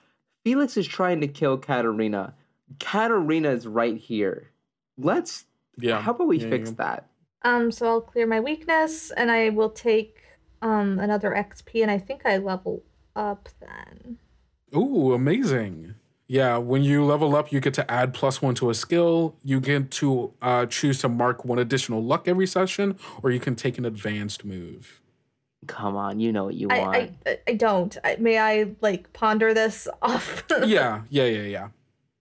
Felix 0.44 0.76
is 0.78 0.88
trying 0.88 1.22
to 1.22 1.28
kill 1.28 1.58
Katarina. 1.58 2.34
Katarina 2.80 3.52
is 3.52 3.68
right 3.68 3.98
here. 3.98 4.50
Let's. 4.98 5.46
Yeah. 5.78 6.02
How 6.02 6.12
about 6.12 6.28
we 6.28 6.40
Yeah, 6.40 6.50
fix 6.50 6.70
yeah. 6.70 6.76
that? 6.78 7.11
Um, 7.44 7.72
so 7.72 7.88
I'll 7.88 8.02
clear 8.02 8.28
my 8.28 8.40
weakness 8.40 9.12
and 9.12 9.32
I 9.32 9.50
will 9.50 9.70
take 9.70 10.18
um 10.62 11.00
another 11.00 11.32
XP 11.32 11.82
and 11.82 11.90
I 11.90 11.98
think 11.98 12.26
I 12.26 12.38
level 12.38 12.84
up 13.16 13.50
then. 13.60 14.18
Ooh, 14.76 15.14
amazing. 15.14 15.96
Yeah, 16.28 16.58
when 16.58 16.82
you 16.82 17.04
level 17.04 17.36
up, 17.36 17.52
you 17.52 17.60
get 17.60 17.74
to 17.74 17.92
add 17.92 18.14
plus 18.14 18.42
one 18.42 18.56
to 18.56 18.70
a 18.70 18.74
skill. 18.74 19.36
You 19.44 19.60
get 19.60 19.92
to 19.92 20.34
uh, 20.42 20.66
choose 20.66 21.00
to 21.00 21.10
mark 21.10 21.44
one 21.44 21.60
additional 21.60 22.02
luck 22.02 22.26
every 22.26 22.48
session, 22.48 22.98
or 23.22 23.32
you 23.32 23.40
can 23.40 23.54
take 23.54 23.78
an 23.78 23.84
advanced 23.84 24.46
move. 24.46 25.02
Come 25.68 25.98
on, 25.98 26.22
you 26.22 26.32
know 26.32 26.46
what 26.46 26.56
you 26.56 26.70
I, 26.70 26.80
want. 26.80 26.96
I, 26.96 27.12
I, 27.28 27.40
I 27.50 27.54
don't. 27.56 27.98
I, 28.06 28.16
may 28.18 28.40
I 28.40 28.72
like 28.80 29.12
ponder 29.12 29.54
this 29.54 29.90
off? 30.02 30.46
yeah, 30.66 31.02
yeah, 31.10 31.26
yeah, 31.26 31.44
yeah. 31.44 31.68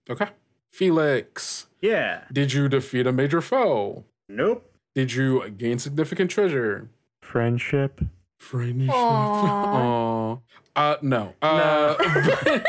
Okay. 0.09 0.27
Felix. 0.69 1.67
Yeah. 1.79 2.25
Did 2.33 2.51
you 2.51 2.67
defeat 2.67 3.07
a 3.07 3.13
major 3.13 3.39
foe? 3.39 4.03
Nope. 4.27 4.70
Did 4.95 5.13
you 5.13 5.49
gain 5.51 5.79
significant 5.79 6.31
treasure? 6.31 6.89
Friendship. 7.21 8.01
Friendship. 8.37 8.89
Aw. 8.93 10.33
Aw. 10.35 10.37
Uh, 10.75 10.95
no. 11.01 11.33
Uh, 11.41 11.95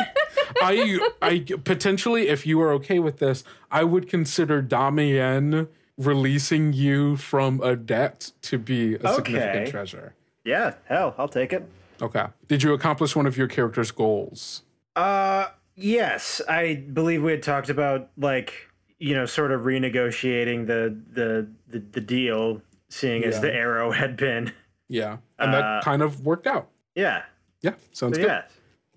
I, 0.60 0.98
I 1.20 1.44
potentially, 1.64 2.28
if 2.28 2.46
you 2.46 2.60
are 2.60 2.72
okay 2.74 2.98
with 2.98 3.18
this, 3.18 3.42
I 3.70 3.84
would 3.84 4.08
consider 4.08 4.60
Damien 4.62 5.68
releasing 5.98 6.72
you 6.72 7.16
from 7.16 7.60
a 7.62 7.76
debt 7.76 8.32
to 8.42 8.58
be 8.58 8.94
a 8.96 9.14
significant 9.14 9.56
Okay. 9.62 9.70
treasure. 9.70 10.14
Yeah, 10.44 10.74
hell, 10.86 11.14
I'll 11.18 11.28
take 11.28 11.52
it. 11.52 11.68
Okay. 12.00 12.26
Did 12.48 12.62
you 12.62 12.72
accomplish 12.74 13.14
one 13.14 13.26
of 13.26 13.36
your 13.36 13.46
character's 13.46 13.90
goals? 13.92 14.62
Uh, 14.96 15.46
yes, 15.76 16.40
I 16.48 16.74
believe 16.92 17.22
we 17.22 17.30
had 17.32 17.42
talked 17.42 17.68
about 17.70 18.08
like 18.16 18.68
you 19.02 19.14
know, 19.14 19.26
sort 19.26 19.50
of 19.52 19.62
renegotiating 19.62 20.66
the 20.66 20.96
the 21.12 21.48
the, 21.68 21.78
the 21.92 22.00
deal, 22.00 22.62
seeing 22.88 23.24
as 23.24 23.40
the 23.40 23.52
arrow 23.52 23.90
had 24.02 24.16
been. 24.16 24.52
Yeah. 24.88 25.18
And 25.38 25.54
Uh, 25.54 25.58
that 25.60 25.84
kind 25.84 26.02
of 26.02 26.24
worked 26.24 26.46
out. 26.46 26.68
Yeah. 26.94 27.22
Yeah. 27.62 27.74
Sounds 27.92 28.16
So, 28.16 28.22
good. 28.22 28.26
yeah. 28.26 28.42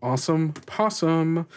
Awesome. 0.02 0.54
Possum. 0.66 1.48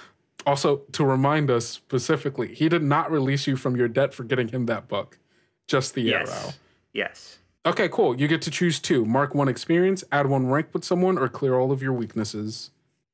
Also, 0.47 0.79
to 0.93 1.05
remind 1.05 1.51
us 1.51 1.67
specifically, 1.69 2.55
he 2.55 2.69
did 2.69 2.83
not 2.83 3.11
release 3.11 3.47
you 3.47 3.57
from 3.57 3.77
your 3.77 3.89
debt 3.89 4.15
for 4.15 4.25
getting 4.25 4.49
him 4.49 4.67
that 4.67 4.89
book, 4.89 5.19
just 5.67 5.95
the 5.95 6.03
Yes. 6.03 6.31
arrow. 6.31 6.53
Yes. 6.95 7.39
Okay, 7.67 7.89
cool. 7.91 8.19
You 8.19 8.29
get 8.29 8.41
to 8.43 8.51
choose 8.51 8.79
two 8.79 9.05
mark 9.05 9.35
one 9.35 9.49
experience, 9.49 10.05
add 10.11 10.27
one 10.29 10.47
rank 10.47 10.69
with 10.73 10.85
someone, 10.85 11.19
or 11.19 11.29
clear 11.29 11.55
all 11.59 11.71
of 11.73 11.83
your 11.83 11.93
weaknesses. 11.93 12.71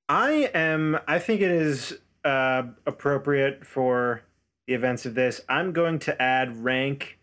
I 0.09 0.51
am. 0.55 0.99
I 1.09 1.19
think 1.19 1.41
it 1.41 1.51
is 1.51 1.99
uh, 2.25 2.65
appropriate 2.87 3.67
for 3.67 4.23
the 4.67 4.75
events 4.75 5.07
of 5.07 5.15
this. 5.15 5.41
I'm 5.49 5.73
going 5.73 5.99
to 6.01 6.21
add 6.21 6.65
rank 6.65 7.19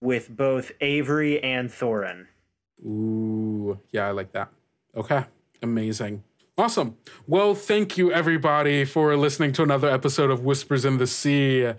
with 0.00 0.34
both 0.36 0.72
Avery 0.80 1.42
and 1.42 1.70
Thorin. 1.70 2.26
Ooh, 2.84 3.78
yeah, 3.90 4.08
I 4.08 4.10
like 4.10 4.32
that. 4.32 4.50
Okay, 4.96 5.24
amazing. 5.62 6.24
Awesome. 6.58 6.98
Well, 7.26 7.54
thank 7.54 7.96
you 7.96 8.12
everybody 8.12 8.84
for 8.84 9.16
listening 9.16 9.52
to 9.52 9.62
another 9.62 9.88
episode 9.88 10.30
of 10.30 10.44
Whispers 10.44 10.84
in 10.84 10.98
the 10.98 11.06
Sea. 11.06 11.72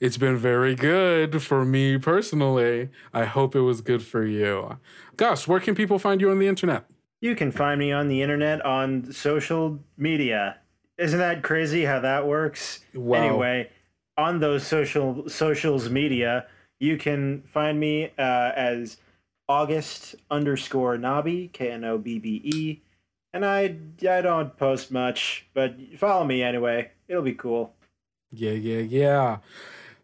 It's 0.00 0.18
been 0.18 0.36
very 0.36 0.74
good 0.74 1.42
for 1.42 1.64
me 1.64 1.96
personally. 1.96 2.90
I 3.14 3.24
hope 3.24 3.56
it 3.56 3.62
was 3.62 3.80
good 3.80 4.02
for 4.02 4.26
you. 4.26 4.78
Gus, 5.16 5.48
where 5.48 5.60
can 5.60 5.74
people 5.74 5.98
find 5.98 6.20
you 6.20 6.30
on 6.30 6.38
the 6.38 6.46
internet? 6.46 6.84
You 7.20 7.34
can 7.34 7.50
find 7.50 7.78
me 7.78 7.90
on 7.90 8.08
the 8.08 8.20
internet 8.20 8.64
on 8.66 9.12
social 9.12 9.78
media. 9.96 10.58
Isn't 10.98 11.18
that 11.18 11.42
crazy 11.42 11.86
how 11.86 12.00
that 12.00 12.26
works? 12.26 12.80
Wow. 12.94 13.18
Anyway, 13.22 13.70
on 14.18 14.40
those 14.40 14.66
social 14.66 15.28
socials 15.28 15.88
media, 15.88 16.46
you 16.80 16.98
can 16.98 17.42
find 17.42 17.78
me 17.80 18.12
uh, 18.18 18.52
as 18.54 18.98
August 19.48 20.16
underscore 20.30 20.98
Knobbe 20.98 21.52
K 21.52 21.70
N 21.70 21.84
O 21.84 21.96
B 21.96 22.18
B 22.18 22.42
E, 22.44 22.82
and 23.32 23.46
I 23.46 23.76
I 24.06 24.20
don't 24.20 24.56
post 24.58 24.90
much, 24.90 25.46
but 25.54 25.76
follow 25.96 26.24
me 26.24 26.42
anyway. 26.42 26.90
It'll 27.06 27.22
be 27.22 27.32
cool. 27.32 27.72
Yeah, 28.30 28.52
yeah, 28.52 28.80
yeah. 28.80 29.38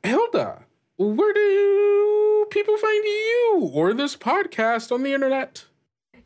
Hilda, 0.02 0.62
where 0.96 1.32
do 1.34 2.46
people 2.50 2.78
find 2.78 3.04
you 3.04 3.70
or 3.74 3.92
this 3.92 4.16
podcast 4.16 4.92
on 4.92 5.02
the 5.02 5.12
internet? 5.12 5.64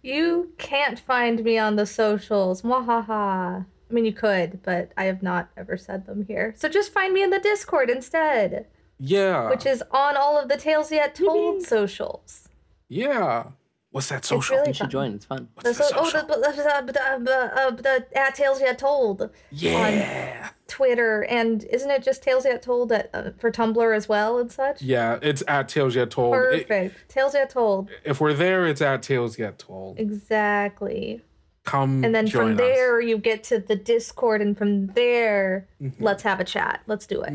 You 0.03 0.53
can't 0.59 1.01
find 1.01 1.43
me 1.43 1.59
on 1.59 1.75
the 1.75 1.87
socials. 1.87 2.63
Mwahaha. 2.63 3.67
I 3.91 3.95
mean, 3.95 4.05
you 4.05 4.13
could, 4.13 4.63
but 4.63 4.93
I 4.97 5.05
have 5.05 5.23
not 5.23 5.49
ever 5.57 5.77
said 5.77 6.07
them 6.07 6.25
here. 6.27 6.55
So 6.57 6.69
just 6.69 6.93
find 6.93 7.13
me 7.15 7.23
in 7.23 7.31
the 7.31 7.39
Discord 7.39 7.89
instead, 7.91 8.67
Yeah. 8.99 9.49
which 9.51 9.65
is 9.67 9.83
on 9.91 10.17
all 10.17 10.39
of 10.39 10.49
the 10.49 10.57
Tales 10.57 10.93
Yet 10.93 11.15
Told 11.15 11.63
socials. 11.63 12.49
yeah. 12.89 13.45
What's 13.91 14.11
that 14.11 14.19
It's 14.19 14.29
social? 14.29 14.57
really 14.57 14.69
you 14.69 14.75
should 14.75 14.83
fun. 14.85 14.91
join. 14.91 15.15
It's 15.15 15.25
fun. 15.25 15.49
The 15.65 15.73
so- 15.73 15.85
oh, 15.97 16.11
the, 16.11 16.21
the, 16.21 16.93
the, 16.93 17.25
the, 17.25 17.59
uh, 17.59 17.71
the 17.71 18.07
at 18.15 18.35
Tales 18.35 18.61
Yet 18.61 18.79
Told 18.79 19.31
Yeah. 19.51 20.43
on 20.45 20.51
Twitter, 20.69 21.23
and 21.25 21.65
isn't 21.65 21.91
it 21.91 22.03
just 22.03 22.23
Tales 22.23 22.45
Yet 22.45 22.61
Told 22.61 22.93
at, 22.93 23.09
uh, 23.15 23.31
for 23.39 23.51
Tumblr 23.51 23.97
as 23.97 24.07
well 24.07 24.37
and 24.39 24.53
such? 24.53 24.83
Yeah, 24.83 25.19
it's 25.23 25.43
at 25.49 25.71
Tales 25.71 25.97
Yet 25.97 26.11
Told. 26.11 26.35
It- 26.37 26.69
Perfect. 26.69 27.09
Tales 27.09 27.33
Yet 27.33 27.49
Told. 27.49 27.89
if 28.05 28.21
we're 28.21 28.35
there, 28.35 28.67
it's 28.67 28.83
at 28.83 29.03
Tales 29.03 29.39
Yet 29.39 29.59
Told. 29.59 29.99
Exactly. 29.99 31.23
Come 31.69 32.03
And 32.05 32.15
then 32.15 32.27
join 32.27 32.57
from 32.57 32.65
us. 32.65 32.71
there, 32.73 33.01
you 33.01 33.19
get 33.19 33.45
to 33.45 33.59
the 33.59 33.77
Discord, 33.77 34.41
and 34.41 34.57
from 34.57 34.87
there, 34.89 35.67
let's 36.01 36.23
have 36.23 36.41
a 36.41 36.45
chat. 36.45 36.81
Let's 36.87 37.07
do 37.07 37.21
it. 37.23 37.33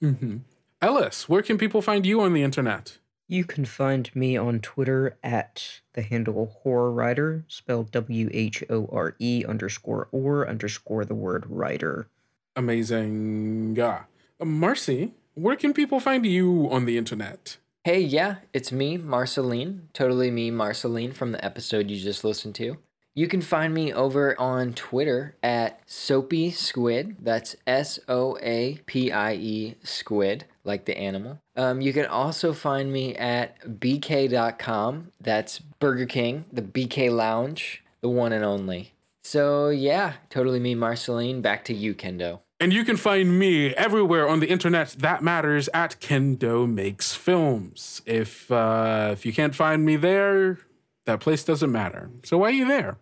hmm 0.00 0.36
Ellis, 0.82 1.28
where 1.28 1.42
can 1.42 1.58
people 1.58 1.82
find 1.82 2.04
you 2.06 2.20
on 2.20 2.32
the 2.32 2.42
internet? 2.42 2.98
You 3.28 3.44
can 3.44 3.64
find 3.64 4.14
me 4.14 4.36
on 4.36 4.60
Twitter 4.60 5.16
at 5.22 5.80
the 5.94 6.02
handle 6.02 6.58
Horror 6.62 6.92
Writer, 6.92 7.44
spelled 7.48 7.90
W 7.90 8.28
H 8.32 8.62
O 8.70 8.88
R 8.92 9.16
E 9.18 9.44
underscore 9.46 10.08
or 10.12 10.48
underscore 10.48 11.04
the 11.04 11.14
word 11.14 11.44
writer. 11.48 12.08
Amazing. 12.54 13.74
Yeah. 13.76 14.04
Uh, 14.40 14.44
Marcie, 14.44 15.12
where 15.34 15.56
can 15.56 15.72
people 15.74 15.98
find 16.00 16.24
you 16.24 16.68
on 16.70 16.84
the 16.84 16.96
internet? 16.96 17.56
Hey, 17.84 18.00
yeah, 18.00 18.36
it's 18.52 18.70
me, 18.72 18.96
Marceline. 18.96 19.88
Totally 19.92 20.30
me, 20.30 20.50
Marceline, 20.50 21.12
from 21.12 21.32
the 21.32 21.44
episode 21.44 21.90
you 21.90 21.98
just 22.00 22.24
listened 22.24 22.54
to. 22.56 22.78
You 23.18 23.28
can 23.28 23.40
find 23.40 23.72
me 23.72 23.94
over 23.94 24.38
on 24.38 24.74
Twitter 24.74 25.36
at 25.42 25.80
Soapy 25.86 26.50
Squid. 26.50 27.16
That's 27.18 27.56
S 27.66 27.98
O 28.08 28.36
A 28.42 28.78
P 28.84 29.10
I 29.10 29.32
E 29.32 29.74
Squid, 29.82 30.44
like 30.64 30.84
the 30.84 30.98
animal. 30.98 31.40
Um, 31.56 31.80
you 31.80 31.94
can 31.94 32.04
also 32.04 32.52
find 32.52 32.92
me 32.92 33.16
at 33.16 33.58
BK.com. 33.80 35.12
That's 35.18 35.60
Burger 35.60 36.04
King, 36.04 36.44
the 36.52 36.60
BK 36.60 37.10
Lounge, 37.10 37.82
the 38.02 38.10
one 38.10 38.34
and 38.34 38.44
only. 38.44 38.92
So, 39.24 39.70
yeah, 39.70 40.12
totally 40.28 40.60
me, 40.60 40.74
Marceline. 40.74 41.40
Back 41.40 41.64
to 41.64 41.74
you, 41.74 41.94
Kendo. 41.94 42.40
And 42.60 42.70
you 42.70 42.84
can 42.84 42.98
find 42.98 43.38
me 43.38 43.74
everywhere 43.76 44.28
on 44.28 44.40
the 44.40 44.50
internet 44.50 44.90
that 44.98 45.22
matters 45.22 45.70
at 45.72 45.98
Kendo 46.02 46.70
Makes 46.70 47.14
Films. 47.14 48.02
If 48.04 48.52
uh, 48.52 49.08
if 49.14 49.24
you 49.24 49.32
can't 49.32 49.54
find 49.54 49.86
me 49.86 49.96
there, 49.96 50.58
that 51.06 51.20
place 51.20 51.44
doesn't 51.44 51.72
matter. 51.72 52.10
So 52.22 52.36
why 52.36 52.48
are 52.48 52.52
you 52.52 52.68
there? 52.68 52.98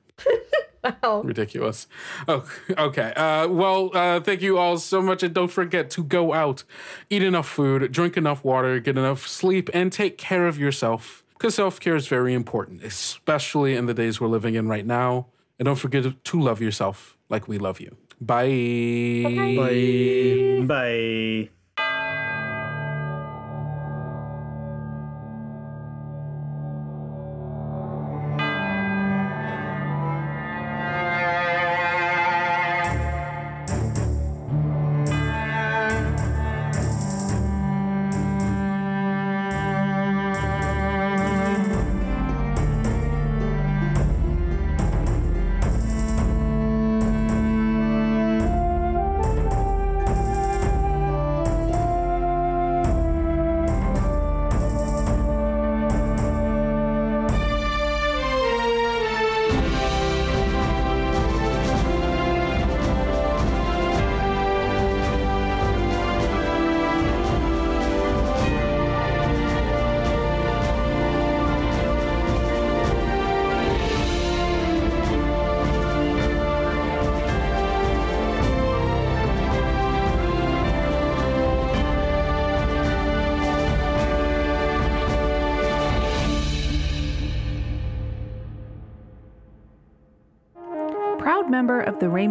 Wow. 1.03 1.23
Ridiculous. 1.23 1.87
Oh, 2.29 2.47
okay. 2.77 3.13
Uh, 3.15 3.49
well, 3.49 3.91
uh, 3.95 4.21
thank 4.21 4.43
you 4.43 4.59
all 4.59 4.77
so 4.77 5.01
much. 5.01 5.23
And 5.23 5.35
don't 5.35 5.51
forget 5.51 5.89
to 5.91 6.05
go 6.05 6.35
out, 6.35 6.65
eat 7.09 7.23
enough 7.23 7.49
food, 7.49 7.91
drink 7.91 8.17
enough 8.17 8.45
water, 8.45 8.79
get 8.81 8.99
enough 8.99 9.27
sleep, 9.27 9.71
and 9.73 9.91
take 9.91 10.19
care 10.19 10.47
of 10.47 10.59
yourself. 10.59 11.25
Because 11.33 11.55
self 11.55 11.81
care 11.81 11.97
is 11.97 12.07
very 12.07 12.35
important, 12.35 12.83
especially 12.85 13.75
in 13.75 13.87
the 13.87 13.95
days 13.95 14.21
we're 14.21 14.29
living 14.29 14.55
in 14.55 14.69
right 14.69 14.87
now. 14.87 15.27
And 15.59 15.67
don't 15.67 15.77
forget 15.77 16.05
to 16.23 16.41
love 16.41 16.61
yourself 16.61 17.17
like 17.29 17.49
we 17.49 17.59
love 17.59 17.81
you. 17.81 17.97
Bye. 18.21 19.23
Bye. 19.57 20.65
Bye. 20.67 21.49
proud 21.49 21.64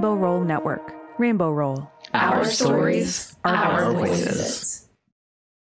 Rainbow 0.04 0.22
Roll 0.22 0.42
Network. 0.44 0.94
Rainbow 1.18 1.50
Roll. 1.54 1.90
Our 2.14 2.44
stories, 2.44 3.38
are 3.46 3.56
our 3.56 3.94
voices. 3.94 4.63